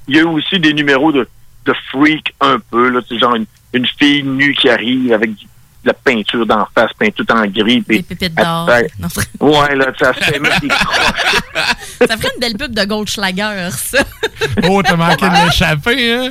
Il 0.08 0.16
y 0.16 0.18
a 0.18 0.22
eu 0.22 0.26
aussi 0.26 0.58
des 0.58 0.72
numéros 0.74 1.12
de, 1.12 1.26
de 1.64 1.74
freak 1.90 2.34
un 2.40 2.58
peu, 2.58 2.88
là, 2.90 3.00
c'est 3.08 3.18
genre 3.18 3.34
une, 3.36 3.46
une 3.72 3.86
fille 3.86 4.22
nue 4.24 4.52
qui 4.54 4.68
arrive 4.68 5.12
avec 5.12 5.34
du- 5.34 5.46
la 5.88 5.94
peinture 5.94 6.46
d'en 6.46 6.66
face, 6.74 6.90
peint 6.98 7.10
tout 7.10 7.30
en 7.30 7.46
gris. 7.46 7.82
Des 7.86 8.02
pépites 8.02 8.34
d'or. 8.34 8.70
Non, 8.98 9.08
Ouais, 9.40 9.76
là, 9.76 9.86
ça 9.98 10.14
se 10.14 10.24
fait 10.24 10.38
mettre 10.38 10.60
des 10.60 10.68
Ça 12.06 12.16
ferait 12.16 12.30
une 12.34 12.40
belle 12.40 12.56
pub 12.56 12.72
de 12.72 12.84
Goldschlager, 12.84 13.68
ça. 13.72 13.98
Oh, 14.68 14.80
t'as 14.82 14.96
manqué 14.96 15.28
de 15.28 15.44
l'échapper, 15.44 16.14
hein? 16.14 16.30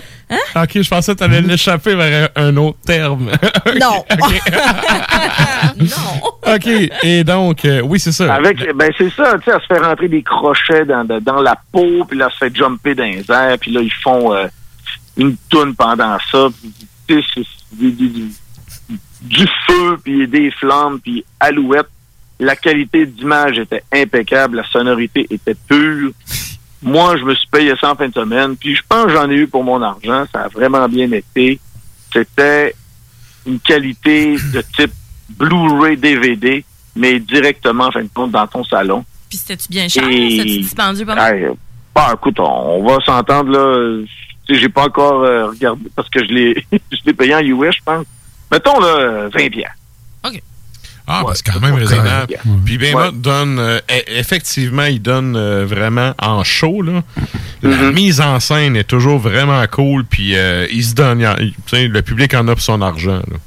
Ok, 0.56 0.82
je 0.82 0.90
pensais 0.90 1.14
que 1.14 1.20
t'allais 1.20 1.42
l'échapper 1.42 1.96
vers 1.96 2.30
un 2.36 2.48
un 2.48 2.58
autre 2.58 2.80
terme. 2.86 3.32
Non. 3.80 4.04
ok, 6.46 6.68
et 7.04 7.24
donc, 7.24 7.66
euh, 7.66 7.82
oui, 7.82 8.00
c'est 8.00 8.12
ça. 8.12 8.34
Avec, 8.34 8.58
ben 8.76 8.92
c'est 8.98 9.12
ça, 9.12 9.36
tu 9.38 9.46
sais, 9.46 9.52
elle 9.56 9.62
se 9.62 9.66
fait 9.68 9.80
rentrer 9.80 10.08
des 10.08 10.24
crochets 10.24 10.86
dans, 10.86 11.42
la 11.42 11.56
peau, 11.72 12.06
puis 12.08 12.18
là, 12.18 12.28
elle 12.28 12.34
se 12.34 12.38
fait 12.38 12.56
jumper 12.56 12.96
dans 12.96 13.04
les 13.04 13.30
airs, 13.30 13.58
puis 13.60 13.72
là, 13.72 13.82
ils 13.82 13.94
font 13.94 14.34
euh, 14.34 14.48
une 15.18 15.36
toune 15.50 15.76
pendant 15.76 16.18
ça, 16.32 16.48
puis 16.60 16.74
tu 17.08 17.22
sais, 17.22 17.28
c'est 17.36 17.46
du, 19.22 19.46
feu, 19.68 19.98
puis 20.04 20.28
des 20.28 20.52
flammes, 20.52 21.00
puis 21.00 21.24
alouette. 21.40 21.88
La 22.40 22.56
qualité 22.56 23.06
d'image 23.06 23.58
était 23.58 23.84
impeccable, 23.92 24.58
la 24.58 24.68
sonorité 24.70 25.26
était 25.30 25.56
pure. 25.56 26.12
Moi, 26.84 27.18
je 27.18 27.24
me 27.24 27.34
suis 27.34 27.48
payé 27.48 27.74
ça 27.82 27.92
en 27.92 27.96
fin 27.96 28.08
de 28.08 28.14
semaine, 28.14 28.56
puis 28.56 28.76
je 28.76 28.84
pense 28.88 29.06
que 29.06 29.14
j'en 29.14 29.30
ai 29.30 29.36
eu 29.36 29.48
pour 29.48 29.64
mon 29.64 29.82
argent, 29.82 30.26
ça 30.32 30.42
a 30.42 30.48
vraiment 30.48 30.88
bien 30.88 31.12
été. 31.12 31.60
C'était 32.14 32.76
une 33.46 33.60
qualité 33.60 34.36
de 34.54 34.62
type 34.76 34.92
Blu-ray 35.30 35.98
DVD, 35.98 36.64
mais 36.96 37.20
directement, 37.20 37.86
en 37.86 37.92
fin 37.92 38.04
de 38.04 38.10
compte, 38.14 38.32
dans 38.32 38.48
ton 38.48 38.64
salon. 38.64 39.04
Puis 39.30 39.40
c'était-tu 39.40 39.70
bien 39.70 39.88
cher? 39.88 40.08
Et- 40.08 40.32
C'était-tu 40.32 40.60
dispendieux 40.60 41.06
pas 41.06 41.16
mal? 41.16 41.36
Hey, 41.36 41.48
bah, 41.94 42.12
écoute, 42.14 42.40
on, 42.40 42.84
va 42.84 43.00
s'entendre, 43.04 43.52
là. 43.52 44.06
J'ai 44.50 44.70
pas 44.70 44.86
encore 44.86 45.24
euh, 45.24 45.48
regardé, 45.48 45.90
parce 45.96 46.10
que 46.10 46.20
je 46.20 46.32
l'ai, 46.32 46.66
je 46.72 46.98
l'ai 47.06 47.14
payé 47.14 47.36
en 47.36 47.40
US, 47.40 47.76
je 47.76 47.84
pense. 47.84 48.06
Mettons, 48.52 48.80
là, 48.80 49.28
20 49.34 49.50
piastres. 49.50 49.74
Ah, 51.10 51.24
ben, 51.26 51.34
c'est 51.36 51.50
quand 51.54 51.62
même 51.62 51.76
raisonnable. 51.76 52.34
Puis 52.66 52.78
Behemoth 52.78 53.22
donne, 53.22 53.60
euh, 53.60 53.78
e- 53.90 54.04
effectivement, 54.20 54.84
il 54.84 55.02
donne 55.02 55.38
euh, 55.38 55.66
vraiment 55.66 56.14
en 56.22 56.44
show, 56.44 56.82
là. 56.82 57.02
La 57.62 57.70
Mm-hmm. 57.70 57.94
mise 57.94 58.20
en 58.20 58.40
scène 58.42 58.76
est 58.76 58.84
toujours 58.84 59.18
vraiment 59.18 59.66
cool, 59.72 60.04
puis 60.04 60.36
euh, 60.36 60.68
il 60.70 60.84
se 60.84 60.94
donne, 60.96 61.22
il- 61.40 61.54
tu 61.54 61.62
sais, 61.68 61.88
le 61.88 62.02
public 62.02 62.34
en 62.34 62.46
a 62.50 62.54
pour 62.56 62.62
son 62.62 62.82
argent, 62.82 63.22
là. 63.32 63.38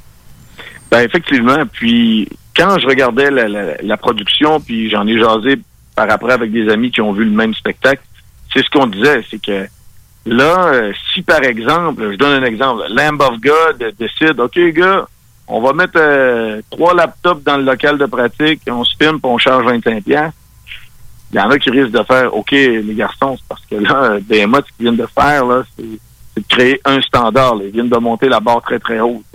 Ben, 0.89 1.01
effectivement. 1.01 1.63
Puis, 1.71 2.27
quand 2.57 2.79
je 2.79 2.87
regardais 2.87 3.29
la, 3.29 3.47
la- 3.47 3.77
la 3.79 3.97
production, 3.97 4.59
puis 4.59 4.89
j'en 4.89 5.05
ai 5.05 5.19
jasé 5.19 5.57
par 5.95 6.09
après 6.09 6.33
avec 6.33 6.51
des 6.51 6.67
amis 6.67 6.89
qui 6.89 7.01
ont 7.01 7.13
vu 7.13 7.25
le 7.25 7.31
même 7.31 7.53
spectacle, 7.53 8.01
c'est 8.51 8.65
ce 8.65 8.69
qu'on 8.71 8.87
disait, 8.87 9.23
c'est 9.29 9.39
que 9.39 9.67
Là, 10.25 10.67
euh, 10.67 10.93
si 11.13 11.21
par 11.21 11.43
exemple, 11.43 12.11
je 12.11 12.17
donne 12.17 12.43
un 12.43 12.45
exemple, 12.45 12.83
Lamb 12.89 13.19
of 13.21 13.39
God 13.39 13.93
décide, 13.97 14.39
OK, 14.39 14.57
gars, 14.73 15.07
on 15.47 15.61
va 15.61 15.73
mettre 15.73 15.97
euh, 15.97 16.61
trois 16.69 16.93
laptops 16.93 17.43
dans 17.43 17.57
le 17.57 17.63
local 17.63 17.97
de 17.97 18.05
pratique, 18.05 18.61
on 18.69 18.83
se 18.83 18.95
filme, 18.95 19.19
puis 19.19 19.31
on 19.31 19.37
charge 19.37 19.65
25 19.65 20.03
pièces. 20.03 20.31
Il 21.33 21.37
y 21.37 21.39
en 21.39 21.49
a 21.49 21.57
qui 21.57 21.69
risquent 21.69 21.91
de 21.91 22.03
faire, 22.03 22.35
OK, 22.35 22.51
les 22.51 22.93
garçons, 22.93 23.37
c'est 23.37 23.47
parce 23.47 23.65
que 23.65 23.75
là, 23.75 24.19
BMA, 24.21 24.59
ce 24.59 24.63
qu'ils 24.75 24.85
viennent 24.85 24.95
de 24.97 25.07
faire, 25.07 25.45
là, 25.45 25.63
c'est 25.75 25.83
de 25.83 26.43
créer 26.47 26.79
un 26.85 27.01
standard. 27.01 27.55
Ils 27.61 27.71
viennent 27.71 27.89
de 27.89 27.97
monter 27.97 28.29
la 28.29 28.39
barre 28.39 28.61
très, 28.61 28.79
très 28.79 28.99
haute. 28.99 29.25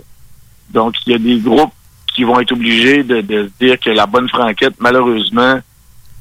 Donc, 0.69 0.95
il 1.05 1.13
y 1.13 1.15
a 1.15 1.19
des 1.19 1.39
groupes 1.39 1.73
qui 2.15 2.23
vont 2.23 2.39
être 2.39 2.51
obligés 2.51 3.03
de, 3.03 3.21
de 3.21 3.51
dire 3.59 3.79
que 3.79 3.89
la 3.89 4.05
bonne 4.05 4.29
franquette, 4.29 4.75
malheureusement, 4.79 5.59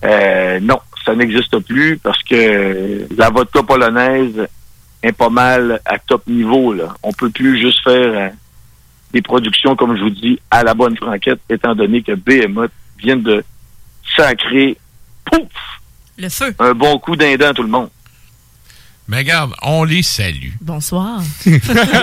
euh, 0.04 0.60
non, 0.60 0.78
ça 1.06 1.14
n'existe 1.14 1.58
plus 1.60 1.98
parce 1.98 2.22
que 2.24 3.06
la 3.16 3.30
vodka 3.30 3.62
polonaise 3.62 4.48
est 5.02 5.12
pas 5.12 5.30
mal 5.30 5.80
à 5.84 5.98
top 5.98 6.26
niveau. 6.26 6.72
Là. 6.72 6.94
On 7.02 7.12
peut 7.12 7.30
plus 7.30 7.58
juste 7.60 7.82
faire 7.84 8.12
euh, 8.14 8.28
des 9.12 9.22
productions, 9.22 9.76
comme 9.76 9.96
je 9.96 10.02
vous 10.02 10.10
dis, 10.10 10.38
à 10.50 10.64
la 10.64 10.74
bonne 10.74 10.96
franquette, 10.96 11.40
étant 11.48 11.74
donné 11.74 12.02
que 12.02 12.12
Behemoth 12.12 12.72
vient 12.98 13.16
de 13.16 13.44
sacrer, 14.16 14.76
pouf, 15.24 15.48
Le 16.18 16.28
feu. 16.28 16.54
un 16.58 16.74
bon 16.74 16.98
coup 16.98 17.14
d'indent 17.14 17.48
à 17.50 17.54
tout 17.54 17.62
le 17.62 17.68
monde. 17.68 17.88
Mais 19.08 19.18
regarde, 19.18 19.52
on 19.62 19.84
les 19.84 20.02
salue. 20.02 20.50
Bonsoir. 20.60 21.20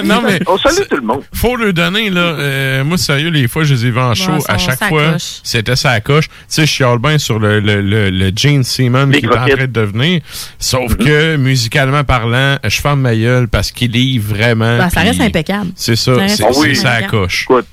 non, 0.05 0.21
mais. 0.21 0.39
On 0.47 0.57
salue 0.57 0.87
tout 0.89 0.95
le 0.95 1.01
monde. 1.01 1.21
Faut 1.33 1.57
leur 1.57 1.73
donner, 1.73 2.09
là. 2.09 2.21
euh, 2.21 2.83
moi, 2.85 2.97
sérieux, 2.97 3.29
les 3.29 3.47
fois, 3.49 3.65
je 3.65 3.73
les 3.73 3.87
ai 3.87 3.91
vus 3.91 3.99
en 3.99 4.13
show. 4.13 4.31
Bon, 4.31 4.43
à 4.47 4.57
chaque 4.57 4.83
fois, 4.85 5.15
c'était 5.19 5.75
sa 5.75 5.99
coche. 5.99 6.27
Tu 6.29 6.33
sais, 6.47 6.61
je 6.65 6.71
chiale 6.71 6.99
bien 6.99 7.17
sur 7.17 7.39
le, 7.39 7.59
le, 7.59 7.81
le, 7.81 8.09
le 8.09 8.31
Gene 8.35 8.63
Seaman 8.63 9.11
qui 9.11 9.25
est 9.25 9.27
en 9.29 9.45
train 9.45 9.55
de 9.55 9.65
devenir. 9.65 10.21
Sauf 10.59 10.93
Mm-hmm. 10.93 11.05
que, 11.05 11.35
musicalement 11.37 12.03
parlant, 12.03 12.57
je 12.63 12.79
ferme 12.81 13.01
ma 13.01 13.15
gueule 13.15 13.47
parce 13.47 13.71
qu'il 13.71 13.91
livre 13.91 14.35
vraiment. 14.35 14.77
Ben, 14.77 14.89
ça 14.89 15.01
reste 15.01 15.21
impeccable. 15.21 15.71
C'est 15.75 15.95
ça. 15.95 16.27
C'est 16.27 16.43
Ah 16.45 16.75
sa 16.75 17.01
coche. 17.03 17.43
Écoute, 17.49 17.65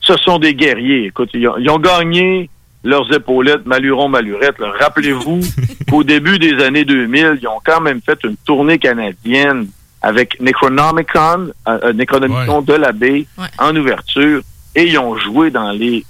ce 0.00 0.16
sont 0.18 0.38
des 0.38 0.54
guerriers. 0.54 1.06
Écoute, 1.06 1.30
ils 1.34 1.46
ont, 1.48 1.56
ils 1.58 1.68
ont 1.70 1.78
gagné 1.78 2.48
leurs 2.86 3.12
épaulettes, 3.12 3.66
Maluron, 3.66 4.08
Malurette. 4.08 4.56
Rappelez-vous 4.60 5.40
qu'au 5.90 6.04
début 6.04 6.38
des 6.38 6.62
années 6.62 6.84
2000, 6.84 7.38
ils 7.42 7.48
ont 7.48 7.60
quand 7.64 7.80
même 7.80 8.00
fait 8.00 8.18
une 8.24 8.36
tournée 8.36 8.78
canadienne 8.78 9.66
avec 10.00 10.40
Necronomicon, 10.40 11.50
euh, 11.68 11.78
euh, 11.82 11.92
Necronomicon 11.92 12.62
de 12.62 12.74
la 12.74 12.92
baie 12.92 13.26
en 13.58 13.74
ouverture, 13.74 14.40
et 14.76 14.84
ils 14.84 14.98
ont 14.98 15.16
joué 15.16 15.50
dans 15.50 15.72
les 15.72 16.04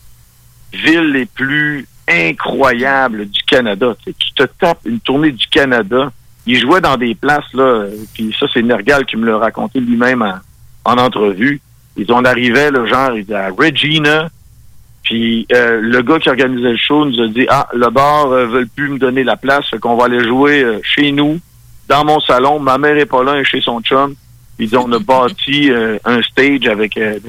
villes 0.73 1.13
les 1.13 1.25
plus 1.25 1.89
incroyables 2.09 3.27
du 3.27 3.43
Canada. 3.45 3.97
Tu, 4.05 4.11
sais, 4.11 4.17
tu 4.19 4.33
te 4.35 4.43
tapes 4.43 4.81
une 4.85 5.01
tournée 5.01 5.33
du 5.33 5.47
Canada. 5.47 6.13
Ils 6.47 6.61
jouaient 6.61 6.83
dans 6.83 6.99
des 6.99 7.15
places, 7.15 7.53
là, 7.55 7.87
puis 8.13 8.37
ça, 8.39 8.47
c'est 8.53 8.63
Nergal 8.63 9.07
qui 9.07 9.17
me 9.17 9.27
l'a 9.27 9.39
raconté 9.39 9.81
lui-même 9.81 10.21
en, 10.21 10.35
en 10.85 10.99
entrevue. 10.99 11.61
Ils 11.97 12.13
ont 12.13 12.23
arrivé, 12.25 12.71
le 12.71 12.87
genre, 12.87 13.13
ils 13.15 13.21
étaient 13.21 13.35
à 13.35 13.49
Regina, 13.49 14.29
puis 15.07 15.47
euh, 15.53 15.81
le 15.81 16.03
gars 16.03 16.19
qui 16.19 16.29
organisait 16.29 16.73
le 16.73 16.77
show 16.77 17.05
nous 17.05 17.23
a 17.23 17.29
dit 17.29 17.47
Ah, 17.49 17.69
le 17.73 17.89
bar 17.91 18.27
euh, 18.27 18.47
veut 18.47 18.67
plus 18.67 18.89
me 18.89 18.99
donner 18.99 19.23
la 19.23 19.37
place, 19.37 19.69
fait 19.71 19.79
qu'on 19.79 19.97
va 19.97 20.07
aller 20.07 20.23
jouer 20.23 20.65
euh, 20.65 20.81
chez 20.83 21.13
nous, 21.13 21.39
dans 21.89 22.05
mon 22.05 22.19
salon. 22.19 22.59
Ma 22.59 22.77
mère 22.77 22.97
est 22.97 23.07
pas 23.07 23.23
là, 23.23 23.35
elle 23.35 23.43
est 23.43 23.45
chez 23.45 23.61
son 23.61 23.81
chum. 23.81 24.17
Ils 24.59 24.69
dit 24.69 24.77
on 24.77 24.91
a 24.91 24.99
bâti 25.13 25.71
euh, 25.71 25.97
un 26.05 26.21
stage 26.23 26.67
avec 26.67 26.97
euh, 26.97 27.21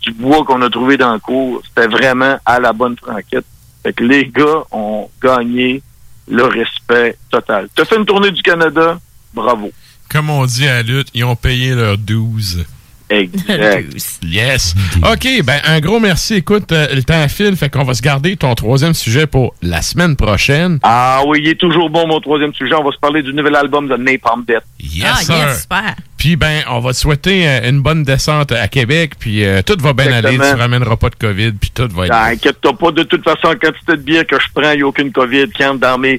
du 0.00 0.12
bois 0.12 0.44
qu'on 0.44 0.62
a 0.62 0.70
trouvé 0.70 0.96
dans 0.96 1.12
le 1.12 1.18
cours. 1.18 1.60
C'était 1.66 1.88
vraiment 1.88 2.38
à 2.46 2.60
la 2.60 2.72
bonne 2.72 2.96
franquette. 2.96 3.46
Fait 3.82 3.92
que 3.92 4.04
les 4.04 4.28
gars 4.28 4.62
ont 4.70 5.10
gagné 5.20 5.82
le 6.28 6.44
respect 6.44 7.18
total. 7.32 7.68
T'as 7.74 7.84
fait 7.84 7.96
une 7.96 8.06
tournée 8.06 8.30
du 8.30 8.42
Canada, 8.42 9.00
bravo. 9.34 9.72
Comme 10.08 10.30
on 10.30 10.46
dit 10.46 10.68
à 10.68 10.74
la 10.74 10.82
lutte, 10.82 11.08
ils 11.14 11.24
ont 11.24 11.34
payé 11.34 11.74
leurs 11.74 11.98
12. 11.98 12.64
Exact. 13.10 14.20
Yes. 14.24 14.74
OK, 15.02 15.42
ben 15.44 15.60
un 15.64 15.80
gros 15.80 16.00
merci. 16.00 16.34
Écoute, 16.34 16.72
euh, 16.72 16.86
le 16.94 17.02
temps 17.02 17.28
file, 17.28 17.56
fait 17.56 17.68
qu'on 17.68 17.84
va 17.84 17.94
se 17.94 18.02
garder 18.02 18.36
ton 18.36 18.54
troisième 18.54 18.94
sujet 18.94 19.26
pour 19.26 19.54
la 19.62 19.82
semaine 19.82 20.16
prochaine. 20.16 20.78
Ah 20.82 21.22
oui, 21.26 21.40
il 21.42 21.48
est 21.48 21.60
toujours 21.60 21.90
bon, 21.90 22.06
mon 22.06 22.20
troisième 22.20 22.54
sujet. 22.54 22.74
On 22.74 22.82
va 22.82 22.90
se 22.90 22.98
parler 22.98 23.22
du 23.22 23.32
nouvel 23.32 23.54
album 23.54 23.86
de 23.86 23.96
Napalm 23.96 24.44
Death. 24.46 24.64
Yes, 24.80 25.06
ah, 25.06 25.16
sir. 25.16 25.36
yes, 25.36 25.62
super. 25.62 25.94
Puis 26.16 26.36
ben, 26.36 26.62
on 26.70 26.80
va 26.80 26.92
te 26.92 26.96
souhaiter 26.96 27.46
euh, 27.46 27.68
une 27.68 27.82
bonne 27.82 28.02
descente 28.02 28.50
à 28.52 28.66
Québec, 28.66 29.12
puis 29.18 29.44
euh, 29.44 29.60
tout 29.60 29.76
va 29.78 29.92
bien 29.92 30.10
aller, 30.10 30.38
tu 30.38 30.58
ramèneras 30.58 30.96
pas 30.96 31.10
de 31.10 31.16
COVID, 31.16 31.52
puis 31.52 31.70
tout 31.74 31.88
va 31.92 32.06
être 32.06 32.14
Ah, 32.14 32.24
Inquiète-toi 32.28 32.72
pas, 32.78 32.90
de 32.92 33.02
toute 33.02 33.22
façon, 33.22 33.48
la 33.48 33.56
quantité 33.56 33.92
de 33.92 34.02
bière 34.02 34.26
que 34.26 34.40
je 34.40 34.46
prends, 34.54 34.70
il 34.70 34.78
n'y 34.78 34.82
a 34.82 34.86
aucune 34.86 35.12
COVID 35.12 35.50
qui 35.50 35.64
entre 35.64 35.80
dans 35.80 35.98
mes 35.98 36.18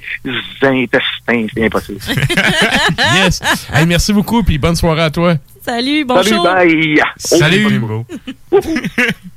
intestins. 0.62 1.48
C'est 1.54 1.66
impossible. 1.66 2.00
yes. 3.16 3.42
Hey, 3.74 3.88
merci 3.88 4.14
beaucoup, 4.14 4.44
puis 4.44 4.60
bonne 4.60 4.76
soirée 4.76 5.02
à 5.02 5.10
toi. 5.10 5.36
Salut, 5.66 6.06
bon 6.06 6.22
Salut, 6.22 6.44
bye. 6.44 7.02
Salut. 7.18 8.06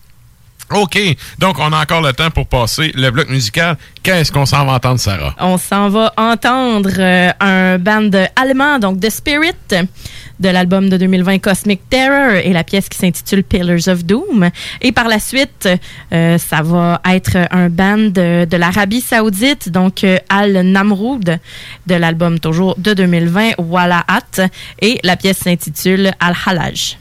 OK, 0.70 0.98
donc 1.38 1.58
on 1.58 1.72
a 1.72 1.80
encore 1.80 2.02
le 2.02 2.12
temps 2.12 2.30
pour 2.30 2.46
passer 2.46 2.92
le 2.94 3.10
bloc 3.10 3.30
musical. 3.30 3.76
Qu'est-ce 4.02 4.30
qu'on 4.30 4.44
s'en 4.44 4.66
va 4.66 4.74
entendre, 4.74 5.00
Sarah? 5.00 5.34
On 5.40 5.56
s'en 5.56 5.88
va 5.88 6.12
entendre 6.16 6.90
euh, 6.98 7.30
un 7.40 7.78
band 7.78 8.10
allemand, 8.36 8.78
donc 8.78 9.00
The 9.00 9.08
Spirit, 9.08 9.54
de 9.70 10.48
l'album 10.48 10.90
de 10.90 10.98
2020 10.98 11.38
Cosmic 11.38 11.88
Terror 11.88 12.32
et 12.32 12.52
la 12.52 12.64
pièce 12.64 12.88
qui 12.88 12.98
s'intitule 12.98 13.44
Pillars 13.44 13.88
of 13.88 14.04
Doom. 14.04 14.50
Et 14.82 14.92
par 14.92 15.08
la 15.08 15.18
suite, 15.20 15.68
euh, 16.12 16.36
ça 16.36 16.60
va 16.62 17.00
être 17.10 17.36
un 17.50 17.70
band 17.70 18.10
de, 18.10 18.56
l'Arabie 18.56 19.00
Saoudite, 19.00 19.70
donc 19.70 20.04
euh, 20.04 20.18
Al 20.28 20.52
Namroud, 20.52 21.38
de 21.86 21.94
l'album 21.94 22.38
toujours 22.40 22.76
de 22.76 22.92
2020 22.92 23.52
Walaat. 23.58 24.48
Et 24.82 25.00
la 25.02 25.16
pièce 25.16 25.38
s'intitule 25.38 26.12
Al 26.20 26.34
Halaj. 26.46 26.98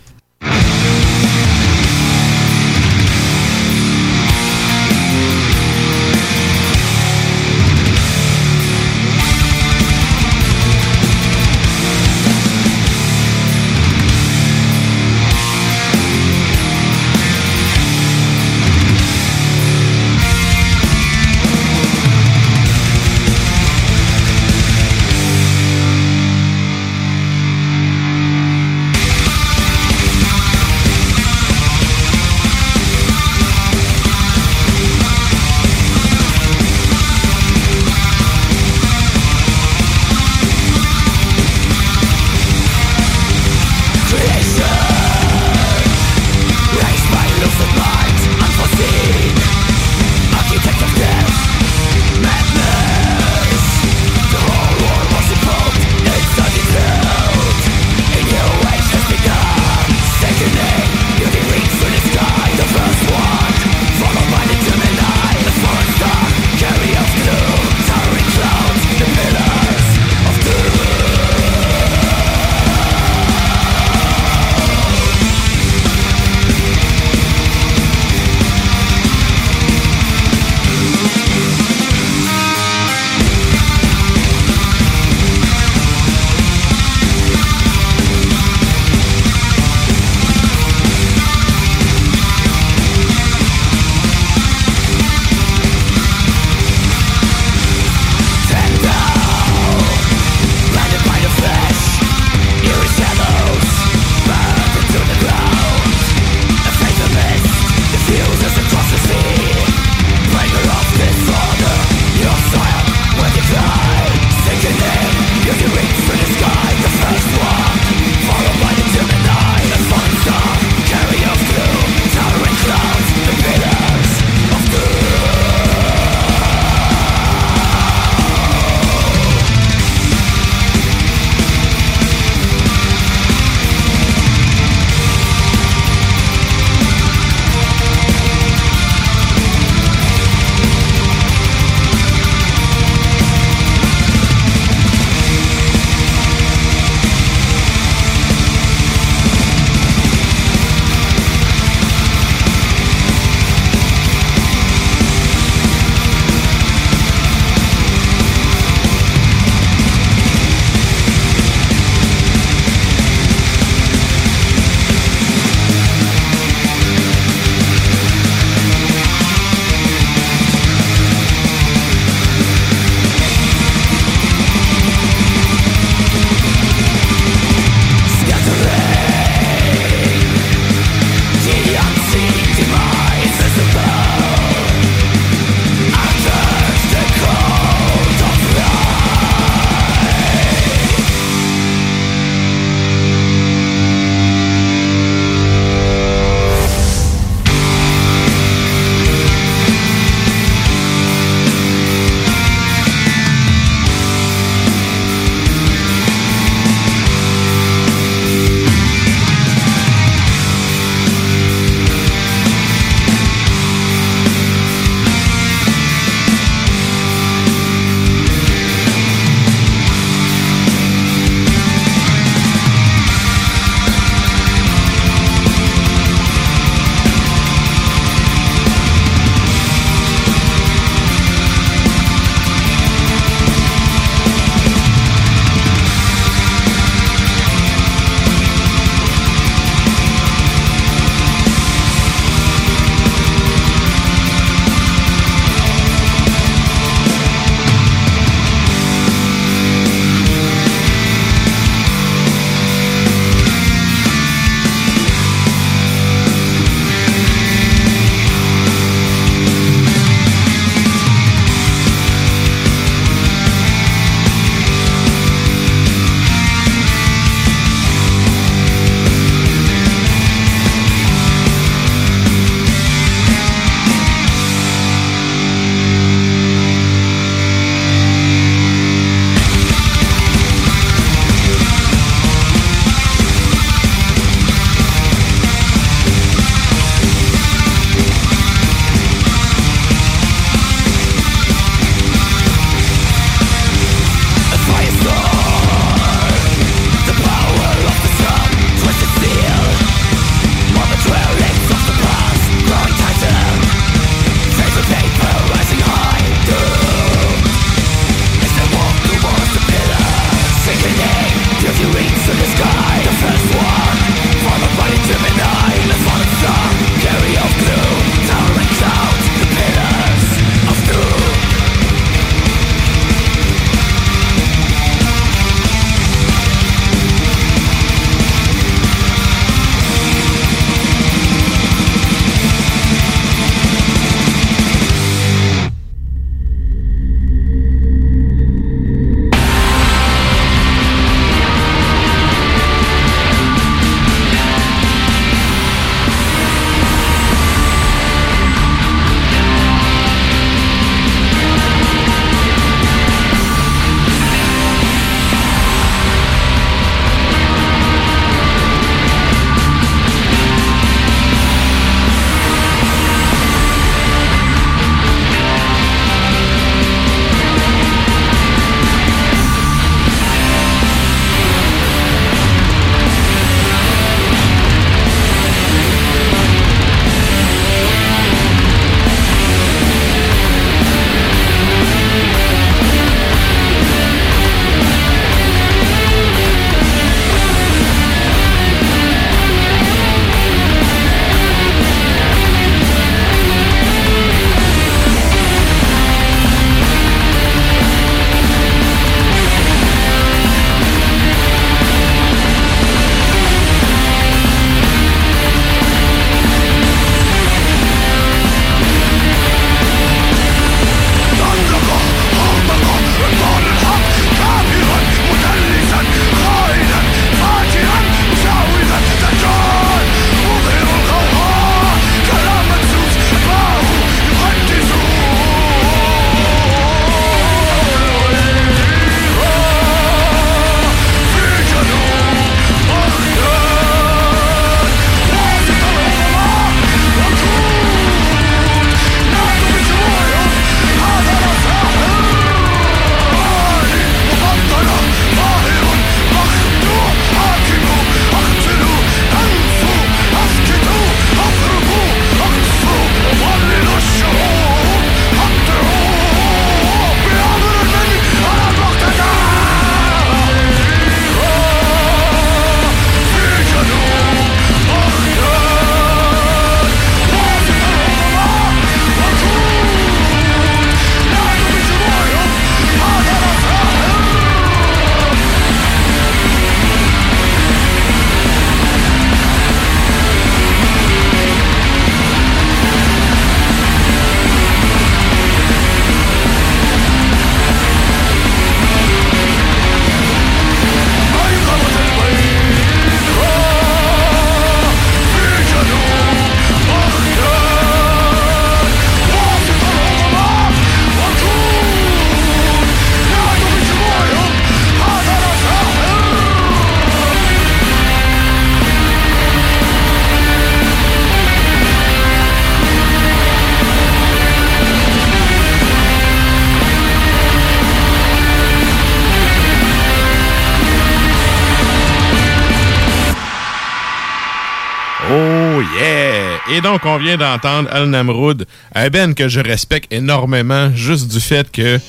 Yeah! 527.03 527.06
Et 527.06 527.06
donc, 527.06 527.06
on 527.06 527.18
vient 527.18 527.38
d'entendre 527.38 527.90
Al 527.91 528.06
Namroud, 528.10 528.65
un 528.95 529.10
band 529.10 529.34
que 529.34 529.48
je 529.48 529.60
respecte 529.60 530.11
énormément, 530.14 530.91
juste 530.95 531.28
du 531.32 531.40
fait 531.40 531.69
que 531.72 531.99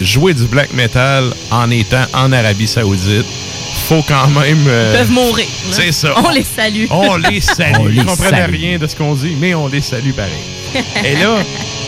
jouer 0.00 0.34
du 0.34 0.44
black 0.44 0.72
metal 0.74 1.24
en 1.50 1.70
étant 1.70 2.04
en 2.14 2.32
Arabie 2.32 2.66
Saoudite, 2.68 3.26
faut 3.88 4.02
quand 4.06 4.28
même... 4.28 4.64
euh, 4.68 4.92
Ils 4.94 4.98
peuvent 4.98 5.10
mourir. 5.12 5.46
C'est 5.72 5.92
ça. 5.92 6.14
On 6.24 6.30
les 6.30 6.42
salue. 6.44 6.84
On 6.90 7.16
les 7.16 7.40
salue. 7.40 7.72
On 7.80 7.86
les 7.86 7.96
Ils 7.96 8.04
comprennent 8.04 8.30
salue. 8.30 8.54
rien 8.54 8.78
de 8.78 8.86
ce 8.86 8.94
qu'on 8.96 9.14
dit, 9.14 9.34
mais 9.40 9.54
on 9.54 9.66
les 9.66 9.80
salue 9.80 10.10
pareil. 10.12 10.32
Et 11.04 11.16
là, 11.16 11.38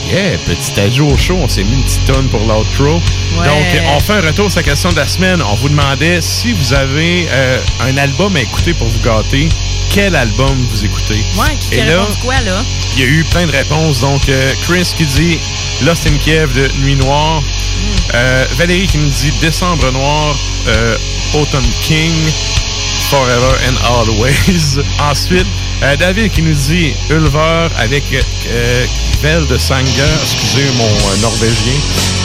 yeah, 0.09 0.39
petit 0.39 0.81
ajout 0.81 1.09
au 1.09 1.17
show, 1.17 1.37
on 1.41 1.49
s'est 1.49 1.65
mis 1.65 1.75
une 1.75 1.85
petite 1.85 2.05
tonne 2.05 2.29
pour 2.29 2.41
l'outro. 2.41 2.95
Ouais. 2.95 3.47
Donc, 3.47 3.65
on 3.97 4.01
fait 4.01 4.15
un 4.15 4.21
retour 4.21 4.51
sur 4.51 4.61
la 4.61 4.65
question 4.65 4.91
de 4.91 4.97
la 4.97 5.07
semaine. 5.07 5.43
On 5.43 5.55
vous 5.55 5.69
demandait 5.69 6.21
si 6.21 6.53
vous 6.53 6.73
avez 6.73 7.27
euh, 7.31 7.59
un 7.81 7.97
album 7.97 8.37
à 8.37 8.41
écouter 8.41 8.75
pour 8.75 8.89
vous 8.89 9.01
gâter, 9.01 9.49
quel 9.89 10.15
album 10.15 10.67
vous 10.71 10.85
écoutez? 10.85 11.25
Ouais, 11.37 11.57
qui, 11.59 11.75
Et 11.75 11.85
là, 11.85 12.07
quoi, 12.23 12.41
là? 12.41 12.65
il 12.97 13.01
y 13.01 13.05
a 13.05 13.07
eu 13.07 13.25
plein 13.25 13.47
de 13.47 13.53
réponses. 13.53 14.01
Donc, 14.01 14.29
euh, 14.29 14.53
Chris 14.63 14.93
qui 14.97 15.05
dit 15.05 15.39
Lost 15.83 16.07
in 16.07 16.17
Kiev 16.19 16.53
de 16.55 16.69
Nuit 16.83 16.97
Noire. 16.97 17.43
Euh, 18.15 18.47
Valérie 18.57 18.87
qui 18.87 18.99
nous 18.99 19.09
dit 19.09 19.33
Décembre 19.41 19.91
Noir, 19.93 20.37
euh, 20.69 20.97
Autumn 21.35 21.65
King, 21.81 22.13
Forever 23.11 23.53
and 23.67 23.77
Always. 23.91 24.79
Ensuite, 25.01 25.47
euh, 25.83 25.97
David 25.97 26.31
qui 26.31 26.43
nous 26.43 26.55
dit 26.55 26.95
Ulver 27.11 27.67
avec 27.77 28.05
euh, 28.13 28.87
Vel 29.21 29.45
de 29.49 29.59
Sanger, 29.59 30.15
excusez 30.23 30.71
mon 30.79 30.85
euh, 30.85 31.17
norvégien. 31.21 31.73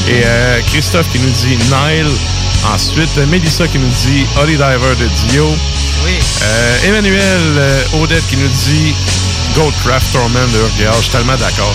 Et 0.07 0.21
euh, 0.23 0.61
Christophe 0.67 1.09
qui 1.11 1.17
nous 1.17 1.31
dit 1.31 1.57
Nile. 1.57 2.11
Ensuite, 2.71 3.17
Mélissa 3.29 3.67
qui 3.67 3.79
nous 3.79 3.89
dit 3.89 4.27
Holy 4.39 4.57
Diver 4.57 4.95
de 4.99 5.07
Dio. 5.27 5.47
Oui. 6.05 6.13
Euh, 6.43 6.87
Emmanuel 6.89 7.85
Odette 7.99 8.27
qui 8.27 8.37
nous 8.37 8.47
dit 8.47 8.93
Goldcraft 9.55 10.13
Torment 10.13 10.47
de 10.53 10.59
Urgel. 10.59 10.93
Je 10.97 11.01
suis 11.01 11.11
tellement 11.11 11.35
d'accord. 11.37 11.73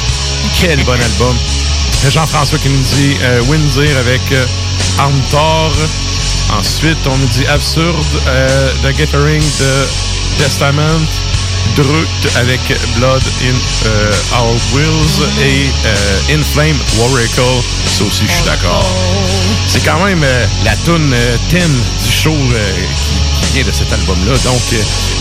Quel 0.61 0.79
bon 0.85 0.93
album. 0.93 1.37
Jean-François 2.09 2.59
qui 2.61 2.69
nous 2.69 2.85
dit 2.95 3.17
Windsor 3.49 3.97
avec 3.99 4.21
Armtor. 4.99 5.73
Ensuite, 6.59 6.99
on 7.07 7.17
nous 7.17 7.27
dit 7.29 7.47
Absurde, 7.47 8.07
euh, 8.27 8.73
The 8.83 8.97
Gathering 8.97 9.43
de 9.43 10.43
Testament. 10.43 11.01
Drut 11.77 12.09
avec 12.37 12.61
Blood 12.97 13.23
in 13.43 13.55
euh, 13.87 14.13
Our 14.41 14.57
Wills 14.75 15.29
et 15.41 15.67
euh, 15.87 16.35
Inflame 16.35 16.77
Warricle. 16.99 17.63
Ça 17.87 18.05
aussi, 18.05 18.25
je 18.27 18.33
suis 18.33 18.45
d'accord. 18.45 18.85
C'est 19.69 19.85
quand 19.85 20.05
même 20.05 20.25
la 20.65 20.75
tune 20.77 21.15
thème 21.49 21.81
du 22.05 22.11
show 22.11 22.35
qui, 22.35 23.47
qui 23.47 23.53
vient 23.55 23.65
de 23.65 23.73
cet 23.73 23.93
album-là. 23.93 24.33
Donc, 24.45 24.61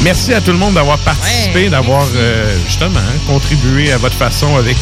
merci 0.02 0.34
à 0.34 0.42
tout 0.42 0.52
le 0.52 0.58
monde 0.58 0.74
d'avoir 0.74 0.98
participé, 1.00 1.70
d'avoir 1.70 2.06
justement 2.66 3.00
hein, 3.00 3.20
contribué 3.28 3.92
à 3.92 3.98
votre 3.98 4.18
façon 4.18 4.56
avec 4.56 4.78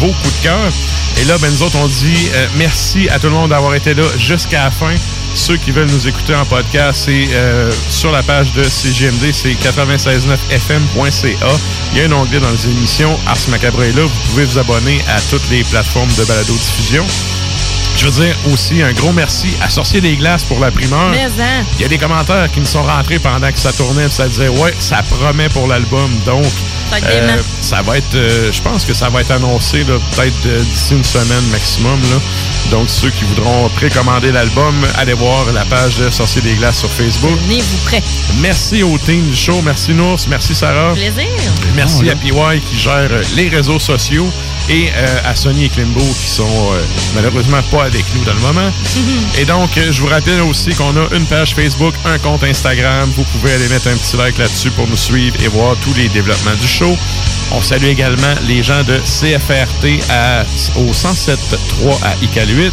vos 0.00 0.08
coups 0.08 0.38
de 0.38 0.42
cœur. 0.44 0.72
Et 1.20 1.24
là, 1.24 1.36
ben, 1.38 1.50
nous 1.50 1.62
autres, 1.62 1.76
on 1.78 1.86
dit 1.86 2.30
merci 2.56 3.08
à 3.10 3.18
tout 3.18 3.26
le 3.26 3.34
monde 3.34 3.50
d'avoir 3.50 3.74
été 3.74 3.92
là 3.92 4.04
jusqu'à 4.16 4.64
la 4.64 4.70
fin. 4.70 4.94
Ceux 5.34 5.56
qui 5.56 5.72
veulent 5.72 5.90
nous 5.90 6.06
écouter 6.06 6.34
en 6.34 6.44
podcast, 6.44 7.02
c'est 7.06 7.26
euh, 7.32 7.70
sur 7.90 8.12
la 8.12 8.22
page 8.22 8.52
de 8.52 8.62
CGMD, 8.62 9.32
c'est 9.32 9.52
969fm.ca. 9.52 11.48
Il 11.92 11.98
y 11.98 12.02
a 12.02 12.04
un 12.06 12.12
onglet 12.12 12.38
dans 12.38 12.50
les 12.50 12.68
émissions. 12.68 13.18
Ars 13.26 13.36
Macabre 13.50 13.82
est 13.82 13.92
là. 13.92 14.02
Vous 14.02 14.20
pouvez 14.30 14.44
vous 14.44 14.58
abonner 14.58 15.00
à 15.08 15.20
toutes 15.20 15.50
les 15.50 15.64
plateformes 15.64 16.08
de 16.16 16.24
balado-diffusion. 16.24 17.04
Je 17.96 18.06
veux 18.06 18.24
dire 18.24 18.36
aussi 18.52 18.82
un 18.82 18.92
gros 18.92 19.12
merci 19.12 19.48
à 19.60 19.68
Sorcier 19.70 20.00
des 20.00 20.16
Glaces 20.16 20.44
pour 20.44 20.60
la 20.60 20.70
primeur. 20.70 21.10
Mais, 21.10 21.24
hein? 21.24 21.64
Il 21.78 21.82
y 21.82 21.84
a 21.84 21.88
des 21.88 21.98
commentaires 21.98 22.50
qui 22.50 22.60
me 22.60 22.64
sont 22.64 22.82
rentrés 22.82 23.18
pendant 23.18 23.50
que 23.50 23.58
ça 23.58 23.72
tournait, 23.72 24.08
ça 24.08 24.28
disait 24.28 24.48
ouais, 24.48 24.74
ça 24.78 25.02
promet 25.02 25.48
pour 25.48 25.66
l'album. 25.66 26.10
Donc, 26.26 26.44
euh, 26.92 27.20
dément. 27.20 27.42
ça 27.60 27.82
va 27.82 27.98
être, 27.98 28.14
euh, 28.14 28.52
je 28.52 28.62
pense 28.62 28.84
que 28.84 28.94
ça 28.94 29.08
va 29.08 29.20
être 29.20 29.30
annoncé 29.30 29.84
peut-être 29.84 30.46
euh, 30.46 30.62
d'ici 30.62 30.94
une 30.94 31.04
semaine 31.04 31.44
maximum. 31.50 32.00
Là. 32.02 32.20
Donc, 32.70 32.90
ceux 32.90 33.10
qui 33.10 33.24
voudront 33.24 33.68
précommander 33.70 34.32
l'album, 34.32 34.74
allez 34.96 35.12
voir 35.14 35.50
la 35.52 35.64
page 35.64 35.98
de 35.98 36.10
Sorcier 36.10 36.42
des 36.42 36.54
Glaces 36.54 36.78
sur 36.78 36.90
Facebook. 36.90 37.38
Tenez-vous 37.44 37.78
prêts. 37.84 38.02
Merci 38.40 38.82
au 38.82 38.96
team 38.98 39.28
du 39.28 39.36
show, 39.36 39.60
merci 39.62 39.92
Nours, 39.92 40.20
merci 40.28 40.54
Sarah. 40.54 40.92
Plaisir. 40.94 41.28
Merci 41.74 42.08
à 42.10 42.16
PY 42.16 42.60
qui 42.68 42.78
gère 42.78 43.10
les 43.36 43.48
réseaux 43.48 43.78
sociaux 43.78 44.30
et 44.68 44.90
euh, 44.94 45.20
à 45.24 45.34
Sony 45.36 45.64
et 45.64 45.68
Klimbo 45.68 46.00
qui 46.00 46.28
sont 46.28 46.44
euh, 46.44 46.80
malheureusement 47.14 47.62
pas 47.70 47.84
avec 47.84 48.04
nous 48.14 48.24
dans 48.24 48.34
le 48.34 48.40
moment. 48.40 48.72
Et 49.38 49.44
donc, 49.44 49.76
euh, 49.76 49.90
je 49.90 50.00
vous 50.00 50.08
rappelle 50.08 50.40
aussi 50.42 50.74
qu'on 50.74 50.96
a 50.96 51.14
une 51.14 51.26
page 51.26 51.54
Facebook, 51.54 51.94
un 52.04 52.18
compte 52.18 52.44
Instagram. 52.44 53.10
Vous 53.14 53.24
pouvez 53.24 53.52
aller 53.52 53.68
mettre 53.68 53.88
un 53.88 53.96
petit 53.96 54.16
like 54.16 54.38
là-dessus 54.38 54.70
pour 54.70 54.86
nous 54.88 54.96
suivre 54.96 55.36
et 55.42 55.48
voir 55.48 55.76
tous 55.82 55.94
les 55.94 56.08
développements 56.08 56.54
du 56.60 56.66
show. 56.66 56.96
On 57.52 57.60
salue 57.62 57.84
également 57.84 58.34
les 58.46 58.62
gens 58.62 58.82
de 58.84 58.98
CFRT 58.98 60.10
à, 60.10 60.44
au 60.76 60.92
107.3 60.92 62.04
à 62.04 62.14
ICAL 62.22 62.48
8. 62.48 62.72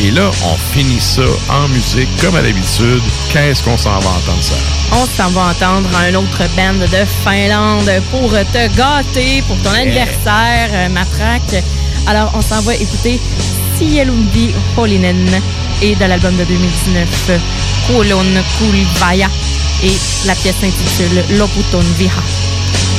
Et 0.00 0.12
là, 0.12 0.30
on 0.44 0.56
finit 0.72 1.00
ça 1.00 1.22
en 1.48 1.66
musique 1.68 2.08
comme 2.20 2.36
à 2.36 2.42
l'habitude. 2.42 3.02
Qu'est-ce 3.32 3.62
qu'on 3.62 3.76
s'en 3.76 3.98
va 3.98 4.10
entendre 4.10 4.42
ça? 4.42 4.54
On 4.92 5.04
s'en 5.04 5.28
va 5.30 5.50
entendre 5.50 5.88
un 5.96 6.14
autre 6.14 6.42
band 6.56 6.74
de 6.74 7.04
Finlande 7.24 7.90
pour 8.12 8.30
te 8.30 8.76
gâter 8.76 9.42
pour 9.42 9.56
ton 9.62 9.70
anniversaire, 9.70 10.68
euh, 10.72 10.88
Matraque. 10.88 11.64
Alors, 12.06 12.30
on 12.34 12.40
s'en 12.40 12.60
va 12.60 12.74
écouter 12.76 13.20
Sielumbi 13.76 14.54
Holinen 14.76 15.42
et 15.82 15.96
de 15.96 16.04
l'album 16.04 16.36
de 16.36 16.44
2019, 16.44 17.40
Kolon 17.88 18.24
Kulvaya. 18.58 19.28
Et 19.82 19.92
la 20.26 20.34
pièce 20.34 20.56
s'intitule 20.60 21.38
Loputon 21.38 21.82
Viha. 21.96 22.22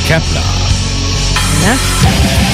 Kapla. 0.06 0.42
Hein? 1.66 2.49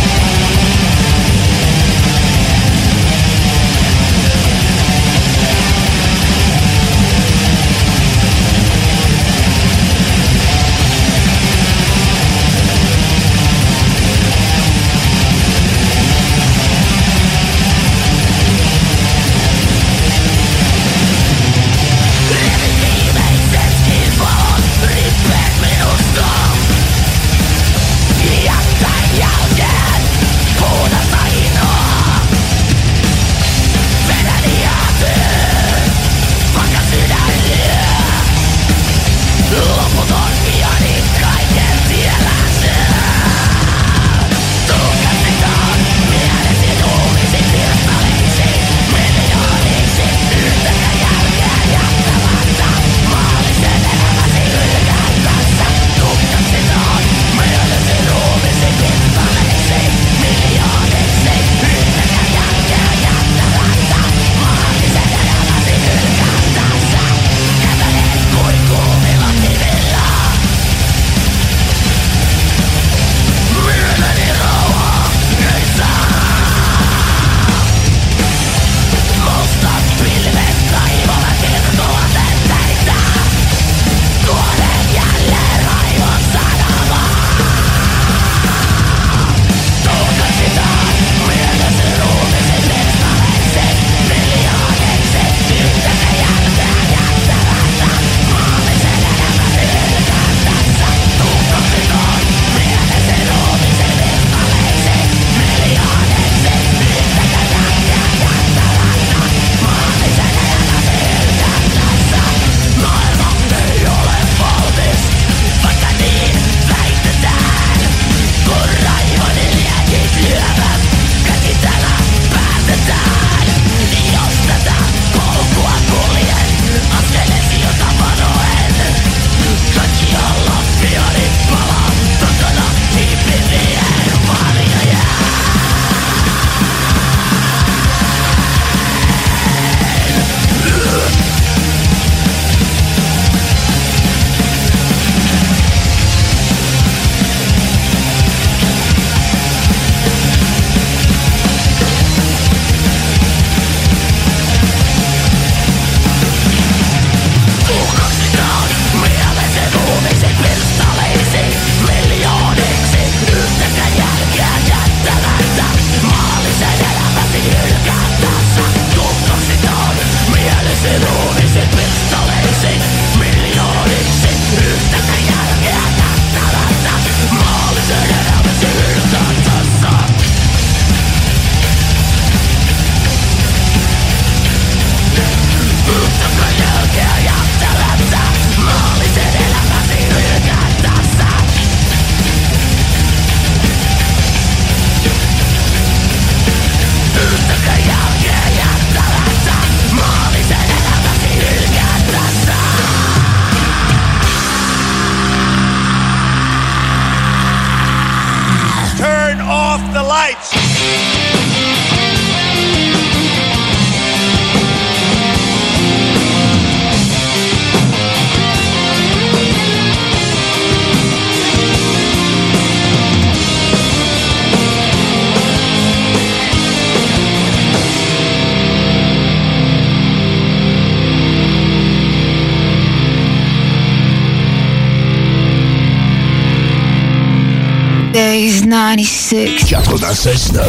96. 239.44 239.66
96.9. 239.66 240.62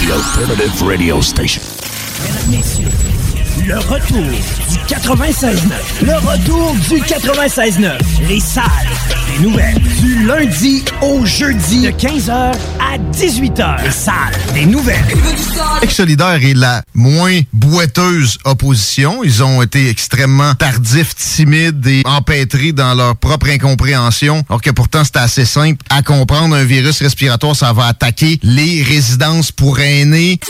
The 0.00 0.12
alternative 0.12 0.82
radio 0.82 1.20
station. 1.20 1.62
Mesdames, 2.22 2.50
messieurs, 2.50 2.88
le 3.66 3.76
retour 3.76 4.22
du 4.70 4.78
96.9. 4.88 5.56
Le 6.02 6.14
retour 6.14 6.74
du 6.88 6.96
96.9. 7.02 7.98
Les 8.26 8.40
salles 8.40 8.64
des 9.36 9.42
nouvelles. 9.44 9.78
Du 10.00 10.24
lundi 10.24 10.84
au 11.02 11.26
jeudi 11.26 11.82
de 11.82 11.90
15h 11.90 12.30
à 12.30 12.98
18h. 13.12 13.84
Les 13.84 13.90
salles 13.90 14.14
des 14.54 14.64
nouvelles. 14.64 15.04
Solidaire 15.88 16.38
est 16.42 16.54
la 16.54 16.82
moins 16.94 17.40
boiteuse 17.68 18.38
opposition. 18.44 19.22
Ils 19.22 19.42
ont 19.42 19.62
été 19.62 19.88
extrêmement 19.88 20.54
tardifs, 20.54 21.14
timides 21.14 21.86
et 21.86 22.02
empêtrés 22.04 22.72
dans 22.72 22.94
leur 22.94 23.16
propre 23.16 23.48
incompréhension, 23.48 24.44
alors 24.48 24.62
que 24.62 24.70
pourtant 24.70 25.04
c'était 25.04 25.18
assez 25.18 25.44
simple 25.44 25.84
à 25.90 26.02
comprendre. 26.02 26.56
Un 26.56 26.64
virus 26.64 27.00
respiratoire, 27.00 27.54
ça 27.54 27.72
va 27.72 27.86
attaquer 27.86 28.38
les 28.42 28.82
résidences 28.82 29.52
pour 29.52 29.80
aînés. 29.80 30.40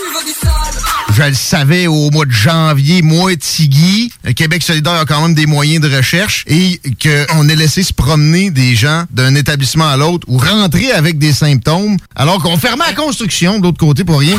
Je 1.11 1.23
le 1.23 1.33
savais 1.33 1.87
au 1.87 2.11
mois 2.11 2.25
de 2.25 2.31
janvier, 2.31 3.01
moi, 3.01 3.35
Tigui. 3.35 4.11
Québec 4.35 4.63
solidaire 4.63 4.93
a 4.93 5.05
quand 5.05 5.21
même 5.21 5.33
des 5.33 5.47
moyens 5.47 5.81
de 5.81 5.95
recherche 5.95 6.43
et 6.47 6.79
qu'on 7.01 7.49
ait 7.49 7.55
laissé 7.55 7.83
se 7.83 7.93
promener 7.93 8.51
des 8.51 8.75
gens 8.75 9.05
d'un 9.11 9.35
établissement 9.35 9.87
à 9.87 9.97
l'autre 9.97 10.27
ou 10.29 10.37
rentrer 10.37 10.91
avec 10.91 11.17
des 11.17 11.33
symptômes 11.33 11.97
alors 12.15 12.41
qu'on 12.41 12.57
fermait 12.57 12.85
la 12.87 12.93
construction 12.93 13.59
de 13.59 13.63
l'autre 13.63 13.79
côté 13.79 14.03
pour 14.03 14.19
rien. 14.19 14.37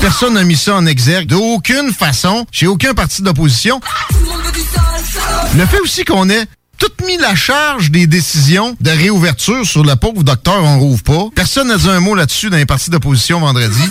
Personne 0.00 0.34
n'a 0.34 0.44
mis 0.44 0.56
ça 0.56 0.76
en 0.76 0.86
exergue 0.86 1.26
d'aucune 1.26 1.92
façon, 1.92 2.46
chez 2.50 2.66
aucun 2.66 2.94
parti 2.94 3.22
d'opposition. 3.22 3.80
Le 5.56 5.66
fait 5.66 5.80
aussi 5.80 6.04
qu'on 6.04 6.30
ait 6.30 6.46
tout 6.78 7.04
mis 7.04 7.18
la 7.18 7.34
charge 7.34 7.90
des 7.90 8.06
décisions 8.06 8.76
de 8.80 8.90
réouverture 8.90 9.66
sur 9.66 9.84
le 9.84 9.96
pauvre 9.96 10.22
docteur 10.22 10.62
On 10.62 10.78
Rouvre 10.78 11.02
pas. 11.02 11.24
Personne 11.34 11.68
n'a 11.68 11.76
dit 11.76 11.88
un 11.90 12.00
mot 12.00 12.14
là-dessus 12.14 12.48
dans 12.48 12.56
les 12.56 12.66
partis 12.66 12.88
d'opposition 12.88 13.40
vendredi. 13.40 13.82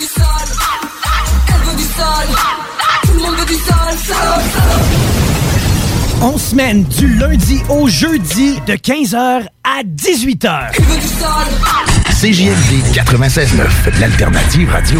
On 6.21 6.37
semaine 6.37 6.83
du 6.83 7.07
lundi 7.15 7.61
au 7.69 7.87
jeudi 7.87 8.59
de 8.67 8.73
15h 8.73 9.45
à 9.63 9.83
18h. 9.83 10.71
CJMD 12.21 12.83
96.9, 12.93 13.99
l'alternative 13.99 14.69
radio. 14.69 14.99